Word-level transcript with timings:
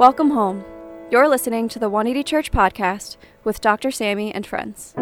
Welcome 0.00 0.30
home. 0.30 0.64
You're 1.10 1.28
listening 1.28 1.68
to 1.68 1.78
the 1.78 1.90
180 1.90 2.24
Church 2.24 2.50
podcast 2.50 3.18
with 3.44 3.60
Dr. 3.60 3.90
Sammy 3.90 4.32
and 4.32 4.46
friends. 4.46 4.94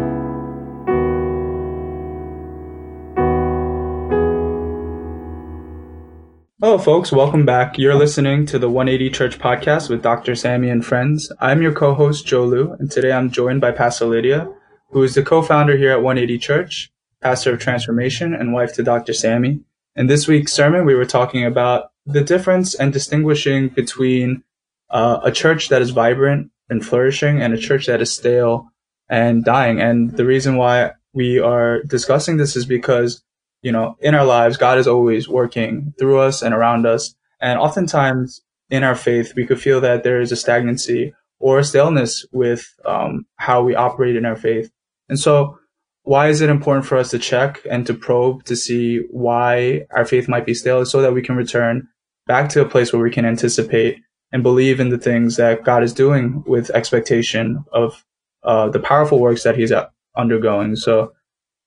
Hello, 6.59 6.77
folks. 6.77 7.13
Welcome 7.13 7.45
back. 7.45 7.77
You're 7.77 7.95
listening 7.95 8.45
to 8.47 8.59
the 8.59 8.69
180 8.69 9.09
Church 9.11 9.39
podcast 9.39 9.89
with 9.89 10.03
Dr. 10.03 10.35
Sammy 10.35 10.69
and 10.69 10.85
friends. 10.85 11.31
I'm 11.39 11.61
your 11.61 11.71
co-host, 11.71 12.27
Joe 12.27 12.43
Lu, 12.43 12.73
and 12.73 12.91
today 12.91 13.13
I'm 13.13 13.31
joined 13.31 13.61
by 13.61 13.71
Pastor 13.71 14.05
Lydia, 14.05 14.53
who 14.89 15.01
is 15.03 15.15
the 15.15 15.23
co-founder 15.23 15.77
here 15.77 15.91
at 15.91 16.03
180 16.03 16.37
Church, 16.39 16.91
pastor 17.21 17.53
of 17.53 17.59
transformation, 17.61 18.33
and 18.33 18.51
wife 18.51 18.73
to 18.73 18.83
Dr. 18.83 19.13
Sammy. 19.13 19.61
In 19.95 20.07
this 20.07 20.27
week's 20.27 20.51
sermon, 20.51 20.85
we 20.85 20.93
were 20.93 21.05
talking 21.05 21.45
about 21.45 21.91
the 22.05 22.21
difference 22.21 22.75
and 22.75 22.91
distinguishing 22.91 23.69
between 23.69 24.43
uh, 24.89 25.19
a 25.23 25.31
church 25.31 25.69
that 25.69 25.81
is 25.81 25.91
vibrant 25.91 26.51
and 26.69 26.85
flourishing 26.85 27.41
and 27.41 27.53
a 27.53 27.57
church 27.57 27.87
that 27.87 28.01
is 28.01 28.13
stale 28.13 28.69
and 29.09 29.43
dying. 29.43 29.79
And 29.79 30.11
the 30.11 30.25
reason 30.25 30.57
why 30.57 30.91
we 31.13 31.39
are 31.39 31.81
discussing 31.83 32.37
this 32.37 32.55
is 32.55 32.65
because 32.65 33.23
you 33.61 33.71
know, 33.71 33.97
in 33.99 34.15
our 34.15 34.25
lives, 34.25 34.57
God 34.57 34.77
is 34.77 34.87
always 34.87 35.27
working 35.27 35.93
through 35.99 36.19
us 36.19 36.41
and 36.41 36.53
around 36.53 36.85
us. 36.85 37.13
And 37.41 37.59
oftentimes 37.59 38.41
in 38.69 38.83
our 38.83 38.95
faith, 38.95 39.33
we 39.35 39.45
could 39.45 39.61
feel 39.61 39.81
that 39.81 40.03
there 40.03 40.21
is 40.21 40.31
a 40.31 40.35
stagnancy 40.35 41.13
or 41.39 41.59
a 41.59 41.63
staleness 41.63 42.25
with 42.31 42.73
um, 42.85 43.25
how 43.37 43.63
we 43.63 43.75
operate 43.75 44.15
in 44.15 44.25
our 44.25 44.35
faith. 44.35 44.71
And 45.07 45.19
so, 45.19 45.57
why 46.03 46.29
is 46.29 46.41
it 46.41 46.49
important 46.49 46.85
for 46.85 46.97
us 46.97 47.11
to 47.11 47.19
check 47.19 47.61
and 47.69 47.85
to 47.85 47.93
probe 47.93 48.43
to 48.45 48.55
see 48.55 48.99
why 49.11 49.85
our 49.91 50.05
faith 50.05 50.27
might 50.27 50.45
be 50.45 50.53
stale 50.53 50.85
so 50.85 51.01
that 51.01 51.13
we 51.13 51.21
can 51.21 51.35
return 51.35 51.87
back 52.25 52.49
to 52.49 52.61
a 52.61 52.69
place 52.69 52.91
where 52.91 53.01
we 53.01 53.11
can 53.11 53.25
anticipate 53.25 53.99
and 54.31 54.43
believe 54.43 54.79
in 54.79 54.89
the 54.89 54.97
things 54.97 55.37
that 55.37 55.63
God 55.63 55.83
is 55.83 55.93
doing 55.93 56.43
with 56.45 56.69
expectation 56.71 57.63
of 57.71 58.05
uh, 58.43 58.69
the 58.69 58.79
powerful 58.79 59.19
works 59.19 59.43
that 59.43 59.57
He's 59.57 59.73
undergoing. 60.15 60.75
So, 60.75 61.13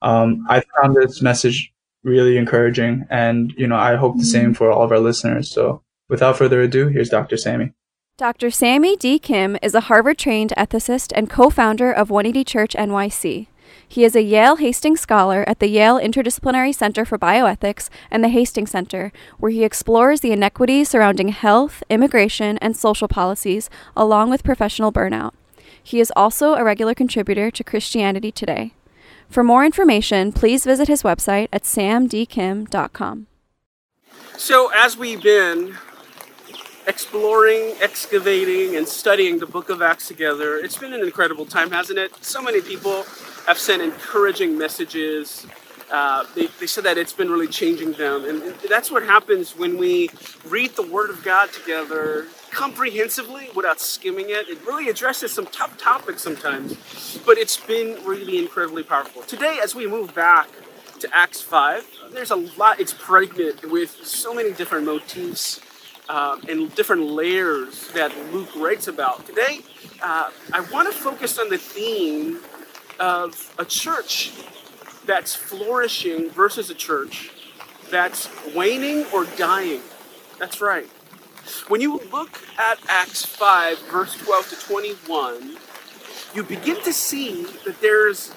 um, 0.02 0.44
I 0.48 0.62
found 0.80 0.96
this 0.96 1.22
message 1.22 1.72
really 2.04 2.36
encouraging. 2.36 3.06
And, 3.10 3.52
you 3.56 3.66
know, 3.66 3.76
I 3.76 3.96
hope 3.96 4.16
the 4.18 4.24
same 4.24 4.54
for 4.54 4.70
all 4.70 4.82
of 4.82 4.92
our 4.92 4.98
listeners. 4.98 5.50
So 5.50 5.82
without 6.08 6.36
further 6.36 6.60
ado, 6.62 6.88
here's 6.88 7.08
Dr. 7.08 7.36
Sammy. 7.36 7.72
Dr. 8.18 8.50
Sammy 8.50 8.96
D. 8.96 9.18
Kim 9.18 9.56
is 9.62 9.74
a 9.74 9.80
Harvard 9.80 10.18
trained 10.18 10.52
ethicist 10.56 11.12
and 11.14 11.30
co 11.30 11.50
founder 11.50 11.92
of 11.92 12.10
180 12.10 12.44
Church 12.44 12.74
NYC. 12.74 13.46
He 13.92 14.04
is 14.04 14.16
a 14.16 14.22
Yale 14.22 14.56
Hastings 14.56 15.02
Scholar 15.02 15.46
at 15.46 15.58
the 15.58 15.68
Yale 15.68 16.00
Interdisciplinary 16.00 16.74
Center 16.74 17.04
for 17.04 17.18
Bioethics 17.18 17.90
and 18.10 18.24
the 18.24 18.30
Hastings 18.30 18.70
Center, 18.70 19.12
where 19.36 19.52
he 19.52 19.64
explores 19.64 20.22
the 20.22 20.32
inequities 20.32 20.88
surrounding 20.88 21.28
health, 21.28 21.82
immigration, 21.90 22.56
and 22.62 22.74
social 22.74 23.06
policies, 23.06 23.68
along 23.94 24.30
with 24.30 24.44
professional 24.44 24.92
burnout. 24.92 25.34
He 25.82 26.00
is 26.00 26.10
also 26.16 26.54
a 26.54 26.64
regular 26.64 26.94
contributor 26.94 27.50
to 27.50 27.62
Christianity 27.62 28.32
Today. 28.32 28.72
For 29.28 29.44
more 29.44 29.62
information, 29.62 30.32
please 30.32 30.64
visit 30.64 30.88
his 30.88 31.02
website 31.02 31.48
at 31.52 31.64
samdkim.com. 31.64 33.26
So, 34.38 34.70
as 34.74 34.96
we've 34.96 35.22
been 35.22 35.76
exploring, 36.86 37.74
excavating, 37.82 38.74
and 38.74 38.88
studying 38.88 39.38
the 39.38 39.46
book 39.46 39.68
of 39.68 39.82
Acts 39.82 40.08
together, 40.08 40.56
it's 40.56 40.78
been 40.78 40.94
an 40.94 41.02
incredible 41.02 41.44
time, 41.44 41.70
hasn't 41.70 41.98
it? 41.98 42.24
So 42.24 42.40
many 42.40 42.62
people 42.62 43.04
have 43.46 43.58
sent 43.58 43.82
encouraging 43.82 44.56
messages. 44.56 45.46
Uh, 45.90 46.24
they, 46.34 46.46
they 46.58 46.66
said 46.66 46.84
that 46.84 46.96
it's 46.96 47.12
been 47.12 47.30
really 47.30 47.48
changing 47.48 47.92
them. 47.92 48.24
And, 48.24 48.42
and 48.42 48.54
that's 48.68 48.90
what 48.90 49.02
happens 49.02 49.56
when 49.56 49.76
we 49.76 50.08
read 50.46 50.74
the 50.76 50.82
Word 50.82 51.10
of 51.10 51.22
God 51.22 51.52
together 51.52 52.26
comprehensively 52.50 53.48
without 53.54 53.80
skimming 53.80 54.26
it. 54.28 54.48
It 54.48 54.64
really 54.66 54.88
addresses 54.88 55.32
some 55.32 55.46
tough 55.46 55.76
topics 55.78 56.22
sometimes, 56.22 57.18
but 57.26 57.38
it's 57.38 57.58
been 57.58 58.02
really 58.04 58.38
incredibly 58.38 58.82
powerful. 58.82 59.22
Today, 59.22 59.58
as 59.62 59.74
we 59.74 59.86
move 59.86 60.14
back 60.14 60.48
to 61.00 61.08
Acts 61.14 61.40
5, 61.40 61.86
there's 62.12 62.30
a 62.30 62.36
lot, 62.36 62.78
it's 62.78 62.94
pregnant 62.94 63.70
with 63.70 63.90
so 64.04 64.32
many 64.34 64.52
different 64.52 64.86
motifs 64.86 65.60
uh, 66.08 66.36
and 66.48 66.74
different 66.74 67.02
layers 67.02 67.88
that 67.88 68.12
Luke 68.32 68.54
writes 68.56 68.88
about. 68.88 69.26
Today, 69.26 69.60
uh, 70.02 70.30
I 70.52 70.60
want 70.60 70.92
to 70.92 70.96
focus 70.96 71.38
on 71.38 71.48
the 71.48 71.58
theme 71.58 72.40
of 73.02 73.52
a 73.58 73.64
church 73.64 74.30
that's 75.04 75.34
flourishing 75.34 76.30
versus 76.30 76.70
a 76.70 76.74
church 76.74 77.32
that's 77.90 78.28
waning 78.54 79.04
or 79.12 79.24
dying. 79.36 79.82
That's 80.38 80.60
right. 80.60 80.86
When 81.66 81.80
you 81.80 82.00
look 82.12 82.40
at 82.56 82.78
Acts 82.88 83.24
5, 83.24 83.80
verse 83.90 84.14
12 84.14 84.50
to 84.50 84.56
21, 84.56 85.56
you 86.32 86.44
begin 86.44 86.80
to 86.82 86.92
see 86.92 87.44
that 87.66 87.80
there's 87.80 88.32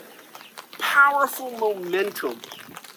powerful 0.79 1.51
momentum 1.51 2.41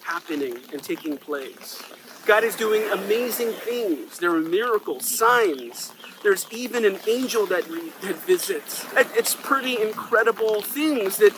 happening 0.03 0.57
and 0.73 0.83
taking 0.83 1.19
place. 1.19 1.83
God 2.25 2.45
is 2.45 2.57
doing 2.57 2.83
amazing 2.91 3.53
things. 3.53 4.19
There 4.19 4.35
are 4.35 4.41
miracles, 4.41 5.07
signs. 5.07 5.93
There's 6.23 6.47
even 6.51 6.85
an 6.87 6.99
angel 7.07 7.47
that, 7.47 7.65
that 8.03 8.17
visits. 8.27 8.87
It's 8.97 9.35
pretty 9.35 9.81
incredible 9.81 10.63
things 10.63 11.19
that 11.19 11.35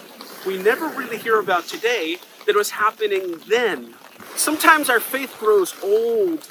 we 0.46 0.56
never 0.62 0.86
really 0.88 1.18
hear 1.18 1.38
about 1.38 1.66
today 1.66 2.18
that 2.46 2.56
was 2.56 2.70
happening 2.70 3.40
then. 3.48 3.94
Sometimes 4.36 4.88
our 4.88 5.00
faith 5.00 5.36
grows 5.38 5.74
old, 5.82 6.48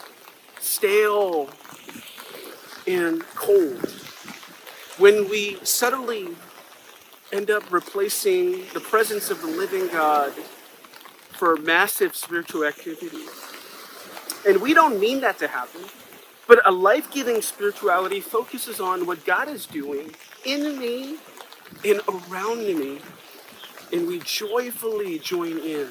stale, 0.60 1.50
and 2.88 3.26
cold. 3.36 3.90
When 4.98 5.30
we 5.30 5.60
suddenly 5.64 6.30
end 7.32 7.50
up 7.50 7.72
replacing 7.72 8.66
the 8.74 8.80
presence 8.80 9.30
of 9.30 9.42
the 9.42 9.48
living 9.48 9.88
God 9.88 10.34
for 11.32 11.56
massive 11.56 12.16
spiritual 12.16 12.66
activity. 12.66 13.26
And 14.48 14.62
we 14.62 14.74
don't 14.74 15.00
mean 15.00 15.22
that 15.22 15.38
to 15.40 15.48
happen, 15.48 15.82
but 16.48 16.60
a 16.66 16.72
life 16.72 17.12
giving 17.12 17.42
spirituality 17.42 18.20
focuses 18.20 18.80
on 18.80 19.06
what 19.06 19.26
God 19.26 19.48
is 19.48 19.66
doing 19.66 20.16
in 20.46 20.80
me 20.80 21.18
and 21.86 22.02
around 22.10 22.60
me, 22.60 23.00
and 23.92 24.08
we 24.08 24.20
joyfully 24.20 25.20
join 25.20 25.58
in. 25.60 25.88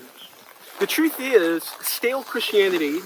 The 0.81 0.87
truth 0.87 1.17
is, 1.19 1.65
stale 1.81 2.23
Christianity 2.23 3.01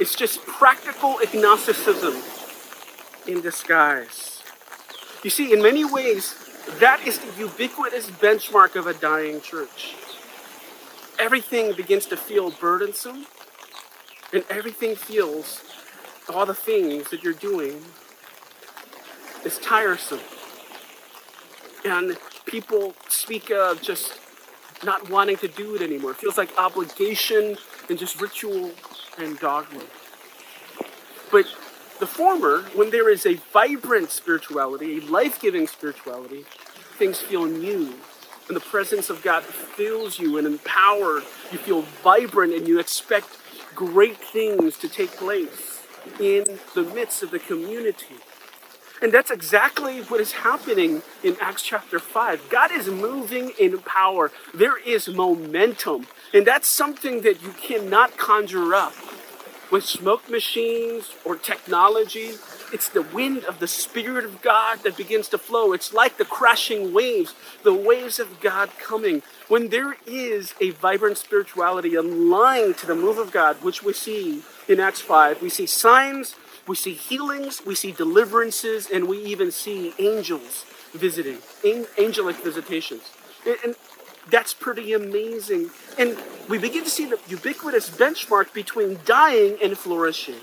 is 0.00 0.14
just 0.14 0.44
practical 0.46 1.18
agnosticism 1.20 2.14
in 3.26 3.40
disguise. 3.40 4.42
You 5.22 5.30
see, 5.30 5.52
in 5.52 5.62
many 5.62 5.84
ways, 5.84 6.34
that 6.80 7.06
is 7.06 7.18
the 7.18 7.32
ubiquitous 7.38 8.10
benchmark 8.10 8.76
of 8.76 8.86
a 8.86 8.94
dying 8.94 9.40
church. 9.40 9.96
Everything 11.18 11.72
begins 11.72 12.06
to 12.06 12.16
feel 12.16 12.50
burdensome, 12.50 13.26
and 14.32 14.44
everything 14.50 14.94
feels, 14.94 15.62
all 16.32 16.46
the 16.46 16.54
things 16.54 17.10
that 17.10 17.22
you're 17.22 17.32
doing 17.32 17.82
is 19.44 19.58
tiresome. 19.58 20.20
And 21.84 22.16
people 22.48 22.94
speak 23.08 23.50
of 23.50 23.82
just 23.82 24.18
not 24.84 25.10
wanting 25.10 25.36
to 25.38 25.48
do 25.48 25.74
it 25.74 25.82
anymore. 25.82 26.12
It 26.12 26.16
feels 26.16 26.38
like 26.38 26.56
obligation 26.58 27.56
and 27.88 27.98
just 27.98 28.20
ritual 28.20 28.72
and 29.18 29.38
dogma. 29.38 29.82
But 31.30 31.46
the 32.00 32.06
former, 32.06 32.62
when 32.74 32.90
there 32.90 33.10
is 33.10 33.26
a 33.26 33.34
vibrant 33.52 34.10
spirituality, 34.10 34.98
a 34.98 35.00
life 35.02 35.40
giving 35.40 35.66
spirituality, 35.66 36.44
things 36.96 37.20
feel 37.20 37.44
new. 37.44 37.94
And 38.46 38.56
the 38.56 38.60
presence 38.60 39.10
of 39.10 39.22
God 39.22 39.44
fills 39.44 40.18
you 40.18 40.38
and 40.38 40.46
empowered. 40.46 41.24
You 41.52 41.58
feel 41.58 41.82
vibrant 42.02 42.54
and 42.54 42.66
you 42.66 42.78
expect 42.78 43.36
great 43.74 44.16
things 44.16 44.78
to 44.78 44.88
take 44.88 45.10
place 45.10 45.82
in 46.18 46.58
the 46.74 46.82
midst 46.82 47.22
of 47.22 47.30
the 47.30 47.38
community. 47.38 48.16
And 49.00 49.12
that's 49.12 49.30
exactly 49.30 50.00
what 50.02 50.20
is 50.20 50.32
happening 50.32 51.02
in 51.22 51.36
Acts 51.40 51.62
chapter 51.62 51.98
5. 51.98 52.48
God 52.50 52.72
is 52.72 52.88
moving 52.88 53.52
in 53.58 53.78
power. 53.78 54.32
There 54.52 54.78
is 54.78 55.08
momentum. 55.08 56.06
And 56.34 56.46
that's 56.46 56.66
something 56.66 57.22
that 57.22 57.42
you 57.42 57.50
cannot 57.50 58.16
conjure 58.16 58.74
up 58.74 58.92
with 59.70 59.84
smoke 59.84 60.28
machines 60.30 61.14
or 61.24 61.36
technology. 61.36 62.32
It's 62.72 62.88
the 62.88 63.02
wind 63.02 63.44
of 63.44 63.60
the 63.60 63.68
Spirit 63.68 64.24
of 64.24 64.42
God 64.42 64.80
that 64.82 64.96
begins 64.96 65.28
to 65.28 65.38
flow. 65.38 65.72
It's 65.72 65.92
like 65.92 66.16
the 66.16 66.24
crashing 66.24 66.92
waves, 66.92 67.34
the 67.62 67.74
waves 67.74 68.18
of 68.18 68.40
God 68.40 68.70
coming. 68.78 69.22
When 69.46 69.68
there 69.68 69.96
is 70.06 70.54
a 70.60 70.70
vibrant 70.70 71.18
spirituality 71.18 71.94
aligned 71.94 72.78
to 72.78 72.86
the 72.86 72.94
move 72.94 73.18
of 73.18 73.30
God, 73.30 73.62
which 73.62 73.82
we 73.82 73.92
see 73.92 74.42
in 74.66 74.80
Acts 74.80 75.00
5, 75.00 75.42
we 75.42 75.48
see 75.50 75.66
signs, 75.66 76.34
we 76.68 76.76
see 76.76 76.92
healings, 76.92 77.62
we 77.64 77.74
see 77.74 77.92
deliverances, 77.92 78.88
and 78.92 79.08
we 79.08 79.18
even 79.24 79.50
see 79.50 79.94
angels 79.98 80.66
visiting, 80.92 81.38
angelic 81.98 82.36
visitations. 82.36 83.02
And 83.64 83.74
that's 84.30 84.52
pretty 84.54 84.92
amazing. 84.92 85.70
And 85.98 86.18
we 86.48 86.58
begin 86.58 86.84
to 86.84 86.90
see 86.90 87.06
the 87.06 87.18
ubiquitous 87.28 87.90
benchmark 87.90 88.52
between 88.52 88.98
dying 89.06 89.56
and 89.62 89.76
flourishing, 89.78 90.40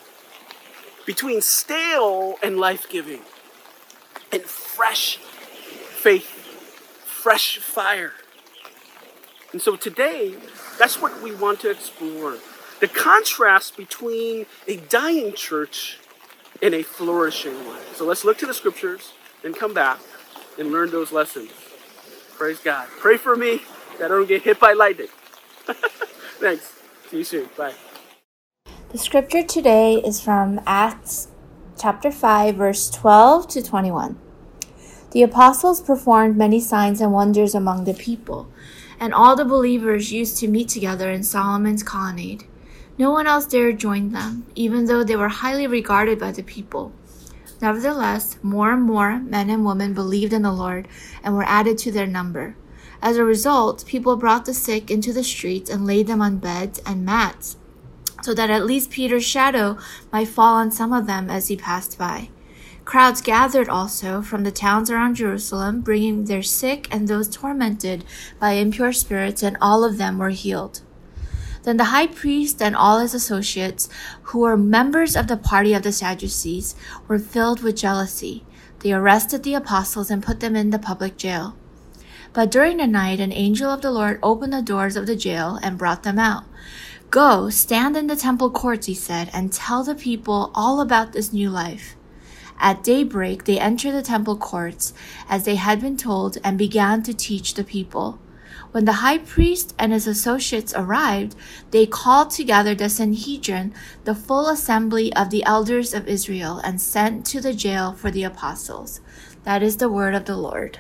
between 1.06 1.42
stale 1.42 2.36
and 2.42 2.58
life 2.60 2.90
giving. 2.90 3.22
and 4.32 4.44
fresh 4.44 5.18
faith, 5.18 6.26
fresh 7.06 7.58
fire. 7.60 8.14
And 9.54 9.62
so 9.62 9.76
today, 9.76 10.36
that's 10.78 11.02
what 11.02 11.22
we 11.22 11.34
want 11.34 11.62
to 11.62 11.70
explore 11.72 12.38
the 12.82 12.88
contrast 12.90 13.78
between 13.78 14.46
a 14.68 14.76
dying 14.76 15.34
church 15.34 15.98
and 16.62 16.74
a 16.74 16.84
flourishing 16.84 17.66
one. 17.66 17.82
So 17.94 18.06
let's 18.06 18.24
look 18.24 18.38
to 18.40 18.46
the 18.46 18.54
scriptures 18.54 19.14
and 19.44 19.56
come 19.56 19.74
back 19.74 20.00
and 20.58 20.72
learn 20.72 20.92
those 20.92 21.12
lessons. 21.12 21.52
Praise 22.38 22.60
God. 22.60 22.88
Pray 23.00 23.18
for 23.18 23.36
me 23.36 23.62
that 24.00 24.06
I 24.06 24.16
don't 24.16 24.28
get 24.28 24.44
hit 24.44 24.60
by 24.60 24.74
lightning. 24.74 25.08
Thanks. 26.40 26.74
See 27.10 27.20
you 27.20 27.24
soon. 27.24 27.50
Bye. 27.58 27.74
The 28.90 28.98
scripture 28.98 29.44
today 29.44 29.96
is 29.96 30.22
from 30.22 30.62
Acts 30.66 31.30
chapter 31.78 32.12
5, 32.12 32.56
verse 32.56 32.90
12 32.90 33.48
to 33.50 33.62
21. 33.62 34.18
The 35.12 35.24
apostles 35.24 35.82
performed 35.82 36.38
many 36.38 36.60
signs 36.60 37.02
and 37.02 37.12
wonders 37.12 37.56
among 37.56 37.86
the 37.86 37.94
people, 37.94 38.50
and 39.00 39.14
all 39.14 39.36
the 39.36 39.46
believers 39.46 40.12
used 40.12 40.38
to 40.38 40.48
meet 40.48 40.70
together 40.70 41.10
in 41.10 41.24
Solomon's 41.24 41.84
colonnade. 41.84 42.46
No 42.98 43.12
one 43.12 43.28
else 43.28 43.46
dared 43.46 43.78
join 43.78 44.12
them, 44.12 44.46
even 44.56 44.86
though 44.86 45.04
they 45.04 45.18
were 45.18 45.28
highly 45.28 45.68
regarded 45.68 46.18
by 46.18 46.32
the 46.32 46.44
people. 46.44 46.94
Nevertheless, 47.62 48.38
more 48.42 48.72
and 48.72 48.84
more 48.84 49.20
men 49.20 49.50
and 49.50 49.66
women 49.66 49.94
believed 49.94 50.32
in 50.32 50.44
the 50.44 50.52
Lord 50.52 50.88
and 51.24 51.36
were 51.36 51.44
added 51.44 51.78
to 51.80 51.92
their 51.92 52.08
number. 52.08 52.56
As 53.02 53.18
a 53.18 53.24
result, 53.24 53.86
people 53.86 54.16
brought 54.16 54.46
the 54.46 54.54
sick 54.54 54.90
into 54.90 55.12
the 55.12 55.24
streets 55.24 55.70
and 55.70 55.86
laid 55.86 56.08
them 56.08 56.22
on 56.22 56.38
beds 56.38 56.80
and 56.86 57.06
mats, 57.06 57.58
so 58.22 58.34
that 58.34 58.50
at 58.50 58.66
least 58.66 58.92
Peter's 58.92 59.26
shadow 59.26 59.78
might 60.12 60.30
fall 60.30 60.56
on 60.56 60.72
some 60.72 60.94
of 60.94 61.06
them 61.06 61.30
as 61.30 61.50
he 61.50 61.58
passed 61.58 61.98
by. 61.98 62.30
Crowds 62.86 63.22
gathered 63.22 63.68
also 63.68 64.22
from 64.22 64.44
the 64.44 64.52
towns 64.52 64.90
around 64.90 65.16
Jerusalem, 65.16 65.82
bringing 65.82 66.26
their 66.26 66.44
sick 66.44 66.88
and 66.92 67.08
those 67.08 67.28
tormented 67.28 68.06
by 68.40 68.52
impure 68.52 68.94
spirits, 68.94 69.44
and 69.44 69.58
all 69.60 69.84
of 69.84 69.98
them 69.98 70.18
were 70.18 70.30
healed. 70.30 70.82
Then 71.66 71.78
the 71.78 71.86
high 71.86 72.06
priest 72.06 72.62
and 72.62 72.76
all 72.76 73.00
his 73.00 73.16
associates, 73.16 73.90
who 74.30 74.40
were 74.40 74.56
members 74.56 75.16
of 75.16 75.26
the 75.26 75.36
party 75.36 75.74
of 75.74 75.82
the 75.82 75.92
Sadducees, 75.92 76.76
were 77.08 77.18
filled 77.18 77.64
with 77.64 77.76
jealousy. 77.76 78.46
They 78.80 78.94
arrested 78.94 79.42
the 79.42 79.56
apostles 79.56 80.12
and 80.12 80.22
put 80.22 80.42
them 80.42 80.56
in 80.56 80.70
the 80.70 80.78
public 80.78 81.18
jail. 81.18 81.58
But 82.34 82.52
during 82.52 82.78
the 82.78 82.86
night, 82.86 83.20
an 83.20 83.34
angel 83.34 83.72
of 83.72 83.82
the 83.82 83.90
Lord 83.90 84.20
opened 84.22 84.54
the 84.54 84.62
doors 84.62 84.96
of 84.96 85.08
the 85.08 85.16
jail 85.16 85.58
and 85.64 85.76
brought 85.78 86.04
them 86.04 86.20
out. 86.20 86.44
Go, 87.10 87.50
stand 87.50 87.98
in 87.98 88.06
the 88.06 88.16
temple 88.16 88.52
courts, 88.52 88.86
he 88.86 88.94
said, 88.94 89.32
and 89.34 89.52
tell 89.52 89.84
the 89.84 89.96
people 89.96 90.52
all 90.54 90.82
about 90.82 91.14
this 91.14 91.34
new 91.34 91.50
life. 91.50 91.96
At 92.60 92.84
daybreak, 92.84 93.46
they 93.46 93.60
entered 93.60 93.94
the 93.94 94.04
temple 94.04 94.38
courts, 94.38 94.94
as 95.28 95.46
they 95.46 95.56
had 95.56 95.82
been 95.82 95.98
told, 95.98 96.38
and 96.44 96.60
began 96.60 97.02
to 97.04 97.14
teach 97.14 97.56
the 97.56 97.64
people. 97.64 98.20
When 98.76 98.84
the 98.84 99.00
high 99.00 99.20
priest 99.20 99.74
and 99.80 99.94
his 99.94 100.06
associates 100.06 100.74
arrived, 100.76 101.34
they 101.72 101.86
called 101.86 102.30
together 102.32 102.76
the 102.76 102.90
Sanhedrin, 102.90 103.74
the 104.04 104.14
full 104.14 104.50
assembly 104.50 105.14
of 105.14 105.30
the 105.30 105.46
elders 105.46 105.94
of 105.94 106.10
Israel, 106.10 106.60
and 106.62 106.82
sent 106.82 107.26
to 107.28 107.40
the 107.40 107.54
jail 107.54 107.94
for 107.94 108.12
the 108.12 108.26
apostles. 108.26 109.00
That 109.46 109.64
is 109.64 109.78
the 109.78 109.88
word 109.88 110.14
of 110.14 110.26
the 110.26 110.36
Lord. 110.36 110.80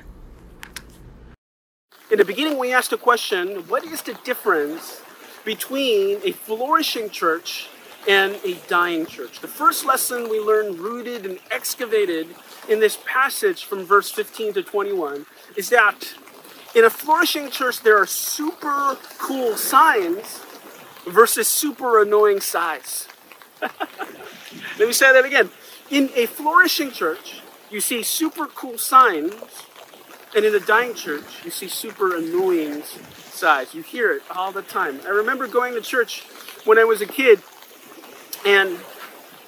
In 2.12 2.18
the 2.18 2.25
beginning, 2.25 2.57
we 2.57 2.74
asked 2.74 2.92
a 2.92 2.97
question 2.97 3.59
what 3.69 3.86
is 3.86 4.01
the 4.01 4.19
difference 4.25 5.01
between 5.45 6.19
a 6.25 6.33
flourishing 6.33 7.09
church 7.09 7.69
and 8.09 8.36
a 8.44 8.56
dying 8.68 9.06
church? 9.06 9.39
The 9.39 9.48
first 9.48 9.86
lesson 9.86 10.27
we 10.30 10.41
learned, 10.41 10.80
rooted 10.80 11.25
and 11.25 11.39
excavated 11.50 12.27
in 12.68 12.81
this 12.81 12.98
passage 13.06 13.63
from 13.63 13.86
verse 13.86 14.12
15 14.12 14.51
to 14.56 14.63
21, 14.63 15.25
is 15.56 15.69
that 15.69 16.13
in 16.75 16.83
a 16.83 16.89
flourishing 16.89 17.50
church, 17.50 17.81
there 17.81 17.98
are 17.98 18.06
super 18.06 18.98
cool 19.18 19.56
signs 19.56 20.42
versus 21.07 21.48
super 21.48 22.01
annoying 22.01 22.42
sighs. 22.42 23.07
Let 23.62 24.88
me 24.88 24.92
say 24.92 25.13
that 25.13 25.24
again. 25.24 25.50
In 25.89 26.10
a 26.16 26.25
flourishing 26.25 26.92
church, 26.92 27.42
you 27.72 27.80
see 27.80 28.04
super 28.04 28.48
cool 28.48 28.77
signs, 28.77 29.33
and 30.36 30.44
in 30.44 30.54
a 30.54 30.60
dying 30.60 30.94
church, 30.94 31.45
you 31.45 31.51
see 31.51 31.69
super 31.69 32.18
annoying 32.18 32.83
sighs. 32.83 33.74
You 33.74 33.81
hear 33.81 34.12
it 34.12 34.24
all 34.36 34.51
the 34.51 34.62
time. 34.62 35.00
I 35.06 35.10
remember 35.10 35.48
going 35.48 35.74
to 35.75 35.81
church 35.81 36.24
when 36.66 36.77
I 36.77 36.83
was 36.83 37.01
a 37.01 37.06
kid, 37.06 37.42
and 38.45 38.80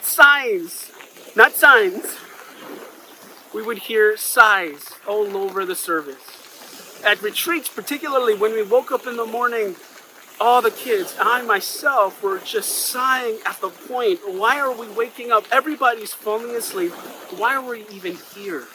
signs, 0.02 0.92
not 1.36 1.52
signs, 1.52 2.18
we 3.54 3.62
would 3.62 3.80
hear 3.80 4.16
sighs 4.16 4.94
all 5.06 5.36
over 5.36 5.66
the 5.66 5.76
service 5.76 6.47
at 7.04 7.22
retreats, 7.22 7.70
particularly 7.70 8.36
when 8.36 8.54
we 8.54 8.64
woke 8.64 8.92
up 8.92 9.08
in 9.08 9.18
the 9.18 9.26
morning, 9.26 9.76
all 10.40 10.62
the 10.62 10.72
kids, 10.72 11.16
I 11.20 11.42
myself, 11.42 12.22
were 12.22 12.40
just 12.40 12.70
sighing 12.90 13.40
at 13.46 13.60
the 13.60 13.70
point, 13.70 14.20
why 14.26 14.60
are 14.60 14.72
we 14.72 14.88
waking 14.88 15.32
up? 15.32 15.46
Everybody's 15.52 16.14
falling 16.14 16.56
asleep. 16.56 16.92
Why 17.38 17.56
are 17.56 17.68
we 17.68 17.86
even 17.92 18.18
here 18.36 18.68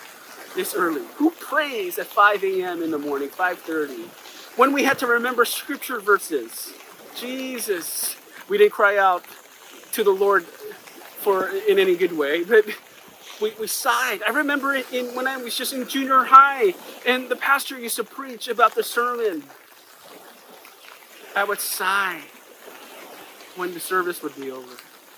this 0.57 0.75
early? 0.75 1.03
Who 1.17 1.31
prays 1.31 1.99
at 1.99 2.07
5 2.07 2.43
a.m. 2.43 2.83
in 2.83 2.91
the 2.91 2.99
morning, 2.99 3.29
5.30? 3.29 4.59
When 4.59 4.73
we 4.73 4.85
had 4.85 4.99
to 4.99 5.07
remember 5.07 5.45
scripture 5.45 6.01
verses, 6.01 6.73
Jesus, 7.15 8.17
we 8.49 8.59
didn't 8.59 8.73
cry 8.73 8.99
out 8.99 9.25
to 9.93 10.03
the 10.03 10.11
Lord 10.11 10.45
for 10.45 11.49
in 11.49 11.79
any 11.79 11.97
good 11.97 12.17
way, 12.17 12.43
but 12.43 12.65
we, 13.40 13.52
we 13.58 13.67
sighed. 13.67 14.20
I 14.26 14.31
remember 14.31 14.75
it 14.75 14.93
in 14.93 15.14
when 15.14 15.26
I 15.26 15.37
was 15.37 15.56
just 15.56 15.73
in 15.73 15.88
junior 15.88 16.25
high 16.25 16.75
and 17.06 17.29
the 17.29 17.37
pastor 17.37 17.79
used 17.79 17.96
to 17.96 18.05
preach 18.05 18.49
about 18.49 18.75
the 18.75 18.82
sermon. 18.82 19.44
I 21.34 21.44
would 21.44 21.61
sigh 21.61 22.23
when 23.56 23.75
the 23.75 23.81
service 23.81 24.23
would 24.23 24.37
be 24.37 24.50
over. 24.50 24.76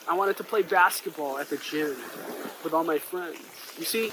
I 0.08 0.14
wanted 0.14 0.36
to 0.38 0.44
play 0.44 0.62
basketball 0.62 1.38
at 1.38 1.48
the 1.48 1.56
gym 1.56 1.96
with 2.62 2.72
all 2.72 2.84
my 2.84 2.98
friends. 2.98 3.38
You 3.78 3.84
see, 3.84 4.12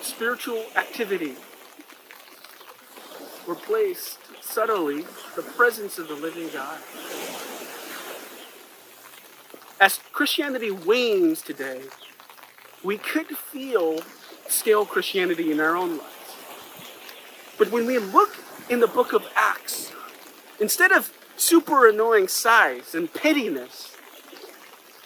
spiritual 0.00 0.64
activity 0.74 1.36
replaced 3.46 4.18
subtly 4.42 5.04
the 5.36 5.42
presence 5.42 5.98
of 5.98 6.08
the 6.08 6.14
living 6.14 6.48
God. 6.52 6.78
As 9.80 10.00
Christianity 10.12 10.70
wanes 10.70 11.42
today, 11.42 11.82
we 12.82 12.98
could 12.98 13.36
feel 13.36 14.00
stale 14.48 14.86
Christianity 14.86 15.50
in 15.50 15.60
our 15.60 15.76
own 15.76 15.98
lives. 15.98 16.36
But 17.58 17.70
when 17.70 17.86
we 17.86 17.98
look 17.98 18.36
in 18.68 18.80
the 18.80 18.86
book 18.86 19.12
of 19.12 19.26
Acts, 19.34 19.92
instead 20.60 20.92
of 20.92 21.12
super 21.36 21.88
annoying 21.88 22.28
sighs 22.28 22.94
and 22.94 23.12
pettiness, 23.12 23.96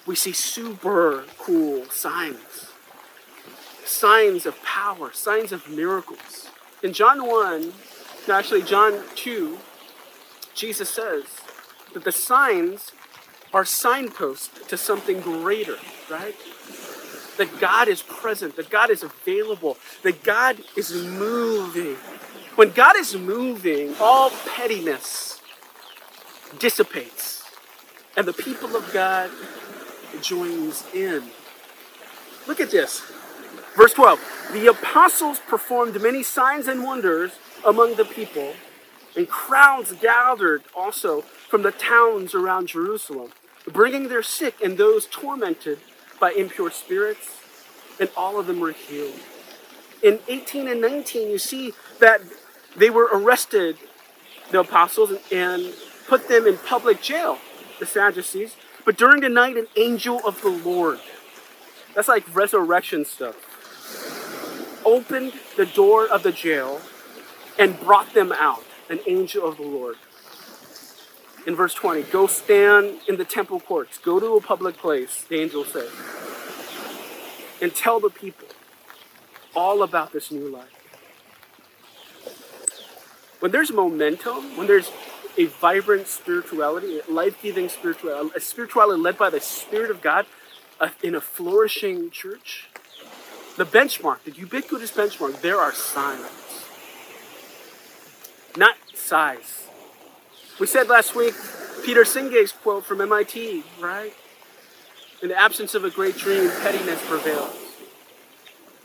we 0.07 0.15
see 0.15 0.33
super 0.33 1.25
cool 1.39 1.87
signs. 1.87 2.73
Signs 3.85 4.47
of 4.47 4.61
power, 4.63 5.13
signs 5.13 5.53
of 5.53 5.69
miracles. 5.69 6.49
In 6.83 6.93
John 6.93 7.27
1, 7.27 7.73
actually 8.29 8.63
John 8.63 9.03
2, 9.17 9.59
Jesus 10.55 10.89
says 10.89 11.25
that 11.95 12.05
the 12.05 12.13
signs 12.13 12.93
are 13.53 13.65
signposts 13.65 14.67
to 14.69 14.77
something 14.77 15.21
greater, 15.21 15.77
right? 16.09 16.37
That 17.37 17.61
God 17.61 17.89
is 17.89 18.03
present, 18.03 18.57
that 18.57 18.71
God 18.71 18.91
is 18.91 19.03
available, 19.03 19.77
that 20.03 20.23
God 20.23 20.61
is 20.77 20.93
moving. 20.93 21.97
When 22.57 22.71
God 22.71 22.97
is 22.97 23.17
moving, 23.17 23.95
all 24.01 24.31
pettiness 24.55 25.41
dissipates, 26.59 27.45
and 28.17 28.27
the 28.27 28.33
people 28.33 28.77
of 28.77 28.93
God 28.93 29.31
joins 30.21 30.85
in. 30.93 31.23
Look 32.47 32.61
at 32.61 32.71
this. 32.71 33.01
Verse 33.77 33.95
12 33.95 34.21
The 34.53 34.67
apostles 34.67 35.41
performed 35.47 36.01
many 36.03 36.23
signs 36.23 36.67
and 36.67 36.83
wonders 36.83 37.33
among 37.65 37.95
the 37.95 38.05
people, 38.05 38.55
and 39.17 39.29
crowds 39.29 39.93
gathered 39.93 40.63
also 40.75 41.23
from 41.23 41.63
the 41.63 41.73
towns 41.73 42.35
around 42.35 42.69
Jerusalem, 42.69 43.31
bringing 43.67 44.09
their 44.09 44.23
sick 44.23 44.61
and 44.63 44.77
those 44.77 45.07
tormented 45.07 45.79
by 46.21 46.31
impure 46.33 46.71
spirits, 46.71 47.41
and 47.99 48.11
all 48.17 48.39
of 48.39 48.47
them 48.47 48.61
were 48.61 48.73
healed. 48.73 49.19
In 50.03 50.21
18 50.29 50.69
and 50.69 50.81
19, 50.81 51.31
you 51.31 51.39
see 51.39 51.73
that 51.99 52.21
they 52.77 52.91
were 52.91 53.09
arrested, 53.13 53.77
the 54.51 54.61
apostles, 54.61 55.13
and 55.33 55.75
put 56.07 56.29
them 56.29 56.47
in 56.47 56.57
public 56.59 57.03
jail, 57.03 57.39
the 57.79 57.87
Sadducees. 57.87 58.57
But 58.85 58.97
during 58.97 59.21
the 59.21 59.29
night, 59.29 59.57
an 59.57 59.67
angel 59.77 60.21
of 60.25 60.41
the 60.43 60.51
Lord, 60.51 61.01
that's 61.95 62.09
like 62.09 62.25
resurrection 62.35 63.05
stuff, 63.05 63.37
opened 64.85 65.35
the 65.57 65.67
door 65.67 66.07
of 66.07 66.23
the 66.23 66.33
jail 66.33 66.81
and 67.59 67.79
brought 67.81 68.15
them 68.15 68.33
out, 68.33 68.65
an 68.89 69.01
angel 69.07 69.47
of 69.47 69.57
the 69.57 69.63
Lord. 69.63 69.97
In 71.47 71.55
verse 71.57 71.75
20, 71.75 72.03
go 72.05 72.27
stand 72.27 72.99
in 73.09 73.17
the 73.17 73.25
temple 73.25 73.61
courts, 73.61 73.99
go 73.99 74.21
to 74.21 74.37
a 74.37 74.41
public 74.41 74.77
place, 74.77 75.25
the 75.29 75.41
angel 75.41 75.65
said 75.65 75.89
and 77.61 77.75
tell 77.75 78.01
the 78.01 78.11
people 78.11 78.49
all 79.55 79.83
about 79.83 80.13
this 80.13 80.31
new 80.31 80.49
life. 80.49 80.69
When 83.41 83.53
there's 83.53 83.73
momentum, 83.73 84.57
when 84.57 84.67
there's 84.67 84.91
a 85.37 85.47
vibrant 85.47 86.07
spirituality, 86.07 87.01
a 87.01 87.11
life-giving 87.11 87.69
spirituality, 87.69 88.31
a 88.37 88.41
spirituality 88.41 89.01
led 89.01 89.17
by 89.17 89.31
the 89.31 89.41
Spirit 89.41 89.91
of 89.91 90.03
God 90.03 90.27
uh, 90.79 90.91
in 91.03 91.15
a 91.15 91.21
flourishing 91.21 92.11
church, 92.11 92.69
the 93.57 93.65
benchmark, 93.65 94.23
the 94.25 94.33
ubiquitous 94.33 94.93
benchmark, 94.93 95.41
there 95.41 95.59
are 95.59 95.73
signs, 95.73 96.67
not 98.57 98.77
sighs. 98.95 99.60
We 100.61 100.67
said 100.67 100.89
last 100.91 101.17
week, 101.17 101.35
Peter 101.87 102.05
Senge's 102.05 102.53
quote 102.53 102.85
from 102.85 103.01
MIT, 103.01 103.65
right? 103.81 104.13
In 105.23 105.31
the 105.31 105.39
absence 105.39 105.75
of 105.75 105.85
a 105.85 105.91
great 105.91 106.19
dream, 106.19 106.51
pettiness 106.61 107.01
prevails. 107.09 107.57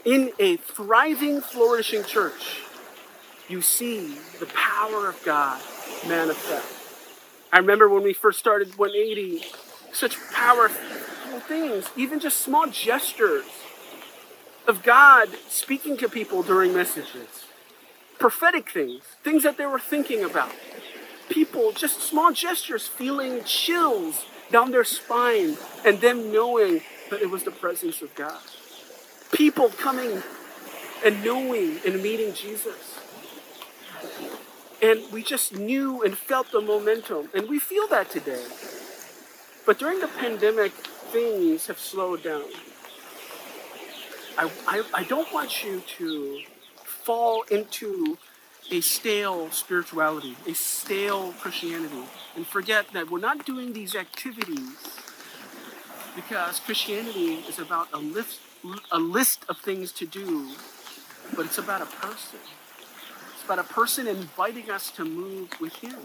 In 0.06 0.32
a 0.40 0.56
thriving, 0.56 1.42
flourishing 1.42 2.06
church, 2.06 2.62
you 3.50 3.62
see 3.62 4.18
the 4.40 4.46
power 4.46 5.10
of 5.10 5.22
God 5.26 5.62
manifest. 6.08 6.74
I 7.52 7.58
remember 7.58 7.90
when 7.90 8.04
we 8.04 8.14
first 8.14 8.40
started 8.40 8.78
180, 8.78 9.44
such 9.92 10.18
powerful 10.32 11.40
things, 11.42 11.90
even 11.98 12.22
just 12.22 12.40
small 12.40 12.68
gestures 12.68 13.44
of 14.66 14.82
God 14.82 15.28
speaking 15.50 15.98
to 15.98 16.08
people 16.08 16.42
during 16.42 16.74
messages, 16.74 17.48
prophetic 18.18 18.70
things, 18.70 19.04
things 19.26 19.44
that 19.44 19.58
they 19.58 19.66
were 19.66 19.80
thinking 19.80 20.24
about. 20.24 20.54
People, 21.30 21.72
just 21.72 22.02
small 22.02 22.32
gestures, 22.32 22.88
feeling 22.88 23.44
chills 23.44 24.26
down 24.52 24.72
their 24.72 24.84
spine, 24.84 25.58
and 25.84 26.00
them 26.00 26.32
knowing 26.32 26.82
that 27.10 27.22
it 27.22 27.30
was 27.30 27.44
the 27.44 27.52
presence 27.52 28.02
of 28.02 28.14
God. 28.16 28.40
People 29.32 29.70
coming 29.70 30.22
and 31.04 31.24
knowing 31.24 31.80
and 31.86 32.02
meeting 32.02 32.34
Jesus. 32.34 33.00
And 34.82 35.02
we 35.12 35.24
just 35.24 35.54
knew 35.56 36.04
and 36.04 36.18
felt 36.18 36.52
the 36.52 36.62
momentum. 36.62 37.30
And 37.34 37.50
we 37.50 37.60
feel 37.60 37.88
that 37.88 38.10
today. 38.10 38.44
But 39.66 39.80
during 39.80 40.00
the 40.00 40.08
pandemic, 40.08 40.72
things 40.72 41.68
have 41.68 41.80
slowed 41.80 42.24
down. 42.24 42.44
I, 44.38 44.52
I, 44.68 44.84
I 44.94 45.04
don't 45.06 45.32
want 45.34 45.64
you 45.64 45.82
to 45.98 46.42
fall 46.84 47.44
into 47.50 48.18
a 48.72 48.82
stale 48.82 49.50
spirituality, 49.52 50.36
a 50.48 50.54
stale 50.54 51.34
Christianity, 51.34 52.04
and 52.36 52.46
forget 52.48 52.92
that 52.94 53.10
we're 53.10 53.20
not 53.20 53.46
doing 53.46 53.74
these 53.74 53.96
activities 53.96 55.00
because 56.16 56.60
Christianity 56.60 57.44
is 57.48 57.60
about 57.60 57.88
a 57.94 57.98
list, 57.98 58.40
a 58.92 59.00
list 59.00 59.46
of 59.50 59.58
things 59.60 59.92
to 59.94 60.06
do, 60.06 60.50
but 61.36 61.46
it's 61.46 61.58
about 61.58 61.82
a 61.82 61.86
person. 61.86 62.40
It's 63.34 63.44
about 63.44 63.60
a 63.60 63.64
person 63.64 64.08
inviting 64.08 64.70
us 64.72 64.90
to 64.92 65.06
move 65.06 65.50
with 65.60 65.76
Him. 65.76 66.00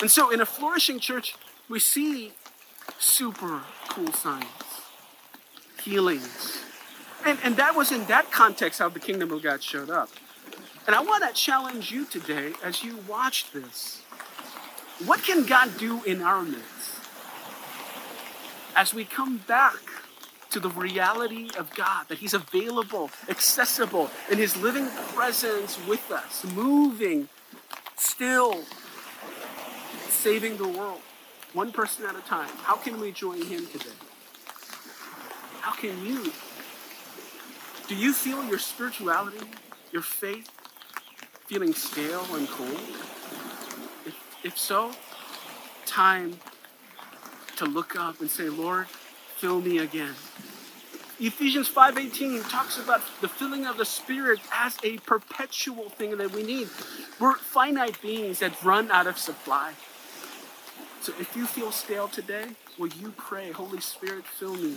And 0.00 0.10
so, 0.10 0.30
in 0.30 0.40
a 0.40 0.46
flourishing 0.46 1.00
church, 1.00 1.34
we 1.68 1.80
see 1.80 2.32
super 2.98 3.62
cool 3.88 4.12
signs, 4.12 4.46
healings. 5.82 6.58
And, 7.24 7.38
and 7.42 7.56
that 7.56 7.74
was 7.74 7.90
in 7.90 8.04
that 8.06 8.30
context 8.30 8.80
how 8.80 8.90
the 8.90 9.00
kingdom 9.00 9.32
of 9.32 9.42
God 9.42 9.62
showed 9.62 9.88
up. 9.88 10.10
And 10.86 10.94
I 10.94 11.00
want 11.00 11.24
to 11.26 11.32
challenge 11.32 11.90
you 11.90 12.04
today 12.04 12.52
as 12.62 12.82
you 12.82 12.98
watch 13.08 13.50
this. 13.52 14.02
What 15.06 15.22
can 15.22 15.46
God 15.46 15.78
do 15.78 16.02
in 16.04 16.20
our 16.20 16.42
midst? 16.42 17.00
As 18.76 18.92
we 18.92 19.04
come 19.04 19.38
back 19.38 19.78
to 20.50 20.60
the 20.60 20.68
reality 20.68 21.48
of 21.58 21.74
God, 21.74 22.06
that 22.08 22.18
He's 22.18 22.34
available, 22.34 23.10
accessible, 23.28 24.10
in 24.30 24.38
His 24.38 24.56
living 24.56 24.88
presence 25.14 25.78
with 25.88 26.10
us, 26.10 26.44
moving, 26.54 27.28
still, 27.96 28.62
saving 30.08 30.58
the 30.58 30.68
world, 30.68 31.00
one 31.54 31.72
person 31.72 32.04
at 32.04 32.14
a 32.14 32.20
time. 32.20 32.50
How 32.62 32.76
can 32.76 33.00
we 33.00 33.10
join 33.10 33.42
Him 33.42 33.66
today? 33.66 33.96
How 35.60 35.72
can 35.72 36.04
you? 36.04 36.30
Do 37.88 37.96
you 37.96 38.12
feel 38.12 38.44
your 38.44 38.58
spirituality, 38.58 39.46
your 39.90 40.02
faith, 40.02 40.50
feeling 41.46 41.74
stale 41.74 42.26
and 42.34 42.48
cold? 42.48 42.80
If, 44.06 44.14
if 44.42 44.58
so, 44.58 44.92
time 45.86 46.38
to 47.56 47.64
look 47.66 47.96
up 47.96 48.20
and 48.20 48.30
say, 48.30 48.48
Lord, 48.48 48.86
fill 49.36 49.60
me 49.60 49.78
again. 49.78 50.14
Ephesians 51.20 51.68
5:18 51.68 52.50
talks 52.50 52.76
about 52.76 53.00
the 53.20 53.28
filling 53.28 53.66
of 53.66 53.76
the 53.76 53.84
Spirit 53.84 54.40
as 54.52 54.76
a 54.82 54.98
perpetual 54.98 55.88
thing 55.90 56.16
that 56.16 56.32
we 56.32 56.42
need. 56.42 56.68
We're 57.20 57.36
finite 57.36 58.02
beings 58.02 58.40
that 58.40 58.60
run 58.64 58.90
out 58.90 59.06
of 59.06 59.16
supply. 59.16 59.74
So 61.00 61.12
if 61.20 61.36
you 61.36 61.46
feel 61.46 61.70
stale 61.70 62.08
today, 62.08 62.46
will 62.78 62.88
you 62.88 63.12
pray, 63.16 63.52
Holy 63.52 63.80
Spirit, 63.80 64.24
fill 64.24 64.54
me. 64.54 64.74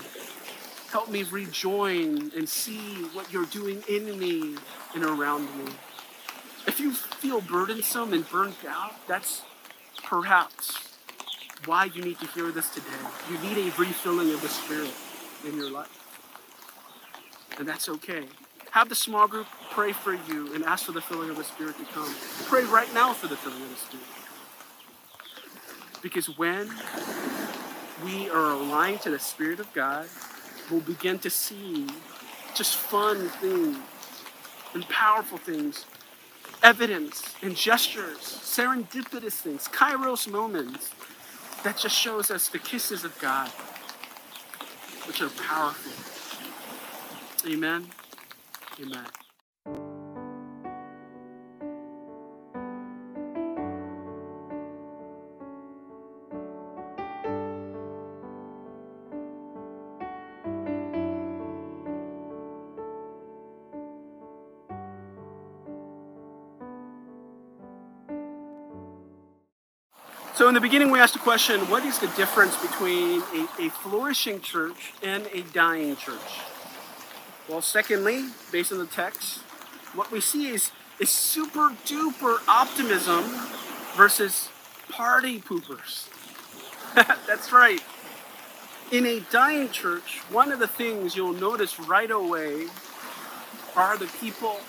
Help 0.91 1.09
me 1.09 1.24
rejoin 1.24 2.31
and 2.36 2.47
see 2.47 3.05
what 3.13 3.31
you're 3.31 3.45
doing 3.45 3.83
in 3.89 4.19
me 4.19 4.57
and 4.93 5.03
around 5.03 5.45
me. 5.57 5.71
If 6.67 6.81
you 6.81 6.91
feel 6.91 7.39
burdensome 7.39 8.13
and 8.13 8.29
burnt 8.29 8.57
out, 8.67 8.93
that's 9.07 9.41
perhaps 10.03 10.77
why 11.65 11.86
you 11.86 12.03
need 12.03 12.19
to 12.19 12.27
hear 12.27 12.51
this 12.51 12.69
today. 12.69 12.88
You 13.31 13.39
need 13.39 13.57
a 13.57 13.75
refilling 13.77 14.33
of 14.33 14.41
the 14.41 14.50
Spirit 14.50 14.93
in 15.45 15.55
your 15.57 15.71
life. 15.71 15.89
And 17.57 17.67
that's 17.67 17.88
okay. 17.88 18.25
Have 18.71 18.89
the 18.89 18.95
small 18.95 19.27
group 19.27 19.47
pray 19.71 19.93
for 19.93 20.13
you 20.13 20.53
and 20.53 20.63
ask 20.65 20.86
for 20.86 20.91
the 20.91 21.01
filling 21.01 21.29
of 21.29 21.38
the 21.38 21.43
Spirit 21.45 21.77
to 21.79 21.86
come. 21.86 22.13
Pray 22.45 22.65
right 22.65 22.93
now 22.93 23.13
for 23.13 23.27
the 23.27 23.38
filling 23.38 23.62
of 23.62 23.69
the 23.69 23.75
Spirit. 23.75 24.05
Because 26.01 26.38
when 26.38 26.69
we 28.03 28.29
are 28.29 28.51
aligned 28.51 29.01
to 29.01 29.09
the 29.09 29.19
Spirit 29.19 29.59
of 29.59 29.71
God, 29.74 30.07
we'll 30.69 30.81
begin 30.81 31.17
to 31.19 31.29
see 31.29 31.88
just 32.53 32.75
fun 32.75 33.29
things 33.29 33.77
and 34.74 34.88
powerful 34.89 35.38
things 35.38 35.86
evidence 36.63 37.35
and 37.41 37.55
gestures, 37.55 38.19
serendipitous 38.19 39.33
things, 39.33 39.67
kairos 39.67 40.29
moments 40.31 40.91
that 41.63 41.77
just 41.77 41.95
shows 41.95 42.31
us 42.31 42.49
the 42.49 42.59
kisses 42.59 43.03
of 43.03 43.17
God, 43.19 43.49
which 45.07 45.21
are 45.21 45.29
powerful. 45.29 45.91
Amen. 47.49 47.87
Amen. 48.81 49.26
So, 70.47 70.49
in 70.49 70.55
the 70.55 70.61
beginning, 70.61 70.91
we 70.91 70.99
asked 70.99 71.11
the 71.11 71.19
question 71.19 71.59
what 71.69 71.83
is 71.83 71.99
the 71.99 72.07
difference 72.15 72.55
between 72.55 73.21
a, 73.35 73.47
a, 73.59 73.69
flourishing 73.69 74.39
church 74.39 74.93
and 75.03 75.25
a 75.33 75.41
dying 75.41 75.97
church? 75.97 76.39
Well, 77.49 77.61
secondly, 77.61 78.29
based 78.49 78.71
on 78.71 78.77
the 78.77 78.85
text, 78.85 79.39
what 79.93 80.09
we 80.09 80.21
see 80.21 80.47
is, 80.47 80.71
is 81.01 81.09
super 81.09 81.75
duper 81.83 82.37
optimism 82.47 83.25
versus 83.97 84.47
party 84.89 85.41
poopers. 85.41 86.07
That's 86.95 87.51
right. 87.51 87.83
In 88.93 89.05
a 89.05 89.19
dying 89.29 89.67
church, 89.67 90.19
one 90.29 90.53
of 90.53 90.59
the 90.59 90.67
things 90.67 91.13
you'll 91.13 91.33
notice 91.33 91.77
right 91.77 92.09
away 92.09 92.67
are 93.75 93.97
the 93.97 94.09
people 94.21 94.61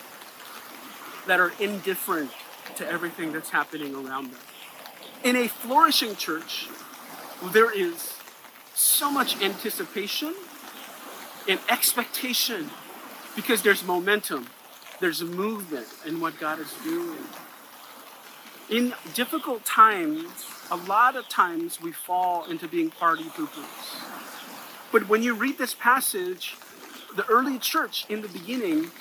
that 1.29 1.39
are 1.39 1.53
indifferent 1.61 2.33
to 2.75 2.91
everything 2.91 3.31
that's 3.31 3.51
happening 3.51 3.95
around 3.95 4.33
them. 4.33 4.41
In 5.25 5.35
a 5.35 5.49
flourishing 5.49 6.15
church, 6.15 6.69
there 7.53 7.77
is 7.77 8.15
so 8.75 9.11
much 9.11 9.43
anticipation 9.43 10.33
and 11.49 11.59
expectation 11.69 12.71
because 13.35 13.63
there's 13.63 13.85
momentum, 13.85 14.47
there's 15.01 15.23
movement 15.23 15.89
in 16.07 16.21
what 16.21 16.39
God 16.39 16.61
is 16.61 16.73
doing. 16.85 17.19
In 18.71 18.95
difficult 19.15 19.65
times, 19.65 20.47
a 20.71 20.77
lot 20.77 21.17
of 21.17 21.29
times 21.29 21.81
we 21.81 21.91
fall 21.91 22.45
into 22.45 22.69
being 22.69 22.91
party 22.91 23.25
poopers. 23.25 23.65
But 24.93 25.09
when 25.09 25.23
you 25.23 25.35
read 25.35 25.59
this 25.59 25.75
passage, 25.75 26.57
the 27.17 27.27
early 27.27 27.59
church 27.59 28.07
in 28.09 28.23
the 28.23 28.29
beginning, 28.29 28.93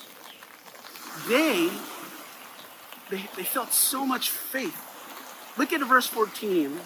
they, 1.27 1.69
they, 3.11 3.23
they 3.35 3.43
felt 3.43 3.71
so 3.71 4.05
much 4.05 4.29
faith 4.29 4.86
Look 5.57 5.73
at 5.73 5.81
verse 5.87 6.07
14. 6.07 6.79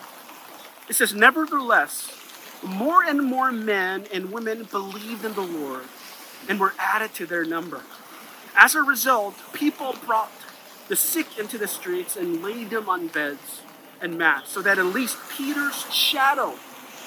It 0.89 0.95
says, 0.95 1.13
Nevertheless, 1.13 2.17
more 2.63 3.03
and 3.03 3.23
more 3.23 3.51
men 3.51 4.05
and 4.13 4.31
women 4.31 4.63
believed 4.63 5.25
in 5.25 5.33
the 5.33 5.41
Lord, 5.41 5.83
and 6.47 6.59
were 6.59 6.73
added 6.79 7.13
to 7.15 7.25
their 7.25 7.43
number. 7.43 7.81
As 8.55 8.75
a 8.75 8.81
result, 8.81 9.35
people 9.53 9.95
brought 10.05 10.31
the 10.87 10.95
sick 10.95 11.37
into 11.37 11.57
the 11.57 11.67
streets 11.67 12.15
and 12.15 12.43
laid 12.43 12.69
them 12.69 12.89
on 12.89 13.07
beds 13.07 13.61
and 14.01 14.17
mats 14.17 14.49
so 14.51 14.61
that 14.61 14.77
at 14.77 14.85
least 14.85 15.17
Peter's 15.29 15.91
shadow 15.93 16.55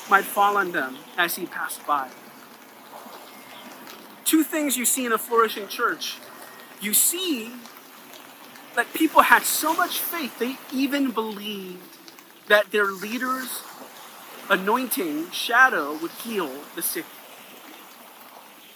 might 0.09 0.25
fall 0.25 0.57
on 0.57 0.73
them 0.73 0.97
as 1.17 1.37
he 1.37 1.47
passed 1.47 1.87
by. 1.87 2.09
Two 4.25 4.43
things 4.43 4.77
you 4.77 4.85
see 4.85 5.05
in 5.05 5.13
a 5.13 5.19
flourishing 5.19 5.69
church. 5.69 6.19
You 6.81 6.95
see 6.95 7.53
that 8.75 8.93
people 8.93 9.23
had 9.23 9.43
so 9.43 9.75
much 9.75 9.99
faith, 9.99 10.39
they 10.39 10.57
even 10.73 11.11
believed 11.11 11.99
that 12.49 12.71
their 12.71 12.87
leader's 12.87 13.63
anointing 14.51 15.31
shadow 15.31 15.97
would 15.97 16.11
heal 16.11 16.51
the 16.75 16.83
sick. 16.83 17.05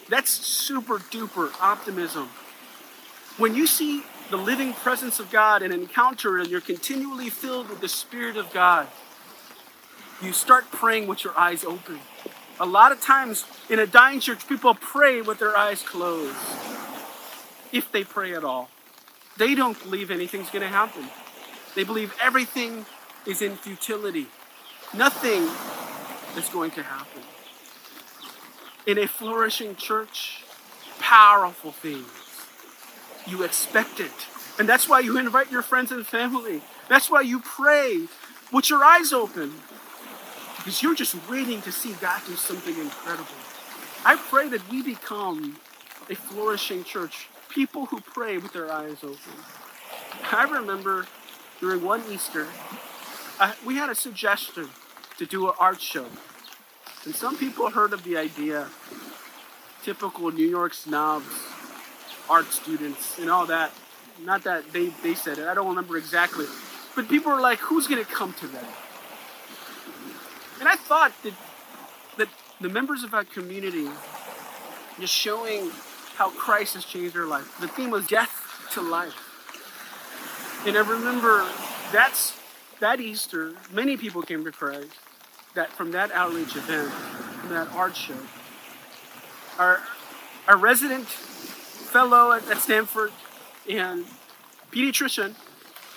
That's 0.08 0.30
super 0.30 0.98
duper 0.98 1.52
optimism. 1.60 2.30
When 3.36 3.54
you 3.54 3.66
see 3.66 4.04
the 4.30 4.36
living 4.36 4.72
presence 4.72 5.20
of 5.20 5.30
God 5.30 5.62
and 5.62 5.72
encounter 5.72 6.38
and 6.38 6.48
you're 6.48 6.60
continually 6.60 7.30
filled 7.30 7.68
with 7.68 7.80
the 7.80 7.88
Spirit 7.88 8.36
of 8.36 8.52
God, 8.52 8.88
you 10.22 10.32
start 10.32 10.70
praying 10.70 11.06
with 11.06 11.24
your 11.24 11.38
eyes 11.38 11.64
open. 11.64 12.00
A 12.58 12.66
lot 12.66 12.90
of 12.90 13.00
times 13.00 13.44
in 13.70 13.78
a 13.78 13.86
dying 13.86 14.20
church, 14.20 14.48
people 14.48 14.74
pray 14.74 15.20
with 15.20 15.38
their 15.38 15.56
eyes 15.56 15.82
closed, 15.82 16.34
if 17.70 17.92
they 17.92 18.02
pray 18.02 18.34
at 18.34 18.44
all. 18.44 18.70
They 19.38 19.54
don't 19.54 19.80
believe 19.82 20.10
anything's 20.10 20.50
going 20.50 20.62
to 20.62 20.68
happen. 20.68 21.08
They 21.74 21.84
believe 21.84 22.14
everything 22.20 22.84
is 23.24 23.40
in 23.40 23.56
futility. 23.56 24.26
Nothing 24.94 25.48
is 26.36 26.48
going 26.50 26.72
to 26.72 26.82
happen. 26.82 27.22
In 28.86 28.98
a 28.98 29.06
flourishing 29.06 29.76
church, 29.76 30.44
powerful 30.98 31.72
things 31.72 32.08
you 33.28 33.42
expect 33.42 34.00
it. 34.00 34.12
And 34.58 34.68
that's 34.68 34.88
why 34.88 35.00
you 35.00 35.18
invite 35.18 35.52
your 35.52 35.62
friends 35.62 35.92
and 35.92 36.06
family. 36.06 36.62
That's 36.88 37.10
why 37.10 37.20
you 37.20 37.40
pray 37.40 38.06
with 38.52 38.70
your 38.70 38.82
eyes 38.82 39.12
open. 39.12 39.52
Because 40.56 40.82
you're 40.82 40.94
just 40.94 41.16
waiting 41.28 41.62
to 41.62 41.72
see 41.72 41.92
God 42.00 42.20
do 42.26 42.34
something 42.34 42.76
incredible. 42.76 43.26
I 44.04 44.16
pray 44.16 44.48
that 44.48 44.68
we 44.70 44.82
become 44.82 45.58
a 46.10 46.14
flourishing 46.14 46.84
church, 46.84 47.28
people 47.48 47.86
who 47.86 48.00
pray 48.00 48.38
with 48.38 48.52
their 48.52 48.70
eyes 48.70 49.02
open. 49.02 49.32
I 50.32 50.44
remember 50.44 51.06
during 51.60 51.82
one 51.82 52.02
Easter, 52.10 52.46
we 53.64 53.76
had 53.76 53.90
a 53.90 53.94
suggestion 53.94 54.68
to 55.18 55.26
do 55.26 55.48
an 55.48 55.54
art 55.58 55.80
show. 55.80 56.06
And 57.04 57.14
some 57.14 57.36
people 57.36 57.70
heard 57.70 57.92
of 57.92 58.04
the 58.04 58.16
idea, 58.16 58.68
typical 59.82 60.30
New 60.30 60.46
York 60.46 60.74
snobs 60.74 61.26
art 62.28 62.46
students 62.46 63.18
and 63.18 63.30
all 63.30 63.46
that. 63.46 63.72
Not 64.24 64.44
that 64.44 64.72
they, 64.72 64.88
they 65.02 65.14
said 65.14 65.38
it, 65.38 65.46
I 65.46 65.54
don't 65.54 65.68
remember 65.68 65.96
exactly. 65.96 66.46
But 66.94 67.08
people 67.08 67.32
were 67.32 67.40
like, 67.40 67.58
who's 67.60 67.86
going 67.86 68.04
to 68.04 68.10
come 68.10 68.34
to 68.34 68.46
that? 68.48 68.68
And 70.60 70.68
I 70.68 70.74
thought 70.76 71.12
that, 71.22 71.32
that 72.16 72.28
the 72.60 72.68
members 72.68 73.04
of 73.04 73.14
our 73.14 73.24
community, 73.24 73.88
just 74.98 75.14
showing 75.14 75.70
how 76.18 76.30
Christ 76.30 76.74
has 76.74 76.84
changed 76.84 77.14
their 77.14 77.26
life. 77.26 77.60
The 77.60 77.68
theme 77.68 77.90
was 77.90 78.04
death 78.08 78.68
to 78.72 78.82
life. 78.82 79.14
And 80.66 80.76
I 80.76 80.80
remember 80.80 81.46
that's 81.92 82.36
that 82.80 83.00
Easter, 83.00 83.54
many 83.70 83.96
people 83.96 84.22
came 84.22 84.44
to 84.44 84.50
Christ 84.50 84.90
that 85.54 85.70
from 85.70 85.92
that 85.92 86.10
outreach 86.10 86.56
event, 86.56 86.90
from 86.90 87.50
that 87.50 87.68
art 87.72 87.96
show. 87.96 88.16
Our 89.60 89.80
our 90.48 90.56
resident 90.56 91.06
fellow 91.06 92.32
at, 92.32 92.48
at 92.50 92.58
Stanford 92.58 93.12
and 93.70 94.04
pediatrician. 94.72 95.36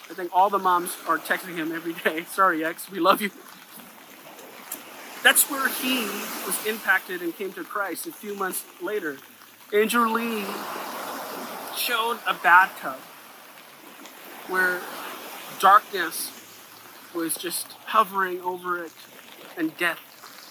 I 0.09 0.13
think 0.13 0.29
all 0.35 0.51
the 0.51 0.59
moms 0.59 0.97
are 1.07 1.17
texting 1.17 1.55
him 1.55 1.71
every 1.71 1.93
day. 1.93 2.25
Sorry, 2.29 2.63
X, 2.63 2.91
we 2.91 2.99
love 2.99 3.21
you. 3.21 3.31
That's 5.23 5.49
where 5.49 5.67
he 5.67 6.03
was 6.45 6.63
impacted 6.67 7.23
and 7.23 7.35
came 7.35 7.53
to 7.53 7.63
Christ 7.63 8.05
a 8.05 8.11
few 8.11 8.35
months 8.35 8.63
later. 8.83 9.17
Andrew 9.73 10.09
Lee 10.09 10.43
showed 11.77 12.19
a 12.27 12.33
bathtub 12.33 12.99
where 14.49 14.81
darkness 15.59 16.29
was 17.15 17.35
just 17.35 17.71
hovering 17.85 18.41
over 18.41 18.83
it 18.83 18.91
and 19.57 19.75
death, 19.77 19.99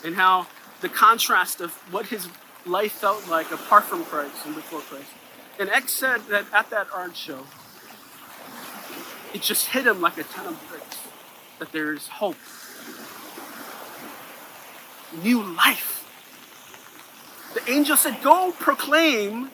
and 0.04 0.14
how 0.14 0.46
the 0.80 0.88
contrast 0.88 1.60
of 1.60 1.72
what 1.92 2.06
his 2.06 2.28
life 2.64 2.92
felt 2.92 3.28
like 3.28 3.50
apart 3.52 3.84
from 3.84 4.04
Christ 4.04 4.46
and 4.46 4.54
before 4.54 4.80
Christ. 4.80 5.10
And 5.58 5.68
X 5.68 5.92
said 5.92 6.22
that 6.28 6.46
at 6.52 6.70
that 6.70 6.86
art 6.94 7.14
show, 7.14 7.46
it 9.34 9.42
just 9.42 9.66
hit 9.66 9.86
him 9.86 10.00
like 10.00 10.16
a 10.16 10.22
ton 10.22 10.46
of 10.46 10.68
bricks 10.70 10.98
that 11.58 11.72
there's 11.72 12.08
hope, 12.08 12.36
new 15.22 15.42
life. 15.42 15.99
The 17.54 17.70
angel 17.70 17.96
said, 17.96 18.22
Go 18.22 18.52
proclaim 18.58 19.50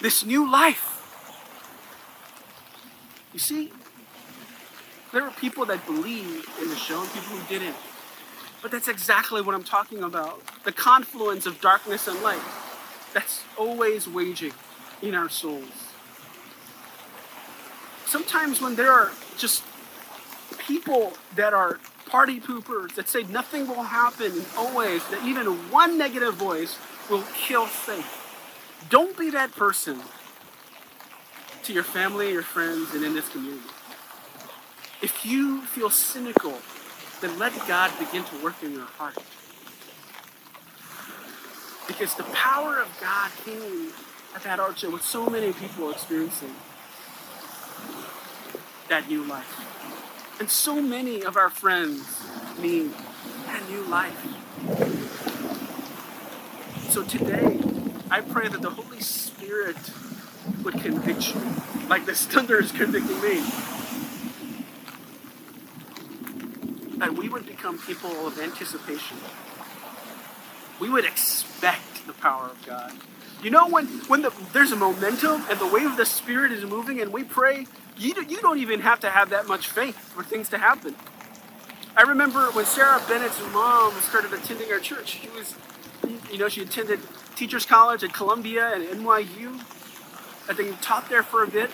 this 0.00 0.24
new 0.24 0.50
life. 0.50 0.90
You 3.32 3.38
see, 3.38 3.72
there 5.12 5.22
were 5.22 5.30
people 5.30 5.66
that 5.66 5.84
believed 5.86 6.48
in 6.60 6.68
the 6.68 6.76
show 6.76 7.00
and 7.00 7.10
people 7.12 7.36
who 7.36 7.48
didn't. 7.48 7.76
But 8.62 8.70
that's 8.70 8.88
exactly 8.88 9.42
what 9.42 9.54
I'm 9.54 9.64
talking 9.64 10.02
about 10.02 10.40
the 10.64 10.72
confluence 10.72 11.44
of 11.44 11.60
darkness 11.60 12.08
and 12.08 12.20
light 12.22 12.40
that's 13.12 13.44
always 13.58 14.08
waging 14.08 14.52
in 15.02 15.14
our 15.14 15.28
souls. 15.28 15.92
Sometimes 18.06 18.60
when 18.60 18.74
there 18.74 18.90
are 18.90 19.12
just 19.36 19.62
people 20.58 21.12
that 21.36 21.52
are 21.52 21.78
party 22.06 22.40
poopers 22.40 22.94
that 22.94 23.08
say 23.08 23.22
nothing 23.24 23.66
will 23.66 23.82
happen 23.82 24.44
always, 24.56 25.06
that 25.08 25.22
even 25.24 25.46
one 25.70 25.98
negative 25.98 26.34
voice 26.34 26.78
will 27.10 27.24
kill 27.34 27.66
faith. 27.66 28.20
Don't 28.90 29.16
be 29.16 29.30
that 29.30 29.54
person 29.54 30.00
to 31.62 31.72
your 31.72 31.82
family, 31.82 32.32
your 32.32 32.42
friends, 32.42 32.94
and 32.94 33.04
in 33.04 33.14
this 33.14 33.28
community. 33.28 33.68
If 35.02 35.24
you 35.24 35.62
feel 35.62 35.90
cynical, 35.90 36.58
then 37.20 37.38
let 37.38 37.52
God 37.66 37.90
begin 37.98 38.24
to 38.24 38.44
work 38.44 38.62
in 38.62 38.72
your 38.72 38.84
heart. 38.84 39.18
Because 41.86 42.14
the 42.14 42.24
power 42.24 42.80
of 42.80 42.88
God 43.00 43.30
came 43.44 43.92
at 44.34 44.42
that 44.42 44.78
show 44.78 44.90
with 44.90 45.02
so 45.02 45.28
many 45.28 45.52
people 45.52 45.90
experiencing 45.90 46.54
that 48.88 49.08
new 49.08 49.24
life. 49.24 50.40
And 50.40 50.50
so 50.50 50.80
many 50.80 51.22
of 51.22 51.36
our 51.36 51.50
friends 51.50 52.20
need 52.58 52.92
that 53.46 53.68
new 53.70 53.82
life. 53.82 54.43
So 56.94 57.02
today, 57.02 57.58
I 58.08 58.20
pray 58.20 58.46
that 58.46 58.62
the 58.62 58.70
Holy 58.70 59.00
Spirit 59.00 59.76
would 60.62 60.74
convict 60.74 61.34
you, 61.34 61.40
like 61.88 62.06
this 62.06 62.24
thunder 62.24 62.60
is 62.60 62.70
convicting 62.70 63.20
me. 63.20 63.42
That 66.98 67.14
we 67.14 67.28
would 67.28 67.46
become 67.46 67.80
people 67.80 68.28
of 68.28 68.38
anticipation. 68.38 69.16
We 70.78 70.88
would 70.88 71.04
expect 71.04 72.06
the 72.06 72.12
power 72.12 72.44
of 72.44 72.64
God. 72.64 72.92
You 73.42 73.50
know 73.50 73.66
when 73.66 73.86
when 74.06 74.22
the, 74.22 74.32
there's 74.52 74.70
a 74.70 74.76
momentum 74.76 75.42
and 75.50 75.58
the 75.58 75.66
wave 75.66 75.86
of 75.86 75.96
the 75.96 76.06
Spirit 76.06 76.52
is 76.52 76.64
moving 76.64 77.00
and 77.00 77.12
we 77.12 77.24
pray, 77.24 77.66
you, 77.98 78.14
you 78.28 78.40
don't 78.40 78.58
even 78.58 78.78
have 78.82 79.00
to 79.00 79.10
have 79.10 79.30
that 79.30 79.48
much 79.48 79.66
faith 79.66 79.98
for 79.98 80.22
things 80.22 80.48
to 80.50 80.58
happen. 80.58 80.94
I 81.96 82.02
remember 82.02 82.52
when 82.52 82.66
Sarah 82.66 83.02
Bennett's 83.08 83.40
mom 83.52 83.94
started 83.94 84.32
attending 84.32 84.70
our 84.70 84.78
church. 84.78 85.18
She 85.20 85.28
was, 85.30 85.56
you 86.30 86.38
know, 86.38 86.48
she 86.48 86.62
attended 86.62 87.00
Teachers 87.36 87.66
College 87.66 88.04
at 88.04 88.12
Columbia 88.12 88.72
and 88.74 88.84
NYU. 88.84 89.54
I 90.48 90.52
think 90.54 90.80
taught 90.80 91.08
there 91.08 91.22
for 91.22 91.42
a 91.42 91.48
bit. 91.48 91.70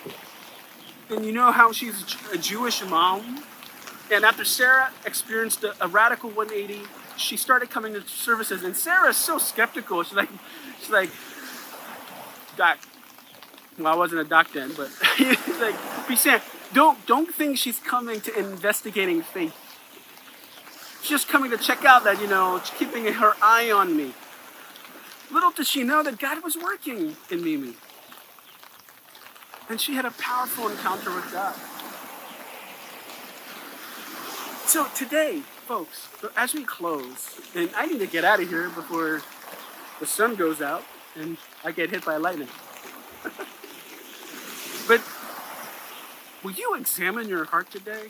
And 1.09 1.25
you 1.25 1.33
know 1.33 1.51
how 1.51 1.71
she's 1.71 2.15
a 2.31 2.37
Jewish 2.37 2.83
mom. 2.85 3.43
And 4.11 4.23
after 4.23 4.45
Sarah 4.45 4.91
experienced 5.05 5.63
a, 5.63 5.73
a 5.83 5.87
radical 5.87 6.29
180, 6.29 6.87
she 7.17 7.37
started 7.37 7.69
coming 7.69 7.93
to 7.93 8.01
services. 8.07 8.63
And 8.63 8.75
Sarah's 8.75 9.17
so 9.17 9.37
skeptical. 9.37 10.03
She's 10.03 10.15
like, 10.15 10.29
she's 10.79 10.89
like, 10.89 11.09
doc. 12.57 12.79
Well, 13.77 13.87
I 13.87 13.95
wasn't 13.95 14.21
a 14.21 14.25
doc 14.25 14.51
then, 14.53 14.71
but 14.75 14.89
like, 15.59 15.75
be 16.07 16.15
saying, 16.15 16.41
don't 16.73 17.05
don't 17.05 17.33
think 17.33 17.57
she's 17.57 17.79
coming 17.79 18.21
to 18.21 18.37
investigating 18.37 19.21
faith. 19.21 19.55
She's 21.01 21.09
just 21.09 21.29
coming 21.29 21.51
to 21.51 21.57
check 21.57 21.83
out 21.85 22.03
that 22.03 22.21
you 22.21 22.27
know, 22.27 22.61
keeping 22.77 23.05
her 23.05 23.33
eye 23.41 23.71
on 23.71 23.95
me. 23.95 24.13
Little 25.31 25.51
did 25.51 25.67
she 25.67 25.83
know 25.83 26.03
that 26.03 26.19
God 26.19 26.43
was 26.43 26.57
working 26.57 27.15
in 27.29 27.43
Mimi. 27.43 27.75
And 29.69 29.79
she 29.79 29.93
had 29.93 30.03
a 30.03 30.11
powerful 30.11 30.67
encounter 30.67 31.15
with 31.15 31.31
God. 31.31 31.55
So 34.67 34.87
today, 34.95 35.39
folks, 35.39 36.09
as 36.35 36.53
we 36.53 36.65
close, 36.65 37.39
and 37.55 37.69
I 37.75 37.85
need 37.85 37.99
to 37.99 38.07
get 38.07 38.25
out 38.25 38.41
of 38.41 38.49
here 38.49 38.69
before 38.69 39.21
the 39.99 40.05
sun 40.05 40.35
goes 40.35 40.61
out, 40.61 40.83
and 41.15 41.37
I 41.63 41.71
get 41.71 41.89
hit 41.89 42.03
by 42.03 42.17
lightning. 42.17 42.49
but 44.87 45.01
will 46.43 46.51
you 46.51 46.75
examine 46.75 47.29
your 47.29 47.45
heart 47.45 47.71
today? 47.71 48.07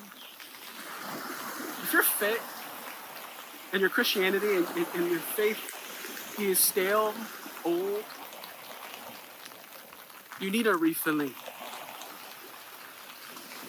If 1.83 1.93
your 1.93 2.03
faith 2.03 2.41
and 3.73 3.81
your 3.81 3.89
Christianity 3.89 4.55
and, 4.55 4.67
and, 4.75 4.87
and 4.95 5.09
your 5.11 5.19
faith 5.19 5.80
is 6.45 6.59
stale, 6.59 7.13
old, 7.63 8.03
you 10.39 10.49
need 10.49 10.67
a 10.67 10.75
refilling. 10.75 11.33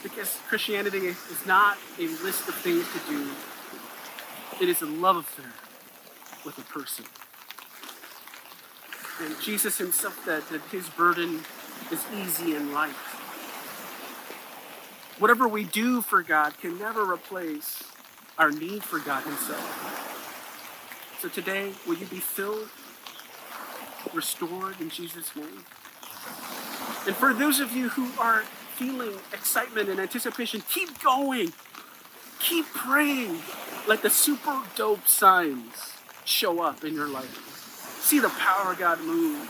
Because 0.02 0.38
Christianity 0.48 1.08
is 1.08 1.46
not 1.46 1.76
a 1.98 2.06
list 2.06 2.48
of 2.48 2.54
things 2.54 2.86
to 2.92 3.10
do, 3.10 3.30
it 4.60 4.68
is 4.68 4.82
a 4.82 4.86
love 4.86 5.16
affair 5.16 5.52
with 6.44 6.58
a 6.58 6.62
person. 6.62 7.04
And 9.20 9.40
Jesus 9.40 9.78
himself 9.78 10.20
said 10.24 10.42
that 10.50 10.60
his 10.70 10.88
burden 10.88 11.40
is 11.90 12.04
easy 12.16 12.56
and 12.56 12.72
light. 12.72 12.94
Whatever 15.18 15.46
we 15.46 15.64
do 15.64 16.00
for 16.00 16.22
God 16.22 16.58
can 16.58 16.78
never 16.78 17.04
replace 17.04 17.84
our 18.38 18.50
need 18.50 18.82
for 18.82 18.98
God 18.98 19.22
himself. 19.22 20.11
So 21.22 21.28
today, 21.28 21.70
will 21.86 21.94
you 21.94 22.06
be 22.06 22.18
filled, 22.18 22.68
restored 24.12 24.80
in 24.80 24.90
Jesus' 24.90 25.36
name? 25.36 25.62
And 27.06 27.14
for 27.14 27.32
those 27.32 27.60
of 27.60 27.70
you 27.70 27.90
who 27.90 28.10
are 28.20 28.40
feeling 28.74 29.12
excitement 29.32 29.88
and 29.88 30.00
anticipation, 30.00 30.64
keep 30.68 31.00
going. 31.00 31.52
Keep 32.40 32.66
praying. 32.74 33.38
Let 33.86 34.02
the 34.02 34.10
super 34.10 34.62
dope 34.74 35.06
signs 35.06 35.92
show 36.24 36.60
up 36.60 36.82
in 36.82 36.92
your 36.92 37.06
life. 37.06 38.00
See 38.02 38.18
the 38.18 38.30
power 38.30 38.72
of 38.72 38.80
God 38.80 39.00
move 39.02 39.48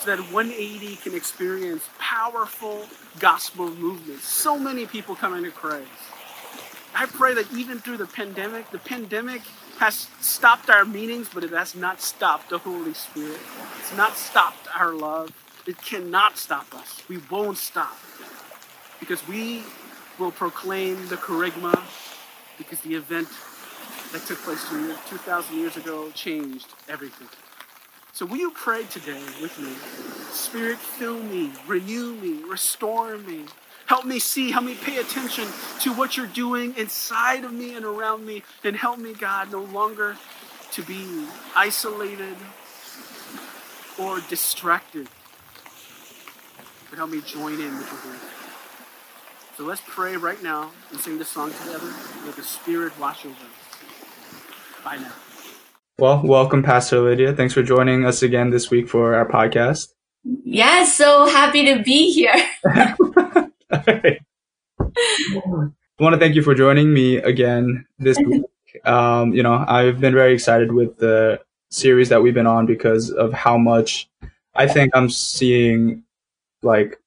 so 0.00 0.14
that 0.14 0.18
180 0.30 0.96
can 0.96 1.14
experience 1.14 1.88
powerful 1.98 2.84
gospel 3.18 3.70
movements. 3.70 4.24
So 4.24 4.58
many 4.58 4.84
people 4.84 5.14
coming 5.14 5.44
to 5.44 5.50
Christ. 5.50 5.88
I 6.94 7.06
pray 7.06 7.32
that 7.32 7.50
even 7.54 7.78
through 7.78 7.96
the 7.96 8.06
pandemic, 8.06 8.70
the 8.70 8.78
pandemic 8.78 9.40
has 9.78 10.08
stopped 10.20 10.70
our 10.70 10.84
meetings, 10.84 11.28
but 11.32 11.44
it 11.44 11.50
has 11.50 11.74
not 11.74 12.00
stopped 12.00 12.50
the 12.50 12.58
Holy 12.58 12.94
Spirit. 12.94 13.38
It's 13.80 13.96
not 13.96 14.16
stopped 14.16 14.68
our 14.74 14.92
love. 14.94 15.30
It 15.66 15.76
cannot 15.82 16.38
stop 16.38 16.74
us. 16.74 17.02
We 17.08 17.18
won't 17.30 17.58
stop. 17.58 17.96
Because 19.00 19.26
we 19.28 19.62
will 20.18 20.30
proclaim 20.32 21.08
the 21.08 21.16
kerygma, 21.16 21.82
because 22.56 22.80
the 22.80 22.94
event 22.94 23.28
that 24.12 24.24
took 24.26 24.38
place 24.38 24.64
2,000 24.70 25.56
years 25.56 25.76
ago 25.76 26.10
changed 26.12 26.68
everything. 26.88 27.28
So 28.12 28.24
will 28.24 28.38
you 28.38 28.50
pray 28.52 28.84
today 28.84 29.22
with 29.42 29.58
me? 29.58 29.74
Spirit, 30.32 30.78
fill 30.78 31.22
me, 31.22 31.52
renew 31.66 32.14
me, 32.14 32.42
restore 32.44 33.18
me. 33.18 33.44
Help 33.86 34.04
me 34.04 34.18
see, 34.18 34.50
help 34.50 34.64
me 34.64 34.74
pay 34.74 34.98
attention 34.98 35.46
to 35.80 35.92
what 35.92 36.16
you're 36.16 36.26
doing 36.26 36.74
inside 36.76 37.44
of 37.44 37.52
me 37.52 37.74
and 37.74 37.84
around 37.84 38.26
me. 38.26 38.42
And 38.64 38.76
help 38.76 38.98
me, 38.98 39.14
God, 39.14 39.50
no 39.50 39.62
longer 39.62 40.16
to 40.72 40.82
be 40.82 41.26
isolated 41.54 42.36
or 43.98 44.20
distracted 44.28 45.08
but 46.90 46.98
help 46.98 47.10
me 47.10 47.20
join 47.20 47.54
in 47.54 47.76
with 47.76 47.90
your 47.92 48.12
word. 48.12 48.20
So 49.56 49.64
let's 49.64 49.82
pray 49.86 50.16
right 50.16 50.42
now 50.42 50.70
and 50.90 51.00
sing 51.00 51.18
this 51.18 51.28
song 51.28 51.52
together. 51.52 51.92
Let 52.24 52.36
the 52.36 52.42
Spirit 52.42 52.98
wash 52.98 53.24
over 53.24 53.34
us. 53.34 54.84
Bye 54.84 54.96
now. 54.96 55.12
Well, 55.98 56.22
welcome, 56.24 56.62
Pastor 56.62 57.00
Lydia. 57.00 57.34
Thanks 57.34 57.54
for 57.54 57.62
joining 57.62 58.04
us 58.04 58.22
again 58.22 58.50
this 58.50 58.70
week 58.70 58.88
for 58.88 59.14
our 59.14 59.26
podcast. 59.26 59.94
Yes, 60.24 60.94
so 60.94 61.26
happy 61.26 61.64
to 61.66 61.82
be 61.82 62.12
here. 62.12 62.34
I 63.86 64.18
want 65.98 66.14
to 66.14 66.18
thank 66.18 66.34
you 66.34 66.42
for 66.42 66.54
joining 66.54 66.92
me 66.92 67.16
again 67.16 67.86
this 67.98 68.18
week. 68.18 68.42
Um, 68.84 69.32
you 69.32 69.42
know, 69.42 69.64
I've 69.66 70.00
been 70.00 70.12
very 70.12 70.34
excited 70.34 70.70
with 70.70 70.98
the 70.98 71.40
series 71.70 72.10
that 72.10 72.22
we've 72.22 72.34
been 72.34 72.46
on 72.46 72.66
because 72.66 73.10
of 73.10 73.32
how 73.32 73.56
much 73.56 74.06
I 74.54 74.68
think 74.68 74.94
I'm 74.94 75.08
seeing 75.08 76.04
like 76.62 77.00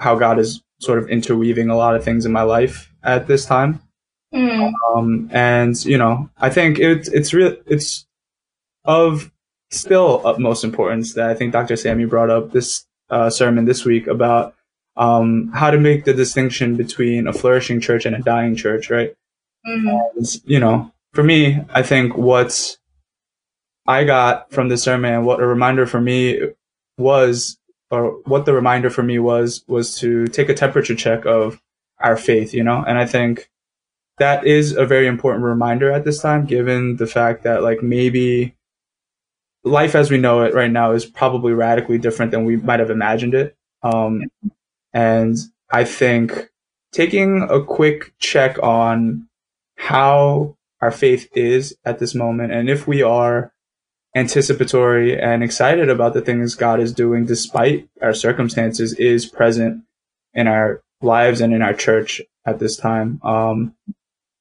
how 0.00 0.16
God 0.16 0.40
is 0.40 0.60
sort 0.80 0.98
of 0.98 1.08
interweaving 1.08 1.70
a 1.70 1.76
lot 1.76 1.94
of 1.94 2.02
things 2.02 2.26
in 2.26 2.32
my 2.32 2.42
life 2.42 2.92
at 3.04 3.28
this 3.28 3.46
time. 3.46 3.80
Mm. 4.34 4.72
Um, 4.88 5.30
and 5.32 5.82
you 5.84 5.98
know, 5.98 6.28
I 6.38 6.50
think 6.50 6.80
it's 6.80 7.08
it's 7.08 7.32
real 7.32 7.56
it's 7.66 8.04
of 8.84 9.30
still 9.70 10.20
utmost 10.24 10.64
importance 10.64 11.14
that 11.14 11.30
I 11.30 11.34
think 11.34 11.52
Dr. 11.52 11.76
Sammy 11.76 12.06
brought 12.06 12.30
up 12.30 12.50
this 12.50 12.86
uh, 13.10 13.30
sermon 13.30 13.66
this 13.66 13.84
week 13.84 14.06
about 14.06 14.54
um, 14.96 15.50
how 15.54 15.70
to 15.70 15.78
make 15.78 16.04
the 16.04 16.14
distinction 16.14 16.76
between 16.76 17.26
a 17.26 17.32
flourishing 17.32 17.80
church 17.80 18.06
and 18.06 18.14
a 18.16 18.20
dying 18.20 18.56
church, 18.56 18.90
right? 18.90 19.14
Mm-hmm. 19.66 20.18
And, 20.18 20.26
you 20.44 20.60
know, 20.60 20.92
for 21.12 21.22
me, 21.22 21.60
I 21.70 21.82
think 21.82 22.16
what 22.16 22.76
I 23.86 24.04
got 24.04 24.50
from 24.50 24.68
the 24.68 24.76
sermon, 24.76 25.24
what 25.24 25.40
a 25.40 25.46
reminder 25.46 25.86
for 25.86 26.00
me 26.00 26.40
was 26.98 27.58
or 27.90 28.20
what 28.24 28.46
the 28.46 28.54
reminder 28.54 28.88
for 28.88 29.02
me 29.02 29.18
was 29.18 29.64
was 29.68 29.98
to 29.98 30.26
take 30.28 30.48
a 30.48 30.54
temperature 30.54 30.94
check 30.94 31.26
of 31.26 31.60
our 31.98 32.16
faith, 32.16 32.54
you 32.54 32.64
know, 32.64 32.82
and 32.86 32.98
I 32.98 33.06
think 33.06 33.50
that 34.18 34.46
is 34.46 34.72
a 34.72 34.86
very 34.86 35.06
important 35.06 35.44
reminder 35.44 35.90
at 35.90 36.04
this 36.04 36.20
time, 36.20 36.46
given 36.46 36.96
the 36.96 37.06
fact 37.06 37.44
that 37.44 37.62
like 37.62 37.82
maybe 37.82 38.54
life 39.64 39.94
as 39.94 40.10
we 40.10 40.18
know 40.18 40.42
it 40.42 40.54
right 40.54 40.70
now 40.70 40.92
is 40.92 41.04
probably 41.04 41.52
radically 41.52 41.98
different 41.98 42.32
than 42.32 42.44
we 42.44 42.56
might 42.56 42.80
have 42.80 42.90
imagined 42.90 43.34
it. 43.34 43.56
Um, 43.82 44.24
and 44.92 45.36
I 45.70 45.84
think 45.84 46.50
taking 46.92 47.46
a 47.48 47.62
quick 47.62 48.12
check 48.18 48.62
on 48.62 49.28
how 49.76 50.56
our 50.80 50.90
faith 50.90 51.28
is 51.34 51.76
at 51.84 51.98
this 51.98 52.14
moment 52.14 52.52
and 52.52 52.68
if 52.68 52.86
we 52.86 53.02
are 53.02 53.52
anticipatory 54.14 55.18
and 55.18 55.42
excited 55.42 55.88
about 55.88 56.12
the 56.14 56.20
things 56.20 56.54
God 56.54 56.80
is 56.80 56.92
doing 56.92 57.24
despite 57.24 57.88
our 58.02 58.12
circumstances 58.12 58.92
is 58.94 59.26
present 59.26 59.84
in 60.34 60.46
our 60.46 60.82
lives 61.00 61.40
and 61.40 61.52
in 61.54 61.62
our 61.62 61.74
church 61.74 62.20
at 62.46 62.58
this 62.58 62.76
time. 62.76 63.20
Um, 63.22 63.74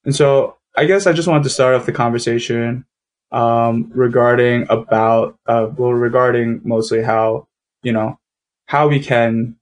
and 0.03 0.15
so 0.15 0.57
I 0.75 0.85
guess 0.85 1.07
I 1.07 1.13
just 1.13 1.27
wanted 1.27 1.43
to 1.43 1.49
start 1.49 1.75
off 1.75 1.85
the 1.85 1.91
conversation 1.91 2.85
um, 3.31 3.91
regarding 3.93 4.65
about 4.69 5.37
uh, 5.45 5.67
well 5.77 5.93
regarding 5.93 6.61
mostly 6.63 7.01
how 7.01 7.47
you 7.81 7.93
know 7.93 8.19
how 8.65 8.87
we 8.87 8.99
can 8.99 9.55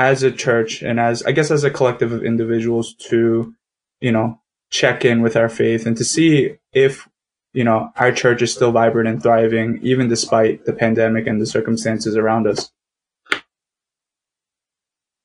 as 0.00 0.22
a 0.22 0.32
church 0.32 0.82
and 0.82 0.98
as 0.98 1.22
I 1.22 1.32
guess 1.32 1.50
as 1.50 1.62
a 1.62 1.70
collective 1.70 2.10
of 2.10 2.24
individuals 2.24 2.94
to 3.10 3.54
you 4.00 4.12
know 4.12 4.40
check 4.70 5.04
in 5.04 5.20
with 5.20 5.36
our 5.36 5.48
faith 5.48 5.84
and 5.84 5.96
to 5.98 6.04
see 6.04 6.56
if 6.72 7.06
you 7.52 7.64
know, 7.64 7.90
our 7.96 8.12
church 8.12 8.42
is 8.42 8.52
still 8.52 8.72
vibrant 8.72 9.08
and 9.08 9.22
thriving, 9.22 9.80
even 9.82 10.08
despite 10.08 10.64
the 10.64 10.72
pandemic 10.72 11.26
and 11.26 11.40
the 11.40 11.46
circumstances 11.46 12.16
around 12.16 12.46
us. 12.46 12.70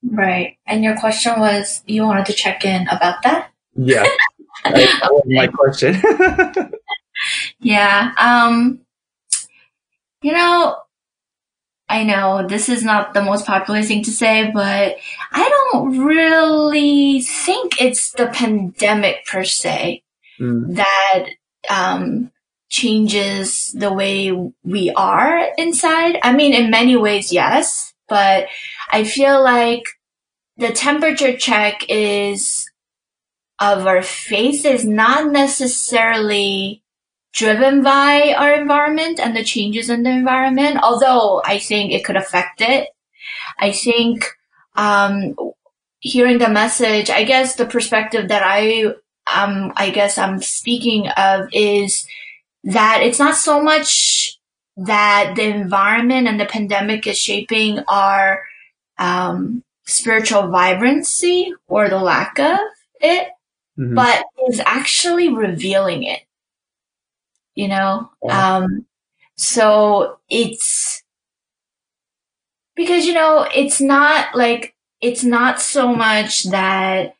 Right. 0.03 0.57
And 0.65 0.83
your 0.83 0.97
question 0.97 1.39
was 1.39 1.83
you 1.85 2.03
wanted 2.03 2.25
to 2.27 2.33
check 2.33 2.65
in 2.65 2.87
about 2.87 3.21
that? 3.23 3.51
Yeah. 3.75 4.05
that 4.63 5.09
was 5.11 5.23
my 5.27 5.47
question. 5.47 6.01
yeah. 7.59 8.11
Um, 8.17 8.79
you 10.21 10.31
know, 10.31 10.77
I 11.87 12.03
know 12.03 12.47
this 12.47 12.67
is 12.67 12.83
not 12.83 13.13
the 13.13 13.21
most 13.21 13.45
popular 13.45 13.83
thing 13.83 14.03
to 14.03 14.11
say, 14.11 14.49
but 14.51 14.97
I 15.31 15.49
don't 15.49 15.99
really 15.99 17.21
think 17.21 17.79
it's 17.79 18.11
the 18.11 18.27
pandemic 18.27 19.25
per 19.25 19.43
se 19.43 20.03
mm. 20.39 20.75
that 20.75 21.25
um, 21.69 22.31
changes 22.69 23.71
the 23.77 23.93
way 23.93 24.31
we 24.63 24.91
are 24.91 25.47
inside. 25.57 26.17
I 26.23 26.33
mean, 26.33 26.53
in 26.53 26.71
many 26.71 26.95
ways, 26.95 27.31
yes, 27.31 27.93
but 28.09 28.47
I 28.91 29.03
feel 29.03 29.43
like 29.43 29.83
the 30.57 30.71
temperature 30.71 31.37
check 31.37 31.85
is 31.87 32.69
of 33.59 33.85
our 33.85 34.01
faith 34.01 34.65
is 34.65 34.85
not 34.85 35.31
necessarily 35.31 36.81
driven 37.35 37.83
by 37.83 38.33
our 38.33 38.53
environment 38.53 39.19
and 39.19 39.35
the 39.35 39.43
changes 39.43 39.89
in 39.89 40.03
the 40.03 40.09
environment, 40.09 40.79
although 40.81 41.41
I 41.45 41.59
think 41.59 41.91
it 41.91 42.05
could 42.05 42.15
affect 42.15 42.61
it. 42.61 42.87
I 43.59 43.71
think, 43.71 44.25
um, 44.75 45.35
hearing 45.99 46.37
the 46.37 46.49
message, 46.49 47.09
I 47.09 47.23
guess 47.23 47.55
the 47.55 47.65
perspective 47.65 48.29
that 48.29 48.43
I 48.43 48.93
um, 49.33 49.73
I 49.75 49.89
guess 49.89 50.17
I'm 50.17 50.41
speaking 50.41 51.07
of 51.09 51.49
is 51.51 52.07
that 52.63 53.01
it's 53.01 53.19
not 53.19 53.35
so 53.35 53.61
much 53.61 54.39
that 54.77 55.33
the 55.35 55.43
environment 55.43 56.27
and 56.27 56.39
the 56.39 56.45
pandemic 56.45 57.07
is 57.07 57.17
shaping 57.17 57.79
our 57.87 58.43
um, 58.99 59.63
spiritual 59.85 60.49
vibrancy 60.49 61.53
or 61.67 61.89
the 61.89 61.97
lack 61.97 62.39
of 62.39 62.59
it, 63.01 63.29
mm-hmm. 63.79 63.95
but 63.95 64.25
is 64.47 64.61
actually 64.65 65.29
revealing 65.29 66.03
it. 66.03 66.21
You 67.55 67.69
know, 67.69 68.11
um, 68.29 68.85
so 69.37 70.19
it's 70.29 71.03
because 72.75 73.05
you 73.05 73.13
know 73.13 73.47
it's 73.55 73.81
not 73.81 74.35
like 74.35 74.75
it's 75.01 75.23
not 75.23 75.61
so 75.61 75.93
much 75.93 76.43
that 76.45 77.15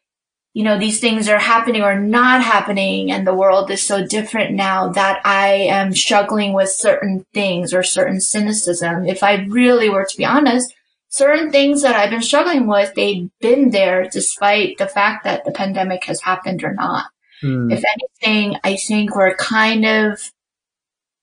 you 0.54 0.64
know 0.64 0.78
these 0.80 1.00
things 1.00 1.28
are 1.30 1.40
happening 1.40 1.82
or 1.82 2.00
not 2.00 2.42
happening 2.42 3.12
and 3.12 3.28
the 3.28 3.34
world 3.34 3.70
is 3.72 3.86
so 3.86 4.06
different 4.06 4.54
now 4.54 4.90
that 4.90 5.22
i 5.26 5.48
am 5.48 5.94
struggling 5.94 6.54
with 6.54 6.70
certain 6.70 7.26
things 7.34 7.74
or 7.74 7.84
certain 7.84 8.20
cynicism. 8.22 9.06
If 9.06 9.24
i 9.24 9.46
really 9.50 9.90
were 9.90 10.06
to 10.06 10.18
be 10.18 10.26
honest 10.26 10.74
certain 11.10 11.52
things 11.52 11.82
that 11.82 11.96
i've 11.96 12.10
been 12.10 12.22
struggling 12.22 12.68
with 12.68 12.94
they've 12.96 13.30
been 13.42 13.70
there 13.72 14.10
despite 14.10 14.78
the 14.78 14.88
fact 14.88 15.24
that 15.24 15.46
the 15.46 15.52
pandemic 15.52 16.06
has 16.06 16.22
happened 16.22 16.64
or 16.64 16.74
not 16.74 17.06
mm. 17.44 17.72
if 17.72 17.84
anything 17.84 18.58
i 18.64 18.76
think 18.76 19.16
we're 19.16 19.36
kind 19.36 19.86
of 19.86 20.32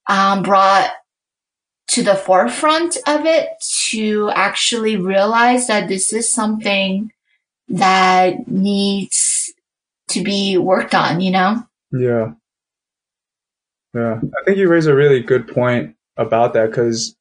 um, 0.08 0.42
brought 0.42 0.90
to 1.88 2.02
the 2.02 2.14
forefront 2.14 2.96
of 3.06 3.26
it 3.26 3.48
to 3.90 4.30
actually 4.34 4.96
realize 4.96 5.66
that 5.66 5.88
this 5.88 6.12
is 6.12 6.32
something 6.32 7.12
that 7.68 8.48
needs 8.48 9.52
to 10.08 10.22
be 10.22 10.56
worked 10.56 10.94
on, 10.94 11.20
you 11.20 11.30
know? 11.30 11.62
Yeah. 11.92 12.32
Yeah. 13.94 14.20
I 14.22 14.44
think 14.44 14.56
you 14.56 14.68
raise 14.68 14.86
a 14.86 14.94
really 14.94 15.20
good 15.20 15.46
point 15.48 15.94
about 16.16 16.54
that 16.54 16.70
because 16.70 17.14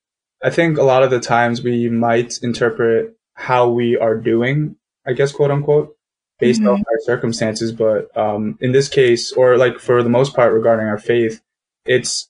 I 0.43 0.49
think 0.49 0.77
a 0.77 0.83
lot 0.83 1.03
of 1.03 1.11
the 1.11 1.19
times 1.19 1.61
we 1.61 1.89
might 1.89 2.39
interpret 2.41 3.15
how 3.33 3.69
we 3.69 3.97
are 3.97 4.15
doing, 4.15 4.77
I 5.05 5.13
guess, 5.13 5.31
quote 5.31 5.51
unquote, 5.51 5.95
based 6.41 6.59
mm-hmm. 6.59 6.69
on 6.69 6.79
our 6.79 6.99
circumstances. 7.03 7.71
But 7.71 8.15
um, 8.17 8.57
in 8.59 8.73
this 8.73 8.89
case, 8.89 9.31
or 9.31 9.57
like 9.57 9.79
for 9.79 10.03
the 10.03 10.09
most 10.09 10.35
part 10.35 10.53
regarding 10.53 10.87
our 10.87 10.97
faith, 10.97 11.41
it's, 11.85 12.29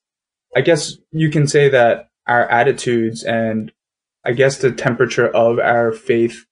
I 0.56 0.62
guess 0.62 0.98
you 1.12 1.32
can 1.32 1.48
say 1.48 1.70
that 1.70 2.10
our 2.28 2.48
attitudes 2.50 3.24
and 3.24 3.72
I 4.24 4.34
guess 4.34 4.58
the 4.58 4.72
temperature 4.72 5.28
of 5.28 5.58
our 5.58 5.92
faith, 5.92 6.46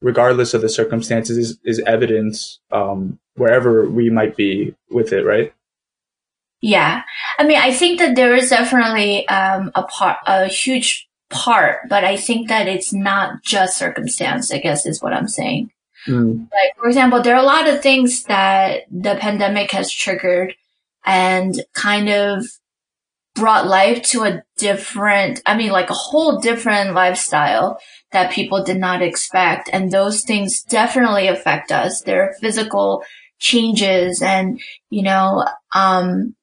regardless 0.00 0.54
of 0.54 0.60
the 0.60 0.68
circumstances, 0.68 1.36
is, 1.36 1.58
is 1.64 1.80
evidence 1.80 2.60
um, 2.70 3.18
wherever 3.34 3.88
we 3.88 4.10
might 4.10 4.36
be 4.36 4.76
with 4.90 5.12
it, 5.12 5.24
right? 5.24 5.52
Yeah, 6.60 7.02
I 7.38 7.44
mean, 7.44 7.58
I 7.58 7.72
think 7.72 7.98
that 7.98 8.14
there 8.14 8.34
is 8.34 8.50
definitely 8.50 9.28
um, 9.28 9.72
a 9.74 9.82
part, 9.82 10.18
a 10.26 10.46
huge 10.46 11.08
part, 11.28 11.80
but 11.88 12.04
I 12.04 12.16
think 12.16 12.48
that 12.48 12.68
it's 12.68 12.92
not 12.92 13.42
just 13.42 13.76
circumstance. 13.76 14.52
I 14.52 14.58
guess 14.58 14.86
is 14.86 15.02
what 15.02 15.12
I'm 15.12 15.28
saying. 15.28 15.70
Mm. 16.06 16.48
Like, 16.52 16.76
for 16.78 16.86
example, 16.86 17.22
there 17.22 17.34
are 17.34 17.42
a 17.42 17.46
lot 17.46 17.68
of 17.68 17.82
things 17.82 18.24
that 18.24 18.82
the 18.90 19.16
pandemic 19.16 19.70
has 19.72 19.90
triggered 19.90 20.54
and 21.04 21.54
kind 21.74 22.08
of 22.08 22.46
brought 23.34 23.66
life 23.66 24.02
to 24.02 24.24
a 24.24 24.42
different, 24.56 25.42
I 25.44 25.56
mean, 25.56 25.70
like 25.70 25.90
a 25.90 25.94
whole 25.94 26.40
different 26.40 26.94
lifestyle 26.94 27.78
that 28.12 28.32
people 28.32 28.64
did 28.64 28.78
not 28.78 29.02
expect. 29.02 29.68
And 29.72 29.90
those 29.90 30.22
things 30.22 30.62
definitely 30.62 31.28
affect 31.28 31.70
us. 31.70 32.00
There 32.00 32.22
are 32.22 32.34
physical 32.40 33.04
changes 33.38 34.22
and, 34.22 34.60
you 34.88 35.02
know, 35.02 35.44
um, 35.74 36.34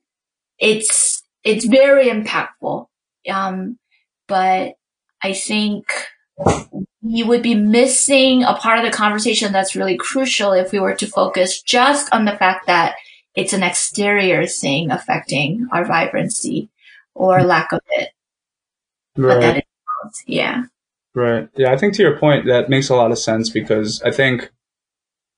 it's, 0.59 1.23
it's 1.43 1.65
very 1.65 2.07
impactful. 2.07 2.87
Um, 3.27 3.79
but 4.27 4.75
I 5.21 5.33
think 5.33 5.85
you 7.03 7.27
would 7.27 7.41
be 7.41 7.53
missing 7.53 8.43
a 8.43 8.53
part 8.53 8.79
of 8.79 8.85
the 8.85 8.91
conversation 8.91 9.51
that's 9.51 9.75
really 9.75 9.97
crucial 9.97 10.53
if 10.53 10.71
we 10.71 10.79
were 10.79 10.95
to 10.95 11.05
focus 11.05 11.61
just 11.61 12.11
on 12.13 12.23
the 12.25 12.35
fact 12.37 12.67
that 12.67 12.95
it's 13.35 13.51
an 13.51 13.61
exterior 13.61 14.45
thing 14.45 14.89
affecting 14.89 15.67
our 15.71 15.83
vibrancy 15.85 16.69
or 17.13 17.43
lack 17.43 17.73
of 17.73 17.81
it. 17.89 18.09
Right. 19.17 19.65
yeah. 20.25 20.63
Right. 21.13 21.49
Yeah, 21.55 21.71
I 21.71 21.77
think 21.77 21.93
to 21.95 22.01
your 22.01 22.17
point, 22.17 22.45
that 22.47 22.69
makes 22.69 22.89
a 22.89 22.95
lot 22.95 23.11
of 23.11 23.19
sense 23.19 23.49
because 23.49 24.01
I 24.01 24.11
think 24.11 24.49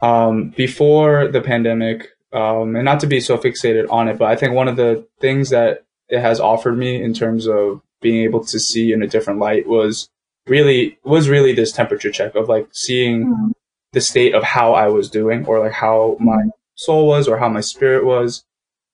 um, 0.01 0.51
before 0.55 1.27
the 1.27 1.41
pandemic, 1.41 2.09
um, 2.31 2.75
and 2.75 2.85
not 2.85 2.99
to 2.99 3.07
be 3.07 3.19
so 3.19 3.37
fixated 3.37 3.89
on 3.89 4.07
it, 4.07 4.17
but 4.17 4.25
I 4.25 4.35
think 4.35 4.53
one 4.53 4.67
of 4.67 4.75
the 4.75 5.07
things 5.19 5.49
that 5.49 5.83
it 6.09 6.19
has 6.19 6.39
offered 6.39 6.77
me 6.77 7.01
in 7.01 7.13
terms 7.13 7.47
of 7.47 7.81
being 8.01 8.23
able 8.23 8.45
to 8.45 8.59
see 8.59 8.93
in 8.93 9.01
a 9.01 9.07
different 9.07 9.39
light 9.39 9.67
was 9.67 10.09
really 10.47 10.97
was 11.03 11.29
really 11.29 11.53
this 11.53 11.71
temperature 11.71 12.11
check 12.11 12.35
of 12.35 12.49
like 12.49 12.67
seeing 12.71 13.27
mm-hmm. 13.27 13.51
the 13.93 14.01
state 14.01 14.35
of 14.35 14.43
how 14.43 14.73
I 14.73 14.87
was 14.87 15.09
doing 15.09 15.45
or 15.45 15.59
like 15.59 15.73
how 15.73 16.17
my 16.19 16.43
soul 16.75 17.07
was 17.07 17.27
or 17.27 17.37
how 17.37 17.49
my 17.49 17.61
spirit 17.61 18.05
was 18.05 18.45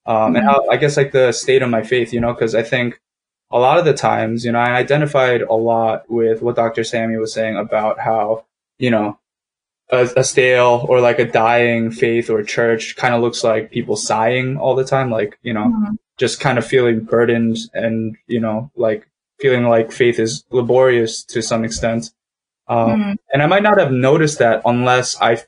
um, 0.06 0.34
and 0.36 0.44
how, 0.44 0.66
I 0.68 0.76
guess 0.76 0.96
like 0.96 1.12
the 1.12 1.32
state 1.32 1.62
of 1.62 1.70
my 1.70 1.82
faith, 1.82 2.12
you 2.12 2.20
know, 2.20 2.32
because 2.32 2.54
I 2.54 2.62
think 2.62 3.00
a 3.50 3.58
lot 3.58 3.78
of 3.78 3.84
the 3.84 3.94
times, 3.94 4.44
you 4.44 4.52
know, 4.52 4.58
I 4.58 4.74
identified 4.76 5.42
a 5.42 5.54
lot 5.54 6.10
with 6.10 6.42
what 6.42 6.56
Dr. 6.56 6.82
Sammy 6.84 7.18
was 7.18 7.32
saying 7.32 7.56
about 7.56 8.00
how, 8.00 8.44
you 8.78 8.90
know, 8.90 9.18
a, 9.90 10.08
a 10.16 10.24
stale 10.24 10.86
or 10.88 11.00
like 11.00 11.18
a 11.18 11.30
dying 11.30 11.90
faith 11.90 12.30
or 12.30 12.42
church 12.42 12.96
kind 12.96 13.14
of 13.14 13.20
looks 13.20 13.44
like 13.44 13.70
people 13.70 13.94
sighing 13.94 14.56
all 14.56 14.74
the 14.74 14.84
time, 14.84 15.10
like, 15.10 15.38
you 15.42 15.52
know, 15.52 15.66
mm-hmm. 15.66 15.94
just 16.18 16.40
kind 16.40 16.58
of 16.58 16.66
feeling 16.66 17.00
burdened 17.00 17.58
and, 17.74 18.16
you 18.26 18.40
know, 18.40 18.70
like 18.74 19.06
feeling 19.42 19.64
like 19.64 19.90
faith 19.90 20.20
is 20.20 20.44
laborious 20.50 21.24
to 21.24 21.42
some 21.42 21.64
extent. 21.64 22.12
Um, 22.68 22.90
mm-hmm. 22.90 23.12
And 23.32 23.42
I 23.42 23.46
might 23.46 23.64
not 23.64 23.78
have 23.78 23.90
noticed 23.90 24.38
that 24.38 24.62
unless 24.64 25.20
I, 25.20 25.42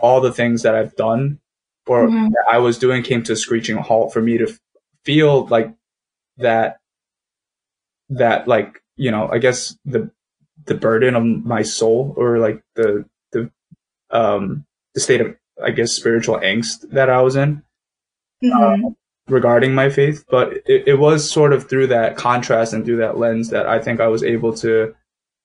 all 0.00 0.20
the 0.20 0.32
things 0.32 0.62
that 0.62 0.74
I've 0.74 0.96
done 0.96 1.38
or 1.86 2.08
mm-hmm. 2.08 2.30
that 2.30 2.44
I 2.50 2.58
was 2.58 2.76
doing 2.76 3.04
came 3.04 3.22
to 3.22 3.34
a 3.34 3.36
screeching 3.36 3.76
halt 3.76 4.12
for 4.12 4.20
me 4.20 4.36
to 4.38 4.52
feel 5.04 5.46
like 5.46 5.72
that, 6.38 6.80
that 8.08 8.48
like, 8.48 8.82
you 8.96 9.12
know, 9.12 9.28
I 9.30 9.38
guess 9.38 9.78
the, 9.84 10.10
the 10.64 10.74
burden 10.74 11.14
of 11.14 11.22
my 11.22 11.62
soul 11.62 12.14
or 12.16 12.38
like 12.40 12.64
the, 12.74 13.04
the, 13.30 13.48
um, 14.10 14.66
the 14.94 15.00
state 15.00 15.20
of, 15.20 15.36
I 15.62 15.70
guess, 15.70 15.92
spiritual 15.92 16.38
angst 16.38 16.90
that 16.90 17.08
I 17.08 17.22
was 17.22 17.36
in. 17.36 17.62
Mm-hmm. 18.42 18.86
Uh, 18.86 18.90
regarding 19.28 19.74
my 19.74 19.90
faith, 19.90 20.24
but 20.28 20.52
it, 20.66 20.86
it 20.86 20.98
was 20.98 21.28
sort 21.28 21.52
of 21.52 21.68
through 21.68 21.88
that 21.88 22.16
contrast 22.16 22.72
and 22.72 22.84
through 22.84 22.98
that 22.98 23.18
lens 23.18 23.50
that 23.50 23.66
I 23.66 23.80
think 23.80 24.00
I 24.00 24.08
was 24.08 24.22
able 24.22 24.54
to 24.58 24.94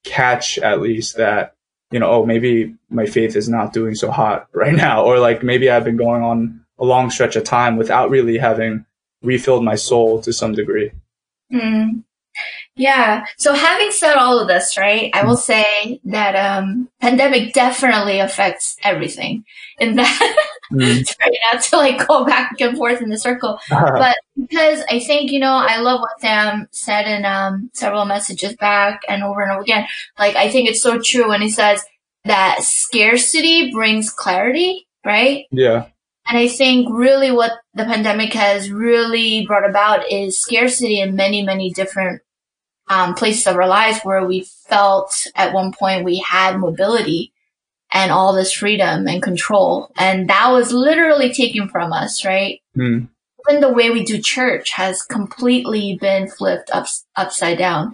catch 0.03 0.57
at 0.57 0.81
least 0.81 1.17
that 1.17 1.55
you 1.91 1.99
know, 1.99 2.09
oh, 2.09 2.25
maybe 2.25 2.75
my 2.89 3.05
faith 3.05 3.35
is 3.35 3.49
not 3.49 3.73
doing 3.73 3.95
so 3.95 4.09
hot 4.09 4.47
right 4.53 4.73
now, 4.73 5.03
or 5.03 5.19
like 5.19 5.43
maybe 5.43 5.69
I've 5.69 5.83
been 5.83 5.97
going 5.97 6.23
on 6.23 6.65
a 6.79 6.85
long 6.85 7.11
stretch 7.11 7.35
of 7.35 7.43
time 7.43 7.77
without 7.77 8.09
really 8.09 8.37
having 8.37 8.85
refilled 9.21 9.63
my 9.63 9.75
soul 9.75 10.21
to 10.21 10.33
some 10.33 10.53
degree. 10.53 10.91
Mm. 11.53 12.03
Yeah. 12.75 13.25
So 13.37 13.53
having 13.53 13.91
said 13.91 14.15
all 14.15 14.39
of 14.39 14.47
this, 14.47 14.77
right, 14.77 15.11
I 15.13 15.25
will 15.25 15.37
say 15.37 15.99
that 16.05 16.35
um 16.35 16.89
pandemic 17.01 17.53
definitely 17.53 18.19
affects 18.19 18.77
everything. 18.83 19.43
In 19.79 19.97
that 19.97 20.37
mm. 20.71 21.15
not 21.53 21.61
to 21.63 21.77
like 21.77 22.07
go 22.07 22.25
back 22.25 22.59
and 22.59 22.77
forth 22.77 23.01
in 23.01 23.09
the 23.09 23.17
circle. 23.17 23.59
but 23.69 24.15
because 24.37 24.83
I 24.89 24.99
think, 24.99 25.31
you 25.31 25.39
know, 25.39 25.53
I 25.53 25.79
love 25.79 25.99
what 25.99 26.19
Sam 26.19 26.67
said 26.71 27.07
in 27.07 27.25
um 27.25 27.69
several 27.73 28.05
messages 28.05 28.55
back 28.55 29.01
and 29.07 29.23
over 29.23 29.41
and 29.41 29.51
over 29.51 29.61
again. 29.61 29.87
Like 30.17 30.35
I 30.35 30.49
think 30.49 30.69
it's 30.69 30.81
so 30.81 30.99
true 30.99 31.29
when 31.29 31.41
he 31.41 31.49
says 31.49 31.83
that 32.25 32.59
scarcity 32.61 33.71
brings 33.71 34.11
clarity, 34.11 34.87
right? 35.05 35.45
Yeah. 35.51 35.87
And 36.27 36.37
I 36.37 36.47
think 36.47 36.87
really 36.89 37.31
what 37.31 37.53
the 37.73 37.83
pandemic 37.83 38.33
has 38.33 38.71
really 38.71 39.45
brought 39.45 39.67
about 39.69 40.09
is 40.09 40.39
scarcity 40.39 41.01
in 41.01 41.15
many, 41.15 41.41
many 41.41 41.71
different 41.71 42.21
um, 42.89 43.15
places 43.15 43.47
of 43.47 43.55
our 43.55 43.67
lives 43.67 44.01
where 44.03 44.25
we 44.25 44.45
felt 44.67 45.13
at 45.35 45.53
one 45.53 45.71
point 45.71 46.03
we 46.03 46.19
had 46.19 46.59
mobility 46.59 47.30
and 47.91 48.11
all 48.11 48.33
this 48.33 48.53
freedom 48.53 49.07
and 49.07 49.21
control. 49.21 49.91
And 49.97 50.29
that 50.29 50.49
was 50.51 50.71
literally 50.71 51.33
taken 51.33 51.67
from 51.67 51.91
us, 51.91 52.23
right? 52.25 52.61
Mm. 52.77 53.09
Even 53.49 53.61
the 53.61 53.73
way 53.73 53.89
we 53.89 54.03
do 54.03 54.21
church 54.21 54.71
has 54.71 55.01
completely 55.01 55.97
been 55.99 56.29
flipped 56.29 56.69
up, 56.71 56.87
upside 57.15 57.57
down. 57.57 57.93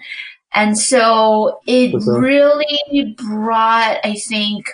And 0.53 0.77
so 0.77 1.59
it 1.65 1.93
really 2.05 3.15
brought, 3.17 3.99
I 4.03 4.15
think, 4.15 4.69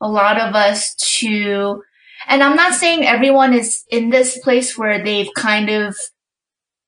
a 0.00 0.08
lot 0.08 0.38
of 0.38 0.54
us 0.54 0.94
to, 1.20 1.82
and 2.28 2.42
I'm 2.42 2.56
not 2.56 2.74
saying 2.74 3.04
everyone 3.04 3.54
is 3.54 3.84
in 3.90 4.10
this 4.10 4.38
place 4.38 4.76
where 4.76 5.02
they've 5.02 5.32
kind 5.34 5.70
of 5.70 5.96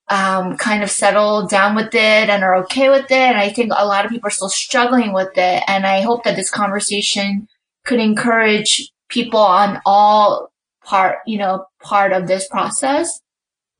um, 0.08 0.56
kind 0.56 0.82
of 0.82 0.90
settled 0.90 1.50
down 1.50 1.74
with 1.74 1.94
it 1.94 2.28
and 2.28 2.44
are 2.44 2.56
okay 2.56 2.88
with 2.88 3.06
it. 3.06 3.12
And 3.12 3.36
I 3.36 3.48
think 3.48 3.72
a 3.74 3.86
lot 3.86 4.04
of 4.04 4.10
people 4.10 4.28
are 4.28 4.30
still 4.30 4.48
struggling 4.48 5.12
with 5.12 5.36
it. 5.36 5.62
And 5.66 5.86
I 5.86 6.02
hope 6.02 6.24
that 6.24 6.36
this 6.36 6.50
conversation 6.50 7.48
could 7.86 8.00
encourage 8.00 8.90
people 9.08 9.40
on 9.40 9.80
all 9.86 10.50
part, 10.84 11.18
you 11.26 11.38
know, 11.38 11.64
part 11.82 12.12
of 12.12 12.26
this 12.26 12.46
process. 12.48 13.20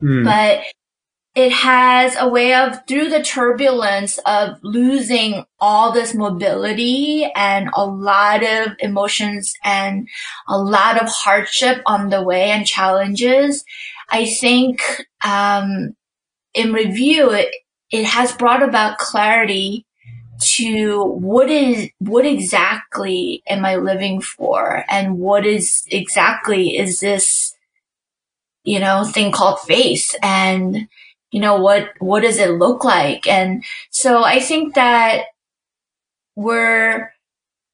Mm. 0.03 0.25
But 0.25 0.65
it 1.35 1.53
has 1.53 2.17
a 2.19 2.29
way 2.29 2.55
of 2.55 2.79
through 2.89 3.11
the 3.11 3.23
turbulence 3.23 4.19
of 4.25 4.59
losing 4.63 5.45
all 5.61 5.93
this 5.93 6.15
mobility 6.15 7.31
and 7.37 7.69
a 7.75 7.85
lot 7.85 8.43
of 8.43 8.69
emotions 8.79 9.53
and 9.63 10.09
a 10.49 10.57
lot 10.57 11.01
of 11.01 11.09
hardship 11.11 11.83
on 11.85 12.09
the 12.09 12.23
way 12.23 12.51
and 12.51 12.67
challenges. 12.67 13.65
I 14.09 14.25
think, 14.25 14.81
um, 15.23 15.95
in 16.55 16.73
review, 16.73 17.33
it, 17.33 17.55
it 17.91 18.07
has 18.07 18.33
brought 18.33 18.63
about 18.63 18.97
clarity 18.97 19.85
to 20.41 21.05
what 21.05 21.51
is 21.51 21.89
what 21.99 22.27
exactly 22.27 23.43
am 23.49 23.65
I 23.65 23.77
living 23.77 24.21
for? 24.21 24.85
And 24.89 25.19
what 25.19 25.47
is 25.47 25.85
exactly 25.91 26.77
is 26.77 27.01
this 27.01 27.55
you 28.65 28.81
know 28.81 29.05
thing 29.05 29.33
called 29.33 29.61
faith? 29.61 30.15
And 30.23 30.89
you 31.31 31.41
know 31.41 31.57
what 31.61 31.91
what 31.99 32.21
does 32.21 32.39
it 32.39 32.51
look 32.51 32.85
like? 32.85 33.27
And 33.27 33.65
so 33.91 34.25
I 34.25 34.41
think 34.41 34.75
that 34.75 35.27
we're 36.35 37.13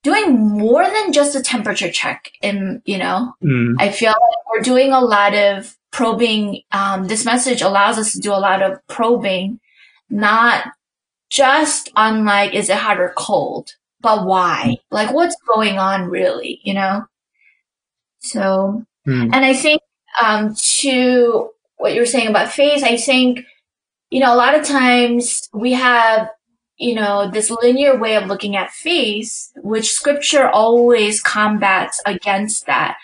doing 0.03 0.37
more 0.37 0.85
than 0.85 1.13
just 1.13 1.37
a 1.37 1.43
temperature 1.43 1.91
check 1.91 2.33
and 2.43 2.83
you 2.85 2.99
know? 2.99 3.35
Mm. 3.43 3.77
I 3.79 3.91
feel 3.91 4.11
like 4.11 4.47
we're 4.53 4.63
doing 4.63 4.93
a 4.93 5.01
lot 5.01 5.35
of 5.35 5.77
probing 5.91 6.63
um, 6.73 7.07
this 7.07 7.25
message 7.25 7.63
allows 7.63 7.99
us 7.99 8.13
to 8.13 8.19
do 8.19 8.33
a 8.33 8.41
lot 8.41 8.63
of 8.63 8.79
probing 8.89 9.61
not 10.11 10.73
just 11.33 11.91
on 11.97 12.25
like 12.27 12.55
is 12.55 12.69
it 12.69 12.77
hot 12.77 13.01
or 13.01 13.13
cold 13.17 13.71
but 14.01 14.27
why 14.27 14.77
like 14.91 15.13
what's 15.15 15.37
going 15.55 15.79
on 15.79 16.09
really 16.11 16.61
you 16.65 16.75
know 16.75 17.07
so 18.21 18.85
Mm. 19.07 19.31
and 19.33 19.45
I 19.45 19.55
think 19.55 19.83
um, 20.23 20.55
to 20.81 21.51
what 21.77 21.95
you 21.95 22.01
were 22.01 22.07
saying 22.07 22.29
about 22.29 22.53
faith, 22.53 22.85
I 22.85 22.97
think, 22.97 23.41
you 24.11 24.21
know, 24.21 24.35
a 24.35 24.37
lot 24.37 24.55
of 24.55 24.65
times 24.65 25.49
we 25.53 25.73
have, 25.73 26.29
you 26.77 26.95
know, 26.95 27.31
this 27.31 27.51
linear 27.51 27.99
way 27.99 28.17
of 28.17 28.27
looking 28.27 28.57
at 28.57 28.71
faith, 28.71 29.51
which 29.57 29.91
scripture 29.91 30.49
always 30.49 31.21
combats 31.21 32.01
against 32.07 32.67
that. 32.67 32.99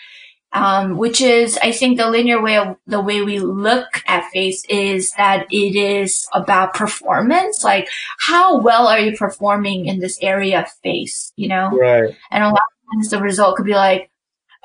Um, 0.51 0.97
which 0.97 1.21
is, 1.21 1.59
I 1.61 1.71
think 1.71 1.99
the 1.99 2.09
linear 2.09 2.41
way 2.41 2.57
of 2.57 2.75
the 2.87 2.99
way 2.99 3.21
we 3.21 3.37
look 3.37 4.01
at 4.07 4.31
face 4.31 4.65
is 4.67 5.11
that 5.11 5.45
it 5.51 5.75
is 5.75 6.27
about 6.33 6.73
performance. 6.73 7.63
Like, 7.63 7.87
how 8.19 8.59
well 8.59 8.87
are 8.87 8.99
you 8.99 9.15
performing 9.15 9.85
in 9.85 9.99
this 9.99 10.17
area 10.23 10.61
of 10.61 10.71
faith? 10.81 11.31
You 11.35 11.49
know? 11.49 11.69
Right. 11.69 12.15
And 12.31 12.43
a 12.43 12.47
lot 12.47 12.63
of 12.63 12.91
times 12.91 13.09
the 13.11 13.21
result 13.21 13.57
could 13.57 13.67
be 13.67 13.75
like, 13.75 14.09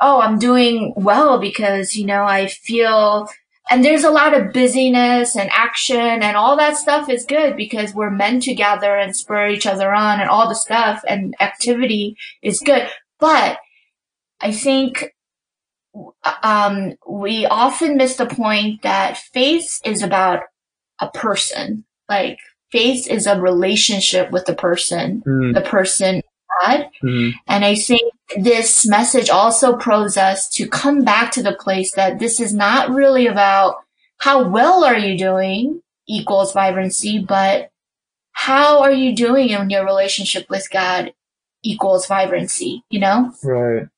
oh, 0.00 0.22
I'm 0.22 0.38
doing 0.38 0.94
well 0.96 1.38
because, 1.38 1.94
you 1.94 2.06
know, 2.06 2.24
I 2.24 2.46
feel, 2.46 3.28
and 3.70 3.84
there's 3.84 4.04
a 4.04 4.10
lot 4.10 4.32
of 4.32 4.54
busyness 4.54 5.36
and 5.36 5.50
action 5.52 5.96
and 5.98 6.34
all 6.34 6.56
that 6.56 6.78
stuff 6.78 7.10
is 7.10 7.26
good 7.26 7.58
because 7.58 7.92
we're 7.92 8.08
meant 8.08 8.44
to 8.44 8.54
gather 8.54 8.96
and 8.96 9.14
spur 9.14 9.48
each 9.48 9.66
other 9.66 9.92
on 9.92 10.18
and 10.18 10.30
all 10.30 10.48
the 10.48 10.54
stuff 10.54 11.02
and 11.06 11.34
activity 11.40 12.16
is 12.40 12.60
good. 12.60 12.88
But 13.20 13.58
I 14.40 14.50
think, 14.50 15.13
um, 16.42 16.94
we 17.08 17.46
often 17.46 17.96
miss 17.96 18.16
the 18.16 18.26
point 18.26 18.82
that 18.82 19.18
faith 19.18 19.80
is 19.84 20.02
about 20.02 20.40
a 21.00 21.08
person. 21.08 21.84
Like 22.08 22.38
faith 22.72 23.08
is 23.08 23.26
a 23.26 23.40
relationship 23.40 24.30
with 24.30 24.46
the 24.46 24.54
person, 24.54 25.22
Mm. 25.26 25.54
the 25.54 25.60
person 25.60 26.22
God. 26.62 26.86
Mm. 27.02 27.32
And 27.46 27.64
I 27.64 27.74
think 27.74 28.12
this 28.36 28.86
message 28.86 29.30
also 29.30 29.76
probes 29.76 30.16
us 30.16 30.48
to 30.50 30.68
come 30.68 31.04
back 31.04 31.32
to 31.32 31.42
the 31.42 31.56
place 31.56 31.92
that 31.94 32.18
this 32.18 32.40
is 32.40 32.54
not 32.54 32.90
really 32.90 33.26
about 33.26 33.76
how 34.18 34.48
well 34.48 34.84
are 34.84 34.98
you 34.98 35.18
doing 35.18 35.80
equals 36.06 36.52
vibrancy, 36.52 37.18
but 37.18 37.70
how 38.32 38.80
are 38.82 38.92
you 38.92 39.14
doing 39.14 39.50
in 39.50 39.70
your 39.70 39.84
relationship 39.84 40.48
with 40.50 40.70
God 40.70 41.12
equals 41.62 42.06
vibrancy, 42.06 42.82
you 42.90 43.00
know? 43.00 43.32
Right. 43.42 43.88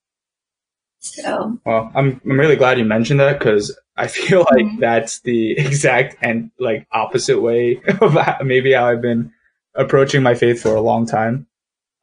So, 1.15 1.59
Well, 1.65 1.91
I'm 1.95 2.21
I'm 2.25 2.39
really 2.41 2.57
glad 2.57 2.79
you 2.79 2.85
mentioned 2.85 3.21
that 3.21 3.39
because 3.39 3.77
I 3.97 4.07
feel 4.19 4.41
like 4.51 4.67
Mhm. 4.67 4.81
that's 4.81 5.21
the 5.21 5.53
exact 5.59 6.17
and 6.23 6.51
like 6.59 6.87
opposite 6.93 7.41
way 7.41 7.81
of 8.01 8.17
maybe 8.45 8.73
how 8.73 8.87
I've 8.87 9.03
been 9.03 9.33
approaching 9.75 10.23
my 10.23 10.35
faith 10.35 10.61
for 10.63 10.75
a 10.75 10.81
long 10.81 11.07
time. 11.07 11.47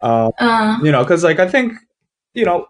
Um, 0.02 0.32
uh, 0.40 0.80
you 0.84 0.92
know, 0.92 1.04
because 1.04 1.24
like 1.24 1.40
I 1.40 1.48
think, 1.50 1.74
you 2.34 2.46
know, 2.46 2.68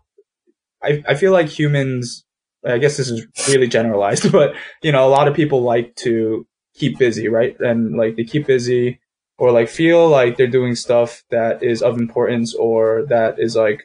I 0.84 1.04
I 1.08 1.16
feel 1.16 1.32
like 1.32 1.48
humans. 1.48 2.26
I 2.66 2.78
guess 2.78 2.96
this 2.96 3.10
is 3.10 3.26
really 3.50 3.68
generalized, 3.68 4.32
but 4.32 4.56
you 4.82 4.92
know, 4.92 5.06
a 5.08 5.12
lot 5.12 5.28
of 5.28 5.36
people 5.36 5.62
like 5.62 5.96
to 5.98 6.48
keep 6.76 6.98
busy, 6.98 7.28
right? 7.28 7.60
And 7.60 7.98
like 7.98 8.16
they 8.16 8.24
keep 8.24 8.48
busy 8.48 9.00
or 9.38 9.52
like 9.52 9.68
feel 9.70 10.08
like 10.08 10.38
they're 10.38 10.48
doing 10.48 10.76
stuff 10.76 11.24
that 11.30 11.62
is 11.64 11.82
of 11.82 11.98
importance 12.00 12.56
or 12.56 13.06
that 13.10 13.40
is 13.40 13.56
like, 13.56 13.84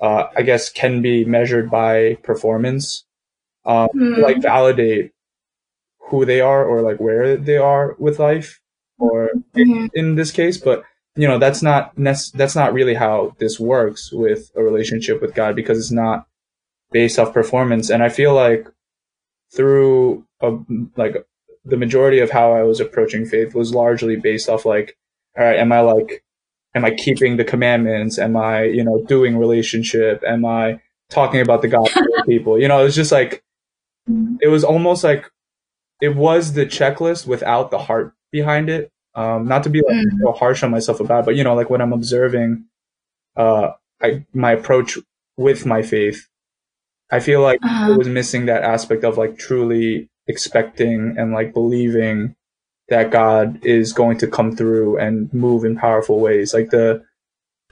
uh, 0.00 0.24
I 0.36 0.42
guess 0.42 0.70
can 0.70 1.02
be 1.02 1.24
measured 1.24 1.70
by 1.70 2.16
performance. 2.22 3.04
Um, 3.64 3.88
Hmm. 3.92 4.20
like 4.22 4.40
validate 4.42 5.12
who 6.10 6.24
they 6.24 6.40
are 6.40 6.64
or 6.64 6.82
like 6.82 6.98
where 7.00 7.36
they 7.36 7.56
are 7.56 7.96
with 7.98 8.18
life 8.20 8.60
or 8.98 9.30
Mhm. 9.56 9.90
in 9.94 10.14
this 10.14 10.30
case, 10.32 10.56
but 10.56 10.84
you 11.16 11.26
know 11.26 11.38
that's 11.38 11.62
not 11.62 11.96
nec- 11.98 12.32
that's 12.34 12.54
not 12.54 12.72
really 12.72 12.94
how 12.94 13.34
this 13.38 13.58
works 13.58 14.12
with 14.12 14.50
a 14.54 14.62
relationship 14.62 15.20
with 15.20 15.34
God 15.34 15.56
because 15.56 15.78
it's 15.78 15.90
not 15.90 16.26
based 16.92 17.18
off 17.18 17.34
performance. 17.34 17.90
And 17.90 18.02
I 18.02 18.08
feel 18.08 18.34
like 18.34 18.68
through 19.52 20.24
a, 20.40 20.58
like 20.96 21.16
the 21.64 21.76
majority 21.76 22.20
of 22.20 22.30
how 22.30 22.52
I 22.52 22.62
was 22.62 22.80
approaching 22.80 23.26
faith 23.26 23.54
was 23.54 23.74
largely 23.74 24.16
based 24.16 24.48
off 24.48 24.64
like, 24.64 24.96
all 25.36 25.44
right, 25.44 25.58
am 25.58 25.72
I 25.72 25.80
like, 25.80 26.22
am 26.76 26.84
I 26.84 26.92
keeping 26.92 27.36
the 27.38 27.44
commandments? 27.44 28.18
Am 28.18 28.36
I 28.36 28.64
you 28.64 28.84
know 28.84 29.02
doing 29.08 29.36
relationship? 29.38 30.22
Am 30.26 30.44
I 30.44 30.80
talking 31.10 31.40
about 31.40 31.62
the 31.62 31.68
gospel 31.68 32.02
to 32.02 32.22
people? 32.28 32.60
You 32.60 32.68
know, 32.68 32.80
it 32.80 32.84
was 32.84 32.94
just 32.94 33.12
like 33.12 33.42
it 34.40 34.48
was 34.48 34.62
almost 34.64 35.02
like 35.04 35.30
it 36.00 36.14
was 36.14 36.52
the 36.52 36.66
checklist 36.66 37.26
without 37.26 37.70
the 37.70 37.78
heart 37.78 38.14
behind 38.32 38.68
it. 38.70 38.90
Um, 39.14 39.48
not 39.48 39.62
to 39.64 39.70
be 39.70 39.80
like 39.80 39.96
Mhm. 39.96 40.20
so 40.22 40.32
harsh 40.32 40.62
on 40.62 40.70
myself 40.70 41.00
about, 41.00 41.20
it, 41.20 41.26
but 41.26 41.36
you 41.36 41.44
know, 41.44 41.54
like 41.54 41.70
when 41.70 41.80
I'm 41.80 41.94
observing, 41.94 42.66
uh, 43.36 43.70
I, 44.02 44.26
my 44.34 44.52
approach 44.52 44.98
with 45.38 45.64
my 45.64 45.82
faith, 45.82 46.28
I 47.10 47.20
feel 47.20 47.40
like 47.40 47.58
Uh-huh. 47.64 47.92
it 47.92 47.98
was 47.98 48.08
missing 48.08 48.46
that 48.46 48.62
aspect 48.62 49.04
of 49.04 49.16
like 49.16 49.38
truly 49.38 50.10
expecting 50.26 51.14
and 51.18 51.32
like 51.32 51.54
believing 51.54 52.36
that 52.88 53.10
God 53.10 53.64
is 53.64 53.92
going 53.92 54.18
to 54.18 54.26
come 54.28 54.54
through 54.56 54.98
and 54.98 55.32
move 55.34 55.64
in 55.64 55.76
powerful 55.76 56.20
ways. 56.20 56.54
Like 56.54 56.70
the, 56.70 57.04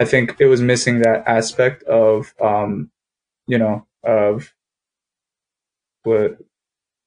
I 0.01 0.05
think 0.05 0.37
it 0.41 0.47
was 0.47 0.61
missing 0.61 1.01
that 1.01 1.23
aspect 1.27 1.85
of, 1.85 2.35
um, 2.41 2.91
you 3.47 3.59
know, 3.59 3.87
of 4.03 4.53
what, 6.03 6.37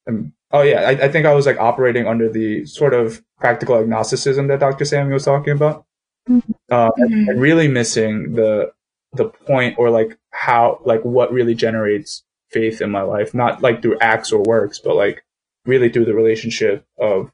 um, 0.08 0.34
oh 0.52 0.62
yeah, 0.62 0.82
I, 0.82 0.91
I 0.91 1.12
think 1.12 1.26
I 1.26 1.34
was 1.34 1.46
like 1.46 1.60
operating 1.60 2.08
under 2.08 2.30
the 2.30 2.65
sort 2.65 2.93
of 2.93 3.22
practical 3.39 3.76
agnosticism 3.78 4.48
that 4.48 4.60
Dr. 4.60 4.86
Samuel 4.86 5.13
was 5.15 5.26
talking 5.26 5.54
about. 5.54 5.86
Uh, 6.30 6.91
and, 6.98 7.12
Mhm. 7.12 7.30
and 7.30 7.41
really 7.41 7.67
missing 7.70 8.34
the, 8.34 8.72
the 9.13 9.26
point 9.26 9.78
or 9.78 9.89
like 9.89 10.17
how, 10.32 10.80
like 10.86 11.02
what 11.04 11.32
really 11.32 11.56
generates 11.56 12.24
faith 12.52 12.82
in 12.82 12.91
my 12.91 13.02
life, 13.02 13.34
not 13.34 13.62
like 13.62 13.82
through 13.82 13.98
acts 14.00 14.32
or 14.32 14.41
works, 14.43 14.80
but 14.80 14.96
like 14.96 15.24
really 15.65 15.89
through 15.89 16.06
the 16.06 16.13
relationship 16.13 16.86
of 16.98 17.32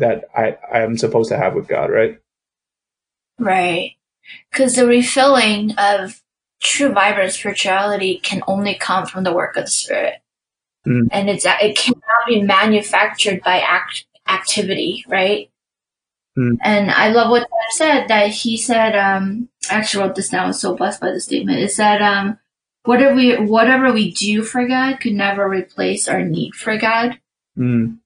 that 0.00 0.24
I, 0.34 0.58
I 0.72 0.80
am 0.80 0.98
supposed 0.98 1.30
to 1.30 1.38
have 1.38 1.54
with 1.54 1.68
God, 1.68 1.90
right? 1.90 2.18
Right. 3.38 3.96
Because 4.50 4.76
the 4.76 4.86
refilling 4.86 5.72
of 5.78 6.22
true 6.60 6.92
vibrant 6.92 7.32
spirituality 7.32 8.18
can 8.18 8.42
only 8.46 8.74
come 8.74 9.06
from 9.06 9.24
the 9.24 9.32
work 9.32 9.56
of 9.56 9.64
the 9.64 9.70
Spirit. 9.70 10.14
Mm. 10.86 11.08
And 11.10 11.30
it's 11.30 11.46
it 11.46 11.76
cannot 11.76 12.26
be 12.26 12.42
manufactured 12.42 13.42
by 13.42 13.60
act, 13.60 14.06
activity, 14.28 15.04
right? 15.08 15.50
Mm. 16.38 16.58
And 16.62 16.90
I 16.90 17.08
love 17.08 17.30
what 17.30 17.40
Ted 17.40 17.48
said 17.72 18.08
that 18.08 18.30
he 18.30 18.56
said, 18.56 18.96
um, 18.96 19.48
I 19.70 19.76
actually 19.76 20.04
wrote 20.04 20.14
this 20.14 20.28
down, 20.28 20.44
I 20.44 20.48
was 20.48 20.60
so 20.60 20.76
blessed 20.76 21.00
by 21.00 21.10
the 21.10 21.20
statement. 21.20 21.60
It 21.60 21.70
said, 21.70 22.00
um, 22.02 22.38
whatever 22.84 23.14
we, 23.14 23.36
whatever 23.36 23.92
we 23.92 24.12
do 24.12 24.42
for 24.42 24.66
God 24.66 25.00
could 25.00 25.12
never 25.12 25.48
replace 25.48 26.08
our 26.08 26.22
need 26.22 26.54
for 26.54 26.76
God. 26.76 27.18
Mm, 27.58 27.98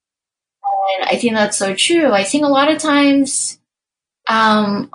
And 0.98 1.08
I 1.08 1.16
think 1.16 1.34
that's 1.34 1.56
so 1.56 1.74
true. 1.74 2.12
I 2.12 2.24
think 2.24 2.44
a 2.44 2.48
lot 2.48 2.70
of 2.70 2.78
times, 2.78 3.58
um, 4.28 4.90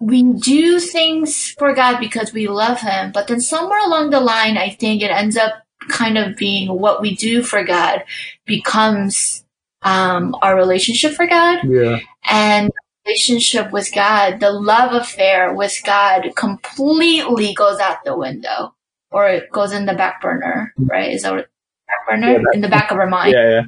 we 0.00 0.22
do 0.22 0.80
things 0.80 1.50
for 1.58 1.74
God 1.74 1.98
because 2.00 2.32
we 2.32 2.48
love 2.48 2.80
Him, 2.80 3.12
but 3.12 3.26
then 3.26 3.40
somewhere 3.40 3.84
along 3.84 4.10
the 4.10 4.20
line, 4.20 4.56
I 4.56 4.70
think 4.70 5.02
it 5.02 5.10
ends 5.10 5.36
up 5.36 5.54
kind 5.88 6.18
of 6.18 6.36
being 6.36 6.68
what 6.68 7.00
we 7.00 7.14
do 7.14 7.42
for 7.42 7.64
God 7.64 8.04
becomes, 8.44 9.44
um, 9.82 10.36
our 10.42 10.56
relationship 10.56 11.12
for 11.12 11.26
God 11.26 11.60
yeah. 11.64 11.98
and 12.28 12.70
relationship 13.06 13.72
with 13.72 13.92
God, 13.94 14.40
the 14.40 14.50
love 14.50 14.92
affair 14.92 15.54
with 15.54 15.80
God 15.84 16.32
completely 16.36 17.54
goes 17.54 17.78
out 17.78 18.04
the 18.04 18.16
window 18.16 18.74
or 19.10 19.28
it 19.28 19.50
goes 19.50 19.72
in 19.72 19.86
the 19.86 19.94
back 19.94 20.20
burner, 20.20 20.74
right? 20.76 21.12
Is 21.12 21.22
that 21.22 21.32
what 21.32 21.48
back 21.86 22.06
burner? 22.08 22.32
Yeah, 22.32 22.44
in 22.52 22.60
the 22.60 22.68
back 22.68 22.90
of 22.90 22.98
our 22.98 23.06
mind. 23.06 23.32
Yeah. 23.34 23.48
Yeah. 23.48 23.62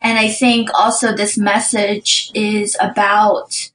And 0.00 0.18
I 0.18 0.28
think 0.28 0.70
also 0.74 1.12
this 1.12 1.36
message 1.36 2.30
is 2.34 2.76
about 2.80 3.70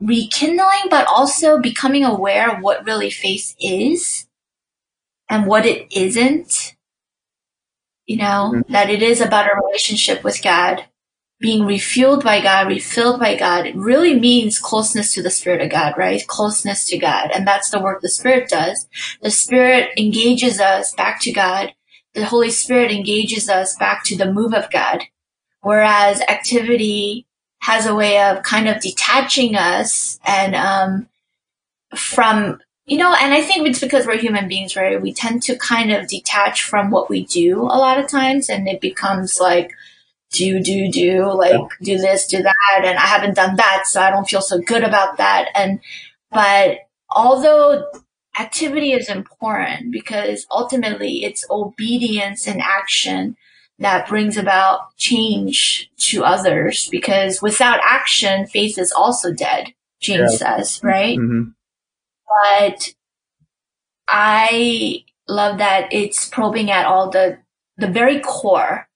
rekindling, 0.00 0.88
but 0.90 1.06
also 1.06 1.58
becoming 1.58 2.04
aware 2.04 2.50
of 2.50 2.62
what 2.62 2.84
really 2.84 3.10
faith 3.10 3.54
is 3.60 4.26
and 5.28 5.46
what 5.46 5.66
it 5.66 5.86
isn't. 5.94 6.76
You 8.06 8.18
know, 8.18 8.52
mm-hmm. 8.54 8.72
that 8.72 8.90
it 8.90 9.02
is 9.02 9.20
about 9.20 9.46
a 9.46 9.60
relationship 9.62 10.24
with 10.24 10.42
God 10.42 10.86
being 11.40 11.62
refueled 11.62 12.22
by 12.22 12.40
God, 12.40 12.68
refilled 12.68 13.18
by 13.18 13.34
God, 13.34 13.66
it 13.66 13.74
really 13.74 14.18
means 14.18 14.58
closeness 14.58 15.14
to 15.14 15.22
the 15.22 15.30
Spirit 15.30 15.62
of 15.62 15.70
God, 15.70 15.94
right? 15.96 16.24
Closeness 16.26 16.84
to 16.86 16.98
God. 16.98 17.30
And 17.34 17.46
that's 17.46 17.70
the 17.70 17.80
work 17.80 18.02
the 18.02 18.10
Spirit 18.10 18.50
does. 18.50 18.86
The 19.22 19.30
Spirit 19.30 19.88
engages 19.96 20.60
us 20.60 20.94
back 20.94 21.20
to 21.22 21.32
God. 21.32 21.72
The 22.14 22.26
Holy 22.26 22.50
Spirit 22.50 22.92
engages 22.92 23.48
us 23.48 23.74
back 23.78 24.04
to 24.04 24.16
the 24.16 24.30
move 24.30 24.52
of 24.52 24.70
God. 24.70 25.04
Whereas 25.62 26.20
activity 26.22 27.26
has 27.60 27.86
a 27.86 27.94
way 27.94 28.22
of 28.22 28.42
kind 28.42 28.68
of 28.68 28.80
detaching 28.80 29.54
us 29.54 30.18
and, 30.24 30.54
um, 30.54 31.08
from, 31.94 32.60
you 32.86 32.96
know, 32.96 33.14
and 33.14 33.34
I 33.34 33.42
think 33.42 33.68
it's 33.68 33.80
because 33.80 34.06
we're 34.06 34.16
human 34.16 34.48
beings, 34.48 34.76
right? 34.76 35.00
We 35.00 35.12
tend 35.12 35.42
to 35.44 35.58
kind 35.58 35.92
of 35.92 36.08
detach 36.08 36.62
from 36.62 36.90
what 36.90 37.10
we 37.10 37.24
do 37.26 37.60
a 37.62 37.78
lot 37.78 37.98
of 37.98 38.08
times 38.08 38.48
and 38.48 38.66
it 38.66 38.80
becomes 38.80 39.38
like, 39.38 39.72
do, 40.32 40.60
do, 40.60 40.90
do, 40.90 41.32
like 41.32 41.52
yeah. 41.52 41.66
do 41.82 41.98
this, 41.98 42.26
do 42.26 42.42
that. 42.42 42.82
And 42.82 42.96
I 42.96 43.06
haven't 43.06 43.34
done 43.34 43.56
that. 43.56 43.82
So 43.86 44.00
I 44.00 44.10
don't 44.10 44.28
feel 44.28 44.40
so 44.40 44.58
good 44.60 44.84
about 44.84 45.18
that. 45.18 45.48
And, 45.54 45.80
but 46.30 46.78
although 47.10 47.84
activity 48.38 48.92
is 48.92 49.08
important 49.08 49.90
because 49.90 50.46
ultimately 50.50 51.24
it's 51.24 51.44
obedience 51.50 52.46
and 52.46 52.60
action 52.60 53.36
that 53.80 54.08
brings 54.08 54.36
about 54.36 54.94
change 54.96 55.90
to 55.96 56.22
others 56.22 56.88
because 56.90 57.42
without 57.42 57.80
action, 57.82 58.46
faith 58.46 58.78
is 58.78 58.92
also 58.92 59.32
dead, 59.32 59.72
James 60.00 60.32
yeah. 60.32 60.56
says, 60.56 60.80
right? 60.82 61.18
Mm-hmm. 61.18 61.50
But 62.28 62.94
I 64.06 65.04
love 65.28 65.58
that 65.58 65.92
it's 65.92 66.28
probing 66.28 66.70
at 66.70 66.86
all 66.86 67.10
the, 67.10 67.38
the 67.78 67.88
very 67.88 68.20
core 68.20 68.86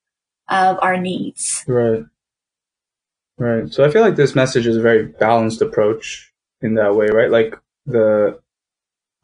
of 0.49 0.79
our 0.83 0.99
needs. 0.99 1.65
Right. 1.67 2.05
Right. 3.39 3.73
So 3.73 3.85
I 3.85 3.91
feel 3.91 4.03
like 4.03 4.17
this 4.17 4.35
message 4.35 4.67
is 4.67 4.77
a 4.77 4.83
very 4.83 5.07
balanced 5.07 5.63
approach 5.63 6.33
in 6.61 6.75
that 6.75 6.95
way, 6.95 7.09
right? 7.09 7.31
Like 7.31 7.59
the 7.87 8.39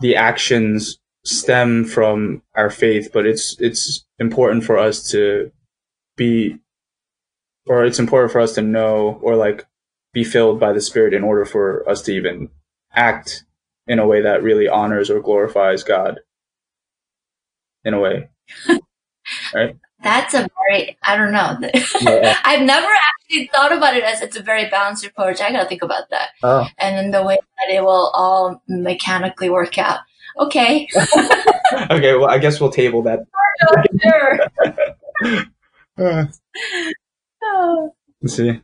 the 0.00 0.16
actions 0.16 0.98
stem 1.24 1.84
from 1.84 2.42
our 2.56 2.70
faith, 2.70 3.10
but 3.12 3.26
it's 3.26 3.60
it's 3.60 4.04
important 4.20 4.64
for 4.64 4.78
us 4.78 5.10
to 5.10 5.50
be 6.16 6.58
or 7.66 7.84
it's 7.84 7.98
important 7.98 8.32
for 8.32 8.40
us 8.40 8.54
to 8.54 8.62
know 8.62 9.18
or 9.22 9.36
like 9.36 9.66
be 10.12 10.24
filled 10.24 10.60
by 10.60 10.72
the 10.72 10.80
spirit 10.80 11.14
in 11.14 11.24
order 11.24 11.44
for 11.44 11.88
us 11.88 12.02
to 12.02 12.12
even 12.12 12.50
act 12.94 13.44
in 13.86 13.98
a 13.98 14.06
way 14.06 14.22
that 14.22 14.42
really 14.42 14.68
honors 14.68 15.10
or 15.10 15.20
glorifies 15.20 15.82
God 15.82 16.20
in 17.84 17.94
a 17.94 18.00
way. 18.00 18.28
right? 19.54 19.76
That's 20.02 20.34
a 20.34 20.48
very, 20.68 20.98
I 21.02 21.16
don't 21.16 21.32
know. 21.32 21.58
Yeah. 22.00 22.36
I've 22.44 22.62
never 22.62 22.88
actually 22.88 23.50
thought 23.52 23.72
about 23.72 23.96
it 23.96 24.02
as 24.02 24.22
it's 24.22 24.36
a 24.36 24.42
very 24.42 24.68
balanced 24.68 25.04
approach. 25.04 25.40
I 25.40 25.52
gotta 25.52 25.68
think 25.68 25.82
about 25.82 26.08
that. 26.10 26.30
Oh. 26.42 26.66
And 26.78 26.96
then 26.96 27.10
the 27.10 27.22
way 27.22 27.36
that 27.36 27.74
it 27.74 27.82
will 27.82 28.10
all 28.14 28.62
mechanically 28.68 29.50
work 29.50 29.76
out. 29.78 30.00
Okay. 30.38 30.88
okay, 31.90 32.16
well, 32.16 32.28
I 32.30 32.38
guess 32.38 32.60
we'll 32.60 32.70
table 32.70 33.02
that. 33.02 33.20
Sure. 34.02 34.38
uh, 35.98 36.26
oh. 37.42 37.94
Let's 38.22 38.36
see. 38.36 38.60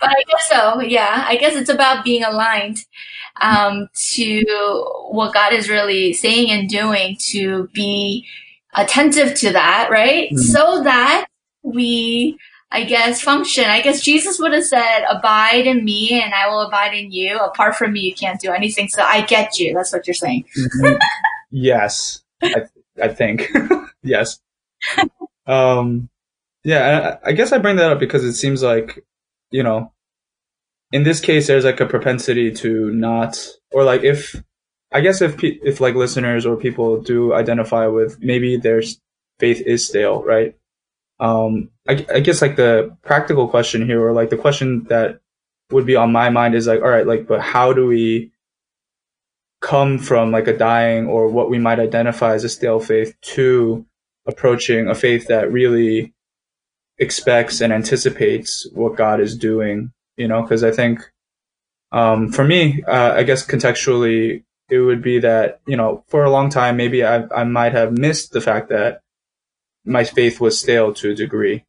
But 0.00 0.10
I 0.10 0.22
guess 0.28 0.48
so, 0.48 0.80
yeah. 0.80 1.24
I 1.28 1.36
guess 1.36 1.54
it's 1.54 1.68
about 1.68 2.04
being 2.04 2.24
aligned 2.24 2.84
um, 3.40 3.88
to 4.12 4.84
what 5.10 5.34
God 5.34 5.52
is 5.52 5.68
really 5.68 6.14
saying 6.14 6.50
and 6.50 6.68
doing 6.68 7.16
to 7.30 7.68
be 7.74 8.26
attentive 8.74 9.34
to 9.34 9.52
that, 9.52 9.88
right? 9.90 10.28
Mm-hmm. 10.28 10.38
So 10.38 10.82
that 10.84 11.26
we, 11.62 12.38
I 12.72 12.84
guess, 12.84 13.20
function. 13.20 13.64
I 13.64 13.80
guess 13.80 14.00
Jesus 14.00 14.38
would 14.38 14.52
have 14.52 14.64
said, 14.64 15.04
abide 15.08 15.66
in 15.66 15.84
me 15.84 16.22
and 16.22 16.32
I 16.32 16.48
will 16.48 16.60
abide 16.60 16.94
in 16.94 17.10
you. 17.10 17.36
Apart 17.38 17.74
from 17.74 17.92
me, 17.92 18.00
you 18.00 18.14
can't 18.14 18.40
do 18.40 18.52
anything. 18.52 18.88
So 18.88 19.02
I 19.02 19.22
get 19.22 19.58
you. 19.58 19.74
That's 19.74 19.92
what 19.92 20.06
you're 20.06 20.14
saying. 20.14 20.44
Mm-hmm. 20.56 20.96
yes. 21.50 22.22
I, 22.42 22.62
I 23.02 23.08
think. 23.08 23.50
yes. 24.02 24.40
Um, 25.46 26.08
yeah, 26.62 27.18
I, 27.24 27.30
I 27.30 27.32
guess 27.32 27.52
I 27.52 27.58
bring 27.58 27.76
that 27.76 27.90
up 27.90 27.98
because 27.98 28.24
it 28.24 28.34
seems 28.34 28.62
like, 28.62 29.04
you 29.50 29.64
know, 29.64 29.92
in 30.92 31.02
this 31.02 31.20
case, 31.20 31.46
there's 31.46 31.64
like 31.64 31.80
a 31.80 31.86
propensity 31.86 32.52
to 32.52 32.90
not, 32.90 33.48
or 33.72 33.84
like 33.84 34.02
if 34.02 34.40
I 34.92 35.00
guess 35.00 35.22
if 35.22 35.42
if 35.42 35.80
like 35.80 35.94
listeners 35.94 36.44
or 36.46 36.56
people 36.56 37.00
do 37.00 37.32
identify 37.32 37.86
with 37.86 38.18
maybe 38.20 38.56
their 38.56 38.82
faith 39.38 39.60
is 39.60 39.86
stale, 39.86 40.22
right? 40.22 40.56
Um, 41.20 41.70
I, 41.88 42.04
I 42.12 42.20
guess 42.20 42.42
like 42.42 42.56
the 42.56 42.96
practical 43.02 43.46
question 43.46 43.86
here, 43.86 44.02
or 44.02 44.12
like 44.12 44.30
the 44.30 44.36
question 44.36 44.84
that 44.84 45.20
would 45.70 45.86
be 45.86 45.96
on 45.96 46.12
my 46.12 46.30
mind 46.30 46.54
is 46.54 46.66
like, 46.66 46.80
all 46.80 46.88
right, 46.88 47.06
like, 47.06 47.26
but 47.26 47.40
how 47.40 47.72
do 47.72 47.86
we 47.86 48.32
come 49.60 49.98
from 49.98 50.32
like 50.32 50.48
a 50.48 50.56
dying 50.56 51.06
or 51.06 51.28
what 51.28 51.50
we 51.50 51.58
might 51.58 51.78
identify 51.78 52.34
as 52.34 52.44
a 52.44 52.48
stale 52.48 52.80
faith 52.80 53.14
to 53.20 53.84
approaching 54.26 54.88
a 54.88 54.94
faith 54.94 55.28
that 55.28 55.52
really 55.52 56.14
expects 56.98 57.60
and 57.60 57.72
anticipates 57.72 58.66
what 58.72 58.96
God 58.96 59.20
is 59.20 59.36
doing, 59.36 59.92
you 60.16 60.28
know, 60.28 60.42
because 60.42 60.64
I 60.64 60.70
think, 60.70 61.00
um, 61.92 62.30
for 62.32 62.44
me, 62.44 62.82
uh, 62.84 63.14
I 63.14 63.22
guess 63.24 63.46
contextually, 63.46 64.44
it 64.70 64.78
would 64.78 65.02
be 65.02 65.18
that, 65.18 65.60
you 65.66 65.76
know, 65.76 66.04
for 66.08 66.24
a 66.24 66.30
long 66.30 66.48
time, 66.48 66.76
maybe 66.76 67.04
I, 67.04 67.24
I 67.34 67.44
might 67.44 67.72
have 67.72 67.98
missed 67.98 68.32
the 68.32 68.40
fact 68.40 68.68
that 68.68 69.02
my 69.84 70.04
faith 70.04 70.40
was 70.40 70.58
stale 70.58 70.92
to 70.94 71.10
a 71.10 71.14
degree. 71.14 71.64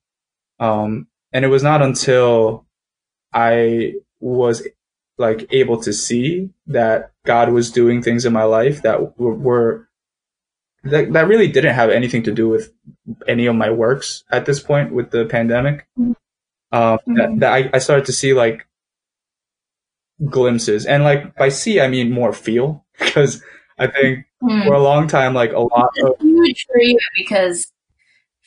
Um, 0.59 1.07
and 1.31 1.45
it 1.45 1.49
was 1.49 1.63
not 1.63 1.81
until 1.81 2.65
I 3.33 3.93
was 4.19 4.67
like 5.17 5.47
able 5.51 5.81
to 5.81 5.93
see 5.93 6.49
that 6.67 7.11
God 7.25 7.49
was 7.51 7.71
doing 7.71 8.01
things 8.01 8.25
in 8.25 8.33
my 8.33 8.43
life 8.43 8.81
that 8.81 9.17
were, 9.19 9.87
that, 10.83 11.13
that 11.13 11.27
really 11.27 11.47
didn't 11.47 11.75
have 11.75 11.89
anything 11.89 12.23
to 12.23 12.31
do 12.31 12.49
with 12.49 12.73
any 13.27 13.45
of 13.45 13.55
my 13.55 13.69
works 13.69 14.23
at 14.31 14.45
this 14.45 14.59
point 14.59 14.93
with 14.93 15.11
the 15.11 15.25
pandemic. 15.25 15.87
Mm-hmm. 15.97 16.13
Um, 16.73 16.97
mm-hmm. 16.99 17.15
that, 17.15 17.39
that 17.39 17.53
I, 17.53 17.69
I 17.73 17.79
started 17.79 18.05
to 18.05 18.13
see 18.13 18.33
like 18.33 18.67
glimpses 20.25 20.85
and 20.85 21.03
like 21.03 21.35
by 21.35 21.49
see, 21.49 21.79
I 21.79 21.87
mean 21.87 22.11
more 22.11 22.33
feel 22.33 22.85
because 22.99 23.43
I 23.77 23.87
think 23.87 24.25
mm. 24.43 24.65
for 24.65 24.73
a 24.73 24.83
long 24.83 25.07
time, 25.07 25.33
like 25.33 25.53
a 25.53 25.59
lot 25.59 25.89
of 26.03 26.19
huge 26.19 26.65
for 26.67 26.79
you 26.79 26.99
because 27.15 27.71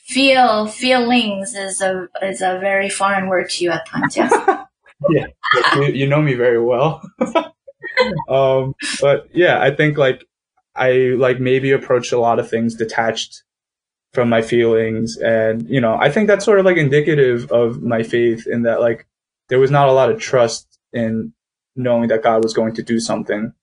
feel 0.05 0.67
feelings 0.67 1.55
is 1.55 1.81
a 1.81 2.07
is 2.21 2.41
a 2.41 2.59
very 2.59 2.89
foreign 2.89 3.27
word 3.27 3.49
to 3.49 3.63
you 3.63 3.71
at 3.71 3.87
times. 3.87 4.17
Yeah, 5.09 5.27
yeah, 5.53 5.75
you, 5.75 5.87
you, 5.87 6.07
know 6.07 6.21
me 6.21 6.35
very 6.35 6.59
well. 6.59 7.01
um, 8.29 8.73
but 9.01 9.27
yeah, 9.33 9.61
I 9.61 9.69
think 9.69 9.97
like 9.97 10.23
I 10.73 11.13
like 11.17 11.41
maybe 11.41 11.71
approached 11.71 12.13
a 12.13 12.17
lot 12.17 12.39
of 12.39 12.49
things 12.49 12.75
detached 12.75 13.43
from 14.13 14.29
my 14.29 14.41
feelings, 14.41 15.17
and 15.17 15.69
you 15.69 15.81
know, 15.81 15.97
I 15.99 16.09
think 16.09 16.27
that's 16.27 16.45
sort 16.45 16.59
of 16.59 16.65
like 16.65 16.77
indicative 16.77 17.51
of 17.51 17.83
my 17.83 18.03
faith 18.03 18.47
in 18.47 18.63
that 18.63 18.79
like 18.79 19.05
there 19.49 19.59
was 19.59 19.69
not 19.69 19.89
a 19.89 19.91
lot 19.91 20.09
of 20.09 20.19
trust 20.19 20.79
in 20.93 21.33
knowing 21.75 22.07
that 22.07 22.23
God 22.23 22.41
was 22.41 22.53
going 22.53 22.73
to 22.75 22.81
do 22.81 23.01
something 23.01 23.53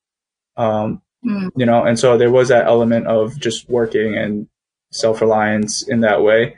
um, 0.57 1.03
mm. 1.24 1.51
You 1.57 1.66
know, 1.66 1.84
and 1.84 1.99
so 1.99 2.18
there 2.18 2.30
was 2.30 2.49
that 2.49 2.66
element 2.66 3.07
of 3.07 3.38
just 3.38 3.68
working 3.68 4.16
and 4.16 4.49
self 4.93 5.20
reliance 5.20 5.86
in 5.86 6.01
that 6.01 6.22
way. 6.22 6.57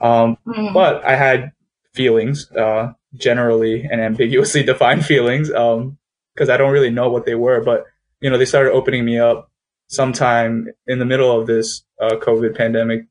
Um, 0.00 0.38
mm. 0.46 0.72
But 0.72 1.04
I 1.04 1.16
had 1.16 1.52
feelings, 1.92 2.50
uh, 2.52 2.92
generally 3.14 3.84
and 3.84 4.00
ambiguously 4.00 4.62
defined 4.72 5.04
feelings, 5.04 5.52
um, 5.52 5.98
because 6.34 6.48
I 6.48 6.56
don't 6.56 6.72
really 6.72 6.90
know 6.90 7.10
what 7.10 7.26
they 7.26 7.34
were. 7.34 7.62
But 7.62 7.84
you 8.20 8.30
know, 8.30 8.38
they 8.38 8.46
started 8.46 8.72
opening 8.72 9.04
me 9.04 9.18
up 9.18 9.50
sometime 9.88 10.68
in 10.86 10.98
the 10.98 11.04
middle 11.04 11.38
of 11.38 11.46
this 11.46 11.84
uh, 12.00 12.16
COVID 12.16 12.56
pandemic 12.56 13.06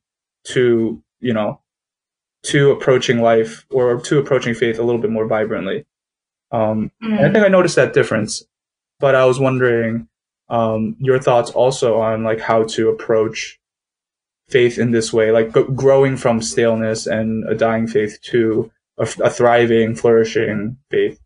to 0.46 1.02
you 1.20 1.34
know 1.34 1.62
to 2.44 2.72
approaching 2.72 3.22
life 3.22 3.66
or 3.70 4.02
to 4.02 4.20
approaching 4.20 4.54
faith 4.54 4.80
a 4.80 4.84
little 4.84 5.00
bit 5.00 5.12
more 5.12 5.28
vibrantly. 5.28 5.86
Um, 6.52 6.92
mm. 7.02 7.20
I 7.20 7.32
think 7.32 7.46
I 7.46 7.48
noticed 7.48 7.78
that 7.78 7.94
difference, 7.94 8.44
but 9.00 9.16
I 9.16 9.26
was 9.26 9.40
wondering 9.40 10.08
um, 10.50 10.96
your 11.00 11.20
thoughts 11.20 11.52
also 11.52 12.02
on 12.02 12.24
like 12.24 12.40
how 12.40 12.64
to 12.64 12.90
approach 12.90 13.60
faith 14.50 14.78
in 14.78 14.92
this 14.92 15.12
way, 15.12 15.32
like 15.32 15.54
g- 15.54 15.66
growing 15.76 16.18
from 16.18 16.42
staleness 16.42 17.08
and 17.08 17.48
a 17.50 17.56
dying 17.56 17.88
faith 17.88 18.20
to 18.22 18.72
a, 18.98 19.06
thriving, 19.06 19.96
flourishing 19.96 20.78
faith. 20.92 21.20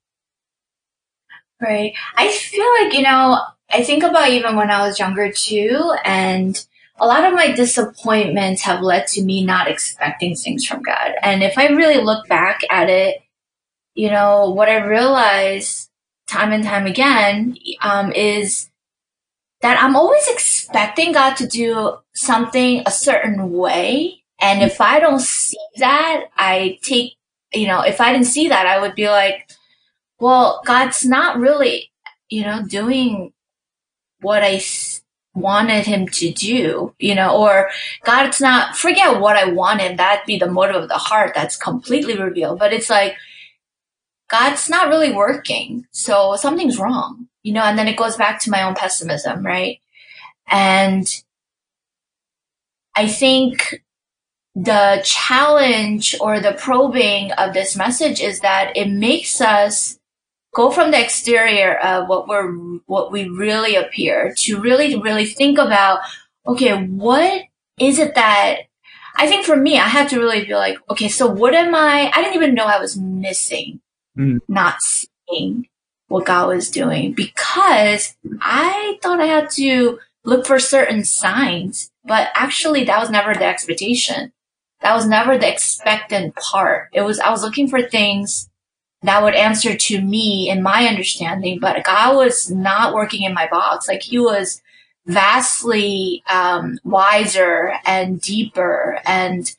Right. 1.62 1.94
I 2.16 2.30
feel 2.30 2.66
like, 2.82 2.94
you 2.94 3.02
know, 3.02 3.42
I 3.70 3.84
think 3.84 4.04
about 4.04 4.30
even 4.30 4.56
when 4.56 4.72
I 4.72 4.88
was 4.88 5.00
younger 5.00 5.32
too, 5.32 5.96
and 6.06 6.64
a 7.00 7.06
lot 7.06 7.26
of 7.26 7.34
my 7.34 7.52
disappointments 7.52 8.62
have 8.64 8.82
led 8.82 9.08
to 9.08 9.24
me 9.24 9.44
not 9.44 9.68
expecting 9.68 10.36
things 10.36 10.66
from 10.66 10.82
God. 10.82 11.14
And 11.22 11.44
if 11.44 11.58
I 11.58 11.68
really 11.68 12.02
look 12.04 12.28
back 12.28 12.62
at 12.70 12.90
it, 12.90 13.22
you 13.94 14.10
know, 14.10 14.52
what 14.52 14.70
I 14.70 14.86
realize 14.86 15.90
time 16.28 16.52
and 16.52 16.64
time 16.64 16.86
again 16.86 17.58
um, 17.82 18.12
is 18.12 18.70
that 19.62 19.82
I'm 19.82 19.96
always 19.96 20.28
expecting 20.28 21.14
God 21.14 21.36
to 21.38 21.48
do 21.48 21.98
something 22.18 22.84
a 22.86 22.92
certain 22.92 23.52
way. 23.52 24.24
And 24.40 24.62
if 24.62 24.82
I 24.82 25.00
don't 25.00 25.22
see 25.22 25.58
that, 25.78 26.26
I 26.38 26.80
take 26.84 27.18
you 27.54 27.68
know, 27.68 27.82
if 27.82 28.02
I 28.02 28.12
didn't 28.12 28.28
see 28.28 28.50
that, 28.50 28.66
I 28.66 28.80
would 28.80 28.96
be 28.96 29.10
like, 29.10 29.50
well, 30.20 30.62
God's 30.66 31.06
not 31.06 31.38
really, 31.38 31.92
you 32.30 32.44
know, 32.44 32.64
doing 32.66 33.34
what 34.22 34.44
I 34.44 34.62
wanted 35.34 35.86
him 35.86 36.08
to 36.08 36.32
do, 36.32 36.96
you 36.98 37.16
know, 37.16 37.38
or 37.38 37.70
God's 38.04 38.42
not, 38.42 38.76
forget 38.76 39.20
what 39.20 39.38
I 39.38 39.52
wanted. 39.52 39.98
That'd 39.98 40.26
be 40.26 40.38
the 40.38 40.50
motive 40.50 40.84
of 40.84 40.90
the 40.90 40.96
heart. 40.96 41.34
That's 41.36 41.56
completely 41.56 42.18
revealed. 42.18 42.60
But 42.60 42.74
it's 42.74 42.90
like, 42.90 43.16
God's 44.30 44.70
not 44.70 44.90
really 44.90 45.14
working. 45.14 45.86
So 45.92 46.36
something's 46.36 46.80
wrong, 46.80 47.28
you 47.44 47.54
know, 47.54 47.62
and 47.62 47.78
then 47.78 47.88
it 47.88 47.96
goes 47.96 48.18
back 48.18 48.42
to 48.42 48.50
my 48.50 48.64
own 48.64 48.76
pessimism, 48.76 49.46
right? 49.46 49.80
And 50.50 51.08
I 52.98 53.08
think 53.08 53.84
the 54.56 55.02
challenge 55.04 56.16
or 56.20 56.40
the 56.40 56.54
probing 56.54 57.32
of 57.34 57.54
this 57.54 57.78
message 57.78 58.20
is 58.20 58.40
that 58.40 58.76
it 58.76 58.90
makes 58.90 59.40
us 59.40 60.00
go 60.56 60.72
from 60.72 60.90
the 60.90 61.00
exterior 61.00 61.78
of 61.78 62.10
what 62.10 62.28
we're 62.28 62.52
what 62.88 63.12
we 63.12 63.30
really 63.30 63.76
appear 63.76 64.34
to 64.36 64.60
really 64.60 65.00
really 65.00 65.26
think 65.26 65.60
about 65.60 66.00
okay 66.48 66.74
what 66.88 67.44
is 67.80 68.00
it 68.00 68.16
that 68.16 68.62
i 69.16 69.28
think 69.28 69.46
for 69.46 69.56
me 69.56 69.78
i 69.78 69.88
had 69.88 70.10
to 70.10 70.18
really 70.18 70.44
be 70.46 70.56
like 70.56 70.80
okay 70.90 71.08
so 71.08 71.28
what 71.28 71.54
am 71.54 71.76
i 71.76 72.12
i 72.16 72.22
didn't 72.24 72.34
even 72.36 72.56
know 72.56 72.66
i 72.66 72.80
was 72.80 72.98
missing 72.98 73.80
mm. 74.18 74.40
not 74.48 74.82
seeing 74.82 75.68
what 76.08 76.26
god 76.26 76.48
was 76.48 76.72
doing 76.72 77.14
because 77.14 78.16
i 78.42 78.98
thought 79.04 79.22
i 79.22 79.28
had 79.28 79.52
to 79.52 80.00
look 80.24 80.48
for 80.48 80.58
certain 80.58 81.04
signs 81.04 81.92
but 82.08 82.30
actually 82.34 82.84
that 82.86 83.00
was 83.00 83.10
never 83.10 83.34
the 83.34 83.46
expectation 83.46 84.32
that 84.82 84.96
was 84.96 85.08
never 85.08 85.38
the 85.38 85.52
expectant 85.52 86.36
part 86.36 86.90
it 86.94 87.02
was 87.02 87.20
i 87.20 87.30
was 87.30 87.44
looking 87.44 87.68
for 87.68 87.82
things 87.82 88.50
that 89.04 89.24
would 89.24 89.36
answer 89.36 89.76
to 89.76 90.02
me 90.02 90.50
in 90.50 90.64
my 90.64 90.88
understanding, 90.88 91.60
but 91.60 91.84
God 91.84 92.16
was 92.16 92.50
not 92.50 92.94
working 92.94 93.24
in 93.24 93.34
my 93.34 93.48
box. 93.48 93.88
Like 93.88 94.02
he 94.02 94.20
was 94.20 94.62
vastly 95.06 96.24
um, 96.30 96.80
wiser 96.84 97.74
and 97.86 98.20
deeper 98.20 99.00
and 99.06 99.50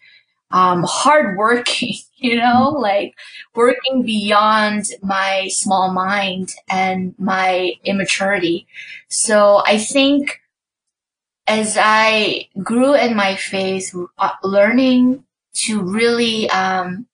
um, 0.51 0.85
hardworking, 0.87 1.95
you 2.17 2.37
know, 2.37 2.71
like 2.71 3.15
working 3.55 4.03
beyond 4.03 4.87
my 5.03 5.49
small 5.49 5.93
mind 5.93 6.53
and 6.69 7.15
my 7.19 7.73
immaturity. 7.85 8.67
So 9.09 9.63
I 9.65 9.79
think 9.79 10.41
as 11.49 11.79
I 11.81 12.49
grew 12.63 12.95
in 12.95 13.17
my 13.17 13.35
faith, 13.35 13.95
uh, 14.19 14.31
learning 14.45 15.25
to 15.55 15.81
really 15.81 16.49
um, 16.51 17.07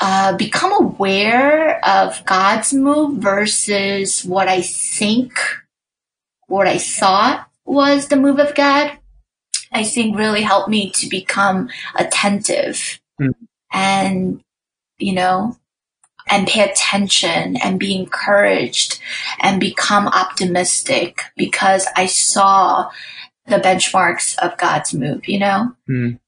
uh, 0.00 0.36
become 0.36 0.72
aware 0.72 1.84
of 1.86 2.24
God's 2.26 2.74
move 2.74 3.22
versus 3.22 4.24
what 4.24 4.48
I 4.48 4.62
think, 4.62 5.38
what 6.48 6.66
I 6.66 6.78
thought 6.78 7.48
was 7.64 8.08
the 8.08 8.16
move 8.16 8.40
of 8.40 8.56
God, 8.56 8.98
I 9.70 9.84
think 9.84 10.18
really 10.18 10.42
helped 10.42 10.68
me 10.68 10.90
to 10.90 11.08
become 11.08 11.70
attentive 11.96 13.00
mm. 13.20 13.32
and, 13.72 14.42
you 14.98 15.12
know, 15.12 15.56
and 16.32 16.48
pay 16.48 16.62
attention 16.62 17.58
and 17.58 17.78
be 17.78 17.94
encouraged 17.94 18.98
and 19.38 19.60
become 19.60 20.08
optimistic 20.08 21.20
because 21.36 21.86
I 21.94 22.06
saw 22.06 22.90
the 23.46 23.58
benchmarks 23.58 24.38
of 24.38 24.56
God's 24.56 24.94
move, 24.94 25.28
you 25.28 25.38
know? 25.38 25.76
Mm. 25.90 26.18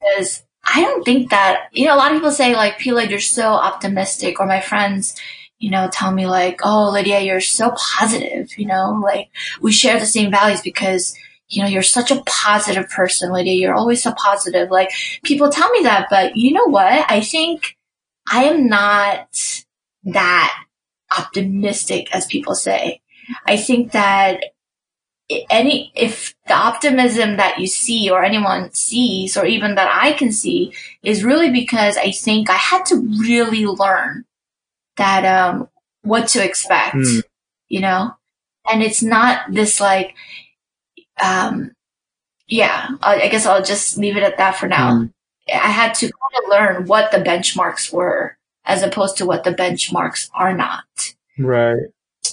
Because 0.00 0.42
I 0.64 0.80
don't 0.82 1.04
think 1.04 1.30
that, 1.30 1.68
you 1.70 1.86
know, 1.86 1.94
a 1.94 1.96
lot 1.96 2.10
of 2.10 2.16
people 2.16 2.32
say 2.32 2.56
like, 2.56 2.80
Pila, 2.80 3.04
you're 3.04 3.20
so 3.20 3.52
optimistic 3.52 4.40
or 4.40 4.46
my 4.46 4.60
friends, 4.60 5.14
you 5.60 5.70
know, 5.70 5.88
tell 5.92 6.10
me 6.10 6.26
like, 6.26 6.62
oh, 6.64 6.90
Lydia, 6.90 7.20
you're 7.20 7.40
so 7.40 7.72
positive, 7.96 8.58
you 8.58 8.66
know, 8.66 8.98
like 9.00 9.28
we 9.60 9.70
share 9.70 10.00
the 10.00 10.06
same 10.06 10.32
values 10.32 10.62
because, 10.62 11.14
you 11.48 11.62
know, 11.62 11.68
you're 11.68 11.84
such 11.84 12.10
a 12.10 12.24
positive 12.26 12.88
person, 12.90 13.30
Lydia. 13.30 13.54
You're 13.54 13.76
always 13.76 14.02
so 14.02 14.12
positive. 14.14 14.68
Like 14.68 14.90
people 15.22 15.48
tell 15.48 15.70
me 15.70 15.84
that, 15.84 16.08
but 16.10 16.34
you 16.34 16.52
know 16.52 16.66
what? 16.66 17.08
I 17.08 17.20
think 17.20 17.76
I 18.30 18.44
am 18.44 18.68
not 18.68 19.64
that 20.04 20.64
optimistic 21.16 22.14
as 22.14 22.26
people 22.26 22.54
say. 22.54 23.00
I 23.46 23.56
think 23.56 23.92
that 23.92 24.44
any 25.50 25.90
if 25.94 26.34
the 26.46 26.54
optimism 26.54 27.36
that 27.36 27.58
you 27.58 27.66
see 27.66 28.10
or 28.10 28.22
anyone 28.22 28.72
sees 28.72 29.36
or 29.36 29.44
even 29.44 29.74
that 29.74 29.90
I 29.92 30.12
can 30.12 30.30
see 30.30 30.72
is 31.02 31.24
really 31.24 31.50
because 31.50 31.96
I 31.96 32.12
think 32.12 32.48
I 32.48 32.54
had 32.54 32.84
to 32.86 32.96
really 33.20 33.66
learn 33.66 34.24
that 34.96 35.24
um 35.24 35.68
what 36.02 36.28
to 36.28 36.44
expect, 36.44 36.94
mm. 36.94 37.22
you 37.68 37.80
know? 37.80 38.12
And 38.70 38.82
it's 38.82 39.02
not 39.02 39.52
this 39.52 39.80
like 39.80 40.14
um 41.20 41.72
yeah, 42.48 42.90
I 43.02 43.28
guess 43.28 43.46
I'll 43.46 43.64
just 43.64 43.98
leave 43.98 44.16
it 44.16 44.22
at 44.22 44.38
that 44.38 44.56
for 44.56 44.68
now. 44.68 44.92
Mm. 44.92 45.12
I 45.48 45.70
had 45.70 45.94
to 45.94 46.06
kind 46.06 46.44
of 46.44 46.50
learn 46.50 46.86
what 46.86 47.10
the 47.10 47.18
benchmarks 47.18 47.92
were 47.92 48.36
as 48.64 48.82
opposed 48.82 49.16
to 49.18 49.26
what 49.26 49.44
the 49.44 49.52
benchmarks 49.52 50.28
are 50.34 50.54
not. 50.54 51.14
Right. 51.38 51.84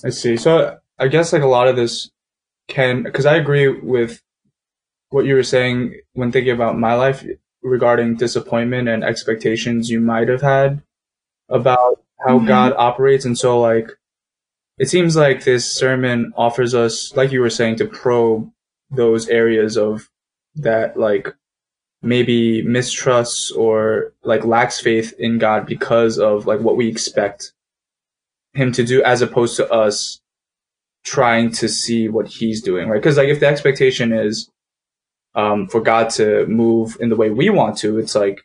I 0.03 0.09
see. 0.09 0.37
So 0.37 0.77
I 0.97 1.07
guess 1.07 1.33
like 1.33 1.43
a 1.43 1.47
lot 1.47 1.67
of 1.67 1.75
this 1.75 2.09
can 2.67 3.03
because 3.03 3.25
I 3.25 3.35
agree 3.35 3.67
with 3.67 4.21
what 5.09 5.25
you 5.25 5.35
were 5.35 5.43
saying 5.43 5.95
when 6.13 6.31
thinking 6.31 6.53
about 6.53 6.77
my 6.77 6.95
life 6.95 7.23
regarding 7.61 8.15
disappointment 8.15 8.89
and 8.89 9.03
expectations 9.03 9.89
you 9.89 9.99
might 9.99 10.27
have 10.27 10.41
had 10.41 10.81
about 11.49 12.03
how 12.25 12.37
mm-hmm. 12.37 12.47
God 12.47 12.73
operates. 12.77 13.25
And 13.25 13.37
so, 13.37 13.59
like, 13.59 13.89
it 14.77 14.89
seems 14.89 15.15
like 15.15 15.43
this 15.43 15.71
sermon 15.71 16.33
offers 16.35 16.73
us, 16.73 17.15
like 17.15 17.31
you 17.31 17.41
were 17.41 17.49
saying, 17.49 17.77
to 17.77 17.85
probe 17.85 18.51
those 18.89 19.29
areas 19.29 19.77
of 19.77 20.09
that, 20.55 20.97
like, 20.97 21.33
maybe 22.03 22.61
mistrusts 22.63 23.49
or 23.51 24.13
like 24.23 24.43
lacks 24.43 24.79
faith 24.79 25.13
in 25.17 25.39
God 25.39 25.65
because 25.65 26.19
of 26.19 26.45
like 26.45 26.59
what 26.59 26.75
we 26.75 26.87
expect 26.89 27.53
him 28.53 28.71
to 28.73 28.83
do 28.83 29.01
as 29.03 29.21
opposed 29.21 29.55
to 29.55 29.71
us 29.71 30.19
trying 31.03 31.51
to 31.51 31.67
see 31.67 32.09
what 32.09 32.27
he's 32.27 32.61
doing, 32.61 32.89
right? 32.89 33.01
Because 33.01 33.17
like 33.17 33.29
if 33.29 33.39
the 33.39 33.47
expectation 33.47 34.11
is 34.11 34.49
um, 35.33 35.67
for 35.67 35.81
God 35.81 36.09
to 36.11 36.45
move 36.45 36.97
in 36.99 37.09
the 37.09 37.15
way 37.15 37.29
we 37.29 37.49
want 37.49 37.77
to, 37.79 37.97
it's 37.97 38.15
like 38.15 38.41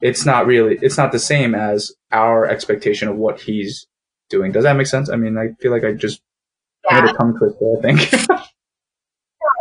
it's 0.00 0.24
not 0.24 0.46
really 0.46 0.78
it's 0.80 0.96
not 0.96 1.12
the 1.12 1.18
same 1.18 1.54
as 1.54 1.92
our 2.12 2.46
expectation 2.46 3.08
of 3.08 3.16
what 3.16 3.40
he's 3.40 3.86
doing. 4.28 4.52
Does 4.52 4.64
that 4.64 4.76
make 4.76 4.86
sense? 4.86 5.10
I 5.10 5.16
mean, 5.16 5.36
I 5.38 5.54
feel 5.60 5.72
like 5.72 5.84
I 5.84 5.92
just 5.92 6.20
yeah. 6.90 7.00
made 7.00 7.10
a 7.10 7.12
tongue 7.14 7.36
twister. 7.38 7.76
I 7.78 7.80
think. 7.80 8.30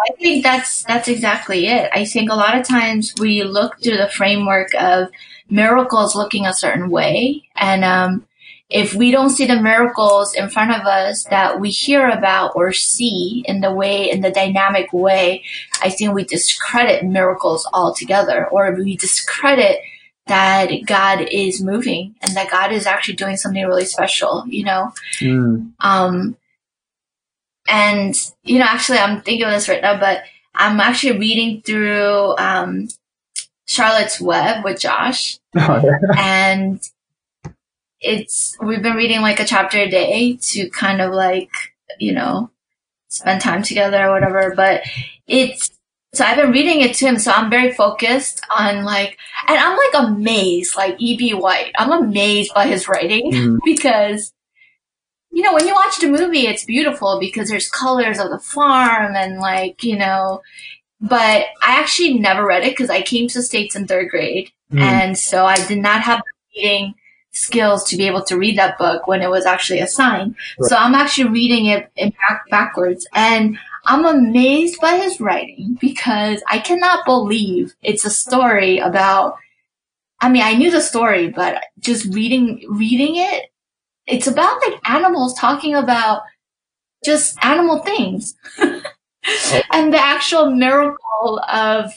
I 0.10 0.14
think 0.20 0.44
that's 0.44 0.84
that's 0.84 1.08
exactly 1.08 1.68
it. 1.68 1.90
I 1.94 2.06
think 2.06 2.32
a 2.32 2.36
lot 2.36 2.58
of 2.58 2.68
times 2.68 3.14
we 3.20 3.44
look 3.44 3.82
through 3.82 3.98
the 3.98 4.10
framework 4.10 4.74
of 4.76 5.10
miracles 5.50 6.16
looking 6.16 6.46
a 6.46 6.54
certain 6.54 6.90
way, 6.90 7.44
and 7.56 7.84
um, 7.84 8.28
if 8.70 8.94
we 8.94 9.12
don't 9.12 9.30
see 9.30 9.46
the 9.46 9.62
miracles 9.62 10.34
in 10.34 10.50
front 10.50 10.72
of 10.72 10.86
us 10.86 11.24
that 11.26 11.60
we 11.60 11.70
hear 11.70 12.10
about 12.10 12.56
or 12.56 12.74
see 12.74 13.44
in 13.48 13.62
the 13.62 13.72
way, 13.72 14.10
in 14.10 14.22
the 14.22 14.32
dynamic 14.32 14.92
way, 14.92 15.44
I 15.82 15.90
think 15.90 16.14
we 16.14 16.26
discredit 16.26 17.06
miracles 17.06 17.68
altogether 17.74 18.46
or 18.48 18.74
we 18.74 18.98
discredit 18.98 19.80
that 20.28 20.70
God 20.86 21.22
is 21.32 21.64
moving 21.64 22.16
and 22.22 22.36
that 22.36 22.52
God 22.52 22.74
is 22.74 22.86
actually 22.86 23.16
doing 23.16 23.38
something 23.38 23.66
really 23.66 23.86
special, 23.86 24.44
you 24.48 24.66
know? 24.66 24.92
Mm. 25.22 25.72
Um, 25.80 26.36
and, 27.68 28.16
you 28.44 28.60
know, 28.60 28.66
actually 28.66 29.00
I'm 29.00 29.22
thinking 29.22 29.46
of 29.46 29.52
this 29.52 29.70
right 29.70 29.82
now, 29.82 30.00
but 30.00 30.24
I'm 30.56 30.80
actually 30.80 31.20
reading 31.20 31.62
through, 31.62 32.36
um, 32.38 32.88
Charlotte's 33.68 34.22
Web 34.22 34.64
with 34.64 34.80
Josh. 34.80 35.40
Oh, 35.58 35.82
yeah. 35.84 36.00
And 36.18 36.82
it's 38.00 38.56
we've 38.62 38.82
been 38.82 38.96
reading 38.96 39.22
like 39.22 39.40
a 39.40 39.46
chapter 39.46 39.80
a 39.80 39.90
day 39.90 40.38
to 40.40 40.70
kind 40.70 41.02
of 41.02 41.12
like 41.12 41.50
you 42.00 42.14
know 42.14 42.50
spend 43.10 43.42
time 43.42 43.64
together 43.64 44.06
or 44.06 44.12
whatever 44.12 44.54
but 44.56 44.84
it's 45.26 45.72
so 46.14 46.24
I've 46.26 46.38
been 46.38 46.52
reading 46.52 46.82
it 46.82 46.96
to 46.96 47.06
him, 47.06 47.20
so 47.20 47.32
I'm 47.32 47.50
very 47.50 47.74
focused 47.74 48.42
on 48.56 48.86
like, 48.86 49.18
and 49.48 49.60
I'm 49.60 49.78
like 49.78 50.10
amazed, 50.10 50.76
like 50.76 50.96
E.B. 50.98 51.34
White. 51.34 51.74
I'm 51.78 51.92
amazed 51.92 52.54
by 52.56 52.66
his 52.66 52.88
writing 52.88 53.32
mm. 53.32 53.58
because, 53.66 54.34
you 55.38 55.44
know, 55.44 55.54
when 55.54 55.68
you 55.68 55.76
watch 55.76 56.00
the 56.00 56.10
movie, 56.10 56.48
it's 56.48 56.66
beautiful 56.66 57.20
because 57.20 57.48
there's 57.48 57.70
colors 57.70 58.18
of 58.18 58.32
the 58.32 58.40
farm 58.40 59.16
and 59.16 59.38
like, 59.38 59.84
you 59.84 59.96
know, 59.96 60.42
but 61.00 61.46
I 61.62 61.80
actually 61.80 62.16
never 62.16 62.44
read 62.44 62.64
it 62.64 62.72
because 62.72 62.90
I 62.90 63.04
came 63.04 63.28
to 63.28 63.38
the 63.38 63.44
States 63.44 63.76
in 63.76 63.86
third 63.86 64.10
grade. 64.10 64.50
Mm. 64.74 64.82
And 64.82 65.16
so 65.16 65.46
I 65.46 65.64
did 65.68 65.78
not 65.78 66.02
have 66.02 66.22
the 66.22 66.60
reading 66.60 66.96
skills 67.34 67.88
to 67.90 67.98
be 67.98 68.08
able 68.08 68.24
to 68.24 68.36
read 68.36 68.58
that 68.58 68.80
book 68.80 69.06
when 69.06 69.22
it 69.22 69.30
was 69.30 69.46
actually 69.46 69.80
assigned. 69.80 70.36
Right. 70.60 70.70
So 70.70 70.76
I'm 70.76 70.96
actually 70.96 71.30
reading 71.30 71.68
it 71.68 71.92
in 71.96 72.10
back, 72.10 72.50
backwards 72.50 73.08
and 73.14 73.60
I'm 73.86 74.06
amazed 74.06 74.82
by 74.82 74.98
his 74.98 75.22
writing 75.22 75.78
because 75.80 76.42
I 76.50 76.58
cannot 76.58 77.06
believe 77.06 77.76
it's 77.84 78.06
a 78.06 78.10
story 78.10 78.80
about 78.80 79.38
I 80.20 80.30
mean, 80.30 80.42
I 80.42 80.56
knew 80.56 80.72
the 80.72 80.82
story, 80.82 81.30
but 81.30 81.64
just 81.78 82.12
reading, 82.12 82.66
reading 82.72 83.18
it, 83.18 83.52
it's 84.08 84.28
about 84.28 84.62
like 84.66 84.80
animals 84.90 85.34
talking 85.34 85.76
about 85.76 86.24
just 87.06 87.38
animal 87.44 87.80
things. 87.80 88.36
and 88.58 89.94
the 89.94 90.02
actual 90.02 90.52
miracle 90.52 91.40
of, 91.52 91.94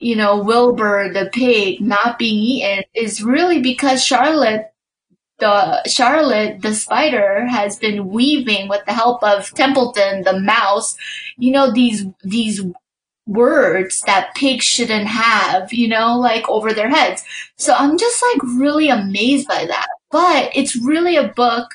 you 0.00 0.16
know, 0.16 0.42
Wilbur 0.42 1.12
the 1.12 1.30
pig 1.32 1.80
not 1.80 2.18
being 2.18 2.38
eaten 2.38 2.84
is 2.94 3.22
really 3.22 3.60
because 3.60 4.04
Charlotte 4.04 4.72
the 5.42 5.82
Charlotte, 5.88 6.62
the 6.62 6.72
spider, 6.72 7.44
has 7.46 7.76
been 7.76 8.08
weaving 8.08 8.68
with 8.68 8.84
the 8.86 8.92
help 8.92 9.24
of 9.24 9.52
Templeton, 9.54 10.22
the 10.22 10.38
mouse, 10.40 10.96
you 11.36 11.50
know, 11.50 11.72
these, 11.72 12.06
these 12.22 12.62
words 13.26 14.02
that 14.02 14.34
pigs 14.36 14.64
shouldn't 14.64 15.08
have, 15.08 15.72
you 15.72 15.88
know, 15.88 16.16
like 16.18 16.48
over 16.48 16.72
their 16.72 16.88
heads. 16.88 17.24
So 17.56 17.74
I'm 17.74 17.98
just 17.98 18.22
like 18.22 18.42
really 18.54 18.88
amazed 18.88 19.48
by 19.48 19.66
that. 19.66 19.88
But 20.12 20.50
it's 20.54 20.76
really 20.76 21.16
a 21.16 21.28
book 21.28 21.74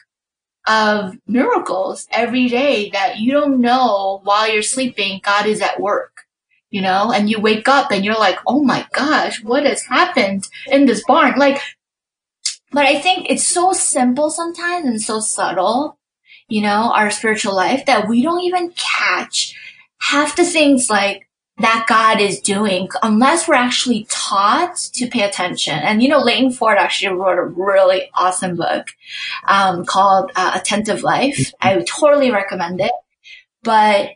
of 0.67 1.17
miracles 1.27 2.07
every 2.11 2.47
day 2.47 2.89
that 2.91 3.17
you 3.17 3.31
don't 3.31 3.59
know 3.59 4.21
while 4.23 4.49
you're 4.49 4.61
sleeping, 4.61 5.19
God 5.23 5.45
is 5.47 5.61
at 5.61 5.79
work, 5.81 6.21
you 6.69 6.81
know, 6.81 7.11
and 7.11 7.29
you 7.29 7.39
wake 7.41 7.67
up 7.67 7.91
and 7.91 8.05
you're 8.05 8.19
like, 8.19 8.37
oh 8.47 8.63
my 8.63 8.85
gosh, 8.93 9.43
what 9.43 9.65
has 9.65 9.83
happened 9.83 10.47
in 10.67 10.85
this 10.85 11.03
barn? 11.07 11.37
Like 11.37 11.61
but 12.71 12.85
I 12.85 12.99
think 12.99 13.27
it's 13.29 13.47
so 13.47 13.71
simple 13.73 14.29
sometimes 14.29 14.85
and 14.85 15.01
so 15.01 15.19
subtle, 15.19 15.97
you 16.47 16.61
know, 16.61 16.91
our 16.93 17.11
spiritual 17.11 17.55
life 17.55 17.85
that 17.85 18.07
we 18.07 18.21
don't 18.21 18.43
even 18.43 18.71
catch 18.71 19.55
half 19.99 20.35
the 20.35 20.43
things 20.43 20.89
like 20.89 21.26
that 21.59 21.85
God 21.87 22.21
is 22.21 22.39
doing 22.39 22.87
unless 23.01 23.47
we're 23.47 23.55
actually 23.55 24.05
taught 24.09 24.77
to 24.93 25.07
pay 25.07 25.21
attention. 25.21 25.73
And 25.73 26.03
you 26.03 26.09
know, 26.09 26.19
Leighton 26.19 26.51
Ford 26.51 26.77
actually 26.77 27.15
wrote 27.15 27.39
a 27.39 27.43
really 27.43 28.09
awesome 28.13 28.55
book 28.55 28.87
um, 29.47 29.85
called 29.85 30.31
uh, 30.35 30.51
Attentive 30.55 31.01
Life. 31.01 31.53
I 31.59 31.75
would 31.75 31.87
totally 31.87 32.29
recommend 32.31 32.81
it. 32.81 32.91
But 33.63 34.11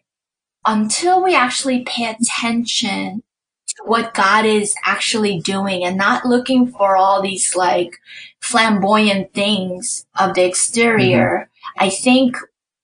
until 0.65 1.23
we 1.23 1.35
actually 1.35 1.83
pay 1.83 2.11
attention 2.11 3.23
to 3.69 3.75
what 3.85 4.13
God 4.13 4.45
is 4.45 4.75
actually 4.85 5.39
doing 5.39 5.83
and 5.83 5.97
not 5.97 6.25
looking 6.25 6.67
for 6.67 6.95
all 6.95 7.23
these 7.23 7.55
like 7.55 7.97
flamboyant 8.39 9.33
things 9.33 10.05
of 10.19 10.35
the 10.35 10.45
exterior, 10.45 11.49
mm-hmm. 11.49 11.83
I 11.85 11.89
think 11.89 12.37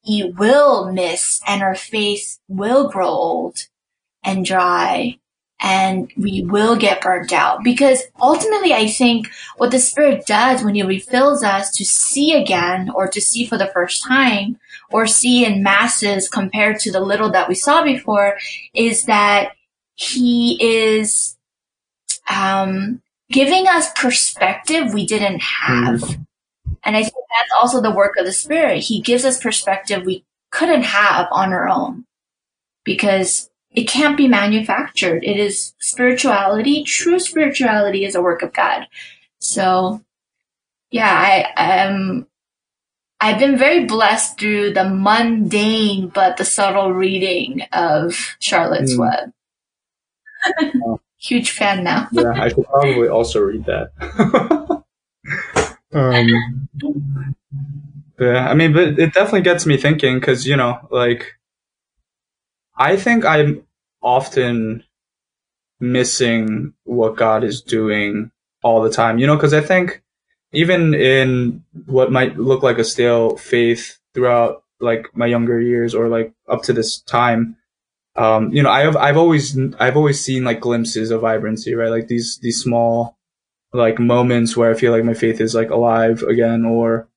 we 0.07 0.23
will 0.23 0.91
miss 0.91 1.41
and 1.45 1.61
our 1.61 1.75
faith 1.75 2.39
will 2.47 2.89
grow 2.89 3.07
old 3.07 3.67
and 4.28 4.45
dry 4.45 5.17
and 5.59 6.11
we 6.15 6.43
will 6.43 6.75
get 6.75 7.01
burnt 7.01 7.34
out 7.34 7.63
because 7.63 8.03
ultimately 8.21 8.73
I 8.73 8.88
think 8.88 9.28
what 9.57 9.71
the 9.71 9.80
spirit 9.80 10.28
does 10.28 10.63
when 10.63 10.75
he 10.75 10.84
refills 10.84 11.43
us 11.43 11.71
to 11.71 11.86
see 11.86 12.34
again 12.34 12.91
or 12.93 13.07
to 13.07 13.19
see 13.19 13.45
for 13.45 13.57
the 13.57 13.71
first 13.73 14.03
time 14.03 14.59
or 14.91 15.07
see 15.07 15.45
in 15.45 15.63
masses 15.63 16.30
compared 16.30 16.80
to 16.82 16.91
the 16.91 16.99
little 16.99 17.32
that 17.32 17.49
we 17.49 17.55
saw 17.55 17.84
before 17.84 18.38
is 18.75 19.05
that 19.05 19.53
he 19.95 20.59
is 20.61 21.36
um, 22.30 23.01
giving 23.32 23.67
us 23.67 23.91
perspective 23.93 24.93
we 24.93 25.07
didn't 25.07 25.39
have. 25.39 26.01
Mm. 26.01 26.25
And 26.84 26.95
I 26.95 27.01
think 27.01 27.13
that's 27.13 27.51
also 27.59 27.82
the 27.82 27.91
work 27.91 28.13
of 28.17 28.25
the 28.25 28.32
Spirit. 28.32 28.84
He 28.84 29.01
gives 29.01 29.25
us 29.25 29.41
perspective 29.41 30.05
we 30.05 30.23
couldn't 30.51 30.84
have 30.84 31.28
on 31.32 31.51
our 31.51 31.67
own 31.67 32.05
because 32.84 33.49
it 33.78 33.88
can't 33.88 34.17
be 34.17 34.28
manufactured. 34.28 35.23
It 35.23 35.38
is 35.38 35.75
spirituality. 35.78 36.84
True 36.84 37.19
spirituality 37.19 38.05
is 38.05 38.15
a 38.15 38.21
work 38.23 38.41
of 38.41 38.51
God. 38.51 38.88
So 39.38 40.03
yeah, 40.89 41.13
I 41.55 41.84
am, 41.86 42.25
I've 43.21 43.38
been 43.38 43.55
very 43.55 43.86
blessed 43.86 44.39
through 44.39 44.73
the 44.73 44.89
mundane 44.89 46.07
but 46.07 46.38
the 46.38 46.45
subtle 46.45 46.91
reading 46.91 47.67
of 47.71 48.36
Charlotte's 48.39 48.95
mm. 48.95 49.32
Web. 50.59 50.99
Huge 51.19 51.51
fan 51.51 51.84
now. 51.84 52.07
yeah, 52.11 52.32
I 52.32 52.47
should 52.47 52.65
probably 52.65 53.09
also 53.09 53.41
read 53.41 53.63
that. 53.65 53.91
um, 55.93 56.67
yeah, 58.19 58.49
I 58.49 58.55
mean, 58.55 58.73
but 58.73 58.97
it 58.97 59.13
definitely 59.13 59.41
gets 59.41 59.67
me 59.67 59.78
thinking 59.78 60.19
because 60.19 60.47
you 60.47 60.55
know, 60.55 60.80
like, 60.89 61.36
I 62.75 62.97
think 62.97 63.23
I'm 63.23 63.66
often 64.07 64.83
missing 65.81 66.73
what 66.85 67.17
God 67.17 67.43
is 67.43 67.61
doing 67.61 68.31
all 68.63 68.81
the 68.81 68.89
time. 68.89 69.19
You 69.19 69.27
know, 69.27 69.35
because 69.35 69.53
I 69.53 69.61
think 69.61 70.01
even 70.53 70.93
in 70.93 71.63
what 71.85 72.11
might 72.11 72.37
look 72.37 72.63
like 72.63 72.77
a 72.77 72.85
stale 72.85 73.35
faith 73.35 73.99
throughout 74.13 74.63
like 74.79 75.09
my 75.13 75.25
younger 75.25 75.59
years 75.59 75.93
or 75.93 76.07
like 76.07 76.33
up 76.47 76.63
to 76.63 76.73
this 76.73 77.01
time, 77.01 77.57
um, 78.15 78.51
you 78.53 78.63
know, 78.63 78.71
I've 78.71 78.95
I've 78.95 79.17
always 79.17 79.57
I've 79.77 79.97
always 79.97 80.23
seen 80.23 80.45
like 80.45 80.61
glimpses 80.61 81.11
of 81.11 81.21
vibrancy, 81.21 81.75
right? 81.75 81.91
Like 81.91 82.07
these 82.07 82.39
these 82.41 82.61
small 82.61 83.17
like 83.73 83.99
moments 83.99 84.55
where 84.55 84.71
I 84.71 84.73
feel 84.73 84.93
like 84.93 85.03
my 85.03 85.13
faith 85.13 85.41
is 85.41 85.53
like 85.53 85.69
alive 85.69 86.23
again, 86.23 86.63
or 86.65 87.09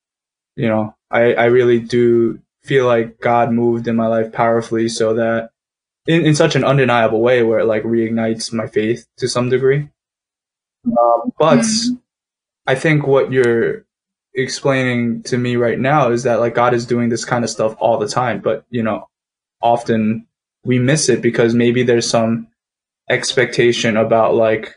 you 0.56 0.66
know, 0.68 0.96
I 1.10 1.34
I 1.34 1.44
really 1.44 1.78
do 1.78 2.40
feel 2.62 2.86
like 2.86 3.20
God 3.20 3.52
moved 3.52 3.86
in 3.86 3.94
my 3.94 4.08
life 4.08 4.32
powerfully, 4.32 4.88
so 4.88 5.14
that 5.14 5.50
in 6.06 6.24
in 6.26 6.34
such 6.34 6.56
an 6.56 6.64
undeniable 6.64 7.20
way 7.20 7.42
where 7.42 7.60
it 7.60 7.66
like 7.66 7.82
reignites 7.82 8.52
my 8.52 8.66
faith 8.66 9.06
to 9.18 9.28
some 9.28 9.48
degree. 9.48 9.88
Um, 10.86 11.32
but 11.38 11.58
mm-hmm. 11.58 11.96
I 12.66 12.74
think 12.74 13.06
what 13.06 13.32
you're 13.32 13.84
explaining 14.34 15.22
to 15.24 15.36
me 15.36 15.56
right 15.56 15.78
now 15.78 16.10
is 16.10 16.22
that 16.22 16.40
like 16.40 16.54
God 16.54 16.74
is 16.74 16.86
doing 16.86 17.08
this 17.08 17.24
kind 17.24 17.44
of 17.44 17.50
stuff 17.50 17.74
all 17.78 17.98
the 17.98 18.08
time, 18.08 18.40
but 18.40 18.64
you 18.70 18.82
know, 18.82 19.08
often 19.60 20.26
we 20.64 20.78
miss 20.78 21.08
it 21.08 21.22
because 21.22 21.54
maybe 21.54 21.82
there's 21.82 22.08
some 22.08 22.48
expectation 23.08 23.96
about 23.96 24.34
like 24.34 24.74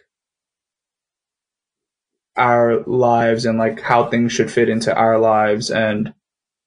our 2.35 2.83
lives 2.85 3.45
and 3.45 3.57
like 3.57 3.79
how 3.81 4.09
things 4.09 4.31
should 4.31 4.51
fit 4.51 4.69
into 4.69 4.95
our 4.95 5.19
lives 5.19 5.69
and 5.69 6.13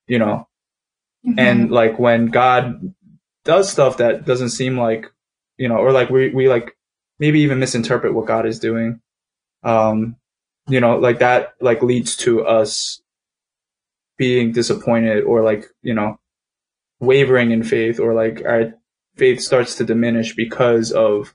you 0.07 0.19
know 0.19 0.47
mm-hmm. 1.27 1.39
and 1.39 1.71
like 1.73 1.99
when 1.99 2.27
god 2.27 2.95
does 3.47 3.71
stuff 3.71 3.97
that 3.97 4.27
doesn't 4.27 4.51
seem 4.51 4.79
like 4.79 5.11
you 5.57 5.69
know 5.69 5.77
or 5.77 5.93
like 5.93 6.11
we 6.11 6.29
we 6.31 6.49
like 6.49 6.77
maybe 7.19 7.41
even 7.41 7.59
misinterpret 7.59 8.13
what 8.13 8.27
god 8.27 8.45
is 8.45 8.59
doing. 8.59 9.01
Um 9.63 10.17
you 10.69 10.81
know 10.81 10.99
like 10.99 11.21
that 11.21 11.55
like 11.61 11.83
leads 11.83 12.17
to 12.17 12.45
us 12.45 13.01
being 14.19 14.53
disappointed 14.53 15.25
or 15.25 15.43
like 15.43 15.67
you 15.83 15.95
know 15.95 16.19
wavering 17.01 17.51
in 17.51 17.63
faith 17.63 18.01
or 18.01 18.15
like 18.15 18.43
our 18.45 18.75
faith 19.17 19.41
starts 19.41 19.77
to 19.77 19.85
diminish 19.85 20.35
because 20.35 20.93
of 20.93 21.35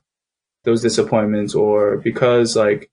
those 0.64 0.82
disappointments 0.82 1.54
or 1.54 1.96
because 1.98 2.56
like 2.56 2.90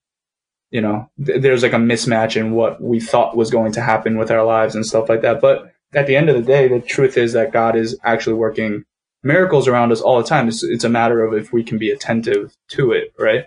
you 0.72 0.82
know 0.82 1.10
th- 1.24 1.42
there's 1.42 1.64
like 1.64 1.74
a 1.74 1.78
mismatch 1.78 2.36
in 2.36 2.52
what 2.52 2.82
we 2.82 3.00
thought 3.00 3.38
was 3.38 3.52
going 3.52 3.72
to 3.72 3.82
happen 3.82 4.18
with 4.18 4.32
our 4.32 4.44
lives 4.44 4.76
and 4.76 4.86
stuff 4.86 5.10
like 5.10 5.22
that. 5.22 5.42
But 5.42 5.72
at 5.94 6.08
the 6.08 6.16
end 6.16 6.30
of 6.30 6.36
the 6.36 6.44
day 6.44 6.68
the 6.68 6.80
truth 6.80 7.18
is 7.18 7.34
that 7.34 7.52
god 7.52 7.76
is 7.76 7.98
actually 8.04 8.36
working 8.36 8.86
miracles 9.24 9.68
around 9.68 9.92
us 9.92 10.02
all 10.02 10.18
the 10.18 10.28
time. 10.28 10.48
It's, 10.48 10.64
it's 10.64 10.84
a 10.84 10.90
matter 10.90 11.24
of 11.24 11.34
if 11.34 11.52
we 11.52 11.64
can 11.64 11.78
be 11.78 11.92
attentive 11.92 12.56
to 12.70 12.92
it 12.92 13.14
right? 13.18 13.46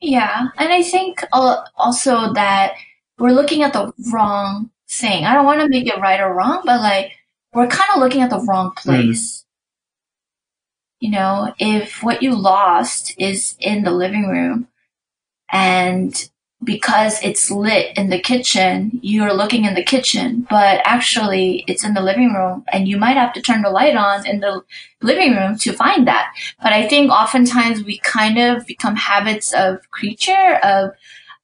Yeah 0.00 0.48
and 0.56 0.72
i 0.72 0.82
think 0.82 1.24
also 1.32 2.32
that 2.32 2.74
we're 3.18 3.32
looking 3.32 3.62
at 3.62 3.74
the 3.74 3.92
wrong 4.12 4.70
thing. 4.90 5.24
I 5.24 5.34
don't 5.34 5.44
want 5.44 5.60
to 5.60 5.68
make 5.68 5.86
it 5.86 6.00
right 6.00 6.20
or 6.20 6.32
wrong 6.34 6.62
but 6.64 6.80
like 6.80 7.12
we're 7.52 7.66
kind 7.66 7.90
of 7.94 8.00
looking 8.00 8.22
at 8.22 8.30
the 8.30 8.40
wrong 8.40 8.72
hmm. 8.76 8.88
place. 8.90 9.42
Mm 9.42 9.46
you 11.00 11.10
know, 11.10 11.52
if 11.58 12.02
what 12.02 12.22
you 12.22 12.34
lost 12.34 13.14
is 13.18 13.56
in 13.58 13.82
the 13.82 13.90
living 13.90 14.28
room 14.28 14.68
and 15.50 16.30
because 16.62 17.22
it's 17.22 17.50
lit 17.50 17.96
in 17.96 18.10
the 18.10 18.20
kitchen, 18.20 18.98
you're 19.02 19.32
looking 19.32 19.64
in 19.64 19.74
the 19.74 19.82
kitchen, 19.82 20.46
but 20.50 20.80
actually 20.84 21.64
it's 21.66 21.84
in 21.84 21.94
the 21.94 22.02
living 22.02 22.34
room 22.34 22.64
and 22.70 22.86
you 22.86 22.98
might 22.98 23.16
have 23.16 23.32
to 23.32 23.40
turn 23.40 23.62
the 23.62 23.70
light 23.70 23.96
on 23.96 24.26
in 24.26 24.40
the 24.40 24.62
living 25.00 25.34
room 25.34 25.56
to 25.56 25.72
find 25.72 26.06
that. 26.06 26.34
But 26.62 26.72
I 26.72 26.86
think 26.86 27.10
oftentimes 27.10 27.82
we 27.82 27.98
kind 27.98 28.38
of 28.38 28.66
become 28.66 28.96
habits 28.96 29.54
of 29.54 29.90
creature 29.90 30.58
of, 30.62 30.90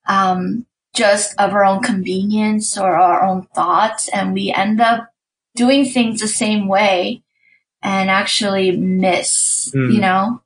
um, 0.07 0.67
just 0.95 1.39
of 1.39 1.53
our 1.53 1.65
own 1.65 1.83
convenience 1.83 2.77
or 2.77 2.97
our 2.97 3.25
own 3.25 3.43
thoughts 3.55 4.09
and 4.09 4.33
we 4.33 4.53
end 4.53 4.81
up 4.81 5.13
doing 5.55 5.85
things 5.87 6.21
the 6.21 6.29
same 6.29 6.69
way 6.69 7.23
and 7.83 8.11
actually 8.11 8.77
miss, 8.77 9.73
mm. 9.75 9.93
you 9.93 10.01
know, 10.01 10.43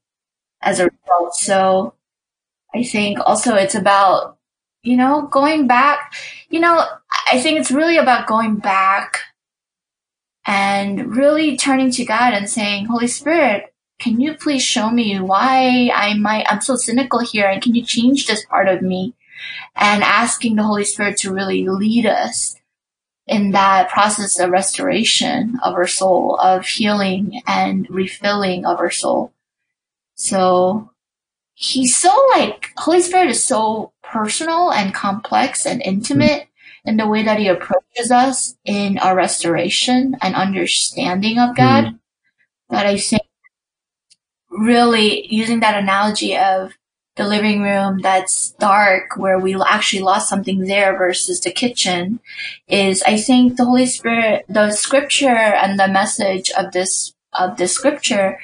as 0.60 0.78
a 0.78 0.84
result. 0.84 1.34
So 1.34 1.94
I 2.74 2.84
think 2.84 3.18
also 3.18 3.54
it's 3.56 3.74
about, 3.74 4.36
you 4.82 4.96
know, 4.96 5.22
going 5.22 5.66
back, 5.66 6.14
you 6.48 6.60
know, 6.60 6.84
I 7.30 7.40
think 7.40 7.58
it's 7.58 7.70
really 7.70 7.96
about 7.96 8.26
going 8.26 8.56
back 8.56 9.20
and 10.46 11.14
really 11.14 11.56
turning 11.56 11.90
to 11.92 12.04
God 12.04 12.32
and 12.32 12.48
saying, 12.48 12.86
Holy 12.86 13.06
Spirit, 13.06 13.74
can 13.98 14.20
you 14.20 14.34
please 14.34 14.62
show 14.62 14.90
me 14.90 15.20
why 15.20 15.90
I 15.94 16.14
might, 16.14 16.46
I'm 16.48 16.62
so 16.62 16.76
cynical 16.76 17.20
here 17.20 17.46
and 17.46 17.60
can 17.60 17.74
you 17.74 17.84
change 17.84 18.26
this 18.26 18.44
part 18.46 18.68
of 18.68 18.80
me? 18.80 19.14
And 19.76 20.02
asking 20.02 20.56
the 20.56 20.62
Holy 20.62 20.84
Spirit 20.84 21.18
to 21.18 21.32
really 21.32 21.66
lead 21.68 22.06
us 22.06 22.56
in 23.26 23.52
that 23.52 23.90
process 23.90 24.38
of 24.38 24.50
restoration 24.50 25.58
of 25.62 25.74
our 25.74 25.86
soul, 25.86 26.36
of 26.36 26.66
healing 26.66 27.42
and 27.46 27.88
refilling 27.90 28.66
of 28.66 28.78
our 28.80 28.90
soul. 28.90 29.32
So 30.14 30.90
he's 31.60 31.94
so 31.94 32.10
like, 32.30 32.72
Holy 32.78 33.02
Spirit 33.02 33.28
is 33.28 33.44
so 33.44 33.92
personal 34.02 34.72
and 34.72 34.94
complex 34.94 35.66
and 35.66 35.82
intimate 35.82 36.48
in 36.86 36.96
the 36.96 37.06
way 37.06 37.22
that 37.22 37.38
he 37.38 37.48
approaches 37.48 38.10
us 38.10 38.56
in 38.64 38.96
our 38.96 39.14
restoration 39.14 40.16
and 40.22 40.34
understanding 40.34 41.38
of 41.38 41.54
God 41.54 41.84
mm. 41.84 41.98
that 42.70 42.86
I 42.86 42.96
think 42.96 43.22
really 44.50 45.26
using 45.26 45.60
that 45.60 45.76
analogy 45.80 46.34
of 46.34 46.72
the 47.16 47.26
living 47.26 47.60
room 47.60 47.98
that's 47.98 48.52
dark 48.52 49.18
where 49.18 49.38
we 49.38 49.54
actually 49.62 50.00
lost 50.00 50.30
something 50.30 50.60
there 50.60 50.96
versus 50.96 51.40
the 51.42 51.50
kitchen 51.50 52.20
is 52.68 53.02
I 53.02 53.18
think 53.18 53.58
the 53.58 53.66
Holy 53.66 53.84
Spirit, 53.84 54.46
the 54.48 54.70
scripture 54.70 55.28
and 55.28 55.78
the 55.78 55.88
message 55.88 56.50
of 56.52 56.72
this, 56.72 57.12
of 57.38 57.58
this 57.58 57.74
scripture 57.74 58.38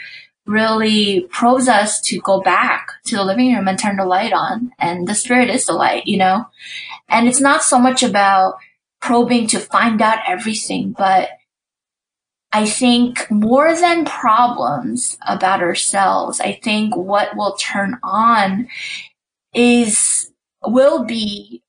really 0.46 1.26
probes 1.30 1.68
us 1.68 2.00
to 2.00 2.20
go 2.20 2.40
back 2.40 2.88
to 3.06 3.16
the 3.16 3.24
living 3.24 3.54
room 3.54 3.68
and 3.68 3.78
turn 3.78 3.96
the 3.96 4.04
light 4.04 4.32
on. 4.32 4.72
And 4.78 5.06
the 5.06 5.14
spirit 5.14 5.50
is 5.50 5.66
the 5.66 5.72
light, 5.72 6.06
you 6.06 6.16
know? 6.16 6.46
And 7.08 7.28
it's 7.28 7.40
not 7.40 7.62
so 7.62 7.78
much 7.78 8.02
about 8.02 8.56
probing 9.00 9.46
to 9.48 9.58
find 9.58 10.00
out 10.00 10.18
everything, 10.26 10.94
but 10.96 11.30
I 12.52 12.66
think 12.66 13.30
more 13.30 13.74
than 13.74 14.04
problems 14.04 15.18
about 15.26 15.60
ourselves, 15.60 16.40
I 16.40 16.52
think 16.52 16.96
what 16.96 17.36
will 17.36 17.56
turn 17.56 17.98
on 18.02 18.68
is, 19.52 20.32
will 20.64 21.04
be 21.04 21.62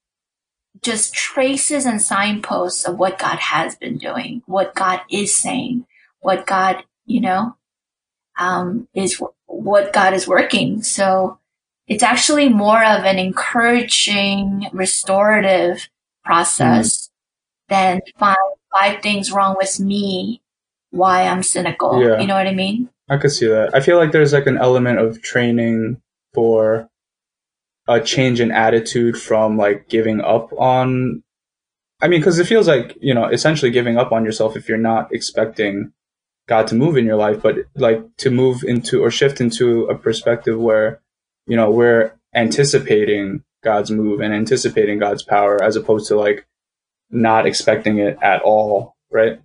just 0.81 1.13
traces 1.13 1.85
and 1.85 2.01
signposts 2.01 2.85
of 2.85 2.97
what 2.97 3.19
God 3.19 3.39
has 3.39 3.75
been 3.75 3.97
doing, 3.97 4.43
what 4.45 4.75
God 4.75 5.01
is 5.11 5.35
saying, 5.35 5.85
what 6.19 6.45
God, 6.45 6.83
you 7.05 7.19
know, 7.19 7.55
um, 8.37 8.87
is 8.93 9.21
what 9.45 9.93
God 9.93 10.13
is 10.13 10.27
working. 10.27 10.83
So 10.83 11.39
it's 11.87 12.03
actually 12.03 12.49
more 12.49 12.83
of 12.83 13.03
an 13.05 13.17
encouraging, 13.17 14.67
restorative 14.73 15.87
process 16.23 17.07
mm. 17.07 17.09
than 17.69 18.01
find 18.19 18.37
five 18.77 19.01
things 19.01 19.31
wrong 19.31 19.55
with 19.57 19.79
me, 19.79 20.41
why 20.91 21.23
I'm 21.23 21.43
cynical. 21.43 22.01
Yeah. 22.01 22.19
You 22.19 22.27
know 22.27 22.35
what 22.35 22.47
I 22.47 22.53
mean? 22.53 22.89
I 23.09 23.17
could 23.17 23.31
see 23.31 23.47
that. 23.47 23.73
I 23.73 23.79
feel 23.79 23.97
like 23.97 24.11
there's 24.11 24.33
like 24.33 24.47
an 24.47 24.57
element 24.57 24.99
of 24.99 25.21
training 25.21 26.01
for 26.33 26.89
a 27.87 28.01
change 28.01 28.41
in 28.41 28.51
attitude 28.51 29.17
from 29.17 29.57
like 29.57 29.87
giving 29.87 30.19
up 30.19 30.51
on 30.57 31.23
I 31.99 32.07
mean, 32.07 32.19
because 32.19 32.37
it 32.37 32.45
feels 32.45 32.67
like, 32.67 32.95
you 33.01 33.13
know, 33.13 33.25
essentially 33.25 33.71
giving 33.71 33.97
up 33.97 34.11
on 34.11 34.23
yourself 34.23 34.55
if 34.55 34.69
you're 34.69 34.77
not 34.77 35.11
expecting 35.11 35.93
God 36.47 36.67
to 36.67 36.75
move 36.75 36.97
in 36.97 37.05
your 37.05 37.17
life, 37.17 37.41
but 37.41 37.57
like 37.75 38.03
to 38.17 38.31
move 38.31 38.63
into 38.63 39.03
or 39.03 39.11
shift 39.11 39.41
into 39.41 39.85
a 39.85 39.95
perspective 39.95 40.57
where, 40.57 41.01
you 41.45 41.57
know, 41.57 41.69
we're 41.69 42.13
anticipating 42.33 43.43
God's 43.63 43.91
move 43.91 44.21
and 44.21 44.33
anticipating 44.33 44.99
God's 44.99 45.23
power 45.23 45.61
as 45.61 45.75
opposed 45.75 46.07
to 46.07 46.15
like 46.15 46.47
not 47.09 47.45
expecting 47.45 47.99
it 47.99 48.17
at 48.21 48.41
all, 48.41 48.95
right? 49.11 49.41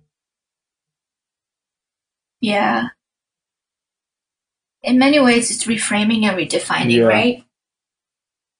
Yeah. 2.39 2.87
In 4.81 4.99
many 4.99 5.19
ways, 5.19 5.49
it's 5.49 5.65
reframing 5.65 6.23
and 6.23 6.37
redefining, 6.37 6.97
yeah. 6.97 7.03
right? 7.03 7.43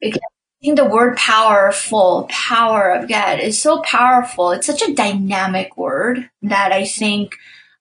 Because 0.01 0.19
I 0.19 0.65
think 0.65 0.77
the 0.77 0.85
word 0.85 1.17
powerful, 1.17 2.27
power 2.29 2.91
of 2.91 3.09
God 3.09 3.39
is 3.39 3.61
so 3.61 3.81
powerful. 3.81 4.51
It's 4.51 4.67
such 4.67 4.81
a 4.81 4.93
dynamic 4.93 5.77
word 5.77 6.29
that 6.41 6.71
I 6.71 6.85
think 6.85 7.35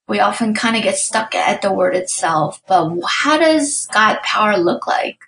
we 0.08 0.20
often 0.20 0.54
kind 0.54 0.76
of 0.76 0.82
get 0.82 0.96
stuck 0.96 1.34
at 1.34 1.62
the 1.62 1.72
word 1.72 1.94
itself. 1.94 2.62
But 2.66 3.00
how 3.06 3.38
does 3.38 3.86
God 3.92 4.20
power 4.22 4.56
look 4.56 4.86
like? 4.86 5.18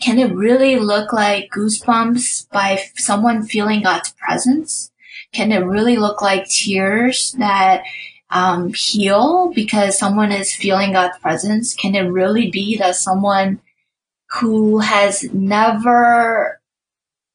Can 0.00 0.18
it 0.18 0.34
really 0.34 0.76
look 0.76 1.12
like 1.12 1.50
goosebumps 1.50 2.50
by 2.50 2.80
someone 2.96 3.44
feeling 3.44 3.82
God's 3.82 4.12
presence? 4.12 4.90
Can 5.32 5.52
it 5.52 5.58
really 5.58 5.96
look 5.96 6.22
like 6.22 6.48
tears 6.48 7.32
that 7.38 7.82
um, 8.30 8.72
heal 8.72 9.52
because 9.54 9.98
someone 9.98 10.32
is 10.32 10.54
feeling 10.54 10.92
God's 10.92 11.18
presence? 11.18 11.74
Can 11.74 11.94
it 11.94 12.02
really 12.02 12.50
be 12.50 12.76
that 12.78 12.96
someone 12.96 13.60
who 14.40 14.78
has 14.78 15.24
never 15.32 16.60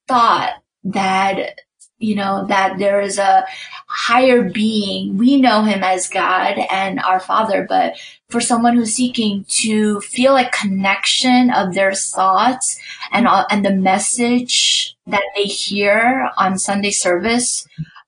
thought 0.08 0.54
that 0.84 1.60
you 2.04 2.16
know, 2.16 2.46
that 2.48 2.78
there 2.78 3.02
is 3.02 3.18
a 3.18 3.46
higher 3.88 4.44
being. 4.44 5.18
We 5.18 5.40
know 5.40 5.64
him 5.64 5.84
as 5.84 6.10
God 6.10 6.58
and 6.70 7.00
our 7.00 7.20
Father, 7.20 7.66
but 7.68 7.96
for 8.30 8.42
someone 8.42 8.76
who's 8.76 8.94
seeking 8.94 9.46
to 9.62 10.02
feel 10.02 10.36
a 10.36 10.50
connection 10.50 11.50
of 11.52 11.74
their 11.74 11.94
thoughts 11.94 12.78
and 13.12 13.28
and 13.50 13.66
the 13.66 13.74
message 13.74 14.96
that 15.08 15.24
they 15.36 15.44
hear 15.44 16.30
on 16.38 16.60
Sunday 16.60 16.92
service, 16.92 17.66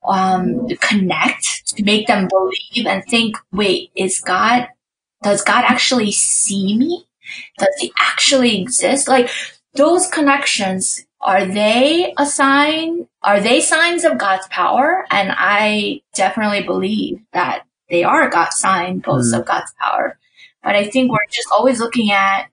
um, 0.07 0.67
connect 0.81 1.67
to 1.67 1.83
make 1.83 2.07
them 2.07 2.27
believe 2.27 2.85
and 2.85 3.03
think, 3.05 3.37
wait, 3.51 3.91
is 3.95 4.19
God? 4.19 4.67
Does 5.23 5.41
God 5.41 5.63
actually 5.65 6.11
see 6.11 6.77
me? 6.77 7.05
Does 7.57 7.75
he 7.79 7.93
actually 7.99 8.61
exist? 8.61 9.07
Like 9.07 9.29
those 9.73 10.07
connections 10.07 11.05
are 11.21 11.45
they 11.45 12.13
a 12.17 12.25
sign? 12.25 13.07
Are 13.23 13.39
they 13.39 13.61
signs 13.61 14.03
of 14.03 14.17
God's 14.17 14.47
power? 14.47 15.05
And 15.09 15.33
I 15.35 16.01
definitely 16.13 16.63
believe 16.63 17.19
that 17.33 17.65
they 17.89 18.03
are 18.03 18.29
God's 18.29 18.57
signposts 18.57 19.33
mm. 19.33 19.39
of 19.39 19.45
God's 19.45 19.73
power. 19.79 20.17
But 20.63 20.75
I 20.75 20.85
think 20.85 21.11
we're 21.11 21.19
just 21.31 21.49
always 21.51 21.79
looking 21.79 22.11
at 22.11 22.47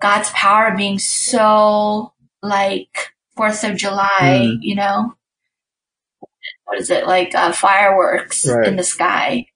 God's 0.00 0.30
power 0.30 0.76
being 0.76 0.98
so 0.98 2.12
like 2.42 3.12
Fourth 3.36 3.64
of 3.64 3.76
July, 3.76 4.08
mm. 4.20 4.58
you 4.60 4.74
know? 4.74 5.14
What 6.64 6.78
is 6.78 6.90
it 6.90 7.06
like? 7.06 7.34
Uh, 7.34 7.52
fireworks 7.52 8.46
right. 8.48 8.66
in 8.66 8.76
the 8.76 8.82
sky, 8.82 9.46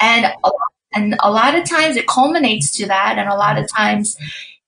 and 0.00 0.24
a, 0.24 0.50
and 0.92 1.16
a 1.20 1.30
lot 1.30 1.54
of 1.54 1.68
times 1.68 1.96
it 1.96 2.08
culminates 2.08 2.76
to 2.78 2.86
that, 2.86 3.18
and 3.18 3.28
a 3.28 3.36
lot 3.36 3.56
of 3.56 3.68
times 3.72 4.16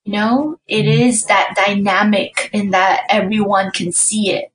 you 0.09 0.15
know, 0.15 0.59
it 0.67 0.85
mm-hmm. 0.85 1.29
that 1.29 1.55
dynamic 1.55 2.49
in 2.55 2.71
that 2.71 3.05
everyone 3.11 3.71
can 3.71 3.93
see 3.93 4.31
it. 4.31 4.51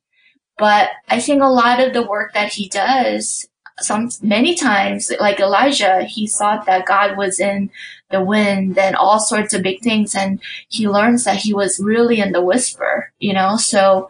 But 0.57 0.89
I 1.09 1.19
think 1.19 1.43
a 1.43 1.47
lot 1.47 1.79
of 1.79 1.93
the 1.93 2.01
work 2.01 2.33
that 2.33 2.51
he 2.51 2.69
does, 2.69 3.47
some, 3.77 4.09
many 4.23 4.55
times, 4.55 5.11
like 5.19 5.39
Elijah, 5.39 6.05
he 6.05 6.25
thought 6.25 6.65
that 6.65 6.87
God 6.87 7.17
was 7.17 7.39
in 7.39 7.69
the 8.09 8.23
wind 8.23 8.79
and 8.79 8.95
all 8.95 9.19
sorts 9.19 9.53
of 9.53 9.61
big 9.61 9.81
things. 9.81 10.15
And 10.15 10.41
he 10.69 10.89
learns 10.89 11.23
that 11.25 11.37
he 11.37 11.53
was 11.53 11.79
really 11.79 12.19
in 12.19 12.31
the 12.31 12.41
whisper, 12.41 13.11
you 13.19 13.33
know, 13.33 13.55
so 13.55 14.09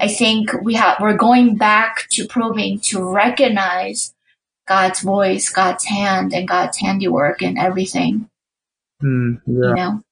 I 0.00 0.08
think 0.08 0.50
we 0.64 0.74
have, 0.74 0.96
we're 1.00 1.16
going 1.16 1.54
back 1.54 2.08
to 2.10 2.26
probing 2.26 2.80
to 2.86 3.08
recognize 3.08 4.12
God's 4.66 5.00
voice, 5.00 5.48
God's 5.48 5.84
hand 5.84 6.34
and 6.34 6.48
God's 6.48 6.78
handiwork 6.78 7.40
and 7.40 7.56
everything. 7.56 8.28
Mm, 9.00 9.40
yeah. 9.46 9.68
You 9.68 9.74
know? 9.76 10.02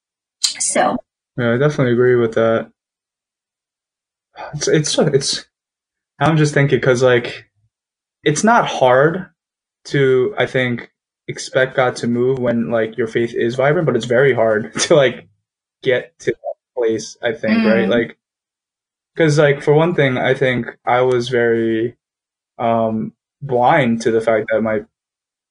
So 0.59 0.97
yeah, 1.37 1.53
I 1.53 1.57
definitely 1.57 1.93
agree 1.93 2.15
with 2.15 2.33
that. 2.33 2.71
It's 4.53 4.67
it's 4.67 4.97
it's. 4.97 5.45
I'm 6.19 6.37
just 6.37 6.53
thinking 6.53 6.79
because 6.79 7.01
like, 7.01 7.49
it's 8.23 8.43
not 8.43 8.67
hard 8.67 9.27
to 9.85 10.35
I 10.37 10.45
think 10.45 10.91
expect 11.27 11.75
God 11.75 11.95
to 11.97 12.07
move 12.07 12.39
when 12.39 12.69
like 12.69 12.97
your 12.97 13.07
faith 13.07 13.33
is 13.33 13.55
vibrant, 13.55 13.85
but 13.85 13.95
it's 13.95 14.05
very 14.05 14.33
hard 14.33 14.73
to 14.81 14.95
like 14.95 15.27
get 15.81 16.17
to 16.19 16.31
that 16.31 16.55
place. 16.77 17.17
I 17.21 17.33
think 17.33 17.59
mm. 17.59 17.73
right 17.73 17.89
like 17.89 18.17
because 19.15 19.39
like 19.39 19.61
for 19.61 19.73
one 19.73 19.95
thing, 19.95 20.17
I 20.17 20.33
think 20.33 20.67
I 20.85 21.01
was 21.01 21.29
very 21.29 21.97
um 22.57 23.13
blind 23.41 24.01
to 24.01 24.11
the 24.11 24.21
fact 24.21 24.47
that 24.51 24.61
my 24.61 24.81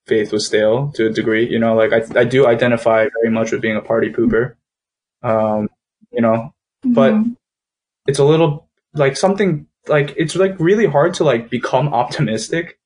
faith 0.07 0.33
was 0.33 0.47
stale 0.47 0.93
to 0.93 1.07
a 1.07 1.11
degree. 1.11 1.49
You 1.49 1.59
know, 1.59 1.75
like 1.75 1.93
I 1.93 2.21
I 2.21 2.25
do 2.25 2.47
identify 2.47 3.09
very 3.23 3.33
much 3.33 3.53
with 3.53 3.63
being 3.63 3.77
a 3.77 3.83
party 3.83 4.11
pooper 4.11 4.57
um, 5.23 5.69
you 6.11 6.21
know, 6.21 6.55
mm-hmm. 6.85 6.93
but 6.93 7.15
it's 8.07 8.19
a 8.19 8.25
little 8.25 8.69
like 8.95 9.17
something 9.17 9.67
like 9.89 10.15
it's 10.17 10.37
like 10.37 10.59
really 10.59 10.87
hard 10.87 11.15
to 11.15 11.25
like 11.25 11.51
become 11.51 11.89
optimistic, 11.89 12.79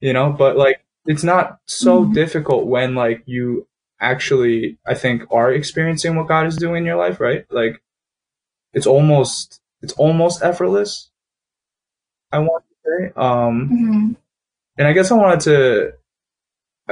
you 0.00 0.12
know, 0.12 0.32
but 0.32 0.56
like 0.56 0.84
it's 1.06 1.24
not 1.24 1.58
so 1.66 2.02
mm-hmm. 2.02 2.12
difficult 2.12 2.66
when 2.66 2.94
like 2.94 3.22
you 3.26 3.66
actually 4.00 4.78
I 4.86 4.94
think 4.94 5.22
are 5.30 5.52
experiencing 5.52 6.16
what 6.16 6.28
God 6.28 6.46
is 6.46 6.56
doing 6.56 6.78
in 6.78 6.86
your 6.86 6.96
life, 6.96 7.20
right? 7.20 7.44
Like 7.50 7.82
it's 8.72 8.86
almost 8.86 9.60
it's 9.80 9.92
almost 9.94 10.42
effortless. 10.42 11.10
I 12.30 12.38
want 12.38 12.64
to 12.64 12.74
say. 12.84 13.12
Um 13.16 13.68
mm-hmm. 13.68 14.12
and 14.78 14.88
I 14.88 14.92
guess 14.92 15.10
I 15.10 15.14
wanted 15.14 15.40
to 15.40 15.92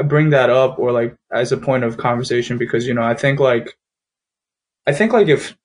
bring 0.05 0.31
that 0.31 0.51
up 0.51 0.79
or 0.79 0.93
like 0.93 1.17
as 1.33 1.53
a 1.53 1.57
point 1.57 1.85
of 1.85 1.97
conversation 1.97 2.59
because 2.59 2.87
you 2.87 2.95
know 2.95 3.03
I 3.03 3.15
think 3.15 3.41
like 3.41 3.77
I 4.87 4.93
think 4.93 5.13
like 5.13 5.29
if 5.29 5.57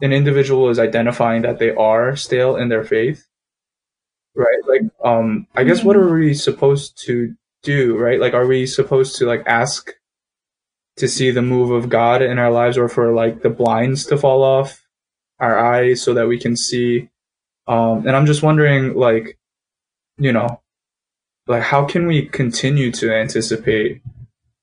an 0.00 0.12
individual 0.12 0.68
is 0.68 0.78
identifying 0.78 1.42
that 1.42 1.58
they 1.58 1.70
are 1.70 2.16
stale 2.16 2.56
in 2.56 2.68
their 2.68 2.84
faith, 2.84 3.26
right? 4.34 4.60
Like 4.66 4.82
um 5.04 5.46
I 5.54 5.64
guess 5.64 5.84
what 5.84 5.96
are 5.96 6.12
we 6.12 6.34
supposed 6.34 7.00
to 7.06 7.34
do, 7.62 7.96
right? 7.96 8.20
Like 8.20 8.34
are 8.34 8.46
we 8.46 8.66
supposed 8.66 9.16
to 9.16 9.26
like 9.26 9.42
ask 9.46 9.92
to 10.96 11.08
see 11.08 11.30
the 11.30 11.42
move 11.42 11.70
of 11.70 11.88
God 11.88 12.22
in 12.22 12.38
our 12.38 12.50
lives 12.50 12.78
or 12.78 12.88
for 12.88 13.12
like 13.12 13.42
the 13.42 13.50
blinds 13.50 14.06
to 14.06 14.16
fall 14.16 14.42
off 14.42 14.84
our 15.40 15.58
eyes 15.58 16.02
so 16.02 16.14
that 16.14 16.28
we 16.28 16.38
can 16.38 16.56
see 16.56 17.08
um 17.66 18.06
and 18.06 18.14
I'm 18.14 18.26
just 18.26 18.42
wondering 18.42 18.94
like 18.94 19.38
you 20.18 20.32
know 20.32 20.60
like 21.46 21.62
how 21.62 21.84
can 21.84 22.06
we 22.06 22.26
continue 22.26 22.90
to 22.92 23.12
anticipate 23.12 24.02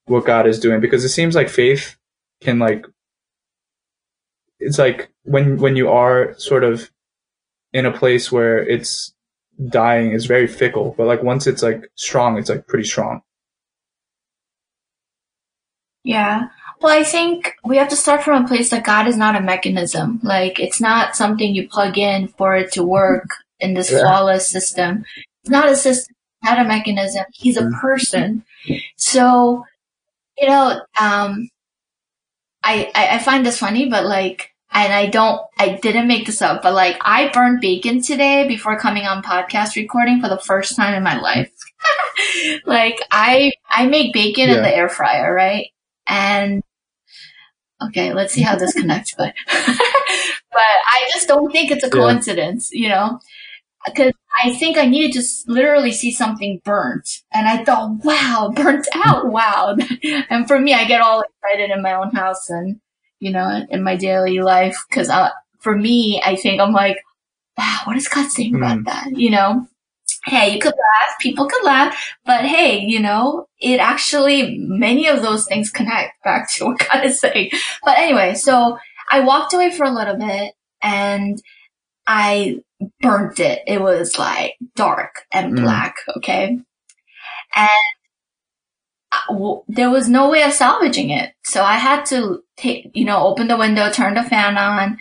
what 0.05 0.25
God 0.25 0.47
is 0.47 0.59
doing 0.59 0.79
because 0.79 1.03
it 1.03 1.09
seems 1.09 1.35
like 1.35 1.49
faith 1.49 1.97
can 2.41 2.59
like 2.59 2.85
it's 4.61 4.79
like 4.79 5.09
when 5.23 5.57
when 5.57 5.75
you 5.75 5.89
are 5.89 6.33
sort 6.37 6.63
of 6.63 6.89
in 7.73 7.85
a 7.85 7.91
place 7.91 8.31
where 8.31 8.57
it's 8.59 9.13
dying 9.69 10.11
is 10.11 10.25
very 10.25 10.47
fickle 10.47 10.95
but 10.97 11.07
like 11.07 11.23
once 11.23 11.47
it's 11.47 11.63
like 11.63 11.89
strong 11.95 12.37
it's 12.37 12.49
like 12.49 12.67
pretty 12.67 12.85
strong 12.87 13.21
Yeah. 16.03 16.47
Well, 16.81 16.97
I 16.97 17.03
think 17.03 17.53
we 17.63 17.77
have 17.77 17.89
to 17.89 17.95
start 17.95 18.23
from 18.23 18.43
a 18.43 18.47
place 18.47 18.71
that 18.71 18.83
God 18.83 19.07
is 19.07 19.17
not 19.17 19.35
a 19.35 19.41
mechanism. 19.41 20.19
Like, 20.23 20.59
it's 20.59 20.81
not 20.81 21.15
something 21.15 21.53
you 21.53 21.67
plug 21.69 21.97
in 21.97 22.27
for 22.29 22.55
it 22.55 22.71
to 22.73 22.83
work 22.83 23.27
in 23.59 23.73
this 23.75 23.91
Yeah. 23.91 23.99
flawless 24.01 24.47
system. 24.47 25.05
It's 25.43 25.51
not 25.51 25.69
a 25.69 25.75
system, 25.75 26.15
not 26.43 26.59
a 26.59 26.63
mechanism. 26.63 27.25
He's 27.33 27.57
a 27.57 27.69
person. 27.81 28.43
So, 28.97 29.63
you 30.37 30.47
know, 30.47 30.81
um, 30.99 31.49
I, 32.63 32.91
I, 32.95 33.15
I 33.15 33.19
find 33.19 33.45
this 33.45 33.59
funny, 33.59 33.89
but 33.89 34.05
like, 34.05 34.50
and 34.73 34.93
I 34.93 35.07
don't, 35.07 35.41
I 35.57 35.79
didn't 35.81 36.07
make 36.07 36.25
this 36.25 36.41
up, 36.41 36.61
but 36.61 36.73
like, 36.73 36.97
I 37.01 37.29
burned 37.29 37.61
bacon 37.61 38.01
today 38.01 38.47
before 38.47 38.77
coming 38.79 39.05
on 39.05 39.23
podcast 39.23 39.75
recording 39.75 40.21
for 40.21 40.29
the 40.29 40.39
first 40.39 40.75
time 40.75 40.93
in 40.93 41.03
my 41.03 41.19
life. 41.19 41.51
like, 42.65 42.99
I, 43.11 43.51
I 43.69 43.87
make 43.87 44.13
bacon 44.13 44.49
in 44.49 44.61
the 44.61 44.75
air 44.75 44.89
fryer, 44.89 45.33
right? 45.33 45.67
And 46.07 46.63
okay, 47.81 48.13
let's 48.13 48.33
see 48.33 48.41
how 48.41 48.55
this 48.55 48.73
connects, 48.73 49.13
but 49.17 49.33
but 49.47 50.61
I 50.87 51.09
just 51.13 51.27
don't 51.27 51.51
think 51.51 51.71
it's 51.71 51.83
a 51.83 51.87
Yeah. 51.87 51.91
coincidence, 51.91 52.69
you 52.71 52.89
know, 52.89 53.19
because 53.85 54.13
I 54.43 54.53
think 54.53 54.77
I 54.77 54.85
needed 54.87 55.13
to 55.19 55.27
literally 55.47 55.91
see 55.91 56.11
something 56.11 56.61
burnt, 56.63 57.09
and 57.33 57.47
I 57.47 57.63
thought, 57.63 58.03
wow, 58.03 58.51
burnt 58.55 58.87
out, 58.95 59.27
wow. 59.29 59.75
and 60.29 60.47
for 60.47 60.59
me, 60.59 60.73
I 60.73 60.85
get 60.85 61.01
all 61.01 61.21
excited 61.23 61.71
in 61.71 61.81
my 61.81 61.93
own 61.95 62.11
house 62.11 62.49
and 62.49 62.79
you 63.21 63.31
know 63.31 63.65
in 63.71 63.83
my 63.83 63.95
daily 63.97 64.41
life 64.41 64.77
because 64.89 65.09
uh, 65.09 65.31
for 65.59 65.77
me, 65.77 66.21
I 66.25 66.35
think 66.37 66.61
I'm 66.61 66.73
like, 66.73 66.97
wow, 67.57 67.79
what 67.85 67.97
is 67.97 68.07
God 68.09 68.29
saying 68.31 68.55
about 68.55 68.79
Mm. 68.79 68.85
that, 68.87 69.17
you 69.17 69.31
know? 69.31 69.67
hey, 70.27 70.53
you 70.53 70.59
could 70.59 70.73
laugh, 70.73 71.19
people 71.19 71.47
could 71.47 71.63
laugh, 71.65 71.97
but 72.25 72.45
hey, 72.45 72.79
you 72.79 72.99
know, 72.99 73.47
it 73.59 73.79
actually, 73.79 74.57
many 74.59 75.07
of 75.07 75.21
those 75.23 75.47
things 75.47 75.71
connect 75.71 76.23
back 76.23 76.51
to 76.53 76.65
what 76.65 76.79
God 76.91 77.05
is 77.05 77.19
saying. 77.19 77.51
But 77.83 77.97
anyway, 77.97 78.35
so 78.35 78.77
I 79.11 79.21
walked 79.21 79.53
away 79.53 79.71
for 79.71 79.83
a 79.85 79.91
little 79.91 80.17
bit 80.17 80.53
and 80.83 81.41
I 82.07 82.59
burnt 83.01 83.39
it. 83.39 83.61
It 83.67 83.81
was 83.81 84.19
like 84.19 84.55
dark 84.75 85.23
and 85.33 85.53
Mm. 85.55 85.61
black, 85.63 85.95
okay? 86.17 86.59
And 87.55 87.69
I- 89.11 89.21
w- 89.29 89.63
there 89.67 89.89
was 89.89 90.07
no 90.07 90.29
way 90.29 90.43
of 90.43 90.53
salvaging 90.53 91.09
it. 91.09 91.33
So 91.43 91.63
I 91.63 91.75
had 91.75 92.05
to 92.07 92.43
take, 92.61 92.91
you 92.93 93.05
know, 93.05 93.25
open 93.25 93.47
the 93.47 93.57
window, 93.57 93.91
turn 93.91 94.13
the 94.13 94.23
fan 94.23 94.57
on 94.57 94.97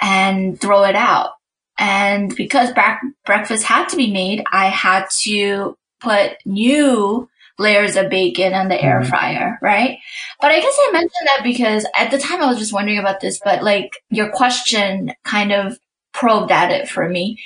and 0.00 0.60
throw 0.60 0.84
it 0.84 0.94
out. 0.94 1.30
And 1.78 2.34
because 2.34 2.72
back 2.72 3.00
breakfast 3.24 3.64
had 3.64 3.88
to 3.90 3.96
be 3.96 4.12
made, 4.12 4.44
I 4.52 4.66
had 4.66 5.06
to 5.22 5.76
put 6.00 6.36
new 6.44 7.28
layers 7.58 7.96
of 7.96 8.10
bacon 8.10 8.52
in 8.52 8.68
the 8.68 8.80
air 8.80 9.00
Mhm. 9.00 9.08
fryer, 9.08 9.58
right? 9.60 9.98
But 10.40 10.52
I 10.52 10.60
guess 10.60 10.78
I 10.80 10.92
mentioned 10.92 11.26
that 11.26 11.40
because 11.42 11.86
at 11.96 12.10
the 12.10 12.18
time 12.18 12.40
I 12.40 12.46
was 12.46 12.58
just 12.58 12.72
wondering 12.72 12.98
about 12.98 13.20
this, 13.20 13.40
but 13.44 13.62
like 13.64 13.90
your 14.10 14.30
question 14.30 15.12
kind 15.24 15.52
of 15.52 15.76
probed 16.12 16.52
at 16.52 16.70
it 16.70 16.88
for 16.88 17.08
me. 17.08 17.38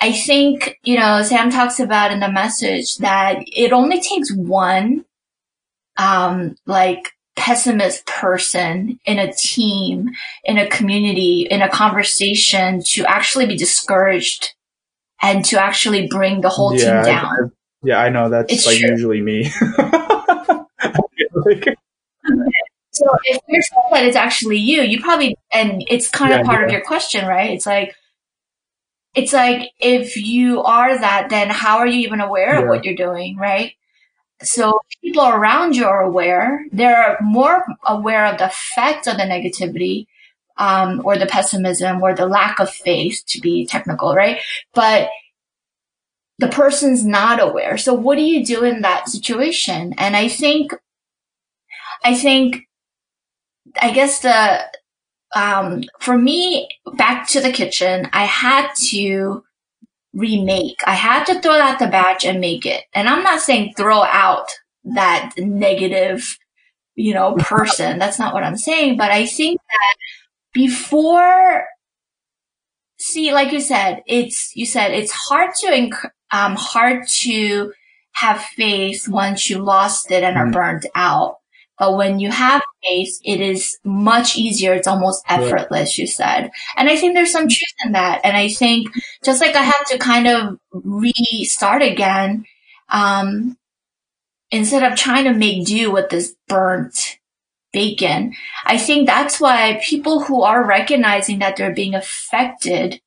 I 0.00 0.12
think, 0.12 0.78
you 0.82 0.98
know, 0.98 1.22
Sam 1.22 1.50
talks 1.50 1.78
about 1.78 2.10
in 2.10 2.20
the 2.20 2.32
message 2.32 2.96
that 2.96 3.38
it 3.46 3.72
only 3.72 4.00
takes 4.00 4.32
one, 4.34 5.04
um, 5.98 6.56
like 6.66 7.12
pessimist 7.40 8.06
person 8.06 9.00
in 9.06 9.18
a 9.18 9.32
team, 9.32 10.10
in 10.44 10.58
a 10.58 10.68
community, 10.68 11.46
in 11.50 11.62
a 11.62 11.70
conversation 11.70 12.82
to 12.84 13.04
actually 13.06 13.46
be 13.46 13.56
discouraged 13.56 14.52
and 15.22 15.42
to 15.46 15.58
actually 15.60 16.06
bring 16.06 16.42
the 16.42 16.50
whole 16.50 16.72
yeah, 16.72 17.00
team 17.00 17.02
down. 17.02 17.24
I- 17.24 17.50
yeah, 17.82 17.98
I 17.98 18.10
know 18.10 18.28
that's 18.28 18.52
It's 18.52 18.66
like 18.66 18.78
true. 18.78 18.90
usually 18.90 19.22
me. 19.22 19.50
Like, 21.46 21.78
So 22.92 23.06
if 23.24 23.40
you're 23.48 23.62
saying 23.62 23.88
that 23.92 24.04
it's 24.04 24.16
actually 24.16 24.58
you, 24.58 24.82
you 24.82 25.00
probably, 25.00 25.34
and 25.52 25.82
it's 25.88 26.08
kind 26.08 26.32
Yeah, 26.32 26.40
of 26.40 26.46
part 26.46 26.64
of 26.64 26.70
your 26.70 26.82
question, 26.82 27.26
right? 27.26 27.50
It's 27.52 27.64
like, 27.64 27.94
it's 29.14 29.32
like 29.32 29.70
if 29.78 30.16
you 30.16 30.62
are 30.62 30.98
that, 30.98 31.30
then 31.30 31.48
how 31.48 31.78
are 31.78 31.86
you 31.86 32.00
even 32.00 32.20
aware 32.20 32.60
of 32.62 32.68
what 32.68 32.84
you're 32.84 32.94
doing, 32.94 33.36
right? 33.36 33.72
So 34.42 34.80
people 35.02 35.26
around 35.26 35.76
you 35.76 35.86
are 35.86 36.02
aware. 36.02 36.64
They're 36.72 37.18
more 37.20 37.64
aware 37.86 38.26
of 38.26 38.38
the 38.38 38.46
effect 38.46 39.06
of 39.06 39.16
the 39.16 39.24
negativity, 39.24 40.06
um, 40.56 41.02
or 41.04 41.16
the 41.16 41.26
pessimism 41.26 42.02
or 42.02 42.14
the 42.14 42.26
lack 42.26 42.58
of 42.60 42.70
faith 42.70 43.22
to 43.28 43.40
be 43.40 43.66
technical, 43.66 44.14
right? 44.14 44.40
But 44.74 45.08
the 46.38 46.48
person's 46.48 47.04
not 47.04 47.40
aware. 47.40 47.76
So 47.76 47.92
what 47.94 48.16
do 48.16 48.22
you 48.22 48.44
do 48.44 48.64
in 48.64 48.82
that 48.82 49.08
situation? 49.08 49.94
And 49.98 50.16
I 50.16 50.28
think, 50.28 50.72
I 52.04 52.14
think 52.14 52.66
I 53.80 53.92
guess 53.92 54.20
the 54.20 54.60
um 55.34 55.84
for 56.00 56.18
me 56.18 56.68
back 56.94 57.28
to 57.28 57.40
the 57.40 57.52
kitchen, 57.52 58.08
I 58.12 58.24
had 58.24 58.72
to 58.90 59.44
remake. 60.14 60.80
I 60.86 60.94
had 60.94 61.24
to 61.26 61.40
throw 61.40 61.54
out 61.54 61.78
the 61.78 61.86
batch 61.88 62.24
and 62.24 62.40
make 62.40 62.66
it. 62.66 62.84
And 62.94 63.08
I'm 63.08 63.22
not 63.22 63.40
saying 63.40 63.74
throw 63.76 64.02
out 64.04 64.48
that 64.84 65.32
negative, 65.38 66.36
you 66.96 67.14
know, 67.14 67.34
person. 67.38 67.98
That's 67.98 68.18
not 68.18 68.34
what 68.34 68.44
I'm 68.44 68.56
saying, 68.58 68.96
but 68.98 69.10
I 69.10 69.26
think 69.26 69.60
that 69.60 69.96
before 70.54 71.66
see 72.98 73.32
like 73.32 73.52
you 73.52 73.60
said, 73.60 74.02
it's 74.06 74.52
you 74.56 74.66
said 74.66 74.92
it's 74.92 75.12
hard 75.12 75.54
to 75.56 75.66
enc- 75.68 76.10
um 76.32 76.56
hard 76.56 77.06
to 77.08 77.72
have 78.14 78.40
faith 78.42 79.08
once 79.08 79.50
you 79.50 79.58
lost 79.58 80.10
it 80.10 80.22
and 80.24 80.36
are 80.38 80.46
Mhm. 80.46 80.52
burnt 80.52 80.86
out. 80.94 81.38
But 81.80 81.96
when 81.96 82.20
you 82.20 82.30
have 82.30 82.62
faith, 82.84 83.18
it 83.24 83.40
is 83.40 83.78
much 83.84 84.36
easier. 84.36 84.74
It's 84.74 84.86
almost 84.86 85.24
effortless, 85.26 85.96
you 85.96 86.06
said. 86.06 86.50
And 86.76 86.90
I 86.90 86.96
think 86.96 87.14
there's 87.14 87.32
some 87.32 87.48
truth 87.48 87.74
in 87.86 87.92
that. 87.92 88.20
And 88.22 88.36
I 88.36 88.48
think 88.48 88.90
just 89.24 89.40
like 89.40 89.56
I 89.56 89.62
had 89.62 89.82
to 89.86 89.98
kind 89.98 90.28
of 90.28 90.58
restart 90.72 91.80
again, 91.80 92.44
um, 92.90 93.56
instead 94.50 94.82
of 94.92 94.98
trying 94.98 95.24
to 95.24 95.32
make 95.32 95.66
do 95.66 95.90
with 95.90 96.10
this 96.10 96.36
burnt 96.48 97.18
bacon, 97.72 98.34
I 98.66 98.76
think 98.76 99.06
that's 99.06 99.40
why 99.40 99.80
people 99.82 100.20
who 100.20 100.42
are 100.42 100.62
recognizing 100.62 101.38
that 101.38 101.56
they're 101.56 101.74
being 101.74 101.94
affected 101.94 103.00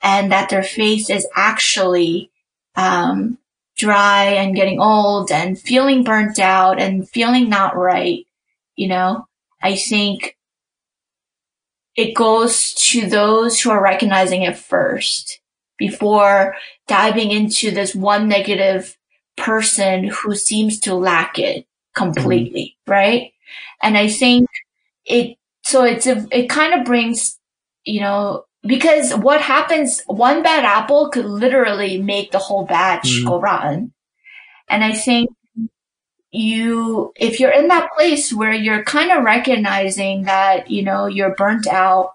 and 0.00 0.30
that 0.30 0.48
their 0.48 0.62
faith 0.62 1.10
is 1.10 1.26
actually, 1.34 2.30
um, 2.76 3.38
dry 3.82 4.24
and 4.24 4.54
getting 4.54 4.80
old 4.80 5.32
and 5.32 5.58
feeling 5.58 6.04
burnt 6.04 6.38
out 6.38 6.80
and 6.80 7.08
feeling 7.08 7.48
not 7.48 7.76
right, 7.76 8.24
you 8.76 8.86
know, 8.86 9.26
I 9.60 9.74
think 9.74 10.36
it 11.96 12.14
goes 12.14 12.74
to 12.74 13.08
those 13.08 13.60
who 13.60 13.70
are 13.70 13.82
recognizing 13.82 14.42
it 14.42 14.56
first 14.56 15.40
before 15.78 16.54
diving 16.86 17.32
into 17.32 17.72
this 17.72 17.92
one 17.92 18.28
negative 18.28 18.96
person 19.36 20.04
who 20.04 20.36
seems 20.36 20.78
to 20.80 20.94
lack 20.94 21.40
it 21.40 21.66
completely, 21.94 22.76
mm-hmm. 22.86 22.92
right? 22.92 23.32
And 23.82 23.98
I 23.98 24.08
think 24.08 24.48
it, 25.04 25.36
so 25.64 25.82
it's 25.82 26.06
a, 26.06 26.24
it 26.30 26.48
kind 26.48 26.72
of 26.72 26.86
brings, 26.86 27.36
you 27.84 28.00
know, 28.00 28.44
because 28.64 29.12
what 29.14 29.40
happens, 29.40 30.02
one 30.06 30.42
bad 30.42 30.64
apple 30.64 31.10
could 31.10 31.24
literally 31.26 32.00
make 32.00 32.30
the 32.30 32.38
whole 32.38 32.64
batch 32.64 33.08
Mhm. 33.08 33.26
go 33.26 33.40
rotten. 33.40 33.92
And 34.68 34.84
I 34.84 34.92
think 34.92 35.30
you, 36.30 37.12
if 37.16 37.40
you're 37.40 37.50
in 37.50 37.68
that 37.68 37.90
place 37.92 38.32
where 38.32 38.52
you're 38.54 38.84
kind 38.84 39.10
of 39.10 39.24
recognizing 39.24 40.22
that, 40.24 40.70
you 40.70 40.82
know, 40.82 41.06
you're 41.06 41.34
burnt 41.34 41.66
out, 41.66 42.12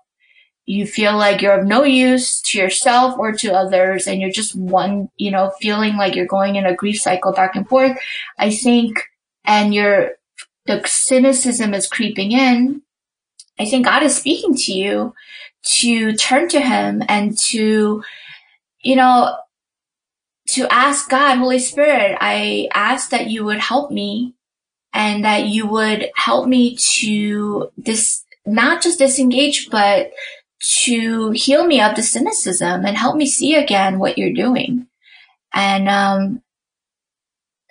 you 0.65 0.85
feel 0.85 1.15
like 1.15 1.41
you're 1.41 1.59
of 1.59 1.67
no 1.67 1.83
use 1.83 2.41
to 2.41 2.57
yourself 2.57 3.17
or 3.17 3.31
to 3.31 3.53
others, 3.53 4.07
and 4.07 4.19
you're 4.19 4.31
just 4.31 4.55
one, 4.55 5.09
you 5.17 5.31
know, 5.31 5.51
feeling 5.61 5.97
like 5.97 6.15
you're 6.15 6.25
going 6.25 6.55
in 6.55 6.65
a 6.65 6.75
grief 6.75 6.99
cycle 6.99 7.31
back 7.31 7.55
and 7.55 7.67
forth, 7.69 7.97
I 8.37 8.49
think 8.49 9.03
and 9.45 9.73
your 9.73 10.11
the 10.65 10.81
cynicism 10.85 11.73
is 11.73 11.87
creeping 11.87 12.33
in, 12.33 12.81
I 13.57 13.65
think 13.65 13.85
God 13.85 14.03
is 14.03 14.17
speaking 14.17 14.55
to 14.55 14.73
you 14.73 15.13
to 15.75 16.13
turn 16.13 16.49
to 16.49 16.59
him 16.59 17.03
and 17.07 17.37
to, 17.37 18.03
you 18.81 18.95
know, 18.95 19.37
to 20.49 20.71
ask 20.71 21.09
God, 21.09 21.37
Holy 21.37 21.59
Spirit, 21.59 22.17
I 22.19 22.69
ask 22.73 23.09
that 23.09 23.27
you 23.27 23.43
would 23.45 23.59
help 23.59 23.91
me 23.91 24.33
and 24.93 25.25
that 25.25 25.45
you 25.45 25.67
would 25.67 26.09
help 26.15 26.47
me 26.47 26.77
to 26.77 27.69
this, 27.77 28.23
not 28.45 28.81
just 28.81 28.99
disengage, 28.99 29.69
but 29.69 30.11
to 30.83 31.31
heal 31.31 31.65
me 31.65 31.81
of 31.81 31.95
the 31.95 32.01
cynicism 32.01 32.85
and 32.85 32.97
help 32.97 33.15
me 33.15 33.27
see 33.27 33.55
again 33.55 33.99
what 33.99 34.17
you're 34.17 34.33
doing. 34.33 34.87
And, 35.53 35.89
um, 35.89 36.41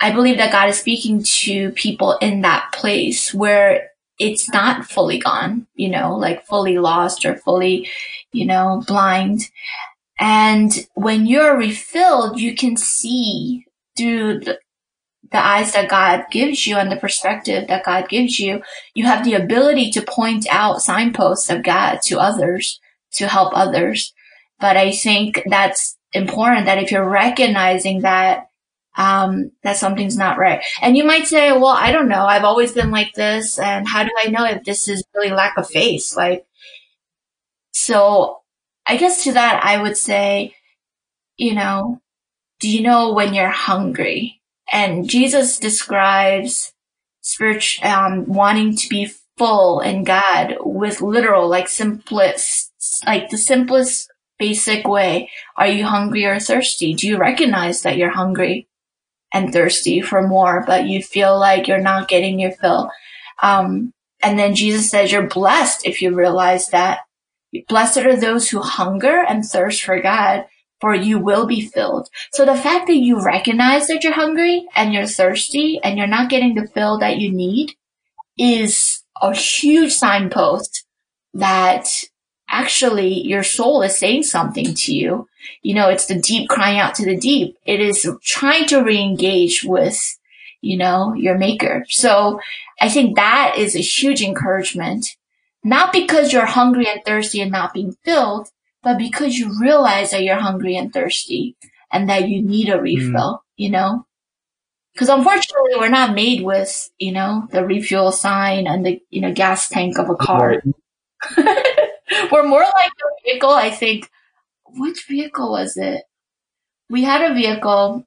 I 0.00 0.12
believe 0.12 0.36
that 0.36 0.52
God 0.52 0.68
is 0.68 0.78
speaking 0.78 1.22
to 1.22 1.70
people 1.70 2.18
in 2.18 2.42
that 2.42 2.70
place 2.72 3.32
where 3.32 3.90
it's 4.18 4.50
not 4.50 4.86
fully 4.86 5.18
gone, 5.18 5.66
you 5.74 5.88
know, 5.88 6.16
like 6.16 6.46
fully 6.46 6.78
lost 6.78 7.24
or 7.24 7.36
fully, 7.36 7.88
you 8.32 8.46
know, 8.46 8.82
blind. 8.86 9.50
And 10.18 10.72
when 10.94 11.26
you're 11.26 11.56
refilled, 11.56 12.40
you 12.40 12.54
can 12.54 12.76
see 12.76 13.66
through 13.96 14.40
the, 14.40 14.58
eyes 15.32 15.74
that 15.74 15.90
God 15.90 16.24
gives 16.30 16.66
you 16.66 16.76
and 16.76 16.90
the 16.90 16.96
perspective 16.96 17.68
that 17.68 17.84
God 17.84 18.08
gives 18.08 18.40
you. 18.40 18.62
You 18.94 19.04
have 19.04 19.22
the 19.22 19.34
ability 19.34 19.90
to 19.90 20.00
point 20.00 20.46
out 20.50 20.80
signposts 20.80 21.50
of 21.50 21.62
God 21.62 21.98
to 22.04 22.18
others 22.18 22.80
to 23.12 23.28
help 23.28 23.52
others. 23.54 24.14
But 24.60 24.78
I 24.78 24.92
think 24.92 25.42
that's 25.46 25.98
important 26.14 26.64
that 26.64 26.78
if 26.78 26.90
you're 26.90 27.06
recognizing 27.06 28.00
that 28.00 28.48
um, 28.96 29.52
that 29.62 29.76
something's 29.76 30.16
not 30.16 30.38
right. 30.38 30.64
And 30.80 30.96
you 30.96 31.04
might 31.04 31.26
say, 31.26 31.52
well, 31.52 31.66
I 31.66 31.92
don't 31.92 32.08
know. 32.08 32.24
I've 32.24 32.44
always 32.44 32.72
been 32.72 32.90
like 32.90 33.12
this. 33.14 33.58
And 33.58 33.86
how 33.86 34.04
do 34.04 34.10
I 34.18 34.28
know 34.28 34.44
if 34.44 34.64
this 34.64 34.88
is 34.88 35.04
really 35.14 35.30
lack 35.30 35.58
of 35.58 35.68
faith? 35.68 36.12
Like, 36.16 36.46
so 37.72 38.40
I 38.86 38.96
guess 38.96 39.24
to 39.24 39.32
that, 39.32 39.62
I 39.62 39.80
would 39.80 39.96
say, 39.96 40.54
you 41.36 41.54
know, 41.54 42.00
do 42.60 42.70
you 42.70 42.82
know 42.82 43.12
when 43.12 43.34
you're 43.34 43.48
hungry? 43.48 44.40
And 44.72 45.08
Jesus 45.08 45.58
describes 45.58 46.72
spiritual, 47.20 47.86
um, 47.86 48.26
wanting 48.26 48.76
to 48.76 48.88
be 48.88 49.12
full 49.36 49.80
in 49.80 50.04
God 50.04 50.56
with 50.60 51.02
literal, 51.02 51.48
like 51.48 51.68
simplest, 51.68 52.72
like 53.06 53.28
the 53.28 53.38
simplest 53.38 54.08
basic 54.38 54.88
way. 54.88 55.30
Are 55.56 55.68
you 55.68 55.84
hungry 55.84 56.24
or 56.24 56.38
thirsty? 56.40 56.94
Do 56.94 57.06
you 57.06 57.18
recognize 57.18 57.82
that 57.82 57.98
you're 57.98 58.10
hungry 58.10 58.68
and 59.36 59.52
thirsty 59.52 60.00
for 60.00 60.26
more, 60.26 60.64
but 60.66 60.86
you 60.86 61.02
feel 61.02 61.38
like 61.38 61.68
you're 61.68 61.78
not 61.78 62.08
getting 62.08 62.38
your 62.40 62.52
fill? 62.52 62.90
Um, 63.42 63.92
and 64.22 64.38
then 64.38 64.54
Jesus 64.54 64.90
says 64.90 65.12
you're 65.12 65.28
blessed 65.28 65.86
if 65.86 66.00
you 66.00 66.14
realize 66.14 66.70
that 66.70 67.00
Blessed 67.68 67.98
are 67.98 68.16
those 68.16 68.48
who 68.48 68.60
hunger 68.60 69.24
and 69.26 69.44
thirst 69.44 69.82
for 69.82 70.00
God, 70.00 70.46
for 70.80 70.94
you 70.94 71.18
will 71.18 71.46
be 71.46 71.62
filled. 71.62 72.08
So 72.32 72.44
the 72.44 72.56
fact 72.56 72.86
that 72.88 72.96
you 72.96 73.22
recognize 73.22 73.86
that 73.86 74.04
you're 74.04 74.12
hungry 74.12 74.66
and 74.74 74.92
you're 74.92 75.06
thirsty 75.06 75.80
and 75.82 75.96
you're 75.96 76.06
not 76.06 76.30
getting 76.30 76.54
the 76.54 76.66
fill 76.66 76.98
that 76.98 77.18
you 77.18 77.32
need 77.32 77.72
is 78.36 79.02
a 79.22 79.34
huge 79.34 79.92
signpost 79.92 80.84
that 81.34 81.88
actually 82.48 83.26
your 83.26 83.42
soul 83.42 83.82
is 83.82 83.98
saying 83.98 84.24
something 84.24 84.74
to 84.74 84.94
you. 84.94 85.28
You 85.62 85.74
know, 85.74 85.88
it's 85.88 86.06
the 86.06 86.18
deep 86.18 86.48
crying 86.48 86.78
out 86.78 86.94
to 86.96 87.04
the 87.04 87.16
deep. 87.16 87.56
It 87.64 87.80
is 87.80 88.08
trying 88.22 88.66
to 88.66 88.82
re-engage 88.82 89.64
with, 89.64 89.98
you 90.60 90.76
know, 90.76 91.14
your 91.14 91.38
maker. 91.38 91.84
So 91.88 92.40
I 92.80 92.88
think 92.88 93.16
that 93.16 93.54
is 93.56 93.74
a 93.74 93.80
huge 93.80 94.22
encouragement 94.22 95.16
not 95.66 95.92
because 95.92 96.32
you're 96.32 96.46
hungry 96.46 96.86
and 96.86 97.04
thirsty 97.04 97.40
and 97.40 97.50
not 97.50 97.74
being 97.74 97.96
filled, 98.04 98.50
but 98.84 98.98
because 98.98 99.36
you 99.36 99.52
realize 99.60 100.12
that 100.12 100.22
you're 100.22 100.36
hungry 100.36 100.76
and 100.76 100.92
thirsty 100.92 101.56
and 101.90 102.08
that 102.08 102.28
you 102.28 102.40
need 102.40 102.68
a 102.68 102.80
refill, 102.80 103.10
mm. 103.12 103.40
you 103.56 103.70
know? 103.70 104.06
Because 104.92 105.08
unfortunately, 105.08 105.72
we're 105.76 105.88
not 105.88 106.14
made 106.14 106.44
with, 106.44 106.88
you 106.98 107.10
know, 107.10 107.48
the 107.50 107.66
refuel 107.66 108.12
sign 108.12 108.68
and 108.68 108.86
the, 108.86 109.02
you 109.10 109.20
know, 109.20 109.32
gas 109.32 109.68
tank 109.68 109.98
of 109.98 110.08
a 110.08 110.14
car. 110.14 110.62
Right. 111.36 111.76
we're 112.32 112.46
more 112.46 112.60
like 112.60 112.92
a 112.92 113.30
vehicle, 113.30 113.50
I 113.50 113.70
think. 113.70 114.10
Which 114.66 115.06
vehicle 115.06 115.52
was 115.52 115.76
it? 115.76 116.04
We 116.90 117.04
had 117.04 117.22
a 117.30 117.34
vehicle 117.34 118.06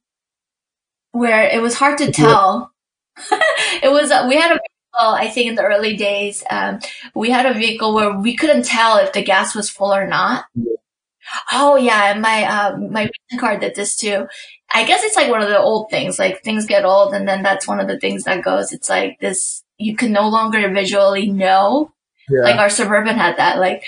where 1.11 1.43
it 1.47 1.61
was 1.61 1.75
hard 1.75 1.97
to 1.99 2.11
tell. 2.11 2.71
it 3.83 3.91
was, 3.91 4.11
we 4.27 4.35
had 4.35 4.55
a 4.55 4.59
well, 4.97 5.13
I 5.13 5.27
think 5.29 5.49
in 5.49 5.55
the 5.55 5.63
early 5.63 5.95
days, 5.95 6.43
um, 6.49 6.79
we 7.15 7.29
had 7.29 7.45
a 7.45 7.53
vehicle 7.53 7.93
where 7.93 8.17
we 8.17 8.35
couldn't 8.35 8.65
tell 8.65 8.97
if 8.97 9.13
the 9.13 9.23
gas 9.23 9.55
was 9.55 9.69
full 9.69 9.93
or 9.93 10.07
not. 10.07 10.45
Oh 11.51 11.75
yeah, 11.75 12.17
my 12.19 12.43
uh, 12.43 12.77
my 12.77 13.09
car 13.39 13.57
did 13.59 13.75
this 13.75 13.95
too. 13.95 14.27
I 14.73 14.83
guess 14.85 15.03
it's 15.03 15.15
like 15.15 15.29
one 15.29 15.41
of 15.41 15.49
the 15.49 15.59
old 15.59 15.89
things. 15.89 16.17
Like 16.19 16.41
things 16.43 16.65
get 16.65 16.85
old, 16.85 17.13
and 17.13 17.27
then 17.27 17.43
that's 17.43 17.67
one 17.67 17.79
of 17.79 17.87
the 17.87 17.99
things 17.99 18.23
that 18.23 18.43
goes. 18.43 18.71
It's 18.71 18.89
like 18.89 19.19
this: 19.19 19.63
you 19.77 19.95
can 19.95 20.11
no 20.11 20.27
longer 20.29 20.67
visually 20.73 21.29
know. 21.31 21.93
Yeah. 22.29 22.41
Like 22.41 22.57
our 22.57 22.69
suburban 22.69 23.15
had 23.15 23.37
that. 23.37 23.59
Like 23.59 23.83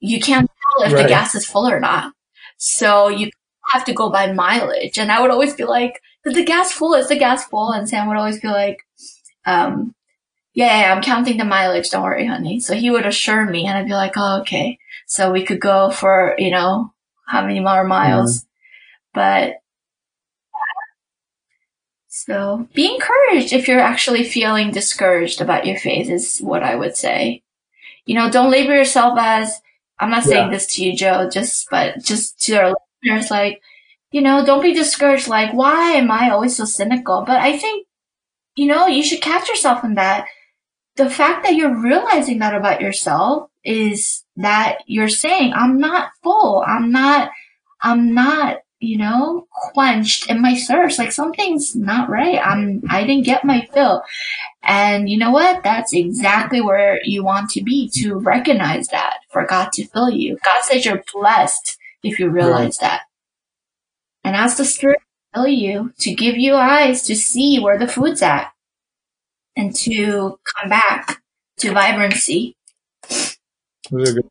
you 0.00 0.20
can't 0.20 0.48
tell 0.48 0.86
if 0.86 0.92
right. 0.92 1.02
the 1.02 1.08
gas 1.08 1.34
is 1.34 1.46
full 1.46 1.68
or 1.68 1.80
not. 1.80 2.12
So 2.58 3.08
you 3.08 3.30
have 3.66 3.84
to 3.84 3.92
go 3.92 4.10
by 4.10 4.32
mileage. 4.32 4.98
And 4.98 5.10
I 5.10 5.20
would 5.20 5.30
always 5.30 5.54
be 5.54 5.64
like, 5.64 6.00
"Is 6.24 6.34
the 6.34 6.44
gas 6.44 6.72
full? 6.72 6.94
Is 6.94 7.08
the 7.08 7.18
gas 7.18 7.44
full?" 7.46 7.72
And 7.72 7.88
Sam 7.88 8.08
would 8.08 8.16
always 8.16 8.40
be 8.40 8.48
like, 8.48 8.84
um, 9.46 9.94
yeah, 10.52 10.80
yeah, 10.80 10.94
I'm 10.94 11.02
counting 11.02 11.36
the 11.38 11.44
mileage. 11.44 11.90
Don't 11.90 12.02
worry, 12.02 12.26
honey. 12.26 12.60
So 12.60 12.74
he 12.74 12.90
would 12.90 13.06
assure 13.06 13.46
me 13.48 13.66
and 13.66 13.78
I'd 13.78 13.86
be 13.86 13.92
like, 13.94 14.12
oh, 14.16 14.40
okay. 14.40 14.78
So 15.06 15.30
we 15.30 15.44
could 15.44 15.60
go 15.60 15.90
for, 15.90 16.34
you 16.38 16.50
know, 16.50 16.92
how 17.26 17.42
many 17.42 17.60
more 17.60 17.84
miles. 17.84 18.40
Mm-hmm. 18.40 18.46
But 19.14 19.54
so 22.08 22.68
be 22.74 22.92
encouraged 22.92 23.52
if 23.52 23.66
you're 23.66 23.80
actually 23.80 24.24
feeling 24.24 24.70
discouraged 24.70 25.40
about 25.40 25.66
your 25.66 25.78
faith 25.78 26.10
is 26.10 26.38
what 26.38 26.62
I 26.62 26.74
would 26.74 26.96
say. 26.96 27.42
You 28.06 28.14
know, 28.14 28.30
don't 28.30 28.50
label 28.50 28.74
yourself 28.74 29.18
as, 29.18 29.60
I'm 29.98 30.10
not 30.10 30.24
saying 30.24 30.46
yeah. 30.46 30.50
this 30.50 30.66
to 30.74 30.84
you, 30.84 30.96
Joe, 30.96 31.28
just, 31.30 31.68
but 31.70 32.02
just 32.02 32.40
to 32.42 32.54
our 32.54 32.74
listeners, 33.04 33.30
like, 33.30 33.60
you 34.10 34.20
know, 34.20 34.44
don't 34.44 34.62
be 34.62 34.74
discouraged, 34.74 35.28
like, 35.28 35.52
why 35.52 35.92
am 35.92 36.10
I 36.10 36.30
always 36.30 36.56
so 36.56 36.64
cynical? 36.64 37.24
But 37.26 37.40
I 37.40 37.56
think, 37.56 37.86
you 38.56 38.66
know, 38.66 38.86
you 38.86 39.02
should 39.02 39.20
catch 39.20 39.48
yourself 39.48 39.84
in 39.84 39.94
that 39.94 40.26
the 40.96 41.08
fact 41.08 41.44
that 41.44 41.54
you're 41.54 41.80
realizing 41.80 42.40
that 42.40 42.54
about 42.54 42.80
yourself 42.80 43.48
is 43.64 44.24
that 44.36 44.78
you're 44.86 45.08
saying, 45.08 45.52
I'm 45.54 45.78
not 45.78 46.10
full. 46.22 46.64
I'm 46.66 46.90
not, 46.90 47.30
I'm 47.82 48.12
not, 48.12 48.58
you 48.80 48.96
know, 48.96 49.46
quenched 49.52 50.30
in 50.30 50.40
my 50.40 50.56
thirst. 50.56 50.98
Like 50.98 51.12
something's 51.12 51.76
not 51.76 52.08
right. 52.08 52.38
I'm, 52.38 52.82
I 52.90 53.04
didn't 53.04 53.26
get 53.26 53.44
my 53.44 53.68
fill. 53.72 54.02
And 54.62 55.08
you 55.08 55.18
know 55.18 55.30
what? 55.30 55.62
That's 55.62 55.92
exactly 55.92 56.60
where 56.60 56.98
you 57.04 57.22
want 57.22 57.50
to 57.50 57.62
be 57.62 57.90
to 57.96 58.14
recognize 58.14 58.88
that 58.88 59.18
for 59.30 59.46
God 59.46 59.72
to 59.74 59.86
fill 59.86 60.10
you. 60.10 60.38
God 60.42 60.62
says 60.62 60.84
you're 60.84 61.04
blessed 61.12 61.78
if 62.02 62.18
you 62.18 62.30
realize 62.30 62.78
right. 62.80 62.88
that. 62.88 63.02
And 64.24 64.34
ask 64.34 64.56
the 64.56 64.64
Spirit 64.64 65.00
to 65.00 65.40
fill 65.40 65.48
you, 65.48 65.92
to 66.00 66.14
give 66.14 66.36
you 66.36 66.54
eyes 66.54 67.02
to 67.02 67.14
see 67.14 67.58
where 67.58 67.78
the 67.78 67.88
food's 67.88 68.22
at 68.22 68.52
and 69.56 69.74
to 69.76 70.38
come 70.44 70.70
back 70.70 71.22
to 71.58 71.72
vibrancy. 71.72 72.56
Those 73.90 74.10
are 74.10 74.14
good. 74.14 74.28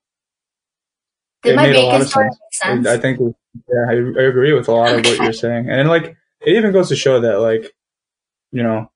Did 1.42 1.54
it 1.54 1.56
my 1.56 1.68
a 1.68 1.86
lot 1.86 2.02
of 2.02 2.10
sense. 2.10 2.38
sense? 2.52 2.88
I 2.88 2.98
think, 2.98 3.20
yeah, 3.56 3.86
I, 3.90 3.94
I 3.94 4.24
agree 4.28 4.54
with 4.54 4.68
a 4.68 4.72
lot 4.72 4.94
of 4.94 5.06
what 5.06 5.18
you're 5.20 5.34
saying. 5.34 5.70
And 5.70 5.90
like, 5.90 6.16
it 6.42 6.56
even 6.56 6.72
goes 6.72 6.90
to 6.90 6.96
show 6.96 7.20
that 7.20 7.40
like, 7.40 7.72
you 8.52 8.64
know, 8.64 8.92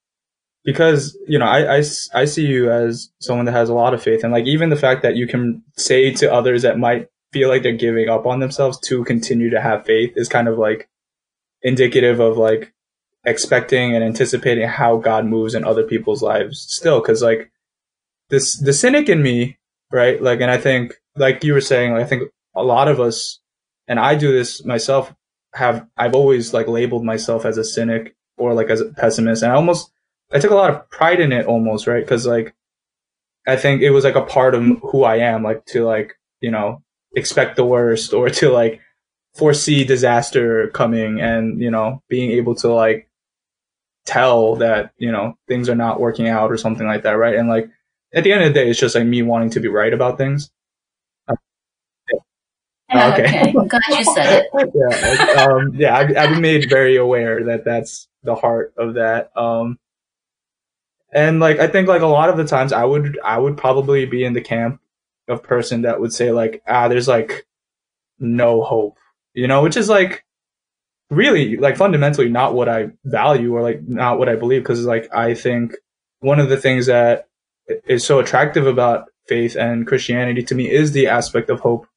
because, 0.64 1.18
you 1.28 1.38
know, 1.38 1.46
I, 1.46 1.78
I, 1.78 1.84
I 2.14 2.26
see 2.26 2.46
you 2.46 2.72
as 2.72 3.12
someone 3.20 3.46
that 3.46 3.52
has 3.52 3.70
a 3.70 3.74
lot 3.74 3.94
of 3.94 4.02
faith. 4.02 4.24
And 4.24 4.32
like, 4.32 4.46
even 4.46 4.70
the 4.70 4.76
fact 4.76 5.02
that 5.02 5.16
you 5.16 5.28
can 5.28 5.64
say 5.76 6.12
to 6.14 6.34
others 6.34 6.62
that 6.62 6.80
might 6.80 7.10
feel 7.34 7.50
like 7.50 7.64
they're 7.64 7.74
giving 7.74 8.10
up 8.10 8.26
on 8.26 8.40
themselves 8.40 8.80
to 8.80 9.04
continue 9.04 9.50
to 9.50 9.62
have 9.62 9.86
faith 9.86 10.14
is 10.16 10.30
kind 10.30 10.48
of 10.48 10.58
like 10.58 10.90
indicative 11.64 12.20
of 12.20 12.38
like 12.38 12.74
expecting 13.26 13.96
and 13.96 14.04
anticipating 14.04 14.68
how 14.68 14.98
God 14.98 15.26
moves 15.26 15.56
in 15.56 15.66
other 15.66 15.84
people's 15.84 16.22
lives 16.22 16.66
still. 16.70 17.02
Cause 17.02 17.22
like 17.22 17.52
this, 18.30 18.58
the 18.58 18.74
cynic 18.74 19.10
in 19.10 19.22
me, 19.22 19.58
right? 19.92 20.22
Like, 20.22 20.42
and 20.42 20.52
I 20.52 20.58
think, 20.58 20.94
like 21.16 21.44
you 21.44 21.54
were 21.54 21.62
saying, 21.62 21.94
like, 21.94 22.04
I 22.04 22.08
think 22.08 22.32
a 22.56 22.64
lot 22.64 22.88
of 22.88 23.00
us, 23.00 23.40
and 23.88 24.00
I 24.00 24.16
do 24.16 24.32
this 24.32 24.64
myself, 24.66 25.14
have, 25.54 25.88
I've 25.98 26.16
always 26.16 26.54
like 26.54 26.68
labeled 26.68 27.04
myself 27.04 27.46
as 27.46 27.58
a 27.58 27.64
cynic 27.64 28.16
or 28.38 28.54
like 28.54 28.70
as 28.70 28.82
a 28.82 28.86
pessimist. 28.86 29.44
And 29.44 29.52
I 29.52 29.56
almost, 29.56 29.92
I 30.32 30.40
took 30.40 30.52
a 30.52 30.56
lot 30.56 30.72
of 30.72 30.90
pride 30.90 31.20
in 31.20 31.32
it 31.32 31.46
almost, 31.46 31.88
right? 31.88 32.06
Cause 32.06 32.26
like, 32.26 32.56
I 33.46 33.56
think 33.56 33.82
it 33.82 33.92
was 33.92 34.04
like 34.04 34.16
a 34.16 34.22
part 34.22 34.56
of 34.56 34.64
who 34.82 35.04
I 35.04 35.18
am, 35.18 35.44
like 35.44 35.66
to 35.68 35.86
like, 35.86 36.18
you 36.42 36.50
know, 36.50 36.82
expect 37.16 37.56
the 37.56 37.66
worst 37.66 38.14
or 38.14 38.30
to 38.30 38.50
like 38.50 38.80
foresee 39.36 39.84
disaster 39.84 40.70
coming 40.70 41.20
and, 41.20 41.62
you 41.62 41.70
know, 41.70 42.02
being 42.08 42.32
able 42.32 42.56
to 42.56 42.74
like 42.74 43.10
tell 44.06 44.56
that 44.58 44.92
you 44.98 45.12
know 45.12 45.38
things 45.48 45.70
are 45.70 45.76
not 45.76 46.00
working 46.00 46.28
out 46.28 46.52
or 46.52 46.58
something 46.58 46.88
like 46.88 47.04
that, 47.04 47.12
right? 47.12 47.36
And 47.36 47.50
like 47.50 47.70
at 48.14 48.24
the 48.24 48.32
end 48.32 48.44
of 48.44 48.54
the 48.54 48.60
day, 48.60 48.70
it's 48.70 48.80
just 48.80 48.96
like 48.96 49.06
me 49.06 49.22
wanting 49.22 49.52
to 49.52 49.60
be 49.60 49.68
right 49.68 49.94
about 49.94 50.18
things. 50.18 50.52
Yeah, 52.94 53.14
okay. 53.14 53.54
okay. 53.56 53.68
Glad 53.68 53.82
you 53.90 54.04
said 54.04 54.46
it. 54.54 54.72
yeah, 55.36 55.44
um, 55.44 55.74
yeah. 55.76 55.96
I've, 55.96 56.16
I've 56.16 56.30
been 56.32 56.42
made 56.42 56.70
very 56.70 56.98
aware 56.98 57.44
that 57.46 57.66
that's 57.66 58.08
the 58.24 58.36
heart 58.36 58.74
of 58.78 58.96
that. 58.96 59.32
Um, 59.36 59.80
and 61.14 61.40
like 61.40 61.60
I 61.60 61.68
think 61.68 61.88
like 61.88 62.02
a 62.02 62.08
lot 62.08 62.30
of 62.30 62.38
the 62.38 62.46
times 62.46 62.74
I 62.74 62.84
would 62.84 63.20
I 63.24 63.38
would 63.38 63.58
probably 63.58 64.06
be 64.06 64.24
in 64.24 64.34
the 64.34 64.42
camp 64.42 64.82
of 65.28 65.44
person 65.44 65.84
that 65.84 66.02
would 66.02 66.14
say 66.14 66.32
like 66.32 66.62
ah 66.68 66.88
there's 66.88 67.08
like 67.08 67.46
no 68.20 68.62
hope, 68.64 68.98
you 69.34 69.48
know, 69.48 69.64
which 69.64 69.78
is 69.78 69.90
like 69.90 70.26
really 71.10 71.58
like 71.58 71.78
fundamentally 71.78 72.30
not 72.30 72.56
what 72.56 72.68
I 72.68 72.90
value 73.06 73.54
or 73.54 73.62
like 73.62 73.88
not 73.88 74.18
what 74.18 74.30
I 74.30 74.36
believe 74.36 74.64
because 74.64 74.86
like 74.86 75.14
I 75.14 75.36
think 75.36 75.76
one 76.20 76.40
of 76.40 76.50
the 76.50 76.58
things 76.58 76.88
that 76.88 77.28
is 77.88 78.06
so 78.06 78.20
attractive 78.20 78.66
about 78.66 79.06
faith 79.28 79.56
and 79.56 79.88
Christianity 79.88 80.44
to 80.44 80.56
me 80.56 80.70
is 80.70 80.92
the 80.92 81.08
aspect 81.08 81.50
of 81.50 81.60
hope 81.60 81.88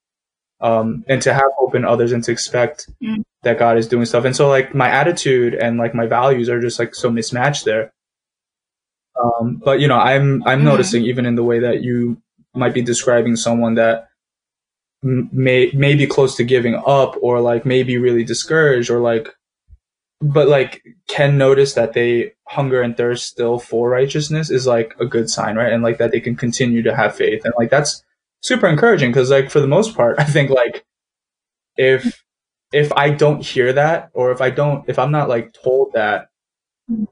um, 0.61 1.05
and 1.09 1.21
to 1.23 1.35
have 1.35 1.51
hope 1.57 1.75
in 1.75 1.85
others 1.85 2.13
and 2.13 2.25
to 2.25 2.33
expect 2.33 2.89
mm. 3.03 3.23
that 3.43 3.59
God 3.59 3.79
is 3.79 3.89
doing 3.89 4.07
stuff. 4.07 4.25
And 4.25 4.35
so 4.35 4.49
like 4.49 4.75
my 4.75 4.89
attitude 4.89 5.55
and 5.55 5.79
like 5.79 5.95
my 5.95 6.07
values 6.07 6.49
are 6.49 6.61
just 6.61 6.79
like 6.79 6.95
so 6.95 7.11
mismatched 7.11 7.65
there. 7.65 7.93
Um, 9.23 9.61
but 9.65 9.81
you 9.81 9.89
know, 9.89 9.99
I'm 9.99 10.47
I'm 10.47 10.61
mm. 10.61 10.65
noticing 10.65 11.05
even 11.05 11.27
in 11.27 11.35
the 11.35 11.45
way 11.45 11.61
that 11.61 11.83
you 11.83 12.23
might 12.55 12.75
be 12.75 12.83
describing 12.83 13.37
someone 13.37 13.75
that 13.75 14.09
may 15.03 15.71
may 15.73 15.95
be 15.95 16.07
close 16.07 16.37
to 16.37 16.45
giving 16.45 16.75
up 16.75 17.17
or 17.21 17.41
like 17.41 17.67
maybe 17.67 17.97
really 17.99 18.25
discouraged 18.25 18.91
or 18.91 18.99
like 18.99 19.29
but 20.21 20.49
like 20.49 20.83
can 21.09 21.37
notice 21.37 21.75
that 21.75 21.93
they 21.93 22.33
hunger 22.49 22.81
and 22.81 22.97
thirst 22.97 23.27
still 23.27 23.59
for 23.59 23.91
righteousness 23.91 24.51
is 24.51 24.67
like 24.67 24.95
a 24.99 25.05
good 25.05 25.29
sign 25.29 25.57
right 25.57 25.73
and 25.73 25.83
like 25.83 25.99
that 25.99 26.11
they 26.11 26.21
can 26.21 26.35
continue 26.35 26.83
to 26.83 26.97
have 26.97 27.15
faith 27.15 27.45
and 27.45 27.53
like 27.59 27.71
that's 27.71 28.03
super 28.43 28.67
encouraging 28.67 29.11
because 29.11 29.31
like 29.31 29.51
for 29.51 29.61
the 29.61 29.67
most 29.67 29.95
part 29.95 30.17
i 30.19 30.25
think 30.25 30.51
like 30.51 30.85
if 31.77 32.23
if 32.73 32.93
i 32.93 33.11
don't 33.11 33.45
hear 33.45 33.73
that 33.73 34.11
or 34.13 34.31
if 34.33 34.41
i 34.41 34.51
don't 34.51 34.89
if 34.89 34.99
i'm 34.99 35.11
not 35.11 35.29
like 35.29 35.53
told 35.53 35.93
that 35.95 36.29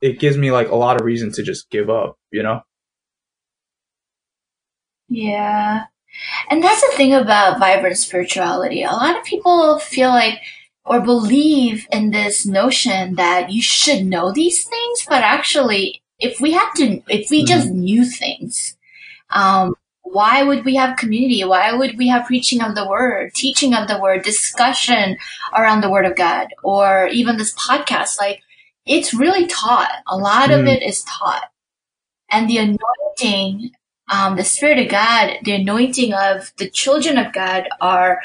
it 0.00 0.20
gives 0.20 0.36
me 0.36 0.52
like 0.52 0.70
a 0.70 0.76
lot 0.76 1.00
of 1.00 1.04
reason 1.04 1.32
to 1.32 1.42
just 1.42 1.68
give 1.70 1.90
up 1.90 2.16
you 2.34 2.42
know? 2.42 2.60
Yeah. 5.08 5.84
And 6.50 6.62
that's 6.62 6.80
the 6.80 6.96
thing 6.96 7.14
about 7.14 7.60
vibrant 7.60 7.96
spirituality. 7.96 8.82
A 8.82 8.90
lot 8.90 9.16
of 9.16 9.24
people 9.24 9.78
feel 9.78 10.10
like 10.10 10.40
or 10.84 11.00
believe 11.00 11.86
in 11.92 12.10
this 12.10 12.44
notion 12.44 13.14
that 13.14 13.50
you 13.50 13.62
should 13.62 14.04
know 14.04 14.30
these 14.30 14.64
things 14.64 15.06
but 15.08 15.22
actually 15.22 16.02
if 16.18 16.42
we 16.42 16.52
had 16.52 16.70
to 16.74 17.02
if 17.08 17.30
we 17.30 17.38
mm-hmm. 17.38 17.46
just 17.46 17.70
knew 17.70 18.04
things 18.04 18.76
um 19.30 19.74
why 20.14 20.44
would 20.44 20.64
we 20.64 20.76
have 20.76 20.96
community? 20.96 21.42
Why 21.42 21.72
would 21.72 21.98
we 21.98 22.06
have 22.06 22.26
preaching 22.26 22.62
of 22.62 22.76
the 22.76 22.88
word, 22.88 23.34
teaching 23.34 23.74
of 23.74 23.88
the 23.88 23.98
word, 24.00 24.22
discussion 24.22 25.16
around 25.52 25.80
the 25.80 25.90
word 25.90 26.06
of 26.06 26.14
God, 26.14 26.54
or 26.62 27.08
even 27.08 27.36
this 27.36 27.52
podcast? 27.54 28.20
Like, 28.20 28.40
it's 28.86 29.12
really 29.12 29.48
taught. 29.48 29.90
A 30.06 30.16
lot 30.16 30.50
mm. 30.50 30.60
of 30.60 30.66
it 30.68 30.84
is 30.84 31.02
taught. 31.02 31.50
And 32.30 32.48
the 32.48 32.58
anointing, 32.58 33.72
um, 34.08 34.36
the 34.36 34.44
Spirit 34.44 34.78
of 34.78 34.88
God, 34.88 35.38
the 35.42 35.56
anointing 35.56 36.14
of 36.14 36.52
the 36.58 36.70
children 36.70 37.18
of 37.18 37.32
God 37.32 37.68
are 37.80 38.20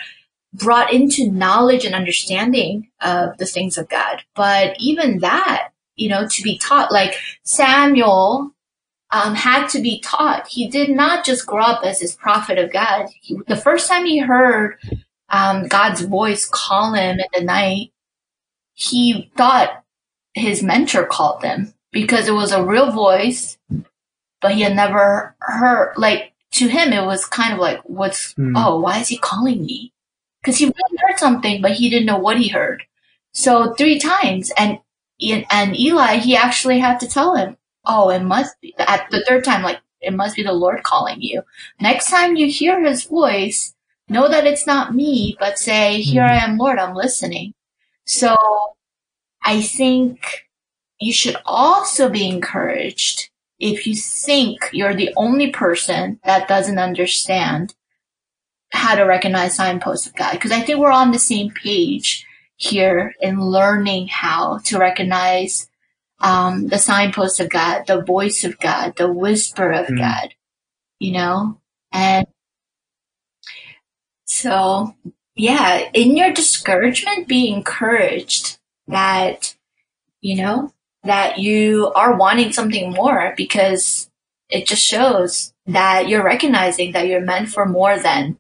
brought 0.54 0.94
into 0.94 1.32
knowledge 1.32 1.86
and 1.86 1.96
understanding 1.96 2.90
of 3.02 3.36
the 3.40 3.48
things 3.48 3.80
of 3.80 3.90
God. 3.90 4.22
But 4.36 4.76
even 4.80 5.20
that, 5.20 5.70
you 5.96 6.10
know, 6.10 6.28
to 6.28 6.44
be 6.44 6.60
taught, 6.60 6.92
like 6.92 7.16
Samuel 7.44 8.54
um, 9.12 9.36
had 9.36 9.68
to 9.70 9.82
be 9.82 10.00
taught. 10.02 10.48
He 10.48 10.68
did 10.68 10.90
not 10.90 11.26
just 11.26 11.46
grow 11.46 11.64
up 11.64 11.84
as 11.84 12.00
this 12.00 12.16
prophet 12.16 12.58
of 12.58 12.72
God. 12.72 13.08
He, 13.22 13.38
the 13.48 13.56
first 13.56 13.88
time 13.88 14.06
he 14.06 14.20
heard 14.20 14.78
um, 15.30 15.68
God's 15.68 16.02
voice 16.02 16.48
call 16.48 16.94
him 16.94 17.20
in 17.20 17.26
the 17.34 17.44
night, 17.44 17.92
he 18.74 19.32
thought 19.36 19.84
his 20.34 20.64
mentor 20.64 21.06
called 21.06 21.44
him 21.44 21.74
because 21.92 22.28
it 22.28 22.34
was 22.34 22.52
a 22.52 22.64
real 22.64 22.92
voice, 22.92 23.58
but 24.42 24.54
he 24.54 24.62
had 24.62 24.76
never 24.76 25.36
heard, 25.40 25.94
like, 25.98 26.34
to 26.52 26.68
him, 26.68 26.94
it 26.94 27.06
was 27.06 27.26
kind 27.26 27.54
of 27.54 27.60
like, 27.60 27.80
what's, 27.84 28.34
mm. 28.34 28.54
oh, 28.56 28.80
why 28.80 29.00
is 29.00 29.08
he 29.08 29.18
calling 29.18 29.66
me? 29.66 29.94
Because 30.42 30.58
he 30.58 30.66
really 30.66 30.98
heard 30.98 31.20
something, 31.20 31.62
but 31.62 31.74
he 31.74 31.90
didn't 31.90 32.06
know 32.06 32.18
what 32.18 32.38
he 32.38 32.48
heard. 32.48 32.84
So 33.34 33.74
three 33.74 34.00
times, 34.00 34.52
and 34.58 34.80
and 35.52 35.78
Eli, 35.78 36.16
he 36.16 36.36
actually 36.36 36.80
had 36.80 37.00
to 37.02 37.08
tell 37.08 37.36
him, 37.36 37.58
oh, 37.90 38.10
it 38.10 38.22
must 38.22 38.60
be 38.62 38.76
at 38.78 39.10
the 39.10 39.26
third 39.28 39.44
time, 39.44 39.64
like 39.64 39.80
it 40.00 40.14
must 40.14 40.36
be 40.36 40.44
the 40.44 40.54
Lord 40.54 40.84
calling 40.84 41.22
you. 41.22 41.42
Next 41.82 42.10
time 42.10 42.36
you 42.36 42.48
hear 42.48 42.82
his 42.82 43.04
voice, 43.06 43.74
know 44.08 44.30
that 44.30 44.46
it's 44.46 44.68
not 44.68 44.96
me, 44.96 45.36
but 45.40 45.60
say, 45.60 46.00
here 46.02 46.24
I 46.24 46.38
mm-hmm. 46.38 46.52
am, 46.52 46.58
Lord, 46.58 46.80
I'm 46.80 46.96
listening. 46.96 47.54
So 48.06 48.38
I 49.44 49.62
think 49.62 50.48
you 51.00 51.12
should 51.12 51.38
also 51.46 52.10
be 52.10 52.30
encouraged 52.30 53.30
if 53.60 53.88
you 53.88 53.96
think 53.96 54.70
you're 54.72 54.96
the 54.96 55.14
only 55.18 55.52
person 55.52 56.20
that 56.24 56.48
doesn't 56.48 56.80
understand 56.80 57.76
how 58.72 58.96
to 58.96 59.04
recognize 59.04 59.56
signposts 59.56 60.08
of 60.08 60.16
God. 60.16 60.34
Because 60.34 60.52
I 60.52 60.62
think 60.62 60.80
we're 60.80 60.92
on 60.92 61.12
the 61.12 61.20
same 61.20 61.50
page 61.52 62.26
here 62.56 63.16
in 63.20 63.42
learning 63.42 64.08
how 64.08 64.60
to 64.66 64.78
recognize 64.78 65.70
um, 66.20 66.68
the 66.68 66.78
signpost 66.78 67.40
of 67.40 67.50
God, 67.50 67.88
the 67.88 68.02
voice 68.02 68.44
of 68.44 68.60
God, 68.60 68.96
the 68.98 69.12
whisper 69.12 69.72
of 69.72 69.88
mm. 69.88 69.98
God, 69.98 70.34
you 71.00 71.14
know? 71.14 71.60
And 71.92 72.28
so, 74.26 74.96
yeah, 75.36 75.90
in 75.94 76.18
your 76.18 76.34
discouragement, 76.34 77.28
be 77.28 77.52
encouraged 77.52 78.58
that, 78.88 79.56
you 80.22 80.36
know, 80.36 80.74
that 81.04 81.40
you 81.40 81.92
are 81.96 82.18
wanting 82.18 82.52
something 82.52 82.92
more 82.92 83.34
because 83.38 84.10
it 84.50 84.66
just 84.66 84.84
shows 84.84 85.54
that 85.66 86.10
you're 86.10 86.24
recognizing 86.24 86.92
that 86.92 87.08
you're 87.08 87.22
meant 87.22 87.50
for 87.50 87.66
more 87.66 87.98
than 87.98 88.38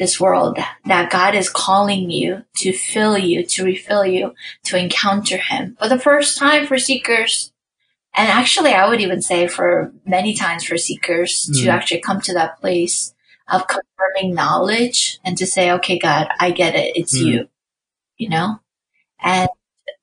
this 0.00 0.18
world, 0.18 0.58
that 0.86 1.12
God 1.12 1.34
is 1.34 1.50
calling 1.50 2.10
you 2.10 2.42
to 2.56 2.72
fill 2.72 3.18
you, 3.18 3.44
to 3.44 3.64
refill 3.64 4.04
you, 4.04 4.34
to 4.64 4.78
encounter 4.78 5.36
Him 5.36 5.76
for 5.78 5.88
the 5.88 5.98
first 5.98 6.38
time 6.38 6.66
for 6.66 6.78
seekers. 6.78 7.52
And 8.16 8.26
actually, 8.26 8.72
I 8.72 8.88
would 8.88 9.02
even 9.02 9.20
say 9.20 9.46
for 9.46 9.92
many 10.06 10.34
times 10.34 10.64
for 10.64 10.78
seekers 10.78 11.48
mm. 11.52 11.62
to 11.62 11.68
actually 11.68 12.00
come 12.00 12.20
to 12.22 12.32
that 12.32 12.58
place 12.60 13.14
of 13.46 13.68
confirming 13.68 14.34
knowledge 14.34 15.20
and 15.22 15.36
to 15.36 15.46
say, 15.46 15.70
okay, 15.72 15.98
God, 15.98 16.28
I 16.40 16.50
get 16.50 16.74
it. 16.74 16.96
It's 16.96 17.16
mm. 17.16 17.26
you, 17.26 17.48
you 18.16 18.30
know? 18.30 18.58
And 19.22 19.50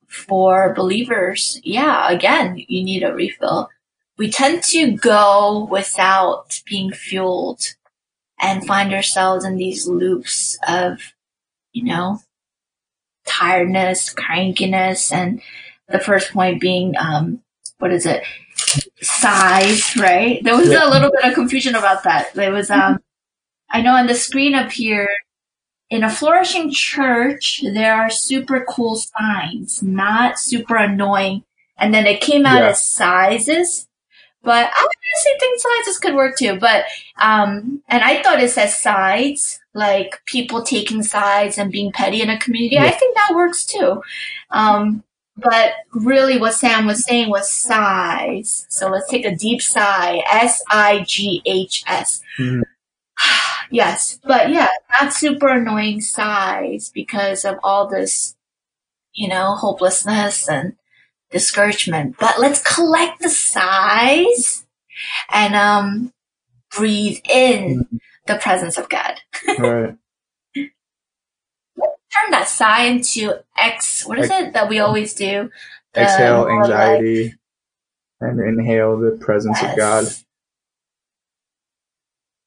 for 0.06 0.72
believers, 0.74 1.60
yeah, 1.64 2.08
again, 2.08 2.64
you 2.68 2.84
need 2.84 3.02
a 3.02 3.12
refill. 3.12 3.68
We 4.16 4.30
tend 4.30 4.62
to 4.70 4.92
go 4.92 5.66
without 5.70 6.62
being 6.66 6.92
fueled 6.92 7.74
and 8.40 8.66
find 8.66 8.92
ourselves 8.92 9.44
in 9.44 9.56
these 9.56 9.86
loops 9.86 10.58
of, 10.68 10.98
you 11.72 11.84
know, 11.84 12.20
tiredness, 13.26 14.12
crankiness, 14.14 15.12
and 15.12 15.40
the 15.88 15.98
first 15.98 16.32
point 16.32 16.60
being, 16.60 16.94
um, 16.98 17.42
what 17.78 17.92
is 17.92 18.06
it? 18.06 18.22
Sighs, 19.00 19.96
right? 19.96 20.42
There 20.42 20.56
was 20.56 20.70
yeah. 20.70 20.88
a 20.88 20.90
little 20.90 21.10
bit 21.10 21.24
of 21.24 21.34
confusion 21.34 21.74
about 21.74 22.04
that. 22.04 22.32
There 22.34 22.52
was, 22.52 22.70
um, 22.70 22.98
I 23.70 23.82
know 23.82 23.94
on 23.94 24.06
the 24.06 24.14
screen 24.14 24.54
up 24.54 24.72
here, 24.72 25.08
in 25.90 26.04
a 26.04 26.10
flourishing 26.10 26.70
church, 26.70 27.62
there 27.62 27.94
are 27.94 28.10
super 28.10 28.64
cool 28.68 28.96
signs, 28.96 29.82
not 29.82 30.38
super 30.38 30.76
annoying. 30.76 31.44
And 31.78 31.94
then 31.94 32.06
it 32.06 32.20
came 32.20 32.44
out 32.44 32.60
yeah. 32.60 32.70
as 32.70 32.84
sizes. 32.84 33.87
But 34.42 34.70
I 34.72 34.82
would 34.82 34.92
honestly 35.16 35.32
think 35.40 35.60
sizes 35.60 35.98
could 35.98 36.14
work 36.14 36.36
too. 36.36 36.58
But 36.58 36.84
um, 37.18 37.82
and 37.88 38.02
I 38.02 38.22
thought 38.22 38.42
it 38.42 38.50
says 38.50 38.78
sides, 38.78 39.60
like 39.74 40.22
people 40.26 40.62
taking 40.62 41.02
sides 41.02 41.58
and 41.58 41.72
being 41.72 41.92
petty 41.92 42.22
in 42.22 42.30
a 42.30 42.38
community. 42.38 42.76
Yeah. 42.76 42.84
I 42.84 42.90
think 42.90 43.16
that 43.16 43.34
works 43.34 43.66
too. 43.66 44.02
Um, 44.50 45.04
but 45.36 45.72
really, 45.92 46.38
what 46.38 46.54
Sam 46.54 46.86
was 46.86 47.04
saying 47.04 47.30
was 47.30 47.52
sighs. 47.52 48.66
So 48.68 48.88
let's 48.88 49.08
take 49.08 49.24
a 49.24 49.34
deep 49.34 49.62
sigh. 49.62 50.22
S 50.30 50.62
I 50.70 51.04
G 51.06 51.42
H 51.44 51.84
S. 51.86 52.20
Mm-hmm. 52.38 52.62
Yes, 53.70 54.18
but 54.24 54.48
yeah, 54.48 54.68
not 54.98 55.12
super 55.12 55.48
annoying 55.48 56.00
sighs 56.00 56.90
because 56.94 57.44
of 57.44 57.56
all 57.62 57.86
this, 57.86 58.34
you 59.12 59.28
know, 59.28 59.56
hopelessness 59.56 60.48
and 60.48 60.76
discouragement, 61.30 62.16
but 62.18 62.38
let's 62.40 62.62
collect 62.62 63.20
the 63.20 63.28
sighs 63.28 64.66
and 65.30 65.54
um, 65.54 66.12
breathe 66.74 67.18
in 67.28 68.00
the 68.26 68.36
presence 68.36 68.78
of 68.78 68.88
God. 68.88 69.14
right. 69.58 69.96
Turn 70.56 72.30
that 72.30 72.48
sigh 72.48 72.84
into 72.84 73.38
X. 73.56 74.06
What 74.06 74.18
is 74.18 74.30
it 74.30 74.54
that 74.54 74.68
we 74.68 74.78
always 74.78 75.14
do? 75.14 75.50
the 75.94 76.02
Exhale 76.02 76.46
more 76.46 76.62
like- 76.62 76.70
anxiety 76.70 77.34
and 78.20 78.40
inhale 78.40 78.98
the 78.98 79.16
presence 79.20 79.62
of 79.62 79.76
God. 79.76 80.04
Yes. 80.04 80.24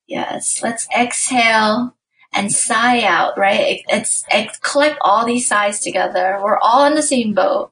Yes, 0.08 0.60
let's 0.62 0.88
exhale 0.98 1.96
and 2.34 2.52
sigh 2.52 3.04
out, 3.04 3.38
right? 3.38 3.82
It's, 3.88 4.26
it's 4.32 4.58
collect 4.60 4.98
all 5.02 5.26
these 5.26 5.48
sighs 5.48 5.80
together. 5.80 6.38
We're 6.44 6.58
all 6.60 6.86
in 6.86 6.96
the 6.96 7.02
same 7.02 7.34
boat. 7.34 7.72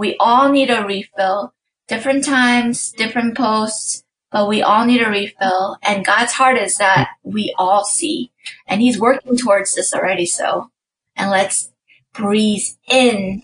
We 0.00 0.16
all 0.18 0.48
need 0.48 0.70
a 0.70 0.82
refill. 0.82 1.52
Different 1.86 2.24
times, 2.24 2.90
different 2.90 3.36
posts, 3.36 4.02
but 4.32 4.48
we 4.48 4.62
all 4.62 4.86
need 4.86 5.02
a 5.02 5.10
refill. 5.10 5.76
And 5.82 6.06
God's 6.06 6.32
heart 6.32 6.56
is 6.56 6.78
that 6.78 7.10
we 7.22 7.54
all 7.58 7.84
see. 7.84 8.32
And 8.66 8.80
He's 8.80 8.98
working 8.98 9.36
towards 9.36 9.74
this 9.74 9.92
already, 9.92 10.24
so. 10.24 10.70
And 11.16 11.30
let's 11.30 11.70
breathe 12.14 12.64
in, 12.88 13.42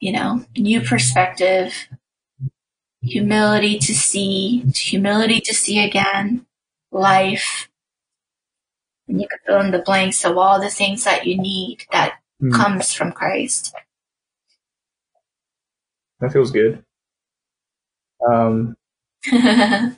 you 0.00 0.12
know, 0.12 0.44
new 0.54 0.82
perspective, 0.82 1.72
humility 3.00 3.78
to 3.78 3.94
see, 3.94 4.66
humility 4.74 5.40
to 5.40 5.54
see 5.54 5.78
again, 5.78 6.44
life. 6.92 7.70
And 9.08 9.18
you 9.18 9.28
can 9.28 9.38
fill 9.46 9.60
in 9.62 9.70
the 9.70 9.78
blanks 9.78 10.26
of 10.26 10.36
all 10.36 10.60
the 10.60 10.68
things 10.68 11.04
that 11.04 11.26
you 11.26 11.38
need 11.38 11.84
that 11.90 12.18
Hmm. 12.38 12.52
comes 12.52 12.92
from 12.92 13.12
Christ. 13.12 13.74
That 16.20 16.32
feels 16.32 16.50
good. 16.50 16.84
Um, 18.28 18.76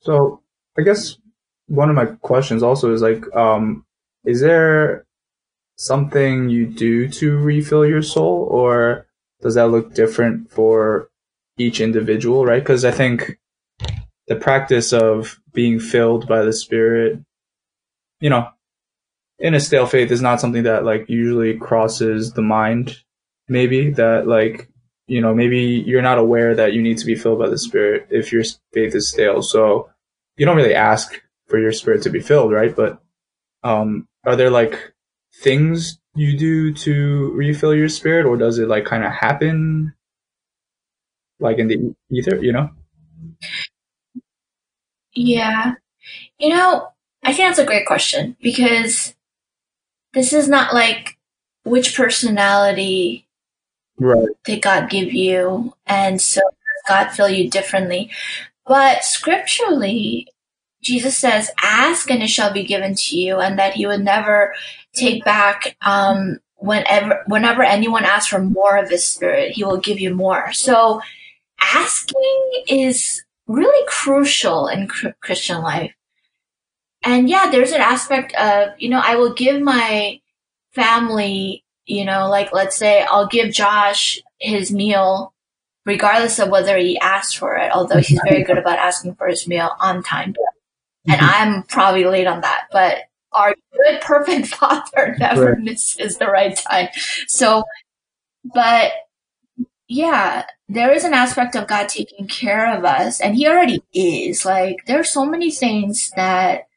so 0.00 0.42
I 0.78 0.82
guess 0.82 1.16
one 1.68 1.88
of 1.88 1.96
my 1.96 2.06
questions 2.06 2.62
also 2.62 2.92
is 2.92 3.02
like, 3.02 3.24
um, 3.34 3.84
is 4.24 4.40
there 4.40 5.06
something 5.76 6.48
you 6.48 6.66
do 6.66 7.08
to 7.08 7.38
refill 7.38 7.86
your 7.86 8.02
soul, 8.02 8.48
or 8.50 9.06
does 9.42 9.54
that 9.56 9.68
look 9.68 9.94
different 9.94 10.50
for 10.50 11.10
each 11.58 11.80
individual? 11.80 12.46
Right? 12.46 12.62
Because 12.62 12.84
I 12.84 12.90
think 12.90 13.38
the 14.28 14.36
practice 14.36 14.92
of 14.92 15.40
being 15.52 15.80
filled 15.80 16.28
by 16.28 16.42
the 16.42 16.54
Spirit, 16.54 17.20
you 18.20 18.30
know, 18.30 18.48
in 19.40 19.54
a 19.54 19.60
stale 19.60 19.86
faith 19.86 20.12
is 20.12 20.22
not 20.22 20.40
something 20.40 20.64
that 20.64 20.84
like 20.84 21.06
usually 21.10 21.58
crosses 21.58 22.32
the 22.34 22.42
mind. 22.42 22.98
Maybe 23.48 23.92
that 23.92 24.28
like 24.28 24.69
you 25.10 25.20
know 25.20 25.34
maybe 25.34 25.82
you're 25.86 26.02
not 26.02 26.18
aware 26.18 26.54
that 26.54 26.72
you 26.72 26.80
need 26.80 26.98
to 26.98 27.06
be 27.06 27.16
filled 27.16 27.40
by 27.40 27.48
the 27.48 27.58
Spirit 27.58 28.06
if 28.10 28.32
your 28.32 28.44
faith 28.72 28.94
is 28.94 29.08
stale. 29.08 29.42
So 29.42 29.90
you 30.36 30.46
don't 30.46 30.56
really 30.56 30.74
ask 30.74 31.20
for 31.48 31.58
your 31.58 31.72
spirit 31.72 32.02
to 32.02 32.10
be 32.10 32.20
filled, 32.20 32.52
right? 32.52 32.74
But 32.74 33.02
um, 33.64 34.06
are 34.24 34.36
there 34.36 34.50
like 34.50 34.92
things 35.42 35.98
you 36.14 36.38
do 36.38 36.72
to 36.72 37.32
refill 37.32 37.74
your 37.74 37.88
spirit, 37.88 38.24
or 38.24 38.36
does 38.36 38.58
it 38.58 38.68
like 38.68 38.84
kind 38.84 39.04
of 39.04 39.12
happen, 39.12 39.92
like 41.40 41.58
in 41.58 41.66
the 41.66 41.94
ether? 42.10 42.36
You 42.36 42.52
know? 42.52 42.70
Yeah. 45.12 45.74
You 46.38 46.50
know, 46.50 46.88
I 47.24 47.32
think 47.32 47.48
that's 47.48 47.58
a 47.58 47.66
great 47.66 47.86
question 47.86 48.36
because 48.40 49.14
this 50.14 50.32
is 50.32 50.48
not 50.48 50.72
like 50.72 51.18
which 51.64 51.96
personality 51.96 53.26
Right. 54.00 54.28
did 54.44 54.62
God 54.62 54.90
give 54.90 55.12
you, 55.12 55.74
and 55.86 56.20
so 56.20 56.40
God 56.88 57.08
fill 57.10 57.28
you 57.28 57.50
differently. 57.50 58.10
But 58.66 59.04
scripturally, 59.04 60.26
Jesus 60.82 61.18
says, 61.18 61.50
"Ask 61.62 62.10
and 62.10 62.22
it 62.22 62.28
shall 62.28 62.52
be 62.52 62.64
given 62.64 62.94
to 62.94 63.16
you," 63.16 63.38
and 63.40 63.58
that 63.58 63.74
He 63.74 63.86
would 63.86 64.02
never 64.02 64.54
take 64.94 65.24
back. 65.24 65.76
Um, 65.82 66.38
whenever, 66.56 67.22
whenever 67.26 67.62
anyone 67.62 68.04
asks 68.04 68.28
for 68.28 68.40
more 68.40 68.76
of 68.78 68.90
His 68.90 69.06
Spirit, 69.06 69.52
He 69.52 69.64
will 69.64 69.78
give 69.78 70.00
you 70.00 70.14
more. 70.14 70.52
So, 70.52 71.02
asking 71.60 72.64
is 72.68 73.22
really 73.46 73.84
crucial 73.88 74.68
in 74.68 74.88
Christian 74.88 75.60
life. 75.62 75.92
And 77.02 77.28
yeah, 77.28 77.50
there's 77.50 77.72
an 77.72 77.80
aspect 77.80 78.34
of, 78.34 78.70
you 78.78 78.88
know, 78.88 79.00
I 79.04 79.16
will 79.16 79.32
give 79.32 79.60
my 79.60 80.20
family, 80.74 81.64
you 81.86 82.04
know, 82.04 82.28
like 82.28 82.52
let's 82.52 82.76
say 82.76 83.02
I'll 83.02 83.26
give 83.26 83.52
Josh 83.52 84.20
his 84.38 84.72
meal 84.72 85.32
regardless 85.86 86.38
of 86.38 86.50
whether 86.50 86.76
he 86.76 86.98
asked 87.00 87.38
for 87.38 87.56
it, 87.56 87.72
although 87.72 87.98
he's 87.98 88.20
very 88.28 88.44
good 88.44 88.58
about 88.58 88.78
asking 88.78 89.14
for 89.14 89.26
his 89.28 89.46
meal 89.48 89.70
on 89.80 90.02
time. 90.02 90.34
And 91.08 91.20
I'm 91.20 91.62
probably 91.64 92.04
late 92.04 92.26
on 92.26 92.42
that, 92.42 92.66
but 92.72 92.98
our 93.32 93.54
good, 93.72 94.00
perfect 94.00 94.46
father 94.54 95.16
never 95.18 95.52
Right. 95.52 95.58
misses 95.58 96.18
the 96.18 96.26
right 96.26 96.56
time. 96.56 96.88
So, 97.26 97.64
but 98.44 98.92
yeah, 99.88 100.46
there 100.68 100.92
is 100.92 101.04
an 101.04 101.14
aspect 101.14 101.56
of 101.56 101.66
God 101.66 101.88
taking 101.88 102.28
care 102.28 102.76
of 102.76 102.84
us, 102.84 103.20
and 103.20 103.34
He 103.34 103.48
already 103.48 103.82
is. 103.92 104.44
Like, 104.44 104.86
there 104.86 105.00
are 105.00 105.04
so 105.04 105.24
many 105.24 105.50
things 105.50 106.12
that 106.16 106.68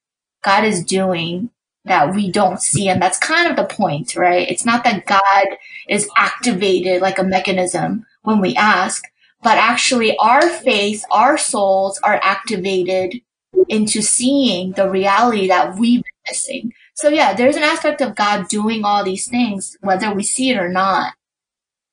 God 0.43 0.63
is 0.63 0.84
doing 0.84 1.51
that 1.85 2.14
we 2.15 2.31
don't 2.31 2.61
see, 2.61 2.88
and 2.88 3.01
that's 3.01 3.18
kind 3.18 3.47
of 3.49 3.55
the 3.55 3.65
point, 3.65 4.15
right? 4.15 4.49
It's 4.49 4.65
not 4.65 4.84
that 4.85 5.05
God 5.05 5.57
is 5.89 6.10
activated 6.15 7.01
like 7.01 7.19
a 7.19 7.23
mechanism 7.23 8.05
when 8.22 8.39
we 8.39 8.55
ask, 8.55 9.03
but 9.41 9.57
actually 9.57 10.18
our 10.18 10.47
faith, 10.47 11.03
our 11.11 11.38
souls 11.38 11.99
are 12.03 12.19
activated 12.23 13.22
into 13.68 14.01
seeing 14.01 14.72
the 14.72 14.89
reality 14.89 15.47
that 15.47 15.77
we've 15.77 16.01
been 16.01 16.30
missing. 16.30 16.73
So 16.95 17.10
yeah, 17.10 17.34
there's 17.34 17.57
an 17.57 17.64
aspect 17.64 18.01
of 18.01 18.15
God 18.15 18.47
doing 18.47 18.85
all 18.85 19.03
these 19.03 19.27
things, 19.27 19.77
whether 19.81 20.14
we 20.14 20.23
see 20.23 20.51
it 20.51 20.57
or 20.57 20.69
not. 20.69 21.14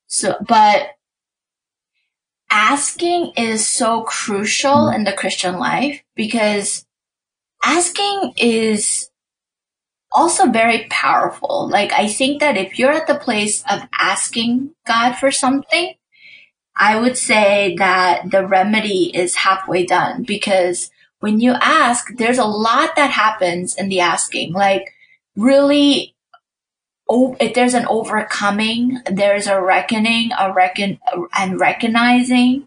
So, 0.07 0.37
but 0.47 0.91
asking 2.51 3.33
is 3.37 3.67
so 3.67 4.03
crucial 4.03 4.89
in 4.89 5.05
the 5.05 5.13
Christian 5.13 5.59
life 5.59 6.03
because 6.15 6.85
asking 7.65 8.35
is 8.37 9.10
also 10.13 10.47
very 10.51 10.87
powerful. 10.91 11.69
Like, 11.69 11.93
I 11.93 12.09
think 12.09 12.41
that 12.41 12.57
if 12.57 12.79
you're 12.79 12.93
at 12.93 13.07
the 13.07 13.15
place 13.15 13.63
of 13.71 13.83
asking 13.99 14.71
God 14.87 15.15
for 15.15 15.31
something, 15.31 15.95
I 16.77 16.99
would 16.99 17.17
say 17.17 17.77
that 17.79 18.31
the 18.31 18.47
remedy 18.47 19.15
is 19.15 19.35
halfway 19.35 19.85
done 19.85 20.23
because 20.23 20.91
when 21.21 21.39
you 21.39 21.53
ask, 21.61 22.17
there's 22.17 22.39
a 22.39 22.45
lot 22.45 22.97
that 22.97 23.11
happens 23.11 23.77
in 23.77 23.89
the 23.89 24.01
asking. 24.01 24.53
Like, 24.53 24.95
really, 25.37 26.15
oh, 27.09 27.37
if 27.39 27.55
there's 27.55 27.75
an 27.75 27.87
overcoming, 27.87 28.99
there's 29.11 29.47
a 29.47 29.61
reckoning, 29.61 30.31
a 30.39 30.53
reckon, 30.53 30.99
and 31.39 31.61
recognizing 31.61 32.67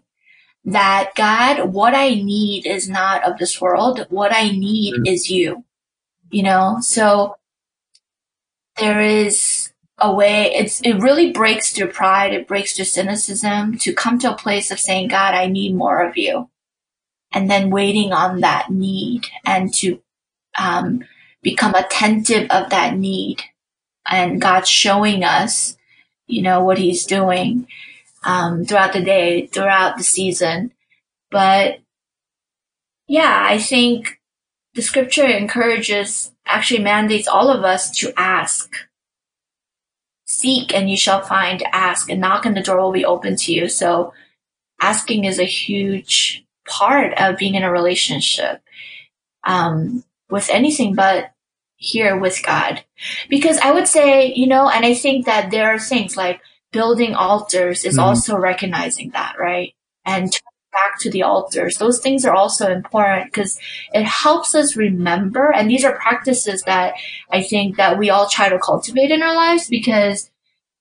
that 0.64 1.10
God, 1.16 1.72
what 1.72 1.94
I 1.94 2.10
need 2.10 2.66
is 2.66 2.88
not 2.88 3.24
of 3.24 3.38
this 3.38 3.60
world. 3.60 4.06
What 4.08 4.32
I 4.32 4.50
need 4.50 4.94
Mm. 4.94 5.08
is 5.08 5.30
you. 5.30 5.64
You 6.34 6.42
know, 6.42 6.78
so 6.80 7.36
there 8.80 9.00
is 9.00 9.70
a 9.98 10.12
way 10.12 10.52
it's 10.52 10.80
it 10.80 10.94
really 10.94 11.30
breaks 11.30 11.72
through 11.72 11.92
pride, 11.92 12.32
it 12.32 12.48
breaks 12.48 12.74
through 12.74 12.86
cynicism 12.86 13.78
to 13.78 13.92
come 13.92 14.18
to 14.18 14.32
a 14.32 14.36
place 14.36 14.72
of 14.72 14.80
saying, 14.80 15.06
God, 15.06 15.34
I 15.34 15.46
need 15.46 15.76
more 15.76 16.04
of 16.04 16.16
you. 16.16 16.50
And 17.30 17.48
then 17.48 17.70
waiting 17.70 18.12
on 18.12 18.40
that 18.40 18.68
need 18.68 19.26
and 19.46 19.72
to 19.74 20.02
um, 20.58 21.04
become 21.40 21.76
attentive 21.76 22.50
of 22.50 22.68
that 22.70 22.96
need 22.96 23.40
and 24.04 24.40
God 24.40 24.66
showing 24.66 25.22
us, 25.22 25.76
you 26.26 26.42
know, 26.42 26.64
what 26.64 26.78
He's 26.78 27.06
doing 27.06 27.68
um, 28.24 28.64
throughout 28.64 28.92
the 28.92 29.04
day, 29.04 29.46
throughout 29.46 29.98
the 29.98 30.02
season. 30.02 30.72
But 31.30 31.78
yeah, 33.06 33.40
I 33.48 33.58
think 33.58 34.18
the 34.74 34.82
scripture 34.82 35.26
encourages, 35.26 36.32
actually 36.46 36.82
mandates 36.82 37.28
all 37.28 37.50
of 37.50 37.64
us 37.64 37.90
to 37.98 38.12
ask. 38.16 38.72
Seek 40.26 40.74
and 40.74 40.90
you 40.90 40.96
shall 40.96 41.20
find, 41.22 41.62
ask, 41.72 42.10
and 42.10 42.20
knock 42.20 42.44
and 42.44 42.56
the 42.56 42.62
door 42.62 42.80
will 42.80 42.92
be 42.92 43.04
open 43.04 43.36
to 43.36 43.52
you. 43.52 43.68
So 43.68 44.12
asking 44.80 45.24
is 45.24 45.38
a 45.38 45.44
huge 45.44 46.44
part 46.66 47.14
of 47.18 47.36
being 47.36 47.54
in 47.54 47.62
a 47.62 47.70
relationship 47.70 48.62
um, 49.44 50.02
with 50.30 50.48
anything 50.50 50.94
but 50.94 51.32
here 51.76 52.18
with 52.18 52.42
God. 52.44 52.82
Because 53.28 53.58
I 53.58 53.70
would 53.70 53.86
say, 53.86 54.32
you 54.34 54.46
know, 54.46 54.68
and 54.68 54.84
I 54.84 54.94
think 54.94 55.26
that 55.26 55.50
there 55.50 55.68
are 55.72 55.78
things 55.78 56.16
like 56.16 56.40
building 56.72 57.14
altars 57.14 57.84
is 57.84 57.98
Mhm. 57.98 58.02
also 58.02 58.36
recognizing 58.36 59.10
that, 59.10 59.36
right? 59.38 59.74
And 60.04 60.32
back 60.74 60.98
to 61.00 61.10
the 61.10 61.22
altars. 61.22 61.76
Those 61.76 62.00
things 62.00 62.26
are 62.26 62.34
also 62.34 62.70
important 62.70 63.32
because 63.32 63.58
it 63.94 64.04
helps 64.04 64.54
us 64.54 64.76
remember. 64.76 65.50
And 65.50 65.70
these 65.70 65.84
are 65.84 65.96
practices 65.96 66.62
that 66.62 66.94
I 67.30 67.42
think 67.42 67.76
that 67.76 67.98
we 67.98 68.10
all 68.10 68.28
try 68.28 68.50
to 68.50 68.58
cultivate 68.58 69.10
in 69.10 69.22
our 69.22 69.34
lives 69.34 69.68
because 69.68 70.30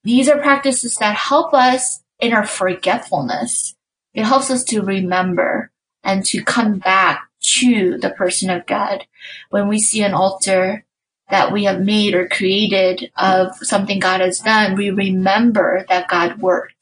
these 0.04 0.28
are 0.28 0.40
practices 0.40 0.96
that 0.96 1.16
help 1.16 1.54
us 1.54 2.04
in 2.20 2.34
our 2.34 2.46
forgetfulness. 2.46 3.76
It 4.14 4.26
helps 4.26 4.52
us 4.52 4.64
to 4.66 4.82
remember 4.82 5.72
and 6.04 6.26
to 6.26 6.44
come 6.44 6.80
back 6.80 7.30
to 7.44 7.98
the 7.98 8.10
person 8.10 8.50
of 8.50 8.66
God. 8.66 9.06
When 9.50 9.68
we 9.68 9.80
see 9.80 10.04
an 10.04 10.14
altar 10.14 10.86
that 11.30 11.52
we 11.52 11.64
have 11.64 11.82
made 11.82 12.14
or 12.14 12.28
created 12.28 13.12
of 13.18 13.56
something 13.58 14.00
God 14.00 14.22
has 14.22 14.40
done, 14.40 14.76
we 14.76 14.92
remember 14.92 15.86
that 15.90 16.10
God 16.10 16.42
worked 16.42 16.73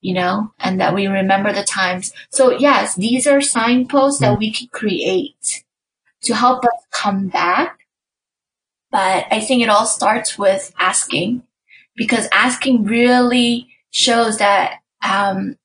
you 0.00 0.14
know, 0.14 0.52
and 0.58 0.80
that 0.80 0.94
we 0.94 1.06
remember 1.06 1.52
the 1.52 1.64
times. 1.64 2.12
So 2.30 2.50
yes, 2.50 2.94
these 2.94 3.26
are 3.26 3.40
signposts 3.40 4.20
that 4.20 4.38
we 4.38 4.52
can 4.52 4.68
create 4.68 5.64
to 6.22 6.34
help 6.34 6.64
us 6.64 6.84
come 6.92 7.28
back. 7.28 7.80
But 8.90 9.26
I 9.30 9.40
think 9.40 9.62
it 9.62 9.68
all 9.68 9.86
starts 9.86 10.38
with 10.38 10.72
asking 10.78 11.42
because 11.96 12.28
asking 12.32 12.84
really 12.84 13.68
shows 13.90 14.38
that, 14.38 14.80
um, 15.06 15.56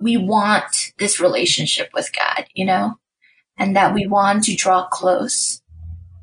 we 0.00 0.16
want 0.16 0.92
this 0.98 1.20
relationship 1.20 1.90
with 1.92 2.10
God, 2.16 2.46
you 2.54 2.64
know, 2.64 2.98
and 3.56 3.76
that 3.76 3.94
we 3.94 4.06
want 4.06 4.44
to 4.44 4.54
draw 4.54 4.86
close 4.86 5.60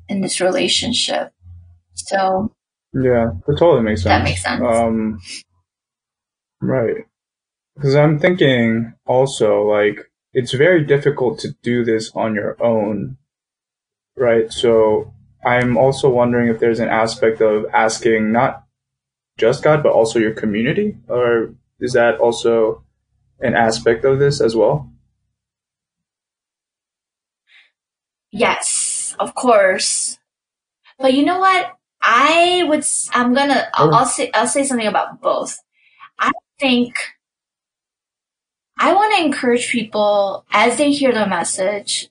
in 0.07 0.21
this 0.21 0.39
relationship. 0.39 1.33
So 1.93 2.53
yeah, 2.93 3.31
that 3.45 3.57
totally 3.59 3.81
makes 3.81 4.03
sense. 4.03 4.09
That 4.09 4.23
makes 4.23 4.43
sense. 4.43 4.61
Um, 4.63 5.19
right. 6.61 7.05
Because 7.75 7.95
I'm 7.95 8.19
thinking 8.19 8.93
also 9.05 9.63
like 9.63 10.09
it's 10.33 10.53
very 10.53 10.83
difficult 10.83 11.39
to 11.39 11.55
do 11.61 11.83
this 11.83 12.11
on 12.15 12.35
your 12.35 12.61
own, 12.63 13.17
right? 14.15 14.51
So 14.51 15.13
I'm 15.45 15.77
also 15.77 16.09
wondering 16.09 16.49
if 16.49 16.59
there's 16.59 16.79
an 16.79 16.89
aspect 16.89 17.41
of 17.41 17.65
asking 17.73 18.31
not 18.31 18.63
just 19.37 19.63
God 19.63 19.83
but 19.83 19.91
also 19.91 20.19
your 20.19 20.33
community, 20.33 20.97
or 21.09 21.53
is 21.79 21.93
that 21.93 22.19
also 22.19 22.83
an 23.41 23.53
aspect 23.55 24.05
of 24.05 24.19
this 24.19 24.41
as 24.41 24.55
well? 24.55 24.89
Yes, 28.31 29.15
of 29.19 29.35
course. 29.35 30.17
But 30.99 31.13
you 31.13 31.25
know 31.25 31.39
what? 31.39 31.73
I 32.01 32.63
would. 32.67 32.85
I'm 33.11 33.33
gonna. 33.33 33.69
I'll, 33.73 33.89
oh. 33.89 33.97
I'll 33.99 34.05
say. 34.05 34.31
I'll 34.33 34.47
say 34.47 34.63
something 34.63 34.87
about 34.87 35.21
both. 35.21 35.57
I 36.19 36.31
think 36.59 36.95
I 38.77 38.93
want 38.93 39.15
to 39.15 39.23
encourage 39.23 39.69
people 39.69 40.45
as 40.51 40.77
they 40.77 40.91
hear 40.91 41.13
the 41.13 41.27
message, 41.27 42.09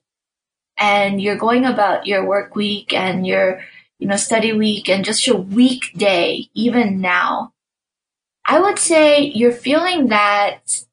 and 0.78 1.20
you're 1.20 1.36
going 1.36 1.64
about 1.64 2.06
your 2.06 2.24
work 2.24 2.56
week 2.56 2.92
and 2.92 3.26
your, 3.26 3.60
you 3.98 4.08
know, 4.08 4.16
study 4.16 4.52
week 4.52 4.88
and 4.88 5.04
just 5.04 5.26
your 5.26 5.36
weekday, 5.36 6.48
even 6.54 7.00
now. 7.00 7.52
I 8.46 8.60
would 8.60 8.78
say 8.78 9.20
you're 9.20 9.52
feeling 9.52 10.08
that 10.08 10.84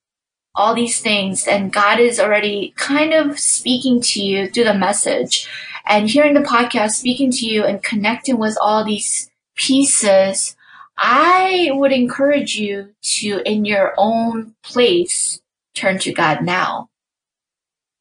all 0.56 0.76
these 0.76 1.00
things 1.02 1.48
and 1.48 1.72
God 1.72 2.00
is 2.00 2.20
already 2.20 2.74
kind 2.76 3.14
of 3.14 3.40
speaking 3.40 4.02
to 4.02 4.22
you 4.22 4.50
through 4.50 4.66
the 4.66 4.74
message 4.74 5.50
and 5.86 6.10
hearing 6.10 6.34
the 6.34 6.42
podcast, 6.42 6.92
speaking 6.92 7.32
to 7.32 7.46
you 7.46 7.64
and 7.64 7.84
connecting 7.84 8.38
with 8.38 8.58
all 8.62 8.84
these 8.86 9.30
pieces. 9.56 10.56
I 10.98 11.70
would 11.74 11.92
encourage 11.92 12.56
you 12.56 12.94
to, 13.20 13.42
in 13.46 13.66
your 13.66 13.94
own 13.98 14.54
place, 14.64 15.41
turn 15.74 16.00
to 16.00 16.12
God 16.12 16.44
now. 16.44 16.90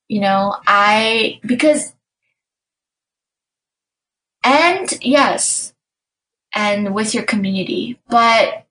You 0.09 0.21
know, 0.21 0.57
I, 0.67 1.41
because, 1.45 1.95
and 4.43 4.89
yes, 5.01 5.73
and 6.55 6.95
with 6.95 7.15
your 7.15 7.23
community, 7.23 8.01
but 8.09 8.67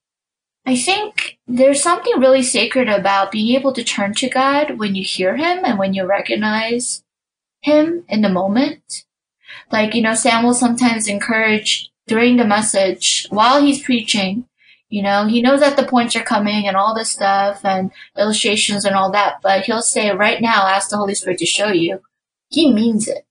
I 0.66 0.76
think 0.76 1.40
there's 1.48 1.82
something 1.82 2.20
really 2.20 2.44
sacred 2.44 2.90
about 2.90 3.32
being 3.32 3.56
able 3.56 3.74
to 3.74 3.84
turn 3.84 4.14
to 4.16 4.30
God 4.30 4.78
when 4.78 4.96
you 4.96 5.04
hear 5.04 5.38
Him 5.38 5.64
and 5.64 5.80
when 5.80 5.94
you 5.94 6.06
recognize 6.06 7.04
Him 7.62 8.04
in 8.10 8.22
the 8.22 8.30
moment. 8.30 9.06
Like, 9.72 9.96
you 9.96 10.02
know, 10.02 10.16
Sam 10.16 10.44
will 10.44 10.54
sometimes 10.54 11.08
encourage 11.08 11.92
during 12.08 12.38
the 12.38 12.46
message 12.46 13.28
while 13.30 13.62
he's 13.62 13.84
preaching, 13.84 14.46
you 14.90 15.04
know, 15.04 15.28
he 15.28 15.42
knows 15.42 15.60
that 15.60 15.78
the 15.78 15.86
points 15.86 16.16
are 16.16 16.24
coming 16.24 16.68
and 16.68 16.76
all 16.76 16.96
this 16.96 17.12
stuff 17.12 17.64
and 17.64 17.92
illustrations 18.18 18.86
and 18.86 18.96
all 18.96 19.12
that, 19.12 19.36
but 19.42 19.64
he'll 19.64 19.84
say, 19.84 20.12
right 20.12 20.42
now, 20.42 20.68
ask 20.68 20.90
the 20.90 20.98
Holy 20.98 21.14
Spirit 21.14 21.38
to 21.40 21.46
show 21.46 21.68
you. 21.68 22.02
He 22.50 22.74
means 22.74 23.08
it 23.08 23.26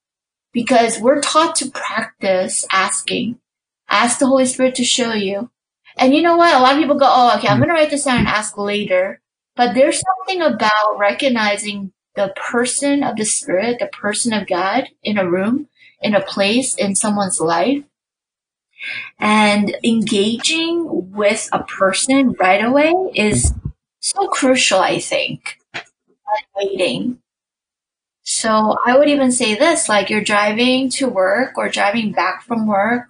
because 0.53 1.01
we're 1.01 1.21
taught 1.21 1.57
to 1.57 1.71
practice 1.71 2.65
asking. 2.73 3.41
Ask 3.89 4.19
the 4.19 4.27
Holy 4.27 4.47
Spirit 4.47 4.77
to 4.77 4.85
show 4.85 5.13
you. 5.13 5.51
And 5.97 6.15
you 6.15 6.23
know 6.23 6.37
what? 6.37 6.55
A 6.55 6.61
lot 6.61 6.75
of 6.75 6.81
people 6.81 6.99
go, 6.99 7.07
oh, 7.09 7.37
okay, 7.37 7.49
I'm 7.49 7.59
going 7.59 7.69
to 7.69 7.75
write 7.75 7.91
this 7.91 8.05
down 8.05 8.19
and 8.19 8.29
ask 8.29 8.57
later. 8.57 9.21
But 9.57 9.75
there's 9.75 10.01
something 10.01 10.43
about 10.43 10.99
recognizing 10.99 11.93
the 12.15 12.33
person 12.37 13.03
of 13.03 13.17
the 13.17 13.25
Spirit, 13.25 13.79
the 13.81 13.87
person 13.87 14.33
of 14.33 14.47
God 14.47 14.89
in 15.03 15.19
a 15.19 15.29
room, 15.29 15.69
in 16.01 16.15
a 16.15 16.21
place, 16.21 16.77
in 16.77 16.95
someone's 16.95 17.41
life. 17.41 17.83
And 19.19 19.77
engaging 19.83 21.13
with 21.13 21.49
a 21.53 21.63
person 21.65 22.33
right 22.39 22.65
away 22.65 22.93
is 23.15 23.53
so 24.01 24.29
crucial, 24.29 24.81
I 24.81 24.99
think. 24.99 25.59
Waiting. 26.57 27.19
So 28.23 28.77
I 28.85 28.97
would 28.97 29.09
even 29.09 29.33
say 29.33 29.55
this, 29.55 29.89
like 29.89 30.11
you're 30.11 30.21
driving 30.21 30.91
to 30.91 31.09
work 31.09 31.57
or 31.57 31.71
driving 31.71 32.13
back 32.13 32.43
from 32.43 32.67
work 32.67 33.07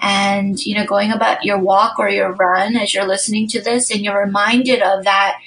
and, 0.00 0.58
you 0.66 0.74
know, 0.74 0.84
going 0.84 1.12
about 1.12 1.44
your 1.44 1.58
walk 1.58 1.98
or 1.98 2.08
your 2.08 2.32
run 2.32 2.76
as 2.76 2.92
you're 2.92 3.06
listening 3.06 3.46
to 3.48 3.60
this 3.60 3.90
and 3.90 4.00
you're 4.00 4.18
reminded 4.18 4.82
of 4.82 5.04
that, 5.04 5.38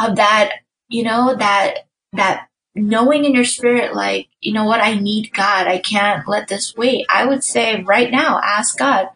of 0.00 0.16
that, 0.16 0.54
you 0.88 1.04
know, 1.04 1.36
that, 1.36 1.86
that 2.14 2.48
knowing 2.74 3.24
in 3.24 3.34
your 3.34 3.44
spirit, 3.44 3.94
like, 3.94 4.28
you 4.46 4.52
know 4.52 4.64
what? 4.64 4.80
I 4.80 4.94
need 4.94 5.32
God. 5.32 5.66
I 5.66 5.78
can't 5.78 6.28
let 6.28 6.46
this 6.46 6.76
wait. 6.76 7.04
I 7.10 7.26
would 7.26 7.42
say 7.42 7.82
right 7.82 8.12
now, 8.12 8.40
ask 8.44 8.78
God, 8.78 9.08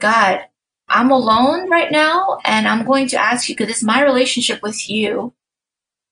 God, 0.00 0.46
I'm 0.88 1.10
alone 1.10 1.68
right 1.68 1.92
now 1.92 2.38
and 2.42 2.66
I'm 2.66 2.86
going 2.86 3.08
to 3.08 3.20
ask 3.20 3.48
you 3.48 3.54
because 3.54 3.68
it's 3.68 3.82
my 3.82 4.02
relationship 4.02 4.62
with 4.62 4.88
you. 4.88 5.34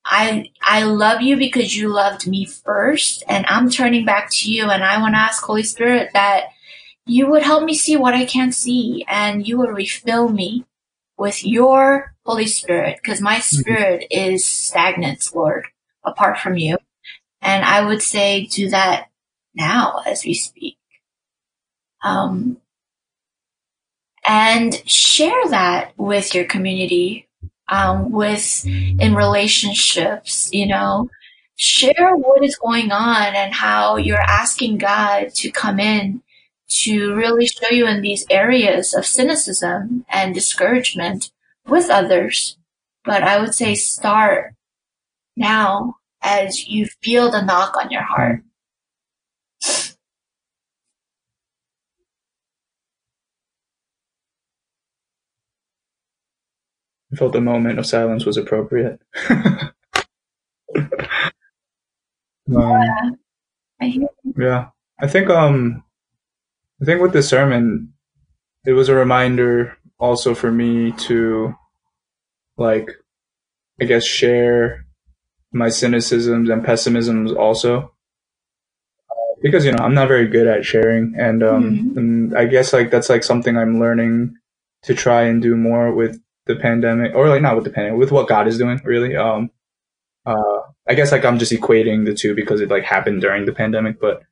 I 0.05 0.51
I 0.61 0.83
love 0.83 1.21
you 1.21 1.37
because 1.37 1.75
you 1.75 1.89
loved 1.89 2.27
me 2.27 2.45
first 2.45 3.23
and 3.27 3.47
I'm 3.47 3.67
turning 3.69 4.05
back 4.05 4.29
to 4.31 4.51
you 4.51 4.69
and 4.69 4.83
I 4.83 5.01
want 5.01 5.15
to 5.15 5.19
ask 5.19 5.43
Holy 5.43 5.63
Spirit 5.63 6.11
that 6.13 6.49
you 7.07 7.27
would 7.31 7.41
help 7.41 7.63
me 7.63 7.73
see 7.73 7.97
what 7.97 8.13
I 8.13 8.25
can't 8.25 8.53
see 8.53 9.05
and 9.07 9.47
you 9.47 9.57
would 9.57 9.71
refill 9.71 10.29
me 10.29 10.65
with 11.17 11.43
your 11.43 12.13
Holy 12.27 12.47
Spirit 12.47 12.99
because 13.01 13.21
my 13.21 13.37
mm-hmm. 13.37 13.55
spirit 13.59 14.05
is 14.11 14.45
stagnant, 14.45 15.27
Lord, 15.33 15.65
apart 16.03 16.37
from 16.37 16.57
you. 16.57 16.77
And 17.41 17.65
I 17.65 17.83
would 17.83 18.01
say 18.01 18.45
do 18.45 18.69
that 18.69 19.09
now 19.55 20.01
as 20.05 20.23
we 20.23 20.33
speak. 20.33 20.77
Um, 22.03 22.57
and 24.25 24.87
share 24.89 25.47
that 25.49 25.93
with 25.97 26.35
your 26.35 26.45
community 26.45 27.27
um, 27.69 28.11
with 28.11 28.65
in 28.65 29.15
relationships, 29.15 30.49
you 30.51 30.67
know, 30.67 31.09
share 31.55 32.15
what 32.15 32.43
is 32.43 32.57
going 32.57 32.91
on 32.91 33.35
and 33.35 33.53
how 33.53 33.95
you're 33.95 34.21
asking 34.21 34.77
God 34.77 35.33
to 35.35 35.51
come 35.51 35.79
in 35.79 36.21
to 36.83 37.13
really 37.13 37.47
show 37.47 37.69
you 37.69 37.87
in 37.87 38.01
these 38.01 38.25
areas 38.29 38.93
of 38.93 39.05
cynicism 39.05 40.05
and 40.09 40.33
discouragement 40.33 41.31
with 41.67 41.89
others. 41.89 42.57
But 43.03 43.23
I 43.23 43.39
would 43.39 43.53
say 43.53 43.75
start 43.75 44.53
now 45.35 45.95
as 46.21 46.67
you 46.67 46.87
feel 47.01 47.31
the 47.31 47.41
knock 47.41 47.75
on 47.77 47.91
your 47.91 48.03
heart. 48.03 48.43
I 57.11 57.17
felt 57.17 57.33
the 57.33 57.41
moment 57.41 57.77
of 57.77 57.85
silence 57.85 58.25
was 58.25 58.37
appropriate. 58.37 59.01
um, 59.29 59.71
yeah. 62.55 64.07
yeah. 64.37 64.67
I 64.99 65.07
think 65.07 65.29
um 65.29 65.83
I 66.81 66.85
think 66.85 67.01
with 67.01 67.13
the 67.13 67.23
sermon 67.23 67.93
it 68.65 68.73
was 68.73 68.87
a 68.89 68.95
reminder 68.95 69.77
also 69.99 70.33
for 70.35 70.51
me 70.51 70.91
to 70.93 71.53
like 72.57 72.89
I 73.81 73.85
guess 73.85 74.05
share 74.05 74.85
my 75.51 75.67
cynicisms 75.67 76.51
and 76.51 76.63
pessimisms 76.63 77.31
also 77.31 77.91
because 79.41 79.65
you 79.65 79.71
know 79.71 79.83
I'm 79.83 79.93
not 79.93 80.07
very 80.07 80.27
good 80.27 80.47
at 80.47 80.65
sharing 80.65 81.15
and 81.17 81.43
um 81.43 81.63
mm-hmm. 81.63 81.97
and 81.97 82.37
I 82.37 82.45
guess 82.45 82.73
like 82.73 82.91
that's 82.91 83.09
like 83.09 83.23
something 83.23 83.57
I'm 83.57 83.79
learning 83.79 84.35
to 84.83 84.95
try 84.95 85.23
and 85.23 85.41
do 85.41 85.55
more 85.55 85.93
with 85.93 86.19
the 86.45 86.55
pandemic, 86.55 87.13
or 87.13 87.29
like 87.29 87.41
not 87.41 87.55
with 87.55 87.65
the 87.65 87.69
pandemic, 87.69 87.99
with 87.99 88.11
what 88.11 88.27
God 88.27 88.47
is 88.47 88.57
doing, 88.57 88.81
really. 88.83 89.15
Um, 89.15 89.51
uh, 90.25 90.59
I 90.87 90.95
guess 90.95 91.11
like 91.11 91.25
I'm 91.25 91.39
just 91.39 91.51
equating 91.51 92.05
the 92.05 92.13
two 92.13 92.35
because 92.35 92.61
it 92.61 92.69
like 92.69 92.83
happened 92.83 93.21
during 93.21 93.45
the 93.45 93.53
pandemic, 93.53 93.99
but, 93.99 94.23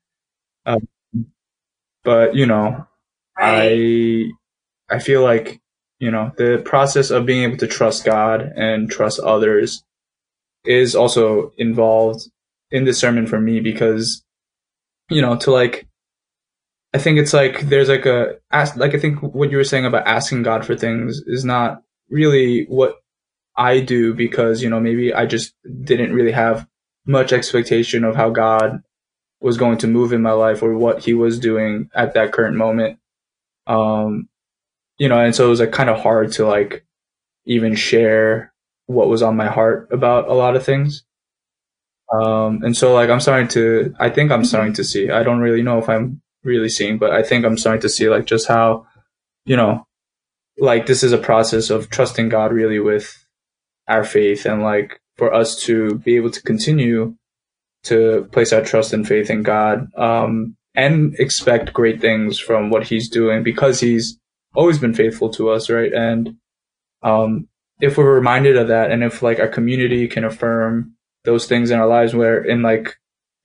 um, 0.66 0.88
but 2.04 2.36
you 2.36 2.46
know, 2.46 2.88
right. 3.38 4.32
I, 4.90 4.96
I 4.96 5.00
feel 5.00 5.22
like, 5.22 5.62
you 6.00 6.12
know, 6.12 6.32
the 6.38 6.62
process 6.64 7.12
of 7.12 7.26
being 7.26 7.44
able 7.44 7.58
to 7.58 7.68
trust 7.68 8.06
God 8.06 8.42
and 8.56 8.90
trust 8.90 9.20
others 9.20 9.84
is 10.66 10.96
also 10.96 11.52
involved 11.58 12.30
in 12.72 12.86
this 12.86 13.00
sermon 13.00 13.28
for 13.28 13.40
me 13.40 13.60
because, 13.60 14.24
you 15.10 15.22
know, 15.22 15.36
to 15.38 15.52
like, 15.52 15.88
I 16.94 16.98
think 16.98 17.20
it's 17.20 17.34
like 17.34 17.62
there's 17.62 17.90
like 17.90 18.06
a 18.06 18.38
ask 18.52 18.76
like 18.76 18.96
I 18.96 19.00
think 19.00 19.22
what 19.22 19.52
you 19.52 19.58
were 19.58 19.64
saying 19.64 19.86
about 19.86 20.08
asking 20.08 20.44
God 20.44 20.66
for 20.66 20.76
things 20.76 21.22
is 21.28 21.46
not 21.46 21.84
really 22.10 22.66
what 22.68 22.96
I 23.56 23.80
do 23.80 24.14
because, 24.14 24.64
you 24.64 24.70
know, 24.70 24.80
maybe 24.80 25.14
I 25.14 25.26
just 25.26 25.54
didn't 25.84 26.14
really 26.14 26.32
have 26.32 26.68
much 27.06 27.32
expectation 27.32 28.04
of 28.04 28.16
how 28.16 28.30
God 28.30 28.82
was 29.42 29.58
going 29.58 29.78
to 29.80 29.88
move 29.88 30.14
in 30.14 30.22
my 30.22 30.32
life 30.32 30.62
or 30.62 30.76
what 30.76 31.04
he 31.04 31.14
was 31.14 31.40
doing 31.40 31.90
at 31.94 32.14
that 32.14 32.32
current 32.32 32.56
moment. 32.56 33.00
Um, 33.68 34.30
you 34.98 35.08
know, 35.08 35.20
and 35.20 35.36
so 35.36 35.46
it 35.46 35.50
was 35.50 35.60
like 35.60 35.72
kind 35.72 35.90
of 35.90 36.00
hard 36.00 36.32
to 36.34 36.46
like 36.46 36.86
even 37.46 37.76
share 37.76 38.54
what 38.90 39.08
was 39.08 39.22
on 39.22 39.38
my 39.38 39.48
heart 39.48 39.88
about 39.92 40.28
a 40.28 40.34
lot 40.34 40.56
of 40.56 40.66
things. 40.66 41.04
Um, 42.12 42.64
and 42.64 42.76
so 42.76 42.92
like 42.92 43.12
I'm 43.12 43.20
starting 43.20 43.48
to, 43.50 43.94
I 44.00 44.10
think 44.10 44.32
I'm 44.32 44.44
starting 44.44 44.74
to 44.74 44.84
see, 44.84 45.12
I 45.12 45.22
don't 45.22 45.42
really 45.42 45.62
know 45.62 45.78
if 45.78 45.88
I'm 45.88 46.22
really 46.44 46.70
seeing, 46.70 46.98
but 46.98 47.12
I 47.12 47.22
think 47.22 47.46
I'm 47.46 47.58
starting 47.58 47.82
to 47.82 47.90
see 47.90 48.10
like 48.10 48.26
just 48.26 48.48
how, 48.48 48.88
you 49.46 49.56
know, 49.56 49.86
like 50.58 50.88
this 50.88 51.04
is 51.04 51.12
a 51.12 51.20
process 51.20 51.70
of 51.70 51.92
trusting 51.92 52.30
God 52.30 52.52
really 52.52 52.80
with 52.80 53.16
our 53.88 54.04
faith 54.04 54.48
and 54.48 54.64
like 54.64 55.00
for 55.18 55.32
us 55.32 55.62
to 55.64 55.96
be 56.00 56.16
able 56.16 56.32
to 56.32 56.42
continue 56.42 57.16
to 57.84 58.28
place 58.32 58.52
our 58.52 58.64
trust 58.64 58.92
and 58.92 59.08
faith 59.08 59.30
in 59.30 59.44
God, 59.44 59.88
um, 59.96 60.56
and 60.74 61.14
expect 61.20 61.74
great 61.74 62.02
things 62.02 62.40
from 62.40 62.72
what 62.72 62.88
he's 62.88 63.08
doing 63.08 63.44
because 63.44 63.80
he's 63.80 64.18
always 64.56 64.80
been 64.80 64.96
faithful 64.96 65.30
to 65.30 65.50
us, 65.50 65.70
right? 65.70 65.94
And, 65.94 66.38
um, 67.04 67.49
if 67.80 67.98
we're 67.98 68.14
reminded 68.14 68.58
of 68.58 68.68
that 68.68 68.92
and 68.92 69.04
if 69.04 69.22
like 69.22 69.40
our 69.40 69.48
community 69.48 70.08
can 70.08 70.24
affirm 70.24 70.94
those 71.24 71.46
things 71.46 71.72
in 71.72 71.80
our 71.80 71.88
lives 71.88 72.14
where 72.14 72.44
in 72.44 72.62
like 72.62 72.98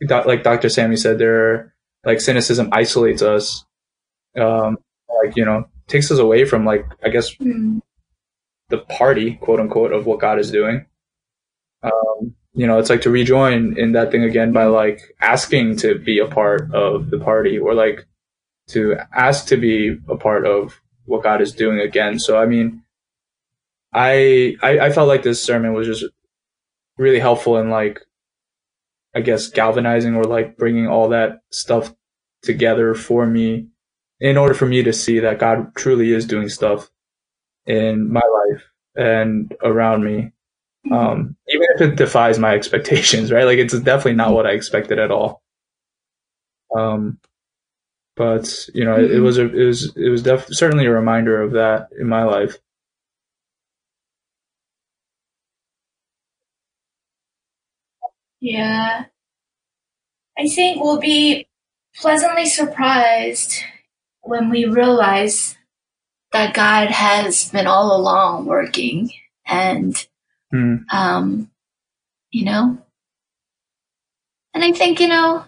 like 0.08 0.42
Dr. 0.42 0.68
Sammy 0.68 0.96
said 0.96 1.18
there 1.18 1.74
like 2.04 2.20
cynicism 2.20 2.68
isolates 2.72 3.22
us 3.22 3.64
um 4.36 4.78
like 5.22 5.36
you 5.36 5.44
know 5.44 5.64
takes 5.86 6.10
us 6.10 6.18
away 6.18 6.44
from 6.44 6.64
like 6.64 6.86
I 7.02 7.08
guess 7.08 7.34
mm. 7.36 7.80
the 8.68 8.78
party 8.78 9.36
quote 9.36 9.60
unquote 9.60 9.92
of 9.92 10.06
what 10.06 10.20
God 10.20 10.38
is 10.38 10.50
doing 10.50 10.86
um 11.82 12.34
you 12.52 12.66
know 12.66 12.78
it's 12.78 12.90
like 12.90 13.02
to 13.02 13.10
rejoin 13.10 13.78
in 13.78 13.92
that 13.92 14.10
thing 14.10 14.24
again 14.24 14.52
by 14.52 14.64
like 14.64 15.00
asking 15.20 15.76
to 15.78 15.98
be 15.98 16.18
a 16.18 16.26
part 16.26 16.72
of 16.74 17.10
the 17.10 17.18
party 17.18 17.58
or 17.58 17.74
like 17.74 18.06
to 18.68 18.96
ask 19.14 19.46
to 19.46 19.56
be 19.56 19.98
a 20.08 20.16
part 20.16 20.46
of 20.46 20.80
what 21.04 21.22
God 21.22 21.40
is 21.40 21.52
doing 21.52 21.78
again 21.78 22.18
so 22.18 22.38
I 22.38 22.46
mean 22.46 22.83
I, 23.94 24.56
I, 24.62 24.80
I 24.80 24.90
felt 24.90 25.08
like 25.08 25.22
this 25.22 25.42
sermon 25.42 25.72
was 25.72 25.86
just 25.86 26.04
really 26.98 27.20
helpful 27.20 27.58
in 27.58 27.70
like, 27.70 28.00
I 29.14 29.20
guess 29.20 29.48
galvanizing 29.48 30.16
or 30.16 30.24
like 30.24 30.56
bringing 30.56 30.88
all 30.88 31.08
that 31.10 31.40
stuff 31.50 31.94
together 32.42 32.94
for 32.94 33.26
me 33.26 33.68
in 34.20 34.36
order 34.36 34.54
for 34.54 34.66
me 34.66 34.82
to 34.82 34.92
see 34.92 35.20
that 35.20 35.38
God 35.38 35.74
truly 35.76 36.12
is 36.12 36.26
doing 36.26 36.48
stuff 36.48 36.90
in 37.66 38.12
my 38.12 38.20
life 38.20 38.64
and 38.96 39.54
around 39.62 40.04
me. 40.04 40.32
Um, 40.90 41.36
even 41.48 41.66
if 41.74 41.80
it 41.80 41.96
defies 41.96 42.38
my 42.38 42.54
expectations, 42.54 43.32
right? 43.32 43.44
Like 43.44 43.58
it's 43.58 43.78
definitely 43.80 44.14
not 44.14 44.32
what 44.34 44.46
I 44.46 44.52
expected 44.52 44.98
at 44.98 45.10
all. 45.10 45.42
Um, 46.76 47.18
but 48.16 48.68
you 48.74 48.84
know, 48.84 48.96
it, 48.96 49.12
it 49.12 49.20
was 49.20 49.38
a, 49.38 49.46
it 49.54 49.66
was, 49.66 49.96
it 49.96 50.08
was 50.10 50.22
def- 50.22 50.48
certainly 50.48 50.86
a 50.86 50.90
reminder 50.90 51.40
of 51.42 51.52
that 51.52 51.88
in 51.98 52.08
my 52.08 52.24
life. 52.24 52.58
Yeah. 58.44 59.06
I 60.38 60.48
think 60.48 60.82
we'll 60.82 61.00
be 61.00 61.48
pleasantly 61.96 62.44
surprised 62.44 63.54
when 64.20 64.50
we 64.50 64.66
realize 64.66 65.56
that 66.32 66.52
God 66.52 66.90
has 66.90 67.48
been 67.48 67.66
all 67.66 67.96
along 67.96 68.44
working 68.44 69.10
and, 69.46 69.94
mm. 70.52 70.84
um, 70.92 71.50
you 72.32 72.44
know, 72.44 72.76
and 74.52 74.62
I 74.62 74.72
think, 74.72 75.00
you 75.00 75.08
know, 75.08 75.46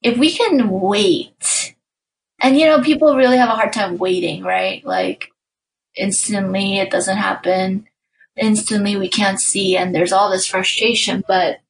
if 0.00 0.16
we 0.16 0.32
can 0.32 0.70
wait 0.70 1.74
and, 2.40 2.58
you 2.58 2.64
know, 2.64 2.80
people 2.80 3.16
really 3.16 3.36
have 3.36 3.50
a 3.50 3.54
hard 3.54 3.74
time 3.74 3.98
waiting, 3.98 4.44
right? 4.44 4.82
Like 4.82 5.28
instantly 5.94 6.78
it 6.78 6.90
doesn't 6.90 7.18
happen. 7.18 7.86
Instantly 8.34 8.96
we 8.96 9.10
can't 9.10 9.38
see 9.38 9.76
and 9.76 9.94
there's 9.94 10.12
all 10.12 10.30
this 10.30 10.46
frustration, 10.46 11.22
but 11.28 11.60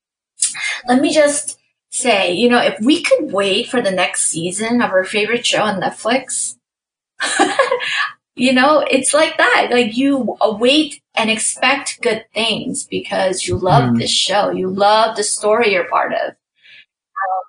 let 0.87 1.01
me 1.01 1.13
just 1.13 1.59
say, 1.91 2.33
you 2.33 2.49
know, 2.49 2.61
if 2.61 2.79
we 2.81 3.03
could 3.03 3.33
wait 3.33 3.69
for 3.69 3.81
the 3.81 3.91
next 3.91 4.23
season 4.27 4.81
of 4.81 4.91
our 4.91 5.05
favorite 5.05 5.45
show 5.45 5.63
on 5.63 5.81
Netflix, 5.81 6.57
you 8.35 8.53
know, 8.53 8.85
it's 8.91 9.13
like 9.13 9.37
that. 9.39 9.69
Like 9.71 9.97
you 9.97 10.37
await 10.41 11.01
and 11.15 11.31
expect 11.31 12.01
good 12.03 12.25
things 12.33 12.85
because 12.85 13.47
you 13.47 13.57
love 13.57 13.91
mm. 13.91 13.99
this 13.99 14.11
show. 14.13 14.51
You 14.51 14.71
love 14.71 15.17
the 15.17 15.25
story 15.25 15.73
you're 15.73 15.89
part 15.89 16.13
of. 16.13 16.29
Um, 16.31 17.45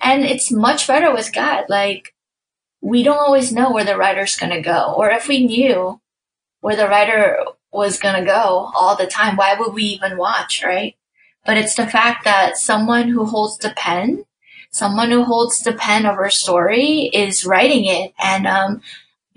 and 0.00 0.24
it's 0.24 0.52
much 0.52 0.86
better 0.86 1.12
with 1.12 1.32
God. 1.32 1.64
Like 1.68 2.14
we 2.80 3.02
don't 3.02 3.18
always 3.18 3.50
know 3.50 3.72
where 3.72 3.84
the 3.84 3.96
writer's 3.96 4.36
going 4.36 4.52
to 4.52 4.60
go. 4.60 4.94
Or 4.96 5.10
if 5.10 5.26
we 5.26 5.46
knew 5.46 6.00
where 6.60 6.76
the 6.76 6.86
writer 6.86 7.38
was 7.72 7.98
going 7.98 8.14
to 8.14 8.26
go 8.26 8.70
all 8.74 8.94
the 8.94 9.06
time, 9.06 9.36
why 9.36 9.54
would 9.58 9.72
we 9.72 9.84
even 9.84 10.18
watch, 10.18 10.62
right? 10.62 10.94
But 11.44 11.56
it's 11.56 11.74
the 11.74 11.86
fact 11.86 12.24
that 12.24 12.56
someone 12.56 13.08
who 13.08 13.24
holds 13.24 13.58
the 13.58 13.72
pen, 13.76 14.24
someone 14.70 15.10
who 15.10 15.24
holds 15.24 15.60
the 15.60 15.72
pen 15.72 16.06
of 16.06 16.16
our 16.16 16.30
story 16.30 17.10
is 17.12 17.44
writing 17.44 17.84
it. 17.84 18.12
And, 18.18 18.46
um, 18.46 18.82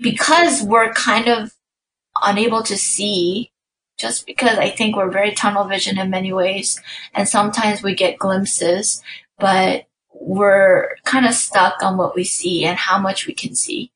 because 0.00 0.62
we're 0.62 0.92
kind 0.92 1.28
of 1.28 1.54
unable 2.22 2.62
to 2.64 2.76
see 2.76 3.50
just 3.98 4.26
because 4.26 4.58
I 4.58 4.70
think 4.70 4.96
we're 4.96 5.10
very 5.10 5.32
tunnel 5.32 5.64
vision 5.64 5.98
in 5.98 6.10
many 6.10 6.32
ways 6.32 6.80
and 7.14 7.28
sometimes 7.28 7.82
we 7.82 7.94
get 7.94 8.18
glimpses, 8.18 9.02
but 9.38 9.86
we're 10.12 10.96
kind 11.04 11.26
of 11.26 11.34
stuck 11.34 11.82
on 11.82 11.96
what 11.96 12.14
we 12.14 12.24
see 12.24 12.64
and 12.64 12.78
how 12.78 12.98
much 12.98 13.26
we 13.26 13.34
can 13.34 13.54
see. 13.54 13.92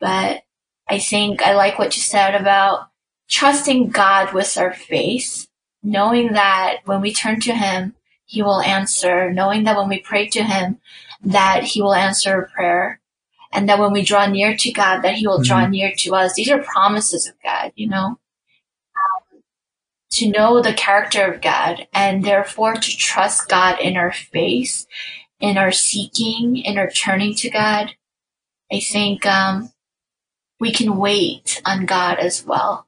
But 0.00 0.42
I 0.88 0.98
think 0.98 1.42
I 1.42 1.54
like 1.54 1.78
what 1.78 1.96
you 1.96 2.02
said 2.02 2.34
about 2.34 2.88
trusting 3.28 3.88
God 3.88 4.32
with 4.32 4.56
our 4.56 4.72
faith 4.72 5.48
knowing 5.86 6.32
that 6.32 6.78
when 6.84 7.00
we 7.00 7.14
turn 7.14 7.38
to 7.40 7.54
him, 7.54 7.94
he 8.24 8.42
will 8.42 8.60
answer, 8.60 9.32
knowing 9.32 9.62
that 9.64 9.76
when 9.76 9.88
we 9.88 10.00
pray 10.00 10.26
to 10.26 10.42
him, 10.42 10.80
that 11.22 11.62
he 11.62 11.80
will 11.80 11.94
answer 11.94 12.50
prayer, 12.54 13.00
and 13.52 13.68
that 13.68 13.78
when 13.78 13.92
we 13.92 14.02
draw 14.02 14.26
near 14.26 14.56
to 14.56 14.72
God, 14.72 15.02
that 15.02 15.14
he 15.14 15.26
will 15.26 15.36
mm-hmm. 15.36 15.44
draw 15.44 15.66
near 15.68 15.92
to 15.98 16.14
us. 16.16 16.34
These 16.34 16.50
are 16.50 16.60
promises 16.60 17.28
of 17.28 17.34
God, 17.40 17.72
you 17.76 17.88
know. 17.88 18.18
Um, 18.96 19.42
to 20.10 20.28
know 20.28 20.60
the 20.60 20.74
character 20.74 21.24
of 21.24 21.40
God 21.40 21.86
and 21.92 22.24
therefore 22.24 22.74
to 22.74 22.96
trust 22.96 23.48
God 23.48 23.78
in 23.80 23.96
our 23.96 24.12
faith, 24.12 24.86
in 25.38 25.56
our 25.56 25.70
seeking, 25.70 26.56
in 26.56 26.78
our 26.78 26.90
turning 26.90 27.34
to 27.36 27.48
God. 27.48 27.94
I 28.72 28.80
think 28.80 29.24
um, 29.24 29.70
we 30.58 30.72
can 30.72 30.96
wait 30.96 31.62
on 31.64 31.86
God 31.86 32.18
as 32.18 32.44
well. 32.44 32.85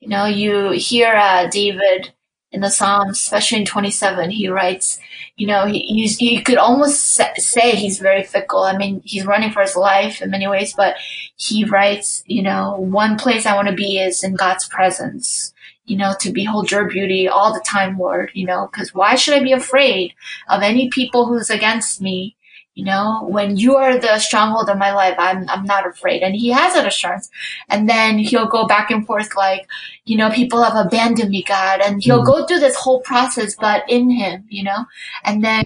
You 0.00 0.08
know, 0.08 0.24
you 0.24 0.70
hear 0.70 1.14
uh, 1.14 1.46
David 1.48 2.12
in 2.52 2.62
the 2.62 2.70
Psalms, 2.70 3.18
especially 3.18 3.58
in 3.58 3.66
27, 3.66 4.30
he 4.30 4.48
writes, 4.48 4.98
you 5.36 5.46
know, 5.46 5.66
he, 5.66 6.10
you 6.18 6.42
could 6.42 6.56
almost 6.56 7.20
say 7.36 7.76
he's 7.76 7.98
very 7.98 8.24
fickle. 8.24 8.62
I 8.62 8.76
mean, 8.76 9.02
he's 9.04 9.26
running 9.26 9.52
for 9.52 9.62
his 9.62 9.76
life 9.76 10.20
in 10.20 10.30
many 10.30 10.48
ways, 10.48 10.74
but 10.76 10.96
he 11.36 11.64
writes, 11.64 12.24
you 12.26 12.42
know, 12.42 12.76
one 12.78 13.18
place 13.18 13.46
I 13.46 13.54
want 13.54 13.68
to 13.68 13.74
be 13.74 13.98
is 13.98 14.24
in 14.24 14.34
God's 14.34 14.66
presence, 14.68 15.52
you 15.84 15.96
know, 15.96 16.14
to 16.20 16.32
behold 16.32 16.70
your 16.70 16.88
beauty 16.88 17.28
all 17.28 17.52
the 17.52 17.64
time, 17.64 17.98
Lord, 17.98 18.30
you 18.34 18.46
know, 18.46 18.68
because 18.70 18.92
why 18.92 19.14
should 19.14 19.34
I 19.34 19.42
be 19.42 19.52
afraid 19.52 20.14
of 20.48 20.62
any 20.62 20.88
people 20.88 21.26
who's 21.26 21.50
against 21.50 22.00
me? 22.00 22.36
You 22.74 22.84
know, 22.84 23.26
when 23.28 23.56
you 23.56 23.76
are 23.76 23.98
the 23.98 24.18
stronghold 24.20 24.70
of 24.70 24.78
my 24.78 24.92
life, 24.92 25.16
I'm, 25.18 25.48
I'm 25.48 25.64
not 25.64 25.86
afraid. 25.86 26.22
And 26.22 26.34
he 26.34 26.50
has 26.50 26.74
that 26.74 26.86
assurance. 26.86 27.28
And 27.68 27.88
then 27.88 28.18
he'll 28.18 28.46
go 28.46 28.66
back 28.66 28.90
and 28.90 29.04
forth 29.04 29.34
like, 29.36 29.66
you 30.04 30.16
know, 30.16 30.30
people 30.30 30.62
have 30.62 30.86
abandoned 30.86 31.30
me, 31.30 31.42
God. 31.42 31.80
And 31.80 32.02
he'll 32.02 32.22
mm. 32.22 32.26
go 32.26 32.46
through 32.46 32.60
this 32.60 32.76
whole 32.76 33.00
process, 33.00 33.56
but 33.56 33.82
in 33.88 34.08
him, 34.08 34.46
you 34.48 34.62
know, 34.62 34.86
and 35.24 35.44
then 35.44 35.64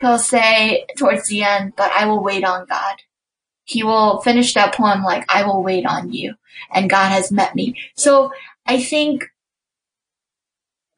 he'll 0.00 0.18
say 0.18 0.86
towards 0.96 1.28
the 1.28 1.42
end, 1.42 1.74
but 1.76 1.92
I 1.92 2.06
will 2.06 2.22
wait 2.22 2.42
on 2.42 2.66
God. 2.66 2.96
He 3.64 3.82
will 3.82 4.20
finish 4.22 4.54
that 4.54 4.74
poem 4.74 5.02
like, 5.02 5.24
I 5.28 5.44
will 5.44 5.62
wait 5.62 5.84
on 5.84 6.12
you 6.12 6.34
and 6.72 6.90
God 6.90 7.10
has 7.10 7.32
met 7.32 7.54
me. 7.54 7.74
So 7.96 8.32
I 8.66 8.82
think 8.82 9.26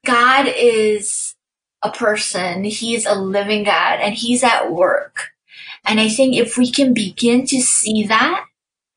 God 0.05 0.47
is 0.55 1.35
a 1.83 1.91
person. 1.91 2.65
He's 2.65 3.07
a 3.07 3.15
living 3.15 3.65
God 3.65 4.01
and 4.01 4.15
he's 4.15 4.43
at 4.45 4.73
work. 4.73 5.31
And 5.85 6.01
I 6.01 6.09
think 6.09 6.37
if 6.37 6.57
we 6.57 6.71
can 6.71 6.95
begin 6.95 7.47
to 7.47 7.61
see 7.61 8.05
that, 8.05 8.45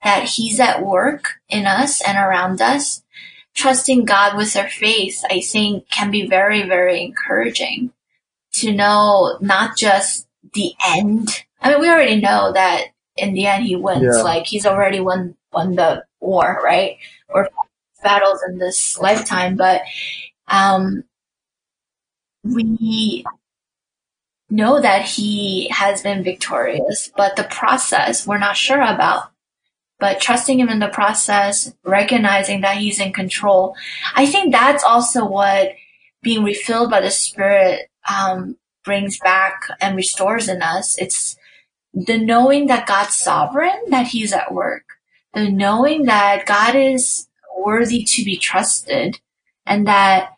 that 0.03 0.23
he's 0.23 0.59
at 0.59 0.83
work 0.83 1.35
in 1.49 1.65
us 1.65 2.01
and 2.05 2.17
around 2.17 2.61
us, 2.61 3.03
trusting 3.53 4.05
God 4.05 4.35
with 4.35 4.55
our 4.55 4.69
faith, 4.69 5.23
I 5.29 5.41
think 5.41 5.89
can 5.89 6.11
be 6.11 6.27
very, 6.27 6.63
very 6.63 7.03
encouraging 7.03 7.93
to 8.53 8.71
know 8.71 9.37
not 9.41 9.77
just 9.77 10.27
the 10.53 10.73
end. 10.85 11.29
I 11.61 11.69
mean, 11.69 11.81
we 11.81 11.89
already 11.89 12.19
know 12.19 12.51
that 12.53 12.87
in 13.15 13.33
the 13.33 13.45
end 13.45 13.65
he 13.65 13.75
wins. 13.75 14.03
Yeah. 14.03 14.23
Like 14.23 14.45
he's 14.45 14.65
already 14.65 14.99
won, 14.99 15.35
won 15.53 15.75
the 15.75 16.05
war, 16.19 16.59
right? 16.63 16.97
Or 17.29 17.49
battles 18.03 18.41
in 18.47 18.57
this 18.57 18.97
lifetime, 18.99 19.55
but 19.55 19.81
um, 20.47 21.03
we 22.43 23.23
know 24.51 24.81
that 24.81 25.03
he 25.03 25.69
has 25.69 26.01
been 26.01 26.23
victorious, 26.23 27.09
but 27.15 27.35
the 27.35 27.45
process 27.45 28.27
we're 28.27 28.37
not 28.37 28.57
sure 28.57 28.81
about. 28.81 29.31
But 29.99 30.19
trusting 30.19 30.59
him 30.59 30.69
in 30.69 30.79
the 30.79 30.89
process, 30.89 31.73
recognizing 31.83 32.61
that 32.61 32.77
he's 32.77 32.99
in 32.99 33.13
control. 33.13 33.75
I 34.15 34.25
think 34.25 34.51
that's 34.51 34.83
also 34.83 35.25
what 35.25 35.73
being 36.23 36.43
refilled 36.43 36.89
by 36.89 37.01
the 37.01 37.11
Spirit 37.11 37.89
um, 38.11 38.57
brings 38.83 39.19
back 39.19 39.61
and 39.79 39.95
restores 39.95 40.49
in 40.49 40.61
us. 40.61 40.97
It's 40.97 41.37
the 41.93 42.17
knowing 42.17 42.67
that 42.67 42.87
God's 42.87 43.15
sovereign, 43.15 43.89
that 43.89 44.07
he's 44.07 44.33
at 44.33 44.53
work, 44.53 44.83
the 45.33 45.49
knowing 45.49 46.05
that 46.05 46.45
God 46.45 46.75
is 46.75 47.27
worthy 47.55 48.03
to 48.03 48.23
be 48.23 48.37
trusted 48.37 49.19
and 49.65 49.87
that 49.87 50.31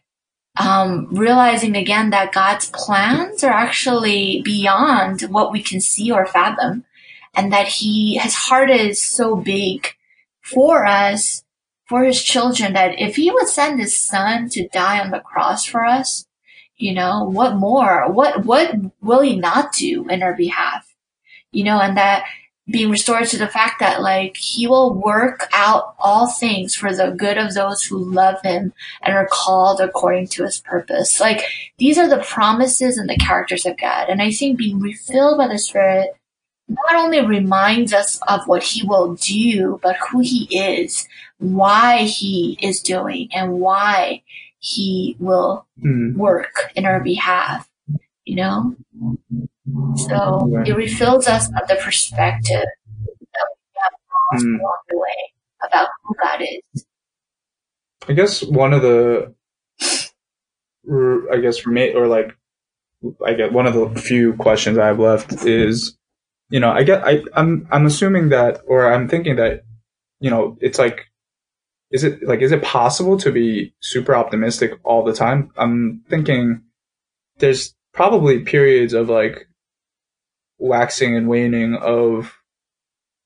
um, 0.60 1.08
realizing 1.12 1.76
again 1.76 2.12
that 2.12 2.34
God's 2.34 2.70
plans 2.70 3.44
are 3.44 3.52
actually 3.52 4.42
beyond 4.44 5.22
what 5.22 5.52
we 5.52 5.64
can 5.64 5.82
see 5.82 6.12
or 6.12 6.26
fathom, 6.26 6.86
and 7.34 7.52
that 7.52 7.68
He 7.68 8.18
His 8.18 8.36
heart 8.36 8.70
is 8.70 9.02
so 9.02 9.36
big 9.36 9.96
for 10.42 10.86
us, 10.86 11.44
for 11.86 12.04
His 12.04 12.22
children, 12.22 12.74
that 12.74 13.00
if 13.00 13.16
He 13.16 13.32
would 13.32 13.48
send 13.48 13.80
His 13.80 13.98
Son 13.98 14.50
to 14.50 14.68
die 14.70 15.00
on 15.00 15.12
the 15.12 15.20
cross 15.20 15.66
for 15.66 15.84
us, 15.86 16.28
you 16.76 16.94
know, 16.94 17.24
what 17.24 17.56
more? 17.56 18.12
What 18.12 18.46
what 18.46 18.76
will 19.02 19.22
He 19.22 19.36
not 19.36 19.74
do 19.74 20.08
in 20.08 20.22
our 20.22 20.36
behalf? 20.36 20.94
You 21.52 21.64
know, 21.64 21.80
and 21.80 21.98
that 21.98 22.26
being 22.70 22.90
restored 22.90 23.28
to 23.28 23.38
the 23.38 23.48
fact 23.48 23.80
that 23.80 24.02
like 24.02 24.38
he 24.38 24.68
will 24.68 24.94
work 24.94 25.50
out 25.52 25.96
all 26.00 26.30
things 26.30 26.74
for 26.74 26.96
the 26.96 27.12
good 27.12 27.38
of 27.38 27.54
those 27.54 27.84
who 27.84 27.98
love 27.98 28.42
him 28.42 28.72
and 29.02 29.16
are 29.16 29.28
called 29.30 29.82
according 29.82 30.28
to 30.28 30.44
his 30.44 30.62
purpose. 30.62 31.20
Like 31.20 31.46
these 31.78 31.98
are 31.98 32.08
the 32.08 32.24
promises 32.24 32.98
and 32.98 33.10
the 33.10 33.18
characters 33.18 33.66
of 33.66 33.78
God. 33.78 34.08
And 34.10 34.22
I 34.22 34.32
think 34.32 34.58
being 34.58 34.80
refilled 34.80 35.38
by 35.38 35.50
the 35.50 35.60
Spirit 35.60 36.12
not 36.70 36.96
only 36.96 37.26
reminds 37.26 37.94
us 37.94 38.20
of 38.28 38.48
what 38.48 38.64
he 38.64 38.88
will 38.88 39.16
do, 39.16 39.80
but 39.84 39.98
who 39.98 40.22
he 40.22 40.48
is, 40.58 41.08
why 41.40 42.04
he 42.04 42.58
is 42.62 42.80
doing 42.80 43.30
and 43.34 43.60
why 43.60 44.24
he 44.60 45.18
will 45.20 45.66
mm. 45.84 46.16
work 46.16 46.72
in 46.76 46.86
our 46.86 47.02
behalf, 47.02 47.70
you 48.24 48.38
know? 48.38 48.76
So 49.96 50.64
it 50.66 50.76
refills 50.76 51.28
us 51.28 51.48
of 51.48 51.68
the 51.68 51.76
perspective 51.82 52.66
that 52.66 53.48
we 53.50 53.68
have 53.82 54.42
mm. 54.42 54.60
along 54.60 54.78
the 54.90 54.98
way 54.98 55.34
about 55.66 55.88
who 56.04 56.16
God 56.22 56.42
is. 56.42 56.86
I 58.08 58.14
guess 58.14 58.44
one 58.44 58.74
of 58.74 58.82
the, 58.82 59.34
I 61.32 61.38
guess, 61.38 61.58
for 61.58 61.70
me 61.70 61.94
or 61.94 62.08
like, 62.08 62.36
I 63.26 63.34
get 63.34 63.54
one 63.54 63.66
of 63.66 63.74
the 63.74 63.90
few 64.00 64.34
questions 64.34 64.78
I 64.78 64.88
have 64.88 65.00
left 65.00 65.46
is, 65.46 65.98
you 66.50 66.60
know, 66.60 66.72
I 66.72 66.84
get, 66.84 67.04
I, 67.06 67.24
I'm, 67.34 67.68
I'm 67.72 67.86
assuming 67.86 68.30
that, 68.30 68.62
or 68.68 68.92
I'm 68.92 69.08
thinking 69.08 69.38
that, 69.38 69.64
you 70.20 70.30
know, 70.30 70.58
it's 70.62 70.80
like, 70.80 71.10
is 71.92 72.04
it 72.04 72.24
like, 72.24 72.42
is 72.42 72.52
it 72.52 72.64
possible 72.64 73.18
to 73.18 73.32
be 73.32 73.74
super 73.80 74.16
optimistic 74.16 74.80
all 74.84 75.04
the 75.04 75.14
time? 75.14 75.52
I'm 75.58 76.04
thinking 76.10 76.64
there's 77.38 77.76
probably 77.94 78.40
periods 78.40 78.94
of 78.94 79.10
like 79.10 79.48
waxing 80.58 81.16
and 81.16 81.28
waning 81.28 81.76
of 81.76 82.34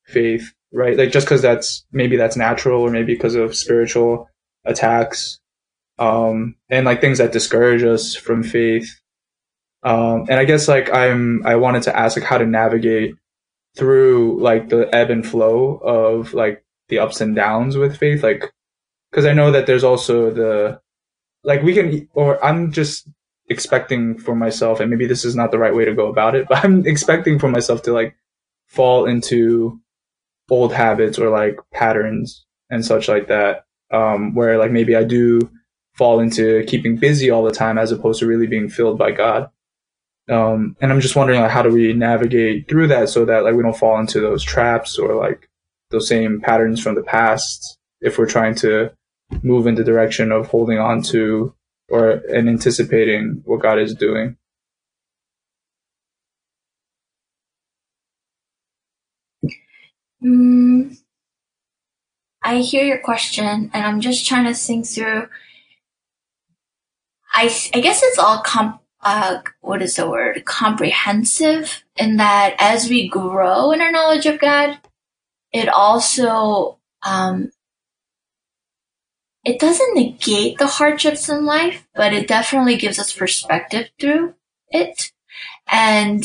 faith, 0.05 0.53
right? 0.71 0.97
Like 0.97 1.11
just 1.11 1.25
because 1.25 1.41
that's 1.41 1.85
maybe 1.91 2.17
that's 2.17 2.37
natural, 2.37 2.81
or 2.81 2.89
maybe 2.89 3.13
because 3.13 3.35
of 3.35 3.55
spiritual 3.55 4.29
attacks, 4.65 5.39
um, 5.99 6.55
and 6.69 6.85
like 6.85 7.01
things 7.01 7.17
that 7.17 7.31
discourage 7.31 7.83
us 7.83 8.15
from 8.15 8.43
faith. 8.43 8.99
Um, 9.83 10.25
and 10.29 10.39
I 10.39 10.45
guess 10.45 10.67
like 10.67 10.93
I'm, 10.93 11.45
I 11.45 11.55
wanted 11.55 11.83
to 11.83 11.97
ask 11.97 12.17
like 12.17 12.25
how 12.25 12.37
to 12.37 12.45
navigate 12.45 13.15
through 13.77 14.41
like 14.41 14.69
the 14.69 14.93
ebb 14.93 15.09
and 15.11 15.25
flow 15.25 15.75
of 15.77 16.33
like 16.33 16.63
the 16.89 16.99
ups 16.99 17.21
and 17.21 17.35
downs 17.35 17.77
with 17.77 17.97
faith, 17.97 18.23
like 18.23 18.51
because 19.11 19.25
I 19.25 19.33
know 19.33 19.51
that 19.51 19.67
there's 19.67 19.83
also 19.83 20.31
the 20.31 20.81
like 21.43 21.61
we 21.61 21.73
can, 21.73 22.09
or 22.13 22.43
I'm 22.43 22.71
just 22.71 23.07
expecting 23.49 24.17
for 24.17 24.35
myself, 24.35 24.79
and 24.79 24.89
maybe 24.89 25.05
this 25.05 25.25
is 25.25 25.35
not 25.35 25.51
the 25.51 25.59
right 25.59 25.75
way 25.75 25.85
to 25.85 25.93
go 25.93 26.07
about 26.07 26.35
it, 26.35 26.47
but 26.49 26.63
I'm 26.63 26.85
expecting 26.85 27.39
for 27.39 27.49
myself 27.49 27.81
to 27.83 27.93
like 27.93 28.15
fall 28.67 29.05
into 29.05 29.79
old 30.49 30.73
habits 30.73 31.17
or 31.17 31.29
like 31.29 31.59
patterns 31.73 32.45
and 32.69 32.85
such 32.85 33.07
like 33.07 33.27
that. 33.27 33.65
Um, 33.89 34.35
where 34.35 34.57
like 34.57 34.71
maybe 34.71 34.97
I 34.97 35.05
do 35.05 35.49
fall 35.97 36.19
into 36.19 36.63
keeping 36.65 36.97
busy 36.97 37.29
all 37.29 37.43
the 37.43 37.51
time 37.51 37.77
as 37.77 37.91
opposed 37.91 38.19
to 38.19 38.27
really 38.27 38.47
being 38.47 38.69
filled 38.69 38.97
by 38.97 39.11
God. 39.11 39.49
Um, 40.29 40.75
and 40.81 40.91
I'm 40.91 40.99
just 40.99 41.15
wondering 41.15 41.39
like 41.39 41.51
how 41.51 41.63
do 41.63 41.69
we 41.69 41.93
navigate 41.93 42.67
through 42.67 42.87
that 42.87 43.09
so 43.09 43.23
that 43.25 43.43
like 43.43 43.55
we 43.55 43.63
don't 43.63 43.77
fall 43.77 43.97
into 43.97 44.19
those 44.19 44.43
traps 44.43 44.99
or 44.99 45.15
like 45.15 45.49
those 45.89 46.07
same 46.07 46.41
patterns 46.41 46.81
from 46.81 46.95
the 46.95 47.01
past 47.01 47.77
if 48.01 48.17
we're 48.17 48.27
trying 48.27 48.55
to 48.55 48.91
move 49.41 49.67
in 49.67 49.75
the 49.75 49.83
direction 49.83 50.31
of 50.31 50.47
holding 50.47 50.77
on 50.77 51.01
to 51.01 51.53
or 51.89 52.11
and 52.11 52.49
anticipating 52.49 53.41
what 53.45 53.61
God 53.61 53.79
is 53.79 53.93
doing. 53.95 54.37
Mm, 60.23 60.97
I 62.43 62.57
hear 62.59 62.83
your 62.83 62.99
question, 62.99 63.45
and 63.45 63.85
I'm 63.85 64.01
just 64.01 64.27
trying 64.27 64.45
to 64.45 64.53
think 64.53 64.87
through. 64.87 65.27
I 67.33 67.55
I 67.73 67.79
guess 67.81 68.01
it's 68.03 68.19
all 68.19 68.41
comp. 68.41 68.81
Uh, 69.01 69.39
what 69.61 69.81
is 69.81 69.95
the 69.95 70.09
word? 70.09 70.43
Comprehensive 70.45 71.83
in 71.95 72.17
that 72.17 72.55
as 72.59 72.89
we 72.89 73.07
grow 73.07 73.71
in 73.71 73.79
our 73.79 73.91
knowledge 73.91 74.25
of 74.25 74.39
God, 74.39 74.79
it 75.53 75.69
also 75.69 76.79
um, 77.05 77.51
it 79.47 79.59
doesn't 79.59 79.95
negate 79.95 80.57
the 80.57 80.67
hardships 80.67 81.29
in 81.29 81.45
life, 81.45 81.87
but 81.95 82.11
it 82.11 82.27
definitely 82.27 82.75
gives 82.75 82.99
us 82.99 83.13
perspective 83.13 83.87
through 83.97 84.33
it. 84.71 85.13
And 85.71 86.21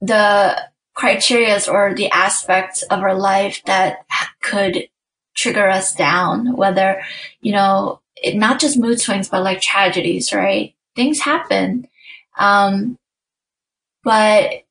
the 0.00 0.58
criterias 0.96 1.70
or 1.70 1.94
the 1.94 2.10
aspects 2.10 2.80
of 2.84 3.00
our 3.00 3.14
life 3.14 3.62
that 3.66 4.06
could 4.40 4.88
trigger 5.34 5.68
us 5.68 5.94
down, 5.94 6.56
whether, 6.56 7.02
you 7.42 7.52
know, 7.52 8.00
it, 8.16 8.36
not 8.36 8.58
just 8.58 8.78
mood 8.78 8.98
swings, 8.98 9.28
but 9.28 9.42
like 9.42 9.60
tragedies, 9.60 10.32
right? 10.32 10.74
Things 10.96 11.20
happen. 11.20 11.88
Um, 12.38 12.96
but 14.02 14.64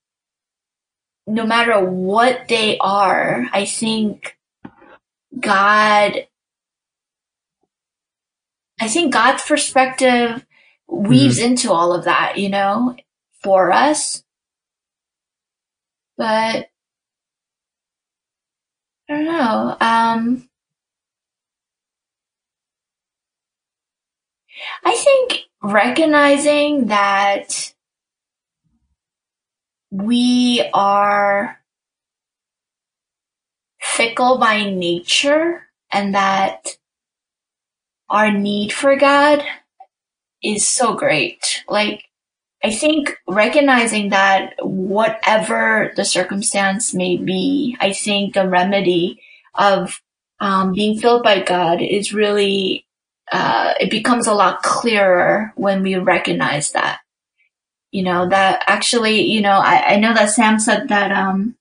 no 1.27 1.45
matter 1.45 1.85
what 1.85 2.47
they 2.47 2.80
are, 2.80 3.45
I 3.53 3.65
think 3.65 4.39
God 5.39 6.25
I 8.84 8.89
think 8.89 9.14
God's 9.14 9.45
perspective 9.45 10.45
weaves 10.89 11.38
mm-hmm. 11.38 11.51
into 11.51 11.72
all 11.72 11.93
of 11.93 12.03
that, 12.03 12.38
you 12.38 12.49
know, 12.49 12.97
for 13.41 13.72
us. 13.72 14.26
But 16.18 16.68
I 19.07 19.14
don't 19.14 19.23
know. 19.23 19.77
Um, 19.80 20.49
I 24.84 24.95
think 24.97 25.43
recognizing 25.61 26.88
that 26.88 27.73
we 29.91 30.69
are 30.73 31.57
fickle 33.80 34.39
by 34.39 34.69
nature 34.69 35.69
and 35.89 36.15
that 36.15 36.76
our 38.09 38.31
need 38.31 38.71
for 38.71 38.95
God 38.95 39.43
is 40.43 40.67
so 40.67 40.93
great. 40.93 41.63
Like, 41.67 42.03
I 42.63 42.71
think 42.71 43.17
recognizing 43.27 44.09
that 44.09 44.53
whatever 44.61 45.91
the 45.95 46.05
circumstance 46.05 46.93
may 46.93 47.17
be, 47.17 47.75
I 47.80 47.91
think 47.91 48.34
the 48.34 48.47
remedy 48.47 49.21
of 49.55 50.01
um, 50.39 50.73
being 50.73 50.97
filled 50.97 51.23
by 51.23 51.41
God 51.41 51.81
is 51.81 52.13
really, 52.13 52.85
uh, 53.31 53.73
it 53.80 53.89
becomes 53.89 54.27
a 54.27 54.34
lot 54.34 54.63
clearer 54.63 55.51
when 55.55 55.84
we 55.84 55.95
recognize 55.95 56.71
that. 56.71 56.99
You 57.91 58.03
know, 58.03 58.30
that 58.30 58.63
actually, 58.65 59.21
you 59.21 59.41
know, 59.41 59.59
I, 59.59 59.93
I 59.93 59.95
know 59.97 60.13
that 60.13 60.30
Sam 60.30 60.59
said 60.59 60.89
that, 60.89 61.11
um, 61.11 61.55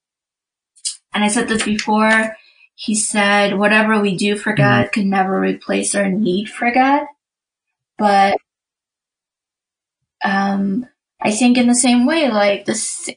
and 1.13 1.23
I 1.23 1.29
said 1.29 1.49
this 1.49 1.65
before, 1.65 2.37
he 2.83 2.97
said, 2.97 3.59
whatever 3.59 4.01
we 4.01 4.17
do 4.17 4.37
for 4.37 4.51
mm-hmm. 4.51 4.63
God 4.63 4.93
can 4.93 5.09
never 5.09 5.39
replace 5.39 5.95
our 5.95 6.09
need 6.09 6.51
for 6.51 6.73
God. 6.73 7.07
But, 7.97 8.39
um, 10.25 10.87
I 11.21 11.31
think 11.31 11.57
in 11.57 11.69
the 11.69 11.77
same 11.77 12.07
way, 12.07 12.29
like 12.29 12.65
this, 12.65 13.09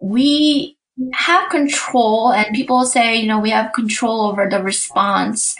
we 0.00 0.78
have 1.12 1.50
control 1.50 2.32
and 2.32 2.56
people 2.56 2.86
say, 2.86 3.16
you 3.16 3.26
know, 3.26 3.40
we 3.40 3.50
have 3.50 3.74
control 3.74 4.22
over 4.22 4.48
the 4.48 4.62
response 4.62 5.54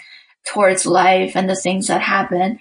towards 0.47 0.87
life 0.87 1.35
and 1.35 1.47
the 1.47 1.55
things 1.55 1.85
that 1.85 2.01
happen. 2.01 2.59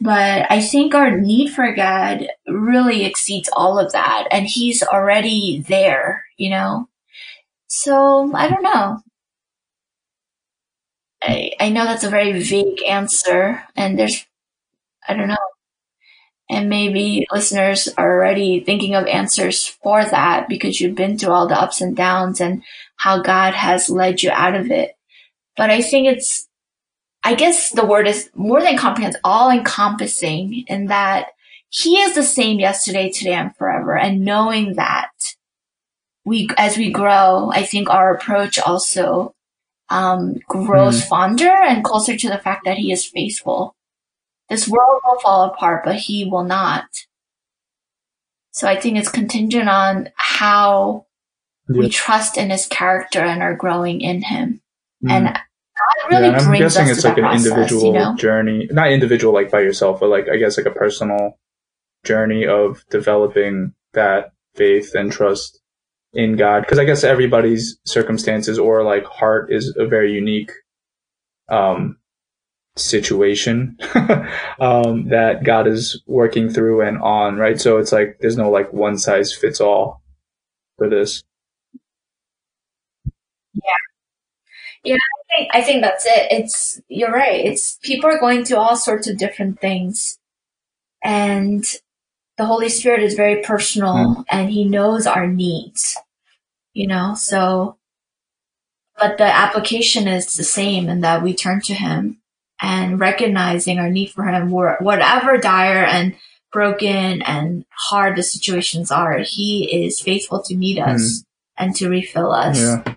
But 0.00 0.50
I 0.50 0.60
think 0.60 0.94
our 0.94 1.18
need 1.18 1.48
for 1.48 1.74
God 1.74 2.26
really 2.46 3.06
exceeds 3.06 3.48
all 3.54 3.78
of 3.78 3.92
that. 3.92 4.28
And 4.30 4.46
he's 4.46 4.82
already 4.82 5.64
there, 5.66 6.24
you 6.36 6.50
know? 6.50 6.90
So 7.68 8.30
I 8.34 8.50
don't 8.50 8.62
know. 8.62 9.00
I, 11.22 11.52
I 11.60 11.68
know 11.70 11.84
that's 11.84 12.04
a 12.04 12.10
very 12.10 12.42
vague 12.42 12.82
answer 12.82 13.62
and 13.76 13.98
there's, 13.98 14.26
I 15.08 15.14
don't 15.14 15.28
know. 15.28 15.36
And 16.50 16.68
maybe 16.68 17.26
listeners 17.32 17.88
are 17.96 18.12
already 18.12 18.60
thinking 18.60 18.94
of 18.94 19.06
answers 19.06 19.66
for 19.66 20.04
that 20.04 20.48
because 20.48 20.80
you've 20.80 20.96
been 20.96 21.16
through 21.16 21.32
all 21.32 21.48
the 21.48 21.58
ups 21.58 21.80
and 21.80 21.96
downs 21.96 22.40
and 22.40 22.62
how 22.96 23.22
God 23.22 23.54
has 23.54 23.88
led 23.88 24.22
you 24.22 24.30
out 24.30 24.54
of 24.54 24.70
it. 24.70 24.96
But 25.56 25.70
I 25.70 25.80
think 25.80 26.08
it's 26.08 26.48
I 27.24 27.34
guess 27.34 27.70
the 27.70 27.86
word 27.86 28.08
is 28.08 28.30
more 28.34 28.60
than 28.60 28.76
comprehensive, 28.76 29.20
all 29.22 29.50
encompassing 29.50 30.64
in 30.66 30.86
that 30.86 31.28
he 31.68 32.00
is 32.00 32.14
the 32.14 32.22
same 32.22 32.58
yesterday, 32.58 33.10
today, 33.10 33.34
and 33.34 33.54
forever. 33.56 33.96
And 33.96 34.24
knowing 34.24 34.74
that 34.74 35.10
we, 36.24 36.48
as 36.58 36.76
we 36.76 36.90
grow, 36.90 37.50
I 37.52 37.62
think 37.62 37.88
our 37.88 38.14
approach 38.14 38.58
also, 38.58 39.34
um, 39.92 40.36
grows 40.48 41.02
mm. 41.02 41.08
fonder 41.08 41.50
and 41.50 41.84
closer 41.84 42.16
to 42.16 42.28
the 42.28 42.38
fact 42.38 42.64
that 42.64 42.78
he 42.78 42.92
is 42.92 43.04
faithful. 43.04 43.76
This 44.48 44.66
world 44.66 45.00
will 45.04 45.20
fall 45.20 45.44
apart, 45.44 45.84
but 45.84 45.96
he 45.96 46.24
will 46.24 46.44
not. 46.44 46.86
So 48.52 48.68
I 48.68 48.78
think 48.78 48.98
it's 48.98 49.10
contingent 49.10 49.68
on 49.68 50.10
how 50.16 51.06
we 51.68 51.88
trust 51.88 52.36
in 52.36 52.50
his 52.50 52.66
character 52.66 53.20
and 53.20 53.42
are 53.42 53.56
growing 53.56 54.00
in 54.00 54.22
him. 54.22 54.60
Mm. 55.04 55.10
And 55.10 55.38
really 56.10 56.28
yeah, 56.28 56.38
I'm 56.38 56.52
guessing 56.52 56.88
it's 56.88 57.04
like 57.04 57.16
an 57.16 57.24
process, 57.24 57.46
individual 57.46 57.84
you 57.86 57.92
know? 57.92 58.16
journey, 58.16 58.68
not 58.70 58.92
individual 58.92 59.32
like 59.32 59.50
by 59.50 59.60
yourself, 59.60 60.00
but 60.00 60.10
like 60.10 60.28
I 60.28 60.36
guess 60.36 60.56
like 60.56 60.66
a 60.66 60.70
personal 60.70 61.38
journey 62.04 62.46
of 62.46 62.84
developing 62.90 63.74
that 63.92 64.32
faith 64.54 64.94
and 64.94 65.10
trust 65.10 65.61
in 66.12 66.36
God. 66.36 66.60
Because 66.60 66.78
I 66.78 66.84
guess 66.84 67.04
everybody's 67.04 67.78
circumstances 67.84 68.58
or 68.58 68.82
like 68.82 69.04
heart 69.04 69.52
is 69.52 69.74
a 69.76 69.86
very 69.86 70.12
unique 70.12 70.52
um, 71.48 71.98
situation 72.76 73.78
um, 74.60 75.08
that 75.08 75.44
God 75.44 75.66
is 75.66 76.02
working 76.06 76.48
through 76.48 76.82
and 76.82 77.00
on, 77.02 77.36
right? 77.36 77.60
So 77.60 77.78
it's 77.78 77.92
like 77.92 78.18
there's 78.20 78.36
no 78.36 78.50
like 78.50 78.72
one 78.72 78.98
size 78.98 79.32
fits 79.32 79.60
all 79.60 80.02
for 80.78 80.88
this. 80.88 81.22
Yeah. 83.54 83.60
Yeah, 84.84 84.96
I 84.96 85.36
think, 85.36 85.50
I 85.54 85.62
think 85.62 85.82
that's 85.82 86.06
it. 86.06 86.26
It's, 86.32 86.80
you're 86.88 87.12
right. 87.12 87.44
It's, 87.46 87.78
people 87.82 88.10
are 88.10 88.18
going 88.18 88.44
through 88.44 88.56
all 88.56 88.76
sorts 88.76 89.08
of 89.08 89.16
different 89.16 89.60
things. 89.60 90.18
And 91.04 91.64
the 92.42 92.46
Holy 92.48 92.68
Spirit 92.68 93.04
is 93.04 93.14
very 93.14 93.40
personal 93.40 93.94
mm. 93.94 94.24
and 94.28 94.50
he 94.50 94.64
knows 94.64 95.06
our 95.06 95.28
needs, 95.28 95.96
you 96.72 96.88
know, 96.88 97.14
so, 97.14 97.78
but 98.98 99.16
the 99.16 99.24
application 99.24 100.08
is 100.08 100.34
the 100.34 100.42
same 100.42 100.88
in 100.88 101.02
that 101.02 101.22
we 101.22 101.34
turn 101.34 101.60
to 101.60 101.72
him 101.72 102.20
and 102.60 102.98
recognizing 102.98 103.78
our 103.78 103.88
need 103.88 104.10
for 104.10 104.24
him, 104.24 104.50
whatever 104.50 105.38
dire 105.38 105.84
and 105.84 106.16
broken 106.50 107.22
and 107.22 107.64
hard 107.70 108.16
the 108.16 108.24
situations 108.24 108.90
are, 108.90 109.20
he 109.20 109.84
is 109.84 110.00
faithful 110.00 110.42
to 110.42 110.56
meet 110.56 110.80
us 110.80 111.20
mm. 111.20 111.24
and 111.56 111.76
to 111.76 111.88
refill 111.88 112.32
us. 112.32 112.58
Yeah. 112.58 112.94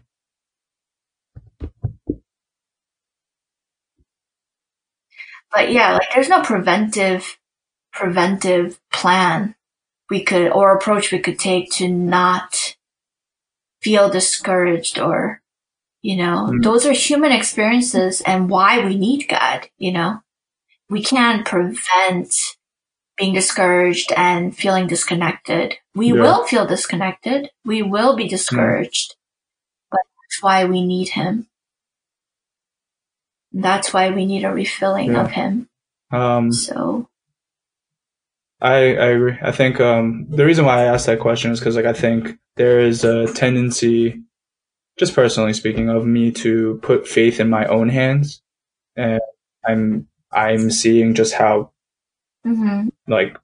But 5.54 5.72
yeah, 5.72 5.94
like 5.94 6.10
there's 6.16 6.30
no 6.30 6.42
preventive, 6.42 7.38
preventive 7.96 8.80
plan 8.92 9.56
we 10.10 10.24
could, 10.24 10.52
or 10.52 10.76
approach 10.76 11.12
we 11.12 11.20
could 11.20 11.40
take 11.40 11.72
to 11.72 11.88
not 11.88 12.76
feel 13.82 14.10
discouraged 14.10 15.00
or, 15.00 15.42
you 16.02 16.18
know, 16.18 16.52
mm. 16.52 16.64
those 16.64 16.86
are 16.86 16.94
human 16.94 17.32
experiences 17.32 18.22
and 18.22 18.50
why 18.50 18.86
we 18.86 18.98
need 18.98 19.28
God, 19.28 19.68
you 19.78 19.92
know, 19.92 20.22
we 20.90 21.02
can't 21.02 21.46
prevent 21.46 22.34
being 23.18 23.34
discouraged 23.34 24.12
and 24.16 24.56
feeling 24.56 24.88
disconnected. 24.88 25.76
We 25.96 26.08
yeah. 26.08 26.22
will 26.22 26.46
feel 26.46 26.68
disconnected. 26.68 27.50
We 27.64 27.82
will 27.82 28.16
be 28.16 28.28
discouraged, 28.28 29.12
mm. 29.12 29.16
but 29.90 30.02
that's 30.22 30.44
why 30.44 30.66
we 30.66 30.86
need 30.86 31.10
him. 31.10 31.48
That's 33.54 33.94
why 33.94 34.10
we 34.10 34.26
need 34.26 34.44
a 34.44 34.52
refilling 34.52 35.14
yeah. 35.14 35.22
of 35.22 35.32
him. 35.32 35.70
Um, 36.12 36.52
so. 36.52 37.08
I, 38.66 38.78
I 38.96 39.08
agree. 39.10 39.38
I 39.44 39.52
think 39.52 39.80
um, 39.80 40.26
the 40.28 40.44
reason 40.44 40.66
why 40.66 40.82
I 40.82 40.86
asked 40.86 41.06
that 41.06 41.20
question 41.20 41.52
is 41.52 41.60
because 41.60 41.76
like 41.76 41.86
I 41.86 41.94
think 41.94 42.40
there 42.56 42.80
is 42.80 43.04
a 43.04 43.32
tendency, 43.32 44.24
just 44.98 45.14
personally 45.14 45.54
speaking, 45.54 45.88
of 45.88 46.04
me 46.08 46.32
to 46.32 46.80
put 46.82 47.08
faith 47.08 47.40
in 47.40 47.48
my 47.48 47.68
own 47.68 47.90
hands, 47.90 48.42
and 48.96 49.22
I'm 49.64 50.08
I'm 50.32 50.72
seeing 50.72 51.14
just 51.14 51.36
how 51.36 51.74
mm-hmm. 52.44 52.88
like 53.08 53.38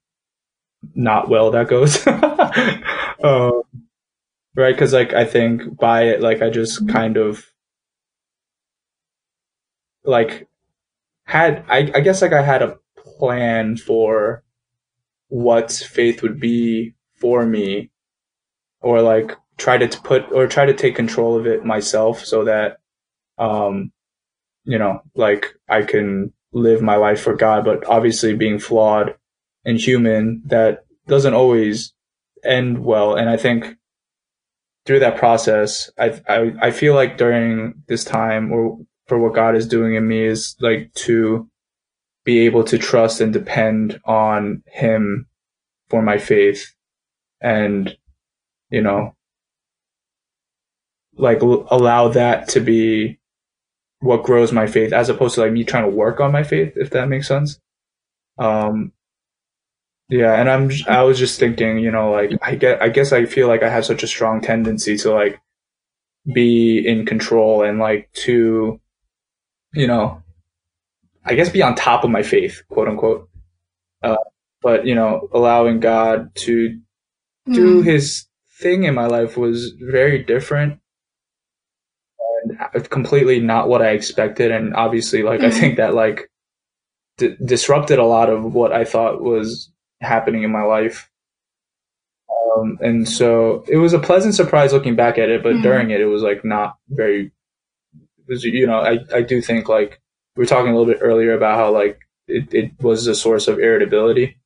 not 0.95 1.29
well 1.29 1.51
that 1.51 1.67
goes. 1.67 2.07
um, 3.23 3.61
right? 4.55 4.73
Because 4.73 4.91
like 4.91 5.13
I 5.13 5.25
think 5.25 5.77
by 5.77 6.05
it, 6.05 6.21
like 6.21 6.41
I 6.41 6.49
just 6.49 6.81
mm-hmm. 6.81 6.93
kind 6.93 7.17
of 7.17 7.45
like 10.03 10.47
had 11.25 11.63
I, 11.69 11.91
I 11.93 11.99
guess 11.99 12.23
like 12.23 12.33
I 12.33 12.41
had 12.41 12.63
a 12.63 12.79
plan 12.97 13.77
for 13.77 14.43
what 15.31 15.71
faith 15.71 16.21
would 16.21 16.41
be 16.41 16.93
for 17.15 17.45
me 17.45 17.89
or 18.81 19.01
like 19.01 19.31
try 19.57 19.77
to 19.77 20.01
put 20.01 20.29
or 20.33 20.45
try 20.45 20.65
to 20.65 20.73
take 20.73 20.93
control 20.93 21.37
of 21.37 21.47
it 21.47 21.63
myself 21.63 22.25
so 22.25 22.43
that 22.43 22.79
um 23.37 23.93
you 24.65 24.77
know 24.77 25.01
like 25.15 25.53
I 25.69 25.83
can 25.83 26.33
live 26.51 26.81
my 26.81 26.97
life 26.97 27.21
for 27.21 27.33
God 27.33 27.63
but 27.63 27.85
obviously 27.87 28.35
being 28.35 28.59
flawed 28.59 29.15
and 29.63 29.79
human 29.79 30.41
that 30.47 30.83
doesn't 31.07 31.33
always 31.33 31.93
end 32.43 32.83
well. 32.83 33.15
And 33.15 33.29
I 33.29 33.37
think 33.37 33.77
through 34.85 34.99
that 34.99 35.15
process 35.15 35.89
I 35.97 36.19
I 36.27 36.51
I 36.61 36.71
feel 36.71 36.93
like 36.93 37.17
during 37.17 37.83
this 37.87 38.03
time 38.03 38.51
or 38.51 38.79
for 39.07 39.17
what 39.17 39.33
God 39.33 39.55
is 39.55 39.65
doing 39.65 39.95
in 39.95 40.05
me 40.09 40.25
is 40.25 40.57
like 40.59 40.91
to 41.05 41.49
be 42.23 42.39
able 42.39 42.63
to 42.65 42.77
trust 42.77 43.21
and 43.21 43.33
depend 43.33 43.99
on 44.05 44.63
him 44.67 45.27
for 45.89 46.01
my 46.01 46.17
faith. 46.17 46.73
And 47.41 47.95
you 48.69 48.81
know 48.81 49.15
like 51.17 51.41
l- 51.43 51.67
allow 51.69 52.07
that 52.07 52.47
to 52.49 52.59
be 52.59 53.19
what 53.99 54.23
grows 54.23 54.51
my 54.51 54.65
faith 54.65 54.93
as 54.93 55.09
opposed 55.09 55.35
to 55.35 55.41
like 55.41 55.51
me 55.51 55.63
trying 55.63 55.83
to 55.83 55.89
work 55.89 56.19
on 56.19 56.31
my 56.31 56.43
faith 56.43 56.73
if 56.75 56.89
that 56.91 57.09
makes 57.09 57.27
sense. 57.27 57.59
Um 58.37 58.93
yeah 60.09 60.33
and 60.33 60.49
i'm 60.49 60.69
i 60.87 61.01
was 61.03 61.17
just 61.17 61.39
thinking 61.39 61.77
you 61.79 61.89
know 61.89 62.11
like 62.11 62.31
i 62.41 62.53
get 62.53 62.81
i 62.81 62.89
guess 62.89 63.13
i 63.13 63.25
feel 63.25 63.47
like 63.47 63.63
i 63.63 63.69
have 63.69 63.85
such 63.85 64.03
a 64.03 64.07
strong 64.07 64.41
tendency 64.41 64.97
to 64.97 65.09
like 65.09 65.39
be 66.33 66.85
in 66.85 67.05
control 67.05 67.63
and 67.63 67.79
like 67.79 68.11
to 68.13 68.79
you 69.73 69.87
know, 69.87 70.20
I 71.25 71.35
guess 71.35 71.49
be 71.49 71.61
on 71.61 71.75
top 71.75 72.03
of 72.03 72.09
my 72.09 72.23
faith, 72.23 72.63
quote 72.69 72.87
unquote. 72.87 73.29
Uh, 74.01 74.17
but 74.61 74.85
you 74.85 74.95
know, 74.95 75.29
allowing 75.33 75.79
God 75.79 76.33
to 76.35 76.79
mm. 77.47 77.53
do 77.53 77.81
His 77.81 78.25
thing 78.59 78.83
in 78.83 78.95
my 78.95 79.07
life 79.07 79.37
was 79.37 79.71
very 79.79 80.23
different 80.23 80.79
and 82.43 82.89
completely 82.89 83.39
not 83.39 83.67
what 83.67 83.81
I 83.81 83.89
expected. 83.89 84.51
And 84.51 84.75
obviously, 84.75 85.23
like 85.23 85.41
mm. 85.41 85.45
I 85.45 85.49
hmm. 85.49 85.59
think 85.59 85.77
that 85.77 85.93
like 85.93 86.29
d- 87.17 87.35
disrupted 87.43 87.99
a 87.99 88.05
lot 88.05 88.29
of 88.29 88.53
what 88.53 88.71
I 88.71 88.85
thought 88.85 89.21
was 89.21 89.71
happening 89.99 90.43
in 90.43 90.51
my 90.51 90.63
life. 90.63 91.09
Um, 92.57 92.77
and 92.81 93.07
so 93.07 93.63
it 93.67 93.77
was 93.77 93.93
a 93.93 93.99
pleasant 93.99 94.35
surprise 94.35 94.73
looking 94.73 94.95
back 94.95 95.17
at 95.17 95.29
it, 95.29 95.43
but 95.43 95.55
mm. 95.55 95.61
during 95.61 95.91
it, 95.91 96.01
it 96.01 96.05
was 96.05 96.23
like 96.23 96.43
not 96.43 96.77
very 96.89 97.31
because 98.25 98.43
you 98.43 98.67
know 98.67 98.79
I 98.79 98.99
I 99.13 99.21
do 99.21 99.41
think 99.41 99.69
like 99.69 100.00
we 100.41 100.45
were 100.45 100.49
talking 100.49 100.73
a 100.73 100.75
little 100.75 100.91
bit 100.91 101.03
earlier 101.03 101.33
about 101.33 101.55
how 101.55 101.71
like 101.71 101.99
it, 102.27 102.51
it 102.51 102.71
was 102.81 103.05
a 103.05 103.13
source 103.13 103.47
of 103.47 103.59
irritability. 103.59 104.39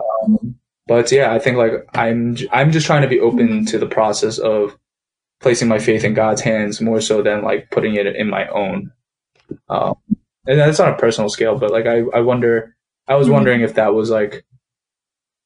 Um, 0.00 0.56
but 0.88 1.12
yeah, 1.12 1.32
I 1.32 1.38
think 1.38 1.56
like 1.56 1.86
I'm 1.94 2.36
I'm 2.50 2.72
just 2.72 2.84
trying 2.84 3.02
to 3.02 3.08
be 3.08 3.20
open 3.20 3.64
to 3.66 3.78
the 3.78 3.86
process 3.86 4.38
of 4.38 4.76
placing 5.40 5.68
my 5.68 5.78
faith 5.78 6.02
in 6.02 6.14
God's 6.14 6.40
hands 6.40 6.80
more 6.80 7.00
so 7.00 7.22
than 7.22 7.44
like 7.44 7.70
putting 7.70 7.94
it 7.94 8.08
in 8.08 8.28
my 8.28 8.48
own. 8.48 8.90
Um, 9.68 9.94
and 10.48 10.58
that's 10.58 10.80
on 10.80 10.92
a 10.92 10.96
personal 10.96 11.30
scale, 11.30 11.56
but 11.56 11.70
like 11.70 11.86
I 11.86 12.00
I 12.12 12.20
wonder 12.20 12.74
I 13.06 13.14
was 13.14 13.28
mm-hmm. 13.28 13.34
wondering 13.34 13.60
if 13.60 13.74
that 13.74 13.94
was 13.94 14.10
like 14.10 14.44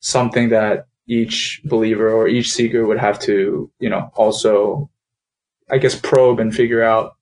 something 0.00 0.48
that 0.48 0.86
each 1.06 1.60
believer 1.66 2.10
or 2.10 2.26
each 2.26 2.54
seeker 2.54 2.86
would 2.86 2.98
have 2.98 3.18
to 3.18 3.70
you 3.80 3.90
know 3.90 4.10
also 4.14 4.88
I 5.70 5.76
guess 5.76 5.94
probe 5.94 6.40
and 6.40 6.54
figure 6.54 6.82
out 6.82 7.17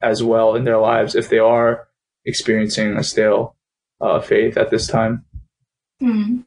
as 0.00 0.22
well 0.22 0.54
in 0.54 0.64
their 0.64 0.78
lives 0.78 1.14
if 1.14 1.28
they 1.28 1.38
are 1.38 1.88
experiencing 2.24 2.96
a 2.96 3.02
stale 3.02 3.56
uh, 4.00 4.20
faith 4.20 4.56
at 4.56 4.70
this 4.70 4.86
time? 4.86 5.24
Hmm. 6.00 6.40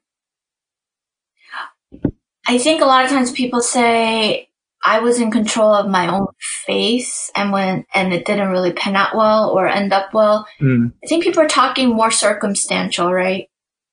I 2.48 2.58
think 2.58 2.82
a 2.82 2.86
lot 2.86 3.04
of 3.04 3.12
times 3.12 3.32
people 3.32 3.62
say 3.62 4.48
I 4.86 5.00
was 5.00 5.20
in 5.20 5.32
control 5.32 5.74
of 5.74 5.90
my 5.90 6.08
own 6.08 6.28
faith 6.40 7.30
and 7.36 7.52
when 7.52 7.86
and 7.94 8.14
it 8.14 8.26
didn't 8.26 8.50
really 8.50 8.72
pan 8.72 8.96
out 8.96 9.18
well 9.18 9.50
or 9.50 9.68
end 9.68 9.92
up 9.92 10.14
well. 10.14 10.48
Mm. 10.62 10.94
I 11.04 11.08
think 11.08 11.26
people 11.26 11.44
are 11.44 11.48
talking 11.50 11.90
more 11.90 12.12
circumstantial, 12.12 13.12
right? 13.12 13.50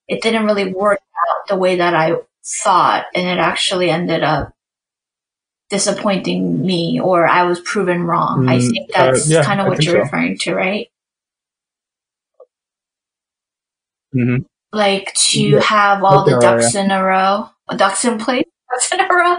It 0.06 0.22
didn't 0.22 0.44
really 0.44 0.72
work 0.72 1.00
out 1.00 1.48
the 1.48 1.56
way 1.56 1.76
that 1.76 1.94
I 1.94 2.14
thought 2.62 3.06
and 3.12 3.26
it 3.26 3.42
actually 3.42 3.90
ended 3.90 4.22
up 4.22 4.53
disappointing 5.74 6.64
me 6.64 7.00
or 7.00 7.26
I 7.26 7.44
was 7.44 7.60
proven 7.60 8.04
wrong. 8.04 8.44
I 8.48 8.58
Mm, 8.58 8.60
think 8.60 8.90
that's 8.92 9.28
uh, 9.28 9.28
yeah, 9.28 9.42
kind 9.42 9.60
of 9.60 9.66
what 9.68 9.86
you're 9.86 9.96
so. 9.96 10.00
referring 10.00 10.38
to, 10.40 10.54
right? 10.54 10.88
hmm 14.12 14.44
like 14.72 15.12
to 15.14 15.56
Yeah. 15.56 15.60
have 15.60 16.04
all 16.04 16.24
the 16.24 16.36
Okay, 16.36 16.60
yeah, 16.60 16.70
ducks 16.70 16.74
in 16.74 16.90
a 16.90 17.02
row, 17.02 17.48
ducks 17.76 18.04
in 18.04 18.18
place, 18.18 18.44
ducks 18.70 18.92
in 18.92 19.00
a 19.00 19.08
row. 19.08 19.36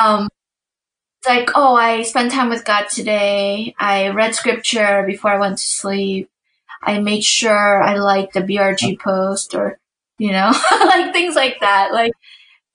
Um, 0.00 0.28
it's 1.20 1.28
like, 1.28 1.50
oh, 1.56 1.76
I 1.76 2.02
spent 2.02 2.32
time 2.32 2.50
with 2.50 2.64
God 2.64 2.86
today. 2.90 3.74
I 3.78 4.08
read 4.10 4.34
scripture 4.34 5.04
before 5.06 5.32
I 5.32 5.38
went 5.38 5.58
to 5.58 5.64
sleep. 5.64 6.30
I 6.82 6.98
made 7.00 7.24
sure 7.24 7.82
I 7.82 7.96
liked 7.96 8.34
the 8.34 8.42
BRG 8.42 8.96
post 8.96 9.54
or, 9.54 9.78
you 10.18 10.32
know, 10.32 10.52
like 10.72 11.12
things 11.12 11.36
like 11.36 11.60
that, 11.60 11.92
like 11.92 12.12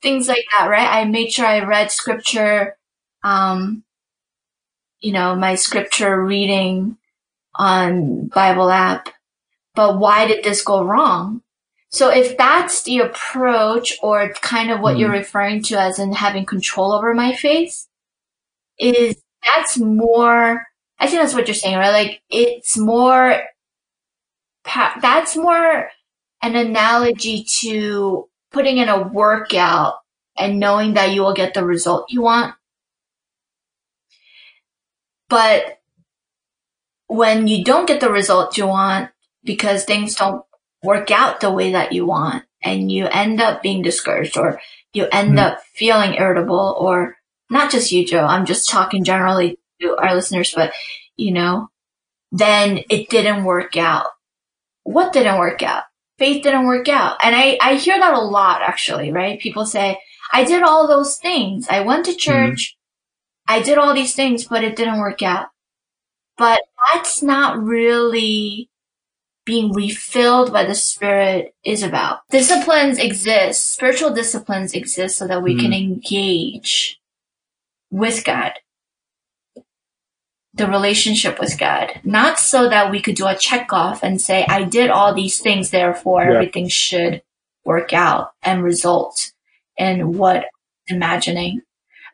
things 0.02 0.28
like 0.28 0.46
that, 0.52 0.68
right? 0.70 0.88
I 0.90 1.06
made 1.06 1.32
sure 1.32 1.46
I 1.46 1.64
read 1.64 1.92
scripture, 1.92 2.78
um, 3.24 3.84
you 5.00 5.12
know, 5.12 5.36
my 5.36 5.56
scripture 5.56 6.24
reading 6.24 6.98
on 7.56 8.28
Bible 8.28 8.70
app. 8.70 9.10
But 9.76 10.00
why 10.00 10.28
did 10.28 10.44
this 10.44 10.64
go 10.64 10.84
wrong? 10.84 11.42
So 11.90 12.10
if 12.10 12.38
that's 12.38 12.84
the 12.84 13.00
approach 13.00 13.98
or 14.02 14.30
kind 14.42 14.72
of 14.72 14.80
what 14.80 14.96
Mhm. 14.96 15.00
you're 15.00 15.12
referring 15.12 15.64
to 15.64 15.80
as 15.80 16.00
in 16.00 16.14
having 16.14 16.46
control 16.46 16.94
over 16.94 17.14
my 17.14 17.34
faith, 17.36 17.88
is 18.80 19.22
that's 19.46 19.78
more, 19.78 20.68
I 21.00 21.08
think 21.08 21.22
that's 21.22 21.34
what 21.34 21.48
you're 21.48 21.56
saying, 21.56 21.78
right? 21.78 21.92
Like 21.92 22.22
it's 22.30 22.78
more, 22.78 23.44
that's 25.02 25.36
more 25.36 25.90
an 26.42 26.56
analogy 26.56 27.46
to 27.60 28.30
putting 28.52 28.78
in 28.78 28.90
a 28.90 29.02
workout 29.02 29.96
and 30.38 30.60
knowing 30.60 30.94
that 30.94 31.12
you 31.12 31.22
will 31.22 31.34
get 31.34 31.54
the 31.54 31.66
result 31.66 32.06
you 32.10 32.22
want. 32.22 32.56
But 35.32 35.80
when 37.08 37.48
you 37.48 37.64
don't 37.64 37.88
get 37.88 38.02
the 38.02 38.12
result 38.12 38.58
you 38.58 38.68
want 38.68 39.10
because 39.44 39.84
things 39.86 40.16
don't 40.16 40.44
work 40.84 41.10
out 41.10 41.40
the 41.40 41.52
way 41.52 41.72
that 41.72 41.94
you 41.94 42.06
want 42.06 42.44
and 42.64 42.92
you 42.92 43.08
end 43.08 43.42
up 43.42 43.62
being 43.62 43.82
discouraged 43.82 44.38
or 44.38 44.60
you 44.94 45.08
end 45.12 45.38
Mhm. 45.38 45.40
up 45.40 45.62
feeling 45.74 46.16
irritable 46.16 46.76
or 46.78 47.16
not 47.50 47.72
just 47.72 47.92
you, 47.92 48.06
Joe. 48.06 48.26
I'm 48.26 48.46
just 48.46 48.70
talking 48.70 49.04
generally 49.04 49.58
to 49.82 49.96
our 49.98 50.14
listeners, 50.16 50.54
but 50.56 50.74
you 51.18 51.32
know, 51.32 51.70
then 52.32 52.84
it 52.90 53.10
didn't 53.10 53.44
work 53.46 53.78
out. 53.78 54.08
What 54.84 55.14
didn't 55.14 55.40
work 55.40 55.64
out? 55.64 55.84
Faith 56.18 56.44
didn't 56.44 56.66
work 56.68 56.88
out. 56.90 57.18
And 57.24 57.36
I, 57.36 57.58
I 57.62 57.76
hear 57.76 57.98
that 58.00 58.14
a 58.14 58.20
lot 58.22 58.62
actually, 58.62 59.12
right? 59.12 59.40
People 59.40 59.66
say, 59.66 59.98
I 60.34 60.44
did 60.44 60.64
all 60.64 60.88
those 60.88 61.18
things. 61.18 61.68
I 61.70 61.82
went 61.82 62.06
to 62.06 62.16
church. 62.16 62.78
I 63.52 63.62
did 63.62 63.78
all 63.78 63.94
these 63.94 64.16
things, 64.16 64.46
but 64.46 64.64
it 64.64 64.78
didn't 64.78 65.00
work 65.00 65.22
out. 65.22 65.48
But 66.38 66.62
that's 66.94 67.22
not 67.22 67.62
really 67.62 68.70
being 69.46 69.74
refilled 69.74 70.54
by 70.54 70.64
the 70.64 70.74
Spirit 70.74 71.54
is 71.66 71.84
about. 71.84 72.20
Disciplines 72.30 72.98
exist, 72.98 73.74
spiritual 73.74 74.14
disciplines 74.14 74.74
exist 74.74 75.18
so 75.18 75.28
that 75.28 75.44
we 75.44 75.56
can 75.56 75.72
hmm. 75.72 75.74
engage 75.74 77.02
with 77.90 78.24
God. 78.24 78.54
The 80.54 80.68
relationship 80.68 81.38
with 81.38 81.58
God. 81.60 82.00
Not 82.06 82.40
so 82.40 82.70
that 82.70 82.90
we 82.90 83.02
could 83.02 83.16
do 83.16 83.28
a 83.28 83.38
check 83.38 83.74
off 83.74 84.02
and 84.02 84.22
say, 84.22 84.46
I 84.48 84.64
did 84.64 84.90
all 84.90 85.14
these 85.14 85.40
things, 85.40 85.72
therefore 85.72 86.24
Yeah. 86.24 86.36
everything 86.36 86.70
should 86.70 87.22
work 87.66 87.92
out 87.92 88.32
and 88.42 88.64
result 88.64 89.34
in 89.78 90.18
what 90.18 90.46
I'm 90.90 90.96
imagining. 90.96 91.64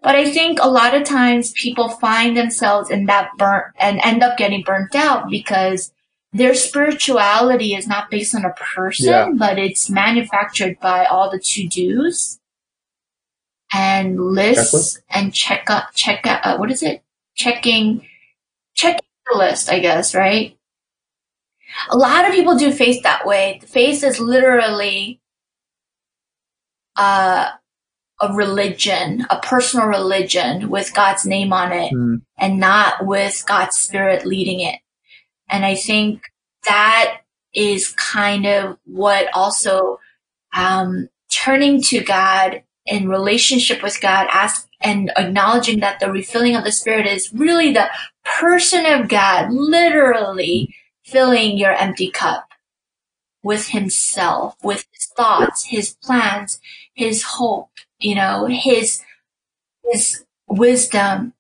But 0.08 0.16
I 0.16 0.32
think 0.32 0.60
a 0.62 0.70
lot 0.70 0.96
of 0.96 1.04
times 1.04 1.52
people 1.52 1.90
find 1.90 2.38
themselves 2.38 2.90
in 2.90 3.08
that 3.08 3.32
burnt 3.38 3.66
and 3.78 4.00
end 4.06 4.24
up 4.24 4.38
getting 4.38 4.64
burnt 4.64 4.96
out 4.96 5.30
because 5.30 5.92
their 6.32 6.56
spirituality 6.56 7.76
is 7.76 7.90
not 7.90 8.10
based 8.10 8.34
on 8.34 8.46
a 8.46 8.54
person, 8.54 9.08
Yeah. 9.08 9.30
but 9.36 9.60
it's 9.60 9.90
manufactured 9.90 10.80
by 10.80 11.04
all 11.04 11.30
the 11.30 11.40
to 11.40 11.68
dos 11.68 12.40
and 13.74 14.18
lists 14.18 14.98
and 15.10 15.34
check 15.34 15.70
up, 15.70 15.90
check 15.94 16.26
out, 16.26 16.40
uh, 16.46 16.56
what 16.58 16.72
is 16.72 16.84
it? 16.84 17.04
Checking, 17.36 18.08
checking 18.76 19.10
the 19.30 19.38
list, 19.38 19.70
I 19.70 19.80
guess, 19.80 20.16
right? 20.16 20.58
A 21.90 21.98
lot 21.98 22.26
of 22.26 22.34
people 22.34 22.58
do 22.58 22.72
face 22.72 23.04
that 23.04 23.26
way. 23.26 23.58
The 23.60 23.68
face 23.68 24.04
is 24.04 24.22
literally, 24.22 25.20
uh, 26.96 27.50
a 28.20 28.34
religion, 28.34 29.26
a 29.30 29.40
personal 29.40 29.88
religion 29.88 30.70
with 30.70 30.94
God's 30.94 31.26
name 31.26 31.54
on 31.54 31.72
it 31.72 31.94
Mm. 31.94 32.22
and 32.38 32.60
not 32.60 33.06
with 33.06 33.44
God's 33.48 33.78
spirit 33.78 34.26
leading 34.26 34.60
it. 34.60 34.80
And 35.50 35.66
I 35.66 35.76
think 35.76 36.24
that 36.68 37.22
is 37.54 37.90
kind 37.94 38.46
of 38.46 38.78
what 38.86 39.28
also 39.34 40.00
um, 40.54 41.10
turning 41.32 41.82
to 41.84 42.04
God 42.04 42.64
in 42.86 43.10
relationship 43.10 43.84
with 43.84 44.00
God, 44.02 44.28
ask 44.32 44.68
and 44.82 45.12
acknowledging 45.18 45.80
that 45.82 46.00
the 46.00 46.12
refilling 46.12 46.56
of 46.56 46.64
the 46.64 46.72
Spirit 46.72 47.06
is 47.06 47.34
really 47.34 47.74
the 47.74 47.90
person 48.24 48.86
of 48.86 49.10
God, 49.10 49.52
literally 49.52 50.74
filling 51.04 51.58
your 51.58 51.74
empty 51.74 52.10
cup 52.12 52.48
with 53.44 53.70
Himself, 53.70 54.56
with 54.64 54.86
His 54.92 55.06
thoughts, 55.18 55.66
His 55.66 55.96
plans, 56.04 56.60
His 56.94 57.24
hope, 57.24 57.72
you 58.00 58.16
know, 58.16 58.46
His 58.48 59.02
His 59.92 60.26
wisdom, 60.48 61.34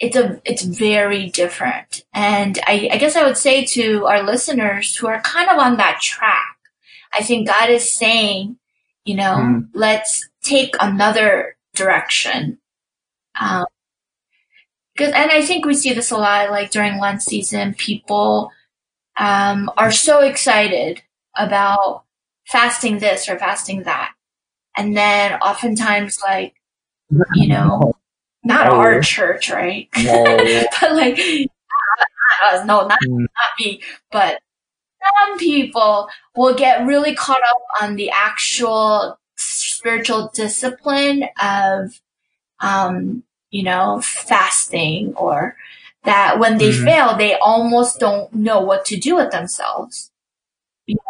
it's 0.00 0.16
a 0.16 0.40
it's 0.44 0.62
very 0.62 1.28
different. 1.30 2.04
And 2.14 2.58
I, 2.66 2.88
I 2.92 2.98
guess 2.98 3.16
i 3.16 3.24
would 3.24 3.36
say 3.38 3.64
to 3.66 4.06
our 4.06 4.22
listeners 4.22 4.96
who 4.96 5.06
are 5.08 5.20
kind 5.22 5.50
of 5.50 5.58
on 5.58 5.76
that 5.78 6.00
track 6.02 6.56
i 7.14 7.22
think 7.22 7.48
god 7.48 7.70
is 7.70 7.94
saying 7.94 8.58
you 9.04 9.16
know 9.16 9.36
Mm. 9.38 9.68
let's 9.74 10.28
take 10.44 10.74
another 10.80 11.56
direction. 11.74 12.58
Um, 13.40 13.66
because 14.94 15.12
and 15.14 15.30
i 15.30 15.42
think 15.42 15.64
we 15.64 15.74
see 15.74 15.92
this 15.92 16.10
a 16.10 16.16
lot 16.16 16.50
like 16.50 16.70
during 16.70 16.98
lent 17.00 17.22
season 17.22 17.74
people 17.74 18.50
um, 19.18 19.70
are 19.78 19.92
so 19.92 20.20
excited 20.20 21.02
about 21.36 22.04
fasting 22.48 22.98
this 22.98 23.28
or 23.28 23.38
fasting 23.38 23.84
that 23.84 24.14
and 24.76 24.96
then 24.96 25.34
oftentimes 25.40 26.20
like 26.22 26.54
you 27.34 27.48
know 27.54 27.94
not 28.44 28.68
Oh. 28.68 28.76
our 28.76 29.00
church 29.00 29.50
right 29.50 29.88
No. 29.98 30.24
but 30.80 30.92
like 30.94 31.18
not 31.18 32.54
us, 32.54 32.66
no, 32.66 32.86
not 32.88 32.98
Mm. 33.08 33.20
not 33.20 33.52
me, 33.60 33.82
but 34.12 34.40
some 35.16 35.38
people 35.38 36.08
will 36.36 36.54
get 36.54 36.86
really 36.86 37.14
caught 37.14 37.42
up 37.42 37.62
on 37.82 37.96
the 37.96 38.10
actual 38.10 39.18
spiritual 39.36 40.30
discipline 40.34 41.24
of, 41.42 42.00
um, 42.60 43.22
you 43.50 43.62
know, 43.64 44.00
fasting 44.02 45.14
or 45.16 45.56
that 46.04 46.38
when 46.38 46.58
they 46.58 46.70
Mhm. 46.72 46.84
fail, 46.84 47.16
they 47.16 47.34
almost 47.38 48.00
don't 48.00 48.32
know 48.34 48.60
what 48.60 48.84
to 48.86 48.96
do 48.98 49.16
with 49.16 49.30
themselves. 49.32 50.10
You 50.86 50.96
know? 50.96 51.00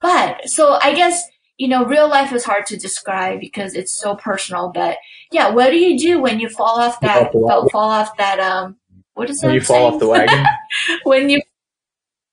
But, 0.00 0.48
so 0.50 0.78
I 0.82 0.94
guess, 0.94 1.22
you 1.58 1.68
know, 1.68 1.84
real 1.84 2.08
life 2.08 2.32
is 2.32 2.44
hard 2.44 2.66
to 2.66 2.76
describe 2.76 3.40
because 3.40 3.74
it's 3.74 3.98
so 3.98 4.14
personal, 4.14 4.70
but 4.74 4.98
yeah, 5.32 5.50
what 5.50 5.70
do 5.70 5.76
you 5.76 5.98
do 5.98 6.20
when 6.20 6.38
you 6.38 6.48
fall 6.48 6.80
off 6.80 7.00
that, 7.00 7.34
wagon. 7.34 7.68
fall 7.70 7.90
off 7.90 8.16
that, 8.18 8.38
um, 8.38 8.76
what 9.14 9.30
is 9.30 9.40
that? 9.40 9.48
When 9.48 9.54
you 9.54 9.60
fall 9.62 9.94
off 9.94 10.00
the 10.00 10.08
wagon. 10.08 10.44
when 11.04 11.30
you, 11.30 11.40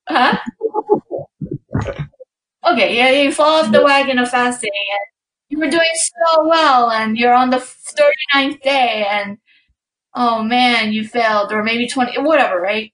huh? 0.09 0.37
Okay, 2.65 2.97
yeah, 2.97 3.11
you 3.11 3.31
fall 3.31 3.63
off 3.63 3.71
the 3.71 3.83
wagon 3.83 4.19
of 4.19 4.29
fasting 4.29 4.71
and 4.73 5.07
you 5.49 5.59
were 5.59 5.69
doing 5.69 5.83
so 5.93 6.47
well 6.47 6.89
and 6.89 7.17
you're 7.17 7.33
on 7.33 7.49
the 7.49 7.57
39th 7.57 8.61
day 8.61 9.05
and 9.09 9.37
oh 10.15 10.43
man, 10.43 10.91
you 10.91 11.07
failed 11.07 11.51
or 11.51 11.63
maybe 11.63 11.87
20, 11.87 12.19
whatever, 12.21 12.59
right? 12.59 12.91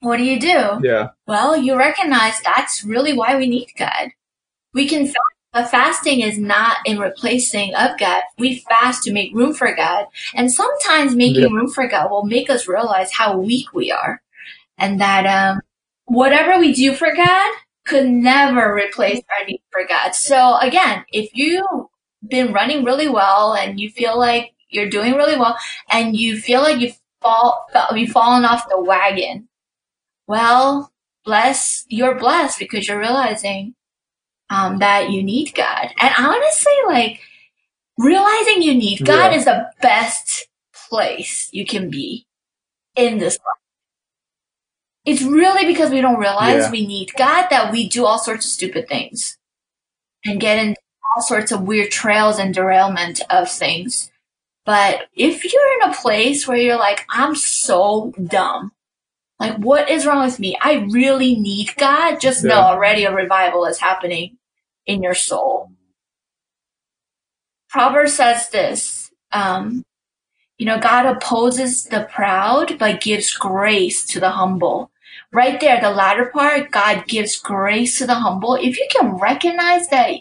What 0.00 0.16
do 0.16 0.24
you 0.24 0.40
do? 0.40 0.80
yeah. 0.82 1.10
Well, 1.26 1.56
you 1.56 1.76
recognize 1.76 2.40
that's 2.40 2.82
really 2.82 3.12
why 3.12 3.36
we 3.36 3.46
need 3.46 3.68
God. 3.78 4.10
We 4.74 4.88
can 4.88 5.06
but 5.52 5.70
fasting 5.70 6.20
is 6.20 6.38
not 6.38 6.78
in 6.86 6.98
replacing 6.98 7.74
of 7.74 7.98
God. 7.98 8.22
We 8.38 8.60
fast 8.60 9.02
to 9.04 9.12
make 9.12 9.34
room 9.34 9.52
for 9.52 9.74
God. 9.74 10.06
And 10.34 10.50
sometimes 10.50 11.14
making 11.14 11.42
Yeah. 11.42 11.48
room 11.48 11.70
for 11.70 11.86
God 11.86 12.10
will 12.10 12.24
make 12.24 12.48
us 12.48 12.66
realize 12.66 13.12
how 13.12 13.36
weak 13.36 13.72
we 13.74 13.92
are. 13.92 14.22
And 14.78 15.00
that, 15.00 15.26
um, 15.26 15.60
whatever 16.06 16.58
we 16.58 16.72
do 16.72 16.94
for 16.94 17.14
God 17.14 17.52
could 17.84 18.08
never 18.08 18.74
replace 18.74 19.22
our 19.38 19.46
need 19.46 19.62
for 19.70 19.84
God. 19.84 20.14
So 20.14 20.56
again, 20.58 21.04
if 21.12 21.30
you've 21.34 21.86
been 22.26 22.52
running 22.52 22.84
really 22.84 23.08
well 23.08 23.54
and 23.54 23.78
you 23.78 23.90
feel 23.90 24.18
like 24.18 24.52
you're 24.70 24.88
doing 24.88 25.14
really 25.14 25.36
well 25.36 25.56
and 25.90 26.16
you 26.16 26.38
feel 26.38 26.62
like 26.62 26.80
you've 26.80 26.98
fall, 27.20 27.66
you've 27.94 28.10
fallen 28.10 28.44
off 28.44 28.68
the 28.68 28.80
wagon, 28.80 29.48
well, 30.26 30.92
bless, 31.24 31.84
you're 31.88 32.18
blessed 32.18 32.58
because 32.58 32.88
you're 32.88 32.98
realizing 32.98 33.74
um, 34.52 34.78
that 34.78 35.10
you 35.10 35.22
need 35.22 35.54
God. 35.54 35.88
And 35.98 36.14
honestly, 36.18 36.72
like 36.86 37.20
realizing 37.96 38.62
you 38.62 38.74
need 38.74 39.04
God 39.04 39.32
Yeah. 39.32 39.38
is 39.38 39.44
the 39.46 39.70
best 39.80 40.46
place 40.90 41.48
you 41.52 41.64
can 41.64 41.88
be 41.90 42.26
in 42.94 43.18
this 43.18 43.38
life. 43.38 43.62
It's 45.06 45.22
really 45.22 45.64
because 45.64 45.90
we 45.90 46.00
don't 46.02 46.20
realize 46.20 46.64
Yeah. 46.64 46.70
we 46.70 46.86
need 46.86 47.14
God 47.16 47.48
that 47.50 47.72
we 47.72 47.88
do 47.88 48.04
all 48.04 48.18
sorts 48.18 48.44
of 48.44 48.52
stupid 48.52 48.88
things 48.88 49.38
and 50.24 50.38
get 50.40 50.58
in 50.58 50.76
all 51.16 51.22
sorts 51.22 51.50
of 51.50 51.62
weird 51.62 51.90
trails 51.90 52.38
and 52.38 52.54
derailment 52.54 53.22
of 53.30 53.50
things. 53.50 54.10
But 54.64 55.08
if 55.14 55.50
you're 55.50 55.72
in 55.80 55.90
a 55.90 55.94
place 55.94 56.46
where 56.46 56.58
you're 56.58 56.78
like, 56.78 57.04
I'm 57.10 57.34
so 57.34 58.12
dumb, 58.22 58.72
like 59.40 59.56
what 59.56 59.90
is 59.90 60.06
wrong 60.06 60.24
with 60.24 60.38
me? 60.38 60.56
I 60.60 60.86
really 60.90 61.34
need 61.34 61.74
God. 61.76 62.20
Just 62.20 62.44
know 62.44 62.60
already 62.60 63.04
a 63.04 63.12
revival 63.14 63.64
is 63.64 63.78
happening 63.80 64.38
in 64.86 65.02
your 65.02 65.14
soul. 65.14 65.72
Proverbs 67.68 68.14
says 68.14 68.50
this, 68.50 69.10
um, 69.32 69.84
you 70.58 70.66
know, 70.66 70.78
God 70.78 71.06
opposes 71.06 71.84
the 71.84 72.06
proud, 72.12 72.78
but 72.78 73.00
gives 73.00 73.34
grace 73.34 74.04
to 74.06 74.20
the 74.20 74.30
humble. 74.30 74.90
Right 75.32 75.58
there, 75.60 75.80
the 75.80 75.90
latter 75.90 76.26
part, 76.26 76.70
God 76.70 77.06
gives 77.06 77.38
grace 77.38 77.98
to 77.98 78.06
the 78.06 78.14
humble. 78.14 78.54
If 78.54 78.78
you 78.78 78.86
can 78.90 79.16
recognize 79.16 79.88
that 79.88 80.16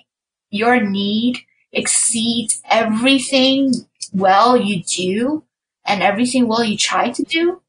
your 0.50 0.82
need 0.82 1.40
exceeds 1.72 2.62
everything 2.70 3.74
well 4.14 4.58
you 4.58 4.84
do 4.84 5.44
and 5.86 6.02
everything 6.02 6.48
well 6.48 6.64
you 6.64 6.78
try 6.78 7.10
to 7.12 7.24
do, 7.24 7.62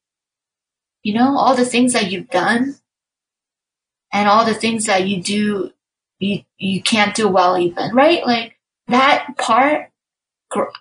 you 1.02 1.14
know, 1.14 1.36
all 1.36 1.56
the 1.56 1.64
things 1.64 1.93
that 1.93 2.10
you've 2.10 2.31
done 2.31 2.77
and 4.12 4.28
all 4.28 4.44
the 4.44 4.55
things 4.55 4.86
that 4.86 5.09
you 5.09 5.23
do, 5.23 5.73
you, 6.23 6.43
you 6.59 6.82
can't 6.82 7.15
do 7.16 7.28
well 7.28 7.59
even, 7.59 7.94
right? 7.94 8.27
Like 8.27 8.59
that 8.89 9.36
part, 9.39 9.90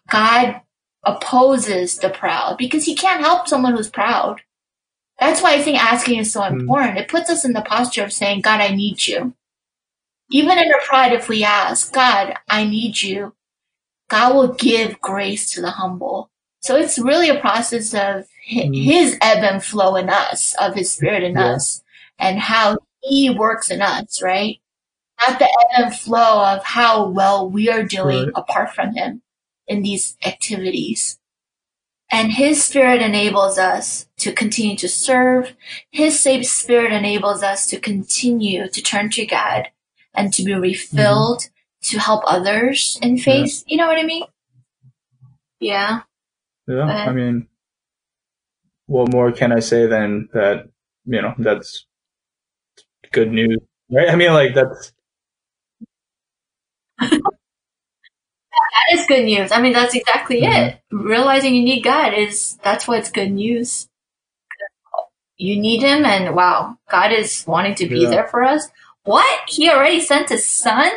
God 0.10 0.62
opposes 1.06 1.98
the 1.98 2.10
proud 2.10 2.58
because 2.58 2.86
he 2.86 2.96
can't 2.96 3.22
help 3.22 3.48
someone 3.48 3.76
who's 3.76 3.90
proud. 3.90 4.42
That's 5.20 5.42
why 5.42 5.54
I 5.56 5.62
think 5.62 5.84
asking 5.84 6.20
is 6.20 6.34
so 6.34 6.42
Mm. 6.42 6.62
important. 6.62 6.98
It 7.00 7.10
puts 7.10 7.30
us 7.30 7.46
in 7.46 7.54
the 7.54 7.62
posture 7.62 8.04
of 8.04 8.14
saying, 8.14 8.42
God, 8.42 8.62
I 8.62 8.70
need 8.76 9.08
you. 9.08 9.36
Even 10.32 10.58
in 10.60 10.72
our 10.74 10.82
pride, 10.82 11.14
if 11.14 11.30
we 11.30 11.44
ask, 11.44 11.94
God, 11.94 12.36
I 12.50 12.66
need 12.66 13.02
you, 13.02 13.36
God 14.10 14.36
will 14.36 14.54
give 14.54 15.02
grace 15.02 15.52
to 15.54 15.62
the 15.62 15.72
humble. 15.72 16.32
So 16.62 16.78
it's 16.78 17.00
really 17.00 17.30
a 17.30 17.40
process 17.42 17.94
of 17.94 18.28
hi- 18.50 18.68
Mm. 18.70 18.84
his 18.84 19.18
ebb 19.22 19.44
and 19.44 19.64
flow 19.64 19.98
in 19.98 20.10
us, 20.10 20.56
of 20.62 20.76
his 20.76 20.94
spirit 20.94 21.24
in 21.24 21.38
Yeah. 21.38 21.54
us, 21.56 21.84
and 22.20 22.40
how 22.40 22.80
he 23.02 23.32
works 23.32 23.72
in 23.72 23.82
us, 23.84 24.22
right? 24.24 24.61
Not 25.28 25.40
the 25.40 25.46
ebb 25.46 25.86
and 25.86 25.96
flow 25.96 26.46
of 26.46 26.64
how 26.64 27.08
well 27.08 27.50
we 27.50 27.70
are 27.70 27.84
doing 27.84 28.26
Right. 28.26 28.34
apart 28.36 28.74
from 28.74 28.96
him 28.96 29.22
in 29.68 29.82
these 29.84 30.18
activities. 30.26 31.20
And 32.12 32.34
his 32.34 32.64
spirit 32.64 33.02
enables 33.02 33.58
us 33.58 34.08
to 34.18 34.34
continue 34.34 34.76
to 34.78 34.90
serve. 34.90 35.54
His 35.92 36.20
same 36.20 36.44
spirit 36.44 36.92
enables 36.92 37.42
us 37.42 37.68
to 37.68 37.80
continue 37.80 38.68
to 38.68 38.82
turn 38.82 39.10
to 39.12 39.26
God 39.26 39.70
and 40.14 40.34
to 40.34 40.44
be 40.44 40.54
refilled 40.54 41.40
mm-hmm. 41.40 41.92
to 41.92 42.00
help 42.00 42.24
others 42.26 43.00
in 43.02 43.18
faith. 43.18 43.64
You 43.66 43.78
know 43.78 43.88
what 43.88 43.98
I 43.98 44.04
mean? 44.04 44.26
Yeah. 45.62 46.02
Yeah. 46.68 46.84
I 46.84 47.12
mean, 47.14 47.48
what 48.88 49.12
more 49.12 49.32
can 49.32 49.54
I 49.54 49.60
say 49.60 49.86
than 49.86 50.28
that? 50.34 50.68
You 51.06 51.22
know, 51.22 51.34
that's 51.38 51.86
good 53.12 53.32
news, 53.32 53.58
right? 53.90 54.10
I 54.10 54.16
mean, 54.16 54.34
like 54.34 54.54
that's 54.54 54.92
That 58.92 59.00
is 59.00 59.06
good 59.08 59.26
news. 59.26 59.52
I 59.52 59.62
mean, 59.62 59.74
that's 59.74 59.96
exactly 59.96 60.42
Mhm. 60.42 60.70
it. 60.70 60.82
Realizing 60.92 61.56
you 61.56 61.64
need 61.64 61.82
God 61.84 62.14
is, 62.14 62.58
that's 62.64 62.88
what's 62.88 63.12
good 63.12 63.32
news. 63.32 63.88
You 65.38 65.60
need 65.60 65.82
Him 65.82 66.06
and 66.06 66.36
wow, 66.36 66.78
God 66.90 67.12
is 67.12 67.46
wanting 67.48 67.76
to 67.76 67.88
be 67.88 68.02
Yeah. 68.02 68.10
there 68.12 68.28
for 68.28 68.44
us. 68.44 68.70
What? 69.04 69.42
He 69.50 69.70
already 69.70 70.02
sent 70.02 70.30
His 70.30 70.48
Son? 70.48 70.92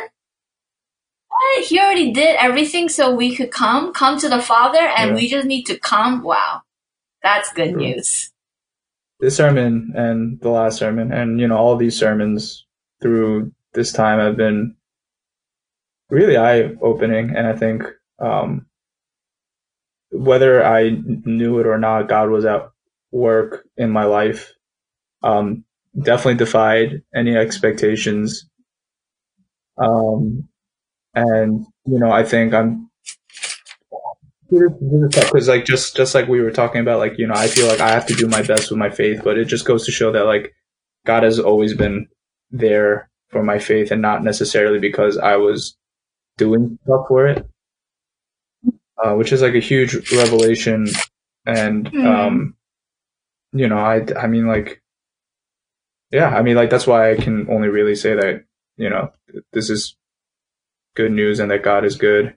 What? 1.29 1.65
He 1.65 1.79
already 1.79 2.11
did 2.11 2.35
everything 2.37 2.89
so 2.89 3.13
we 3.13 3.35
could 3.35 3.51
come, 3.51 3.93
come 3.93 4.19
to 4.19 4.29
the 4.29 4.41
Father 4.41 4.79
and 4.81 5.11
Yeah. 5.11 5.15
we 5.15 5.29
just 5.29 5.47
need 5.47 5.63
to 5.65 5.79
come? 5.79 6.23
Wow. 6.23 6.63
That's 7.23 7.51
good 7.53 7.75
news. 7.75 8.31
this 9.21 9.37
sermon 9.37 9.93
and 9.95 10.39
the 10.41 10.49
last 10.49 10.77
sermon, 10.77 11.11
and 11.13 11.39
you 11.39 11.47
know, 11.47 11.57
all 11.57 11.77
these 11.77 11.97
sermons 11.97 12.65
through 13.01 13.51
this 13.73 13.93
time 13.93 14.19
have 14.19 14.37
been 14.37 14.74
really 16.09 16.37
eye 16.37 16.71
opening, 16.81 17.35
and 17.35 17.47
I 17.47 17.55
think 17.55 17.83
um, 18.19 18.67
whether 20.11 20.63
I 20.63 20.91
knew 21.05 21.59
it 21.59 21.67
or 21.67 21.77
not, 21.77 22.09
God 22.09 22.29
was 22.29 22.45
at 22.45 22.69
work 23.11 23.67
in 23.77 23.91
my 23.91 24.05
life. 24.05 24.53
Um, 25.23 25.65
definitely 25.99 26.35
defied 26.35 27.01
any 27.15 27.35
expectations. 27.35 28.49
Um, 29.77 30.47
and 31.13 31.65
you 31.85 31.99
know, 31.99 32.11
I 32.11 32.23
think 32.23 32.53
I'm 32.53 32.89
because 34.49 35.47
like 35.47 35.65
just 35.65 35.95
just 35.95 36.15
like 36.15 36.27
we 36.27 36.41
were 36.41 36.51
talking 36.51 36.81
about, 36.81 36.99
like 36.99 37.17
you 37.17 37.27
know, 37.27 37.33
I 37.35 37.47
feel 37.47 37.67
like 37.67 37.79
I 37.79 37.89
have 37.89 38.05
to 38.07 38.13
do 38.15 38.27
my 38.27 38.41
best 38.41 38.69
with 38.69 38.79
my 38.79 38.89
faith, 38.89 39.21
but 39.23 39.37
it 39.37 39.45
just 39.45 39.65
goes 39.65 39.85
to 39.85 39.91
show 39.91 40.11
that 40.11 40.25
like 40.25 40.53
God 41.05 41.23
has 41.23 41.39
always 41.39 41.73
been 41.73 42.07
there 42.51 43.09
for 43.29 43.43
my 43.43 43.59
faith, 43.59 43.91
and 43.91 44.01
not 44.01 44.23
necessarily 44.23 44.79
because 44.79 45.17
I 45.17 45.37
was 45.37 45.75
doing 46.37 46.79
stuff 46.83 47.07
for 47.07 47.27
it, 47.27 47.47
uh, 49.03 49.13
which 49.15 49.31
is 49.33 49.41
like 49.41 49.55
a 49.55 49.59
huge 49.59 49.95
revelation. 50.11 51.03
And 51.45 51.87
Hmm. 51.89 52.05
um, 52.05 52.55
you 53.53 53.67
know, 53.67 53.77
I 53.77 54.05
I 54.17 54.27
mean 54.27 54.47
like, 54.47 54.81
yeah, 56.11 56.29
I 56.29 56.41
mean 56.41 56.55
like 56.55 56.69
that's 56.69 56.87
why 56.87 57.11
I 57.11 57.15
can 57.15 57.47
only 57.49 57.69
really 57.69 57.95
say 57.95 58.15
that 58.15 58.45
you 58.77 58.89
know 58.89 59.11
this 59.53 59.69
is 59.69 59.95
good 60.95 61.11
news 61.11 61.39
and 61.39 61.51
that 61.51 61.63
God 61.63 61.85
is 61.85 61.95
good. 61.97 62.35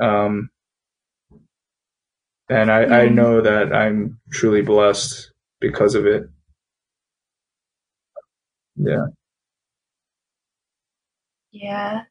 Um, 0.00 0.50
and 2.48 2.70
I, 2.70 2.82
I 3.04 3.08
Mm. 3.08 3.14
know 3.14 3.40
that 3.42 3.72
I'm 3.74 4.20
truly 4.32 4.62
blessed 4.62 5.32
because 5.60 5.94
of 5.94 6.06
it. 6.06 6.28
Yeah. 8.76 9.06
Yeah. 11.52 12.04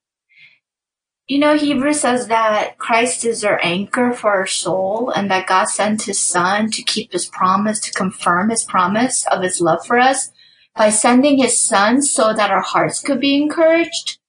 You 1.28 1.40
know, 1.40 1.56
Hebrews 1.56 2.02
says 2.02 2.28
that 2.28 2.78
Christ 2.78 3.24
is 3.24 3.46
our 3.46 3.60
anchor 3.64 4.12
for 4.12 4.32
our 4.32 4.46
soul 4.46 5.10
and 5.10 5.32
that 5.32 5.48
God 5.48 5.70
sent 5.70 6.04
his 6.04 6.20
son 6.20 6.70
to 6.72 6.84
keep 6.84 7.14
his 7.14 7.28
promise, 7.28 7.80
to 7.82 7.94
confirm 7.94 8.50
his 8.50 8.66
promise 8.66 9.26
of 9.28 9.42
his 9.42 9.62
love 9.62 9.86
for 9.86 9.98
us 9.98 10.32
by 10.76 10.90
sending 10.90 11.38
his 11.38 11.58
son 11.58 12.02
so 12.02 12.34
that 12.34 12.52
our 12.52 12.62
hearts 12.62 13.00
could 13.00 13.22
be 13.22 13.42
encouraged. 13.42 14.20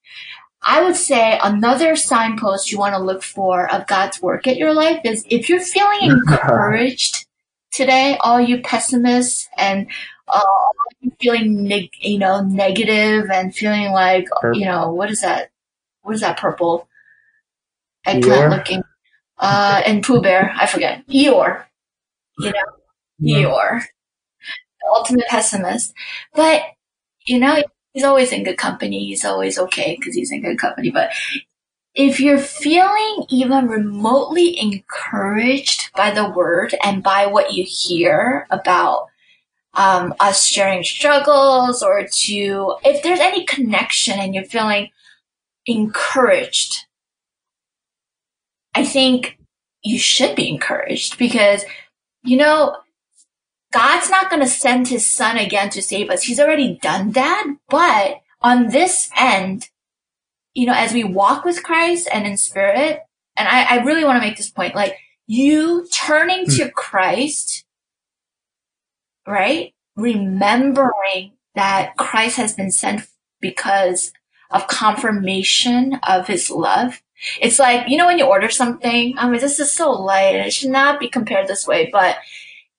I 0.62 0.82
would 0.82 0.94
say 0.94 1.38
another 1.42 1.96
signpost 1.96 2.70
you 2.70 2.78
want 2.78 2.94
to 2.94 3.02
look 3.02 3.22
for 3.24 3.70
of 3.72 3.88
God's 3.88 4.22
work 4.22 4.46
at 4.46 4.56
your 4.56 4.72
life 4.72 5.00
is 5.04 5.26
if 5.28 5.48
you're 5.48 5.60
feeling 5.60 6.10
encouraged 6.28 7.26
today, 7.72 8.16
all 8.20 8.40
you 8.40 8.62
pessimists 8.62 9.48
and 9.58 9.88
uh, 10.28 10.40
feeling 11.20 11.64
neg- 11.64 11.90
you 12.00 12.18
know 12.18 12.40
negative 12.40 13.30
and 13.30 13.54
feeling 13.54 13.92
like 13.92 14.26
you 14.54 14.64
know 14.64 14.90
what 14.90 15.10
is 15.10 15.20
that 15.20 15.50
what 16.04 16.14
is 16.14 16.20
that 16.20 16.38
purple? 16.38 16.88
Eeyore? 18.06 18.50
looking 18.50 18.82
uh 19.38 19.82
and 19.84 20.04
Pooh 20.04 20.20
Bear 20.20 20.54
I 20.58 20.66
forget. 20.66 21.06
Eeyore. 21.08 21.64
You 22.38 22.52
know? 22.52 23.22
Eeyore. 23.22 23.80
The 24.80 24.88
ultimate 24.94 25.26
pessimist. 25.28 25.94
But 26.34 26.62
you 27.26 27.40
know 27.40 27.62
he's 27.92 28.04
always 28.04 28.32
in 28.32 28.44
good 28.44 28.58
company. 28.58 29.06
He's 29.06 29.24
always 29.24 29.58
okay 29.58 29.96
because 29.98 30.14
he's 30.14 30.30
in 30.30 30.42
good 30.42 30.58
company. 30.58 30.90
But 30.90 31.10
if 31.94 32.20
you're 32.20 32.38
feeling 32.38 33.24
even 33.30 33.68
remotely 33.68 34.60
encouraged 34.60 35.92
by 35.96 36.10
the 36.10 36.28
word 36.28 36.74
and 36.84 37.02
by 37.02 37.26
what 37.26 37.52
you 37.52 37.64
hear 37.66 38.46
about 38.50 39.06
um, 39.74 40.14
us 40.20 40.44
sharing 40.44 40.82
struggles 40.82 41.82
or 41.82 42.06
to 42.06 42.76
if 42.84 43.02
there's 43.02 43.20
any 43.20 43.44
connection 43.44 44.18
and 44.18 44.34
you're 44.34 44.44
feeling 44.44 44.90
encouraged 45.66 46.86
i 48.74 48.84
think 48.84 49.38
you 49.82 49.98
should 49.98 50.34
be 50.34 50.48
encouraged 50.48 51.18
because 51.18 51.64
you 52.22 52.36
know 52.36 52.76
God's 53.74 54.08
not 54.08 54.30
going 54.30 54.40
to 54.40 54.48
send 54.48 54.86
his 54.86 55.10
son 55.10 55.36
again 55.36 55.68
to 55.70 55.82
save 55.82 56.08
us. 56.08 56.22
He's 56.22 56.38
already 56.38 56.78
done 56.80 57.10
that. 57.10 57.56
But 57.68 58.20
on 58.40 58.68
this 58.68 59.10
end, 59.16 59.68
you 60.54 60.64
know, 60.64 60.74
as 60.74 60.92
we 60.92 61.02
walk 61.02 61.44
with 61.44 61.64
Christ 61.64 62.08
and 62.12 62.24
in 62.24 62.36
spirit, 62.36 63.00
and 63.36 63.48
I, 63.48 63.64
I 63.64 63.82
really 63.82 64.04
want 64.04 64.16
to 64.16 64.26
make 64.26 64.36
this 64.36 64.50
point, 64.50 64.76
like 64.76 64.96
you 65.26 65.88
turning 65.92 66.44
hmm. 66.44 66.52
to 66.52 66.70
Christ, 66.70 67.64
right? 69.26 69.74
Remembering 69.96 71.32
that 71.56 71.96
Christ 71.96 72.36
has 72.36 72.54
been 72.54 72.70
sent 72.70 73.08
because 73.40 74.12
of 74.54 74.66
confirmation 74.68 75.98
of 76.08 76.26
his 76.26 76.50
love. 76.50 77.02
It's 77.40 77.58
like, 77.58 77.88
you 77.88 77.96
know, 77.96 78.06
when 78.06 78.18
you 78.18 78.26
order 78.26 78.50
something, 78.50 79.14
I 79.18 79.28
mean, 79.28 79.40
this 79.40 79.60
is 79.60 79.72
so 79.72 79.90
light 79.92 80.36
and 80.36 80.46
it 80.46 80.52
should 80.52 80.70
not 80.70 81.00
be 81.00 81.08
compared 81.08 81.48
this 81.48 81.66
way, 81.66 81.88
but 81.92 82.16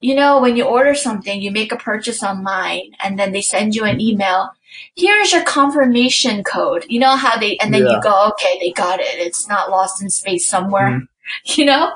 you 0.02 0.14
know, 0.14 0.40
when 0.42 0.56
you 0.56 0.66
order 0.66 0.94
something, 0.94 1.42
you 1.42 1.52
make 1.52 1.72
a 1.72 1.78
purchase 1.78 2.22
online 2.22 2.92
and 3.04 3.18
then 3.18 3.32
they 3.32 3.42
send 3.42 3.76
you 3.76 3.86
an 3.86 4.00
email. 4.00 4.52
Here's 4.96 5.32
your 5.32 5.44
confirmation 5.44 6.44
code. 6.44 6.86
You 6.90 7.00
know 7.00 7.16
how 7.16 7.38
they, 7.38 7.58
and 7.58 7.74
then 7.74 7.86
Yeah. 7.86 7.94
you 7.94 8.02
go, 8.02 8.28
okay, 8.30 8.60
they 8.60 8.72
got 8.72 9.00
it. 9.00 9.18
It's 9.20 9.48
not 9.48 9.72
lost 9.72 10.02
in 10.02 10.10
space 10.10 10.48
somewhere. 10.48 10.90
Mhm. 10.90 11.08
You 11.58 11.66
know, 11.66 11.92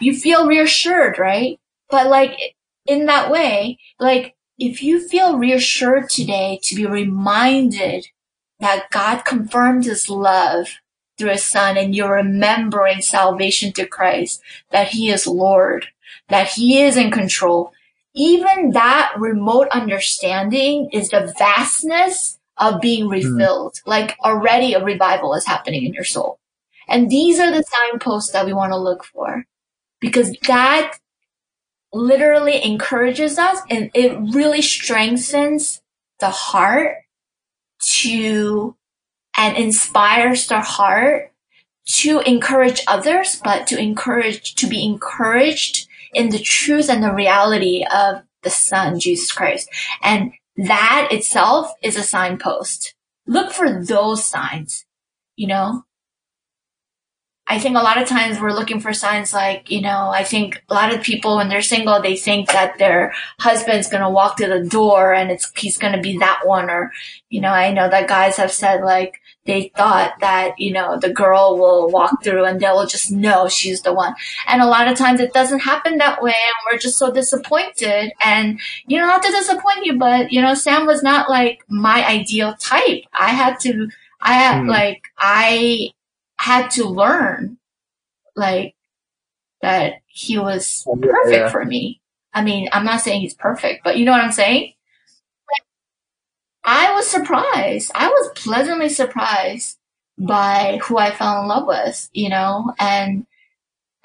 you 0.00 0.14
feel 0.14 0.46
reassured, 0.46 1.18
right? 1.18 1.58
But 1.88 2.08
like 2.08 2.36
in 2.86 3.06
that 3.06 3.30
way, 3.30 3.78
like 3.98 4.34
if 4.58 4.82
you 4.82 5.00
feel 5.08 5.38
reassured 5.38 6.10
today 6.10 6.58
to 6.64 6.74
be 6.74 6.84
reminded 6.84 8.06
that 8.60 8.90
God 8.90 9.24
confirmed 9.24 9.84
his 9.84 10.08
love 10.08 10.68
through 11.18 11.30
his 11.30 11.44
son 11.44 11.76
and 11.76 11.94
you're 11.94 12.14
remembering 12.14 13.02
salvation 13.02 13.72
to 13.74 13.86
Christ, 13.86 14.42
that 14.70 14.88
he 14.88 15.10
is 15.10 15.26
Lord, 15.26 15.86
that 16.28 16.48
he 16.48 16.80
is 16.82 16.96
in 16.96 17.10
control. 17.10 17.72
Even 18.14 18.70
that 18.70 19.12
remote 19.18 19.68
understanding 19.68 20.88
is 20.92 21.10
the 21.10 21.32
vastness 21.38 22.38
of 22.56 22.80
being 22.80 23.04
hmm. 23.04 23.12
refilled. 23.12 23.80
Like 23.86 24.16
already 24.24 24.74
a 24.74 24.84
revival 24.84 25.34
is 25.34 25.46
happening 25.46 25.84
in 25.84 25.94
your 25.94 26.04
soul. 26.04 26.38
And 26.88 27.08
these 27.08 27.38
are 27.38 27.50
the 27.50 27.62
signposts 27.62 28.32
that 28.32 28.46
we 28.46 28.52
want 28.52 28.72
to 28.72 28.78
look 28.78 29.04
for 29.04 29.44
because 30.00 30.36
that 30.48 30.98
literally 31.92 32.64
encourages 32.64 33.38
us 33.38 33.60
and 33.68 33.90
it 33.94 34.16
really 34.34 34.62
strengthens 34.62 35.82
the 36.20 36.30
heart 36.30 36.96
to 37.80 38.76
and 39.36 39.56
inspires 39.56 40.46
the 40.48 40.60
heart 40.60 41.32
to 41.86 42.20
encourage 42.20 42.82
others, 42.86 43.40
but 43.42 43.66
to 43.68 43.78
encourage, 43.78 44.54
to 44.56 44.66
be 44.66 44.84
encouraged 44.84 45.88
in 46.14 46.30
the 46.30 46.38
truth 46.38 46.88
and 46.88 47.02
the 47.02 47.12
reality 47.12 47.84
of 47.92 48.22
the 48.42 48.50
Son, 48.50 48.98
Jesus 48.98 49.32
Christ. 49.32 49.68
And 50.02 50.32
that 50.56 51.08
itself 51.10 51.72
is 51.82 51.96
a 51.96 52.02
signpost. 52.02 52.94
Look 53.26 53.52
for 53.52 53.82
those 53.82 54.24
signs, 54.24 54.84
you 55.36 55.46
know? 55.46 55.84
I 57.50 57.58
think 57.58 57.76
a 57.76 57.80
lot 57.80 58.00
of 58.00 58.06
times 58.06 58.38
we're 58.38 58.52
looking 58.52 58.78
for 58.78 58.92
signs 58.92 59.34
like, 59.34 59.72
you 59.72 59.80
know, 59.80 60.08
I 60.08 60.22
think 60.22 60.62
a 60.70 60.74
lot 60.74 60.94
of 60.94 61.02
people 61.02 61.36
when 61.36 61.48
they're 61.48 61.62
single, 61.62 62.00
they 62.00 62.14
think 62.14 62.52
that 62.52 62.78
their 62.78 63.12
husband's 63.40 63.88
going 63.88 64.04
to 64.04 64.08
walk 64.08 64.36
to 64.36 64.46
the 64.46 64.64
door 64.64 65.12
and 65.12 65.32
it's, 65.32 65.50
he's 65.58 65.76
going 65.76 65.94
to 65.94 66.00
be 66.00 66.16
that 66.18 66.42
one. 66.44 66.70
Or, 66.70 66.92
you 67.28 67.40
know, 67.40 67.50
I 67.50 67.72
know 67.72 67.90
that 67.90 68.08
guys 68.08 68.36
have 68.36 68.52
said 68.52 68.82
like, 68.82 69.20
they 69.46 69.72
thought 69.76 70.12
that, 70.20 70.60
you 70.60 70.72
know, 70.72 70.96
the 71.00 71.12
girl 71.12 71.58
will 71.58 71.90
walk 71.90 72.22
through 72.22 72.44
and 72.44 72.60
they'll 72.60 72.86
just 72.86 73.10
know 73.10 73.48
she's 73.48 73.82
the 73.82 73.92
one. 73.92 74.14
And 74.46 74.62
a 74.62 74.66
lot 74.68 74.86
of 74.86 74.96
times 74.96 75.18
it 75.18 75.32
doesn't 75.32 75.60
happen 75.60 75.98
that 75.98 76.22
way 76.22 76.30
and 76.30 76.72
we're 76.72 76.78
just 76.78 76.98
so 76.98 77.10
disappointed. 77.10 78.12
And, 78.24 78.60
you 78.86 78.98
know, 79.00 79.06
not 79.06 79.22
to 79.24 79.32
disappoint 79.32 79.84
you, 79.86 79.98
but, 79.98 80.30
you 80.30 80.40
know, 80.40 80.54
Sam 80.54 80.86
was 80.86 81.02
not 81.02 81.28
like 81.28 81.64
my 81.68 82.06
ideal 82.06 82.54
type. 82.60 83.02
I 83.12 83.30
had 83.30 83.58
to, 83.60 83.88
I 84.20 84.34
had 84.34 84.60
Hmm. 84.60 84.68
like, 84.68 85.02
I 85.18 85.90
had 86.40 86.70
to 86.70 86.84
learn 86.88 87.58
like 88.34 88.74
that 89.60 89.96
he 90.06 90.38
was 90.38 90.84
oh, 90.88 90.98
Yeah, 91.02 91.10
perfect 91.10 91.36
yeah. 91.36 91.48
for 91.50 91.64
me. 91.66 92.00
I 92.32 92.42
mean, 92.42 92.68
I'm 92.72 92.86
not 92.86 93.02
saying 93.02 93.20
he's 93.20 93.34
perfect, 93.34 93.84
but 93.84 93.98
you 93.98 94.06
know 94.06 94.12
what 94.12 94.22
I'm 94.24 94.32
saying? 94.32 94.72
I 96.64 96.94
was 96.94 97.06
surprised. 97.06 97.92
I 97.94 98.08
was 98.08 98.30
pleasantly 98.36 98.88
surprised 98.88 99.76
by 100.18 100.78
who 100.82 100.96
I 100.96 101.10
fell 101.10 101.42
in 101.42 101.48
love 101.48 101.66
with, 101.66 102.08
you 102.14 102.30
know, 102.30 102.72
and 102.78 103.26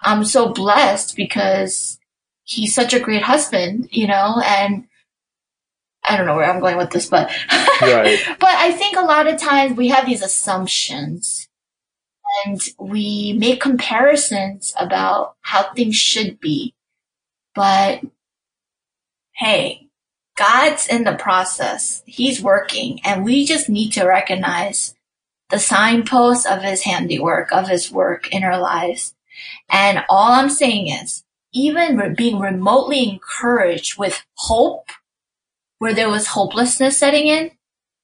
I'm 0.01 0.25
so 0.25 0.49
blessed 0.51 1.15
because 1.15 1.99
he's 2.43 2.75
such 2.75 2.93
a 2.93 2.99
great 2.99 3.23
husband, 3.23 3.87
you 3.91 4.07
know, 4.07 4.41
and 4.43 4.87
I 6.07 6.17
don't 6.17 6.25
know 6.25 6.35
where 6.35 6.51
I'm 6.51 6.59
going 6.59 6.77
with 6.77 6.89
this, 6.91 7.07
but 7.07 7.29
Right. 7.81 8.19
but 8.39 8.49
I 8.49 8.71
think 8.73 8.97
a 8.97 9.01
lot 9.01 9.27
of 9.27 9.39
times 9.39 9.77
we 9.77 9.87
have 9.89 10.05
these 10.05 10.21
assumptions 10.21 11.44
and 12.43 12.61
we 12.79 13.33
make 13.33 13.61
comparisons 13.61 14.73
about 14.77 15.35
how 15.41 15.73
things 15.73 15.95
should 15.95 16.39
be. 16.39 16.73
But 17.53 18.01
hey, 19.33 19.87
God's 20.37 20.87
in 20.87 21.03
the 21.03 21.15
process. 21.15 22.03
He's 22.05 22.41
working 22.41 22.99
and 23.05 23.23
we 23.23 23.45
just 23.45 23.69
need 23.69 23.91
to 23.93 24.05
recognize 24.05 24.95
the 25.49 25.59
signposts 25.59 26.45
of 26.45 26.63
his 26.63 26.83
handiwork, 26.83 27.51
of 27.51 27.67
his 27.67 27.91
work 27.91 28.33
in 28.33 28.43
our 28.43 28.59
lives. 28.59 29.13
And 29.69 30.03
all 30.09 30.33
I'm 30.33 30.49
saying 30.49 30.87
is, 30.87 31.23
even 31.53 31.97
re- 31.97 32.09
being 32.13 32.39
remotely 32.39 33.07
encouraged 33.07 33.97
with 33.97 34.25
hope, 34.37 34.89
where 35.79 35.93
there 35.93 36.09
was 36.09 36.27
hopelessness 36.27 36.97
setting 36.97 37.27
in, 37.27 37.51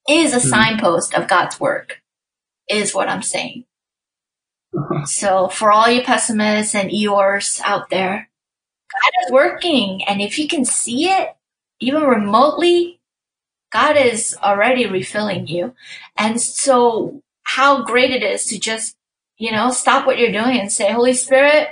is 0.10 0.34
a 0.34 0.40
Hmm. 0.40 0.49
signpost 0.49 1.14
of 1.14 1.28
God's 1.28 1.60
work, 1.60 2.02
is 2.70 2.94
what 2.94 3.10
I'm 3.10 3.22
saying. 3.22 3.66
So 5.06 5.48
for 5.49 5.72
all 5.72 5.89
you 5.89 6.02
pessimists 6.02 6.76
and 6.76 6.89
Eeyores 6.89 7.61
out 7.64 7.89
there, 7.89 8.30
God 8.91 9.26
is 9.26 9.31
working. 9.31 10.02
And 10.07 10.22
if 10.22 10.38
you 10.38 10.48
can 10.48 10.65
see 10.65 11.10
it, 11.10 11.35
even 11.80 12.03
remotely, 12.03 12.99
God 13.72 13.98
is 13.98 14.38
already 14.41 14.85
refilling 14.85 15.48
you. 15.48 15.73
And 16.18 16.41
so 16.41 17.22
how 17.43 17.84
great 17.84 18.11
it 18.11 18.23
is 18.23 18.45
to 18.45 18.60
just, 18.60 18.95
you 19.38 19.52
know, 19.52 19.72
stop 19.72 20.06
what 20.06 20.18
you're 20.18 20.31
doing 20.31 20.60
and 20.60 20.72
say, 20.72 20.91
Holy 20.91 21.14
Spirit, 21.14 21.69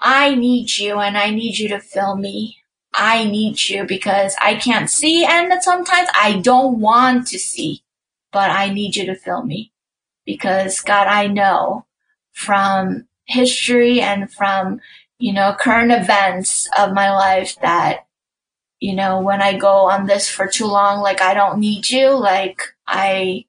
I 0.00 0.34
need 0.34 0.78
you 0.78 0.98
and 0.98 1.18
I 1.18 1.30
need 1.30 1.58
you 1.58 1.68
to 1.68 1.80
fill 1.80 2.16
me. 2.16 2.58
I 2.94 3.24
need 3.24 3.62
you 3.68 3.84
because 3.84 4.34
I 4.40 4.56
can't 4.56 4.90
see 4.90 5.24
and 5.24 5.52
sometimes 5.62 6.08
I 6.14 6.40
don't 6.40 6.80
want 6.80 7.28
to 7.28 7.38
see, 7.38 7.82
but 8.32 8.50
I 8.50 8.70
need 8.70 8.96
you 8.96 9.06
to 9.06 9.14
fill 9.14 9.44
me 9.44 9.72
because 10.24 10.80
God, 10.80 11.06
I 11.06 11.26
know 11.28 11.86
from 12.32 13.06
history 13.26 14.00
and 14.00 14.32
from, 14.32 14.80
you 15.18 15.32
know, 15.32 15.54
current 15.58 15.92
events 15.92 16.68
of 16.78 16.92
my 16.92 17.10
life 17.10 17.56
that, 17.60 18.06
you 18.78 18.94
know, 18.94 19.20
when 19.20 19.42
I 19.42 19.56
go 19.56 19.90
on 19.90 20.06
this 20.06 20.28
for 20.28 20.46
too 20.46 20.66
long, 20.66 21.00
like 21.00 21.20
I 21.20 21.34
don't 21.34 21.60
need 21.60 21.90
you, 21.90 22.10
like 22.10 22.62
I 22.86 23.44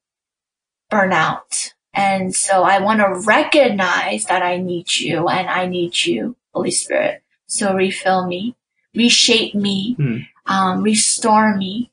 burn 0.90 1.14
out. 1.14 1.74
And 1.94 2.36
so 2.36 2.64
I 2.64 2.80
want 2.80 3.00
to 3.00 3.28
recognize 3.28 4.26
that 4.26 4.44
I 4.44 4.58
need 4.58 4.96
you 4.96 5.28
and 5.28 5.50
I 5.50 5.66
need 5.66 6.06
you, 6.06 6.36
Holy 6.54 6.72
Spirit. 6.72 7.24
So 7.48 7.74
refill 7.74 8.28
me, 8.28 8.56
reshape 8.96 9.56
me, 9.56 9.96
Hmm. 9.96 10.18
um, 10.46 10.84
restore 10.84 11.56
me, 11.56 11.92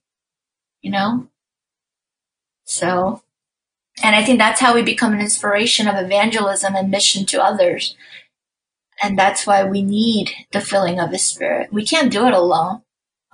you 0.82 0.90
know? 0.90 1.28
So, 2.64 3.22
and 4.02 4.14
I 4.14 4.24
think 4.24 4.38
that's 4.38 4.60
how 4.60 4.74
we 4.74 4.82
become 4.82 5.12
an 5.12 5.20
inspiration 5.20 5.88
of 5.88 5.96
evangelism 5.96 6.74
and 6.74 6.90
mission 6.90 7.26
to 7.26 7.42
others. 7.42 7.96
And 9.02 9.18
that's 9.18 9.46
why 9.46 9.64
we 9.64 9.82
need 9.82 10.30
the 10.52 10.60
filling 10.60 10.98
of 10.98 11.10
His 11.10 11.24
Spirit. 11.24 11.72
We 11.72 11.84
can't 11.84 12.12
do 12.12 12.26
it 12.26 12.34
alone. 12.34 12.82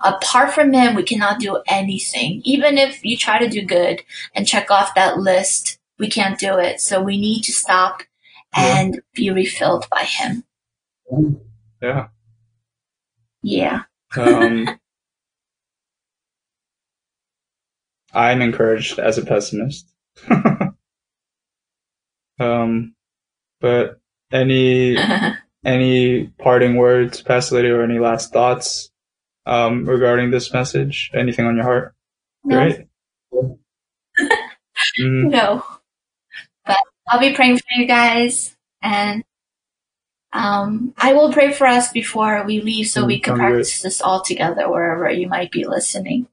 Apart 0.03 0.51
from 0.51 0.73
Him, 0.73 0.95
we 0.95 1.03
cannot 1.03 1.39
do 1.39 1.61
anything. 1.67 2.41
Even 2.43 2.77
if 2.77 3.03
you 3.03 3.17
try 3.17 3.39
to 3.39 3.49
do 3.49 3.63
good 3.63 4.01
and 4.35 4.47
check 4.47 4.69
off 4.69 4.95
that 4.95 5.17
list, 5.17 5.79
we 5.97 6.09
can't 6.09 6.39
do 6.39 6.57
it. 6.57 6.81
So 6.81 7.01
we 7.01 7.19
need 7.19 7.43
to 7.43 7.51
stop 7.51 8.03
and 8.53 9.01
be 9.13 9.31
refilled 9.31 9.87
by 9.89 10.03
Him. 10.03 10.43
Yeah. 11.81 12.07
Yeah. 13.41 13.83
Um, 14.17 14.69
I'm 18.13 18.41
encouraged 18.41 18.99
as 18.99 19.17
a 19.17 19.25
pessimist. 19.25 19.94
um, 22.39 22.95
but 23.61 23.99
any 24.31 24.97
any 25.65 26.27
parting 26.39 26.75
words, 26.77 27.21
Pastor 27.21 27.55
Lydia, 27.55 27.75
or 27.75 27.83
any 27.83 27.99
last 27.99 28.31
thoughts 28.33 28.91
um, 29.45 29.85
regarding 29.85 30.31
this 30.31 30.53
message? 30.53 31.11
Anything 31.13 31.45
on 31.45 31.55
your 31.55 31.65
heart? 31.65 31.93
no, 32.43 32.57
Great. 32.57 32.87
Mhm. 34.99 35.31
no. 35.31 35.63
But 36.65 36.77
I'll 37.07 37.19
be 37.19 37.33
praying 37.33 37.57
for 37.57 37.65
you 37.75 37.85
guys 37.87 38.55
and 38.81 39.23
Um, 40.33 40.93
I 40.97 41.13
will 41.13 41.31
pray 41.31 41.53
for 41.53 41.65
us 41.65 41.91
before 41.91 42.43
we 42.45 42.59
leave 42.61 42.87
so 42.87 43.03
Mm, 43.03 43.07
we 43.07 43.19
can 43.19 43.35
practice 43.35 43.81
this 43.81 44.01
all 44.01 44.21
together 44.21 44.69
wherever 44.69 45.09
you 45.09 45.27
might 45.29 45.49
be 45.51 45.65
listening. 45.65 46.27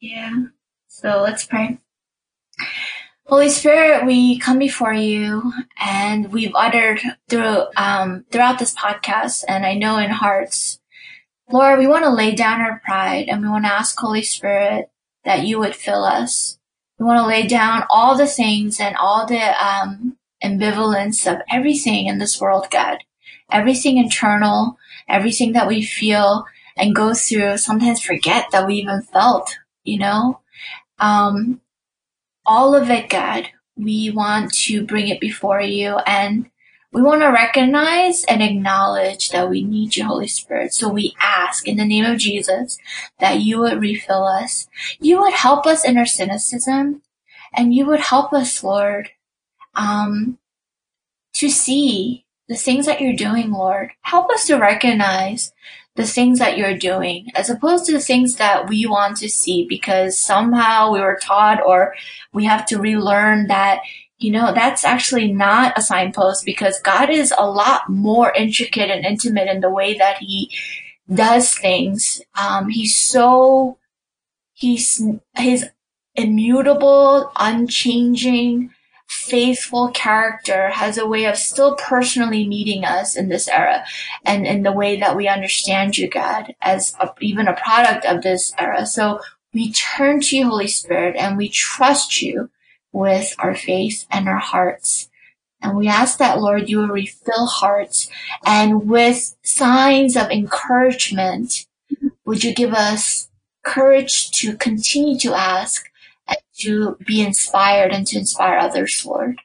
Yeah. 0.00 0.46
So 1.00 1.22
let's 1.22 1.46
pray. 1.46 1.78
Holy 3.24 3.48
Spirit, 3.48 4.04
we 4.04 4.38
come 4.38 4.58
before 4.58 4.92
you 4.92 5.50
and 5.78 6.30
we've 6.30 6.54
uttered 6.54 7.00
through, 7.26 7.64
um, 7.74 8.26
throughout 8.30 8.58
this 8.58 8.74
podcast 8.74 9.44
and 9.48 9.64
I 9.64 9.72
know 9.72 9.96
in 9.96 10.10
hearts, 10.10 10.78
Lord, 11.50 11.78
we 11.78 11.86
want 11.86 12.04
to 12.04 12.10
lay 12.10 12.34
down 12.34 12.60
our 12.60 12.82
pride 12.84 13.30
and 13.30 13.40
we 13.40 13.48
want 13.48 13.64
to 13.64 13.72
ask 13.72 13.98
Holy 13.98 14.22
Spirit 14.22 14.90
that 15.24 15.46
you 15.46 15.58
would 15.58 15.74
fill 15.74 16.04
us. 16.04 16.58
We 16.98 17.06
want 17.06 17.16
to 17.20 17.26
lay 17.26 17.46
down 17.46 17.84
all 17.88 18.14
the 18.14 18.26
things 18.26 18.78
and 18.78 18.94
all 18.96 19.24
the, 19.24 19.40
um, 19.40 20.18
ambivalence 20.44 21.26
of 21.26 21.40
everything 21.50 22.08
in 22.08 22.18
this 22.18 22.38
world, 22.38 22.66
God. 22.70 22.98
Everything 23.50 23.96
internal, 23.96 24.76
everything 25.08 25.54
that 25.54 25.66
we 25.66 25.80
feel 25.80 26.44
and 26.76 26.94
go 26.94 27.14
through, 27.14 27.56
sometimes 27.56 28.02
forget 28.02 28.48
that 28.52 28.66
we 28.66 28.74
even 28.74 29.00
felt, 29.00 29.56
you 29.82 29.98
know? 29.98 30.39
Um, 31.00 31.60
all 32.46 32.74
of 32.74 32.90
it, 32.90 33.08
God, 33.08 33.48
we 33.76 34.10
want 34.10 34.52
to 34.52 34.84
bring 34.84 35.08
it 35.08 35.20
before 35.20 35.60
you 35.60 35.96
and 36.06 36.50
we 36.92 37.02
want 37.02 37.22
to 37.22 37.28
recognize 37.28 38.24
and 38.24 38.42
acknowledge 38.42 39.30
that 39.30 39.48
we 39.48 39.62
need 39.62 39.96
you, 39.96 40.04
Holy 40.04 40.26
Spirit. 40.26 40.74
So 40.74 40.88
we 40.88 41.14
ask 41.20 41.68
in 41.68 41.76
the 41.76 41.84
name 41.84 42.04
of 42.04 42.18
Jesus 42.18 42.78
that 43.20 43.40
you 43.40 43.60
would 43.60 43.80
refill 43.80 44.24
us. 44.24 44.66
You 44.98 45.20
would 45.20 45.32
help 45.32 45.66
us 45.66 45.84
in 45.84 45.96
our 45.96 46.06
cynicism 46.06 47.02
and 47.54 47.74
you 47.74 47.86
would 47.86 48.00
help 48.00 48.32
us, 48.32 48.64
Lord, 48.64 49.10
um, 49.74 50.38
to 51.34 51.48
see 51.48 52.24
the 52.48 52.56
things 52.56 52.86
that 52.86 53.00
you're 53.00 53.14
doing, 53.14 53.52
Lord. 53.52 53.92
Help 54.00 54.30
us 54.30 54.48
to 54.48 54.56
recognize 54.56 55.52
the 56.00 56.06
things 56.06 56.38
that 56.38 56.56
you're 56.56 56.76
doing 56.76 57.28
as 57.34 57.50
opposed 57.50 57.84
to 57.84 57.92
the 57.92 58.00
things 58.00 58.36
that 58.36 58.68
we 58.68 58.86
want 58.86 59.18
to 59.18 59.28
see 59.28 59.66
because 59.68 60.18
somehow 60.18 60.90
we 60.90 61.00
were 61.00 61.18
taught 61.22 61.60
or 61.64 61.94
we 62.32 62.44
have 62.44 62.64
to 62.66 62.78
relearn 62.78 63.46
that 63.48 63.80
you 64.18 64.30
know 64.30 64.52
that's 64.54 64.84
actually 64.84 65.32
not 65.32 65.76
a 65.76 65.82
signpost 65.82 66.44
because 66.44 66.80
God 66.80 67.10
is 67.10 67.32
a 67.36 67.46
lot 67.46 67.88
more 67.88 68.32
intricate 68.32 68.90
and 68.90 69.04
intimate 69.04 69.48
in 69.48 69.60
the 69.60 69.70
way 69.70 69.96
that 69.98 70.18
he 70.18 70.50
does 71.12 71.54
things. 71.54 72.22
Um 72.38 72.68
he's 72.68 72.96
so 72.96 73.78
he's 74.54 75.02
his 75.36 75.68
immutable 76.14 77.30
unchanging 77.36 78.70
faithful 79.30 79.90
character 79.90 80.70
has 80.70 80.98
a 80.98 81.06
way 81.06 81.24
of 81.24 81.36
still 81.36 81.76
personally 81.76 82.46
meeting 82.46 82.84
us 82.84 83.16
in 83.16 83.28
this 83.28 83.48
era 83.48 83.84
and 84.24 84.46
in 84.46 84.62
the 84.62 84.72
way 84.72 84.98
that 84.98 85.16
we 85.16 85.28
understand 85.28 85.96
you, 85.96 86.08
God, 86.08 86.54
as 86.60 86.94
a, 87.00 87.10
even 87.20 87.46
a 87.46 87.54
product 87.56 88.04
of 88.04 88.22
this 88.22 88.52
era. 88.58 88.86
So 88.86 89.20
we 89.54 89.72
turn 89.72 90.20
to 90.20 90.36
you, 90.36 90.48
Holy 90.48 90.68
Spirit, 90.68 91.16
and 91.16 91.36
we 91.36 91.48
trust 91.48 92.20
you 92.20 92.50
with 92.92 93.34
our 93.38 93.54
faith 93.54 94.06
and 94.10 94.28
our 94.28 94.38
hearts. 94.38 95.08
And 95.62 95.76
we 95.76 95.88
ask 95.88 96.18
that, 96.18 96.40
Lord, 96.40 96.68
you 96.68 96.78
will 96.78 96.88
refill 96.88 97.46
hearts 97.46 98.10
and 98.44 98.88
with 98.88 99.36
signs 99.42 100.16
of 100.16 100.30
encouragement, 100.30 101.66
would 102.24 102.42
you 102.42 102.54
give 102.54 102.72
us 102.72 103.28
courage 103.62 104.30
to 104.32 104.56
continue 104.56 105.18
to 105.18 105.34
ask 105.34 105.89
to 106.60 106.96
be 107.06 107.20
inspired 107.20 107.92
and 107.92 108.06
to 108.08 108.18
inspire 108.18 108.58
others, 108.58 109.04
Lord. 109.06 109.36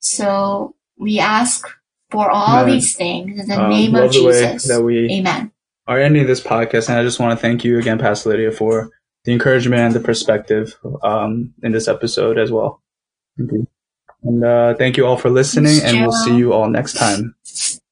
So 0.00 0.74
we 0.98 1.18
ask 1.18 1.66
for 2.10 2.30
all 2.30 2.60
Amen. 2.60 2.74
these 2.74 2.96
things 2.96 3.40
in 3.40 3.48
the 3.48 3.60
Um, 3.62 3.70
name 3.70 3.94
of 3.94 4.10
Jesus. 4.10 4.66
that 4.68 4.82
we 4.82 5.10
Amen. 5.10 5.52
are 5.86 5.98
ending 6.00 6.26
this 6.26 6.40
podcast, 6.40 6.88
and 6.88 6.98
I 6.98 7.02
just 7.02 7.20
want 7.20 7.38
to 7.38 7.40
thank 7.40 7.64
you 7.64 7.78
again, 7.78 7.98
Pastor 7.98 8.30
Lydia, 8.30 8.50
for 8.52 8.90
the 9.24 9.32
encouragement 9.32 9.80
and 9.82 9.94
the 9.94 10.00
perspective 10.00 10.76
um, 11.02 11.52
in 11.62 11.72
this 11.72 11.86
episode 11.88 12.38
as 12.38 12.50
well. 12.50 12.82
Thank 13.36 13.52
you. 13.52 13.66
And 14.22 14.44
uh, 14.44 14.74
thank 14.74 14.96
you 14.96 15.06
all 15.06 15.16
for 15.16 15.30
listening, 15.30 15.80
and 15.82 16.00
we'll 16.00 16.12
see 16.12 16.36
you 16.36 16.52
all 16.52 16.68
next 16.68 16.94
time. 16.94 17.34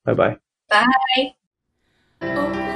Bye 0.04 0.14
bye. 0.14 0.36
Bye. 2.20 2.67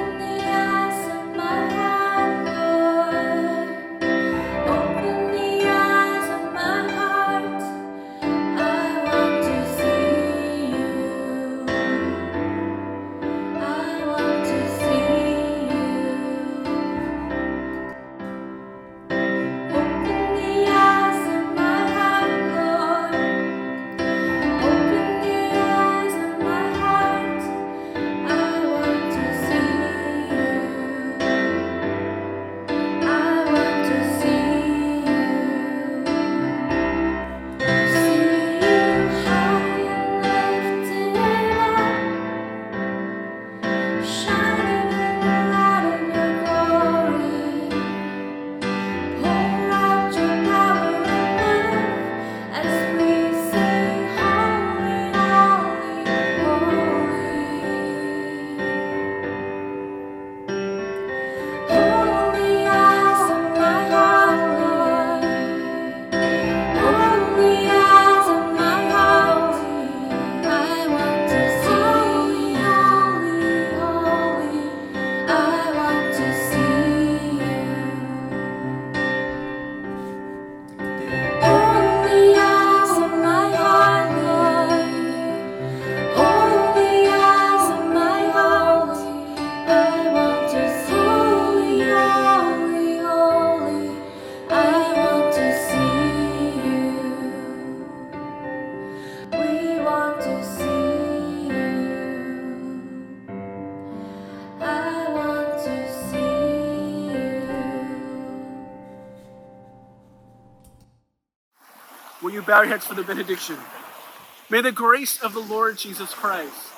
Bow 112.52 112.60
your 112.60 112.70
heads 112.70 112.84
for 112.84 112.92
the 112.92 113.02
benediction? 113.02 113.56
May 114.50 114.60
the 114.60 114.72
grace 114.72 115.22
of 115.22 115.32
the 115.32 115.40
Lord 115.40 115.78
Jesus 115.78 116.12
Christ 116.12 116.68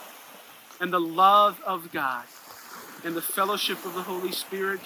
and 0.81 0.93
the 0.93 1.01
love 1.01 1.61
of 1.67 1.91
God 1.91 2.27
and 3.05 3.17
the 3.17 3.21
fellowship 3.21 3.85
of 3.85 3.93
the 3.95 4.03
Holy 4.03 4.31
Spirit 4.31 4.79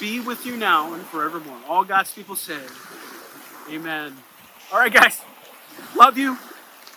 be 0.00 0.18
with 0.18 0.44
you 0.44 0.56
now 0.56 0.94
and 0.94 1.04
forevermore. 1.04 1.58
All 1.68 1.84
God's 1.84 2.12
people 2.12 2.34
say, 2.34 2.58
Amen. 3.70 4.16
All 4.72 4.80
right, 4.80 4.92
guys. 4.92 5.20
Love 5.96 6.18
you. 6.18 6.36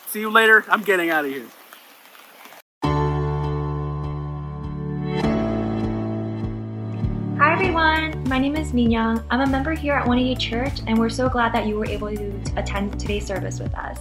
See 0.08 0.18
you 0.18 0.30
later. 0.30 0.64
I'm 0.66 0.82
getting 0.82 1.10
out 1.10 1.24
of 1.24 1.30
here. 1.30 1.46
My 8.26 8.40
name 8.40 8.56
is 8.56 8.72
Minyoung. 8.72 9.22
I'm 9.30 9.42
a 9.42 9.46
member 9.46 9.72
here 9.72 9.94
at 9.94 10.04
180 10.04 10.34
Church, 10.40 10.80
and 10.88 10.98
we're 10.98 11.08
so 11.08 11.28
glad 11.28 11.52
that 11.54 11.64
you 11.66 11.76
were 11.76 11.86
able 11.86 12.10
to 12.10 12.32
attend 12.56 12.98
today's 12.98 13.24
service 13.24 13.60
with 13.60 13.72
us. 13.76 14.00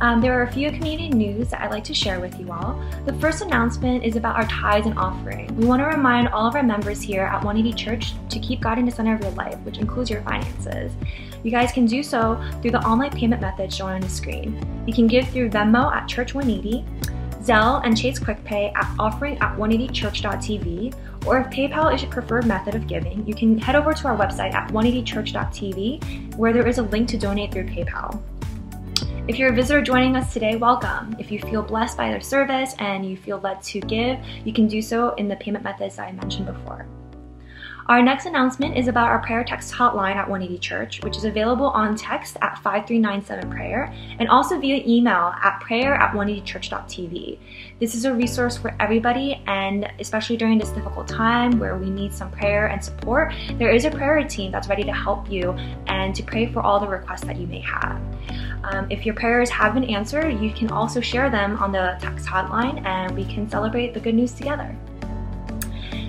Um, 0.00 0.20
there 0.20 0.36
are 0.36 0.42
a 0.42 0.52
few 0.52 0.68
community 0.72 1.10
news 1.10 1.50
that 1.50 1.60
I'd 1.60 1.70
like 1.70 1.84
to 1.84 1.94
share 1.94 2.18
with 2.18 2.40
you 2.40 2.50
all. 2.50 2.82
The 3.06 3.12
first 3.14 3.40
announcement 3.40 4.02
is 4.02 4.16
about 4.16 4.34
our 4.34 4.46
tithes 4.46 4.86
and 4.86 4.98
offering. 4.98 5.54
We 5.54 5.64
want 5.64 5.80
to 5.80 5.86
remind 5.86 6.26
all 6.28 6.48
of 6.48 6.56
our 6.56 6.62
members 6.64 7.00
here 7.00 7.22
at 7.22 7.44
180 7.44 7.72
Church 7.76 8.14
to 8.30 8.40
keep 8.40 8.60
God 8.60 8.78
in 8.80 8.84
the 8.84 8.90
center 8.90 9.14
of 9.14 9.20
your 9.20 9.30
life, 9.32 9.58
which 9.60 9.78
includes 9.78 10.10
your 10.10 10.22
finances. 10.22 10.90
You 11.44 11.52
guys 11.52 11.70
can 11.70 11.86
do 11.86 12.02
so 12.02 12.42
through 12.62 12.72
the 12.72 12.84
online 12.84 13.12
payment 13.12 13.40
method 13.40 13.72
shown 13.72 13.92
on 13.92 14.00
the 14.00 14.08
screen. 14.08 14.58
You 14.88 14.92
can 14.92 15.06
give 15.06 15.28
through 15.28 15.50
Venmo 15.50 15.94
at 15.94 16.08
Church 16.08 16.34
180, 16.34 16.84
Zelle 17.42 17.80
and 17.84 17.96
Chase 17.96 18.18
QuickPay 18.18 18.74
at 18.74 18.94
offering 18.98 19.38
at 19.38 19.56
180church.tv, 19.56 20.94
or 21.26 21.40
if 21.40 21.46
PayPal 21.48 21.94
is 21.94 22.02
your 22.02 22.10
preferred 22.10 22.46
method 22.46 22.74
of 22.74 22.86
giving, 22.86 23.26
you 23.26 23.34
can 23.34 23.58
head 23.58 23.76
over 23.76 23.92
to 23.92 24.08
our 24.08 24.16
website 24.16 24.54
at 24.54 24.70
180church.tv, 24.70 26.34
where 26.36 26.52
there 26.52 26.66
is 26.66 26.78
a 26.78 26.82
link 26.82 27.08
to 27.08 27.18
donate 27.18 27.52
through 27.52 27.66
PayPal. 27.66 28.20
If 29.28 29.38
you're 29.38 29.52
a 29.52 29.54
visitor 29.54 29.80
joining 29.80 30.16
us 30.16 30.32
today, 30.32 30.56
welcome. 30.56 31.14
If 31.18 31.30
you 31.30 31.38
feel 31.38 31.62
blessed 31.62 31.96
by 31.96 32.10
their 32.10 32.20
service 32.20 32.74
and 32.80 33.08
you 33.08 33.16
feel 33.16 33.38
led 33.38 33.62
to 33.62 33.80
give, 33.80 34.18
you 34.44 34.52
can 34.52 34.66
do 34.66 34.82
so 34.82 35.14
in 35.14 35.28
the 35.28 35.36
payment 35.36 35.62
methods 35.62 35.96
that 35.96 36.08
I 36.08 36.12
mentioned 36.12 36.46
before. 36.46 36.86
Our 37.86 38.00
next 38.00 38.26
announcement 38.26 38.76
is 38.76 38.86
about 38.86 39.08
our 39.08 39.18
prayer 39.18 39.42
text 39.42 39.72
hotline 39.72 40.14
at 40.14 40.28
180 40.28 40.58
Church, 40.60 41.02
which 41.02 41.16
is 41.16 41.24
available 41.24 41.66
on 41.66 41.96
text 41.96 42.36
at 42.40 42.56
5397 42.58 43.50
prayer 43.50 43.92
and 44.20 44.28
also 44.28 44.60
via 44.60 44.84
email 44.86 45.34
at 45.42 45.58
prayer 45.60 45.94
at 45.94 46.14
180church.tv. 46.14 47.38
This 47.80 47.96
is 47.96 48.04
a 48.04 48.14
resource 48.14 48.56
for 48.56 48.76
everybody, 48.78 49.42
and 49.48 49.90
especially 49.98 50.36
during 50.36 50.58
this 50.58 50.68
difficult 50.68 51.08
time 51.08 51.58
where 51.58 51.76
we 51.76 51.90
need 51.90 52.14
some 52.14 52.30
prayer 52.30 52.66
and 52.66 52.82
support, 52.82 53.34
there 53.58 53.70
is 53.70 53.84
a 53.84 53.90
prayer 53.90 54.22
team 54.22 54.52
that's 54.52 54.68
ready 54.68 54.84
to 54.84 54.92
help 54.92 55.28
you 55.28 55.50
and 55.88 56.14
to 56.14 56.22
pray 56.22 56.46
for 56.46 56.60
all 56.62 56.78
the 56.78 56.86
requests 56.86 57.24
that 57.24 57.36
you 57.36 57.48
may 57.48 57.60
have. 57.60 58.00
Um, 58.62 58.86
if 58.90 59.04
your 59.04 59.16
prayers 59.16 59.50
have 59.50 59.74
been 59.74 59.84
answered, 59.84 60.40
you 60.40 60.52
can 60.52 60.70
also 60.70 61.00
share 61.00 61.30
them 61.30 61.56
on 61.56 61.72
the 61.72 61.96
text 62.00 62.26
hotline 62.26 62.84
and 62.86 63.16
we 63.16 63.24
can 63.24 63.50
celebrate 63.50 63.92
the 63.92 64.00
good 64.00 64.14
news 64.14 64.32
together. 64.32 64.76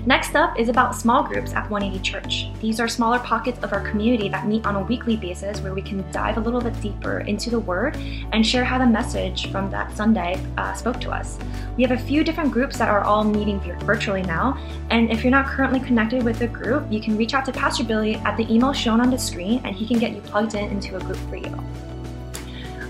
Next 0.06 0.34
up 0.34 0.60
is 0.60 0.68
about 0.68 0.94
small 0.94 1.22
groups 1.22 1.54
at 1.54 1.70
180 1.70 2.02
Church. 2.02 2.48
These 2.60 2.78
are 2.78 2.86
smaller 2.86 3.18
pockets 3.20 3.58
of 3.62 3.72
our 3.72 3.80
community 3.88 4.28
that 4.28 4.46
meet 4.46 4.66
on 4.66 4.76
a 4.76 4.82
weekly 4.82 5.16
basis 5.16 5.62
where 5.62 5.72
we 5.72 5.80
can 5.80 6.04
dive 6.12 6.36
a 6.36 6.40
little 6.40 6.60
bit 6.60 6.78
deeper 6.82 7.20
into 7.20 7.48
the 7.48 7.58
Word 7.58 7.96
and 8.32 8.46
share 8.46 8.64
how 8.66 8.76
the 8.76 8.86
message 8.86 9.50
from 9.50 9.70
that 9.70 9.96
Sunday 9.96 10.38
uh, 10.58 10.74
spoke 10.74 11.00
to 11.00 11.10
us. 11.10 11.38
We 11.78 11.84
have 11.84 11.92
a 11.92 12.02
few 12.02 12.22
different 12.22 12.52
groups 12.52 12.76
that 12.76 12.90
are 12.90 13.00
all 13.00 13.24
meeting 13.24 13.60
virtually 13.80 14.22
now, 14.22 14.58
and 14.90 15.10
if 15.10 15.24
you're 15.24 15.30
not 15.30 15.46
currently 15.46 15.80
connected 15.80 16.22
with 16.22 16.42
a 16.42 16.48
group, 16.48 16.84
you 16.92 17.00
can 17.00 17.16
reach 17.16 17.32
out 17.32 17.46
to 17.46 17.52
Pastor 17.52 17.84
Billy 17.84 18.16
at 18.16 18.36
the 18.36 18.52
email 18.52 18.74
shown 18.74 19.00
on 19.00 19.10
the 19.10 19.18
screen 19.18 19.62
and 19.64 19.74
he 19.74 19.86
can 19.86 19.98
get 19.98 20.12
you 20.12 20.20
plugged 20.20 20.54
in 20.54 20.70
into 20.70 20.96
a 20.96 21.00
group 21.00 21.18
for 21.30 21.36
you. 21.36 21.93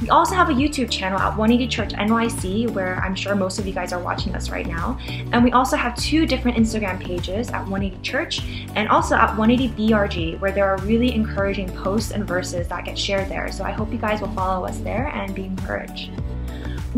We 0.00 0.10
also 0.10 0.36
have 0.36 0.48
a 0.48 0.52
YouTube 0.52 0.90
channel 0.90 1.18
at 1.18 1.36
180 1.36 1.66
Church 1.66 1.92
NYC, 1.92 2.70
where 2.70 2.96
I'm 3.00 3.16
sure 3.16 3.34
most 3.34 3.58
of 3.58 3.66
you 3.66 3.72
guys 3.72 3.92
are 3.92 3.98
watching 3.98 4.34
us 4.36 4.48
right 4.48 4.66
now. 4.66 4.96
And 5.32 5.42
we 5.42 5.50
also 5.50 5.76
have 5.76 5.96
two 5.96 6.24
different 6.24 6.56
Instagram 6.56 7.00
pages 7.00 7.48
at 7.48 7.62
180 7.62 8.00
Church 8.02 8.40
and 8.76 8.88
also 8.88 9.16
at 9.16 9.36
180 9.36 9.88
BRG, 9.88 10.38
where 10.38 10.52
there 10.52 10.68
are 10.68 10.78
really 10.78 11.12
encouraging 11.12 11.68
posts 11.78 12.12
and 12.12 12.26
verses 12.26 12.68
that 12.68 12.84
get 12.84 12.96
shared 12.96 13.28
there. 13.28 13.50
So 13.50 13.64
I 13.64 13.72
hope 13.72 13.90
you 13.92 13.98
guys 13.98 14.20
will 14.20 14.32
follow 14.34 14.66
us 14.66 14.78
there 14.78 15.08
and 15.08 15.34
be 15.34 15.46
encouraged. 15.46 16.10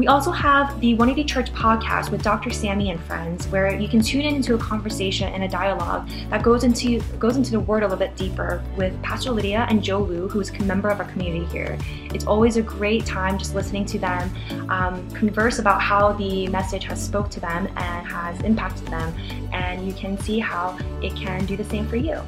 We 0.00 0.06
also 0.06 0.30
have 0.30 0.80
the 0.80 0.94
180 0.94 1.28
Church 1.28 1.52
podcast 1.52 2.10
with 2.10 2.22
Dr. 2.22 2.48
Sammy 2.48 2.90
and 2.90 2.98
friends, 3.02 3.46
where 3.48 3.78
you 3.78 3.86
can 3.86 4.00
tune 4.00 4.22
in 4.22 4.36
into 4.36 4.54
a 4.54 4.58
conversation 4.58 5.30
and 5.30 5.44
a 5.44 5.48
dialogue 5.48 6.08
that 6.30 6.42
goes 6.42 6.64
into 6.64 7.00
goes 7.18 7.36
into 7.36 7.50
the 7.50 7.60
word 7.60 7.82
a 7.82 7.86
little 7.86 7.98
bit 7.98 8.16
deeper 8.16 8.64
with 8.78 8.94
Pastor 9.02 9.30
Lydia 9.30 9.66
and 9.68 9.84
Joe 9.84 9.98
Lu, 9.98 10.26
who 10.26 10.40
is 10.40 10.48
a 10.48 10.62
member 10.62 10.88
of 10.88 11.00
our 11.00 11.06
community 11.12 11.44
here. 11.52 11.76
It's 12.14 12.24
always 12.24 12.56
a 12.56 12.62
great 12.62 13.04
time 13.04 13.36
just 13.36 13.54
listening 13.54 13.84
to 13.84 13.98
them 13.98 14.70
um, 14.70 15.06
converse 15.10 15.58
about 15.58 15.82
how 15.82 16.12
the 16.12 16.46
message 16.46 16.84
has 16.84 17.04
spoke 17.04 17.28
to 17.32 17.40
them 17.40 17.66
and 17.76 18.08
has 18.08 18.40
impacted 18.40 18.88
them, 18.88 19.14
and 19.52 19.86
you 19.86 19.92
can 19.92 20.16
see 20.16 20.38
how 20.38 20.78
it 21.02 21.14
can 21.14 21.44
do 21.44 21.58
the 21.58 21.64
same 21.64 21.86
for 21.86 21.96
you. 21.96 22.22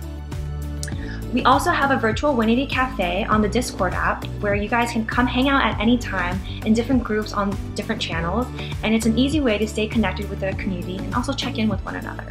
We 1.32 1.42
also 1.44 1.70
have 1.70 1.90
a 1.90 1.96
virtual 1.96 2.34
180 2.34 2.66
cafe 2.70 3.24
on 3.24 3.40
the 3.40 3.48
Discord 3.48 3.94
app 3.94 4.26
where 4.40 4.54
you 4.54 4.68
guys 4.68 4.92
can 4.92 5.06
come 5.06 5.26
hang 5.26 5.48
out 5.48 5.62
at 5.62 5.80
any 5.80 5.96
time 5.96 6.38
in 6.66 6.74
different 6.74 7.02
groups 7.02 7.32
on 7.32 7.56
different 7.74 8.02
channels, 8.02 8.46
and 8.82 8.94
it's 8.94 9.06
an 9.06 9.18
easy 9.18 9.40
way 9.40 9.56
to 9.56 9.66
stay 9.66 9.86
connected 9.86 10.28
with 10.28 10.40
the 10.40 10.52
community 10.52 10.98
and 10.98 11.14
also 11.14 11.32
check 11.32 11.56
in 11.56 11.70
with 11.70 11.82
one 11.86 11.96
another. 11.96 12.30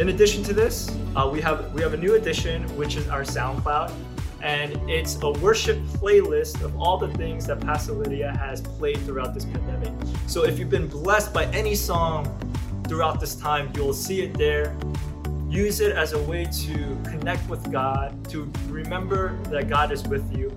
In 0.00 0.10
addition 0.10 0.44
to 0.44 0.52
this, 0.52 0.88
uh, 1.16 1.28
we 1.30 1.40
have 1.40 1.74
we 1.74 1.82
have 1.82 1.94
a 1.94 1.96
new 1.96 2.14
addition, 2.14 2.62
which 2.76 2.94
is 2.94 3.08
our 3.08 3.22
SoundCloud, 3.22 3.92
and 4.40 4.72
it's 4.88 5.20
a 5.20 5.32
worship 5.32 5.78
playlist 5.98 6.62
of 6.62 6.80
all 6.80 6.96
the 6.96 7.08
things 7.14 7.44
that 7.48 7.58
Pastor 7.58 7.92
Lydia 7.92 8.36
has 8.38 8.60
played 8.60 8.98
throughout 8.98 9.34
this 9.34 9.46
pandemic. 9.46 9.92
So 10.28 10.44
if 10.44 10.60
you've 10.60 10.70
been 10.70 10.86
blessed 10.86 11.34
by 11.34 11.46
any 11.46 11.74
song 11.74 12.24
throughout 12.86 13.18
this 13.18 13.34
time, 13.34 13.72
you'll 13.74 13.92
see 13.92 14.20
it 14.20 14.38
there. 14.38 14.76
Use 15.48 15.80
it 15.80 15.96
as 15.96 16.12
a 16.12 16.22
way 16.24 16.44
to 16.44 16.74
connect 17.04 17.48
with 17.48 17.72
God, 17.72 18.28
to 18.28 18.52
remember 18.68 19.38
that 19.44 19.68
God 19.68 19.90
is 19.90 20.06
with 20.06 20.36
you, 20.36 20.54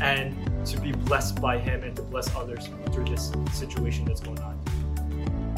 and 0.00 0.34
to 0.66 0.80
be 0.80 0.92
blessed 0.92 1.42
by 1.42 1.58
Him 1.58 1.82
and 1.82 1.94
to 1.96 2.02
bless 2.02 2.34
others 2.34 2.70
through 2.90 3.04
this 3.04 3.32
situation 3.52 4.06
that's 4.06 4.20
going 4.20 4.38
on. 4.38 4.58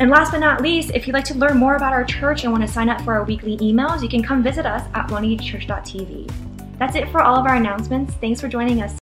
And 0.00 0.10
last 0.10 0.32
but 0.32 0.40
not 0.40 0.60
least, 0.60 0.90
if 0.94 1.06
you'd 1.06 1.14
like 1.14 1.26
to 1.26 1.34
learn 1.34 1.59
more 1.59 1.76
about 1.76 1.92
our 1.92 2.02
church 2.02 2.42
and 2.42 2.52
want 2.52 2.66
to 2.66 2.72
sign 2.72 2.88
up 2.88 3.00
for 3.02 3.12
our 3.12 3.22
weekly 3.22 3.56
emails, 3.59 4.02
you 4.02 4.09
can 4.09 4.20
come 4.22 4.42
visit 4.42 4.66
us 4.66 4.82
at 4.94 5.06
180church.tv. 5.09 6.28
That's 6.78 6.96
it 6.96 7.09
for 7.10 7.22
all 7.22 7.36
of 7.36 7.46
our 7.46 7.54
announcements. 7.54 8.14
Thanks 8.14 8.40
for 8.40 8.48
joining 8.48 8.82
us. 8.82 8.90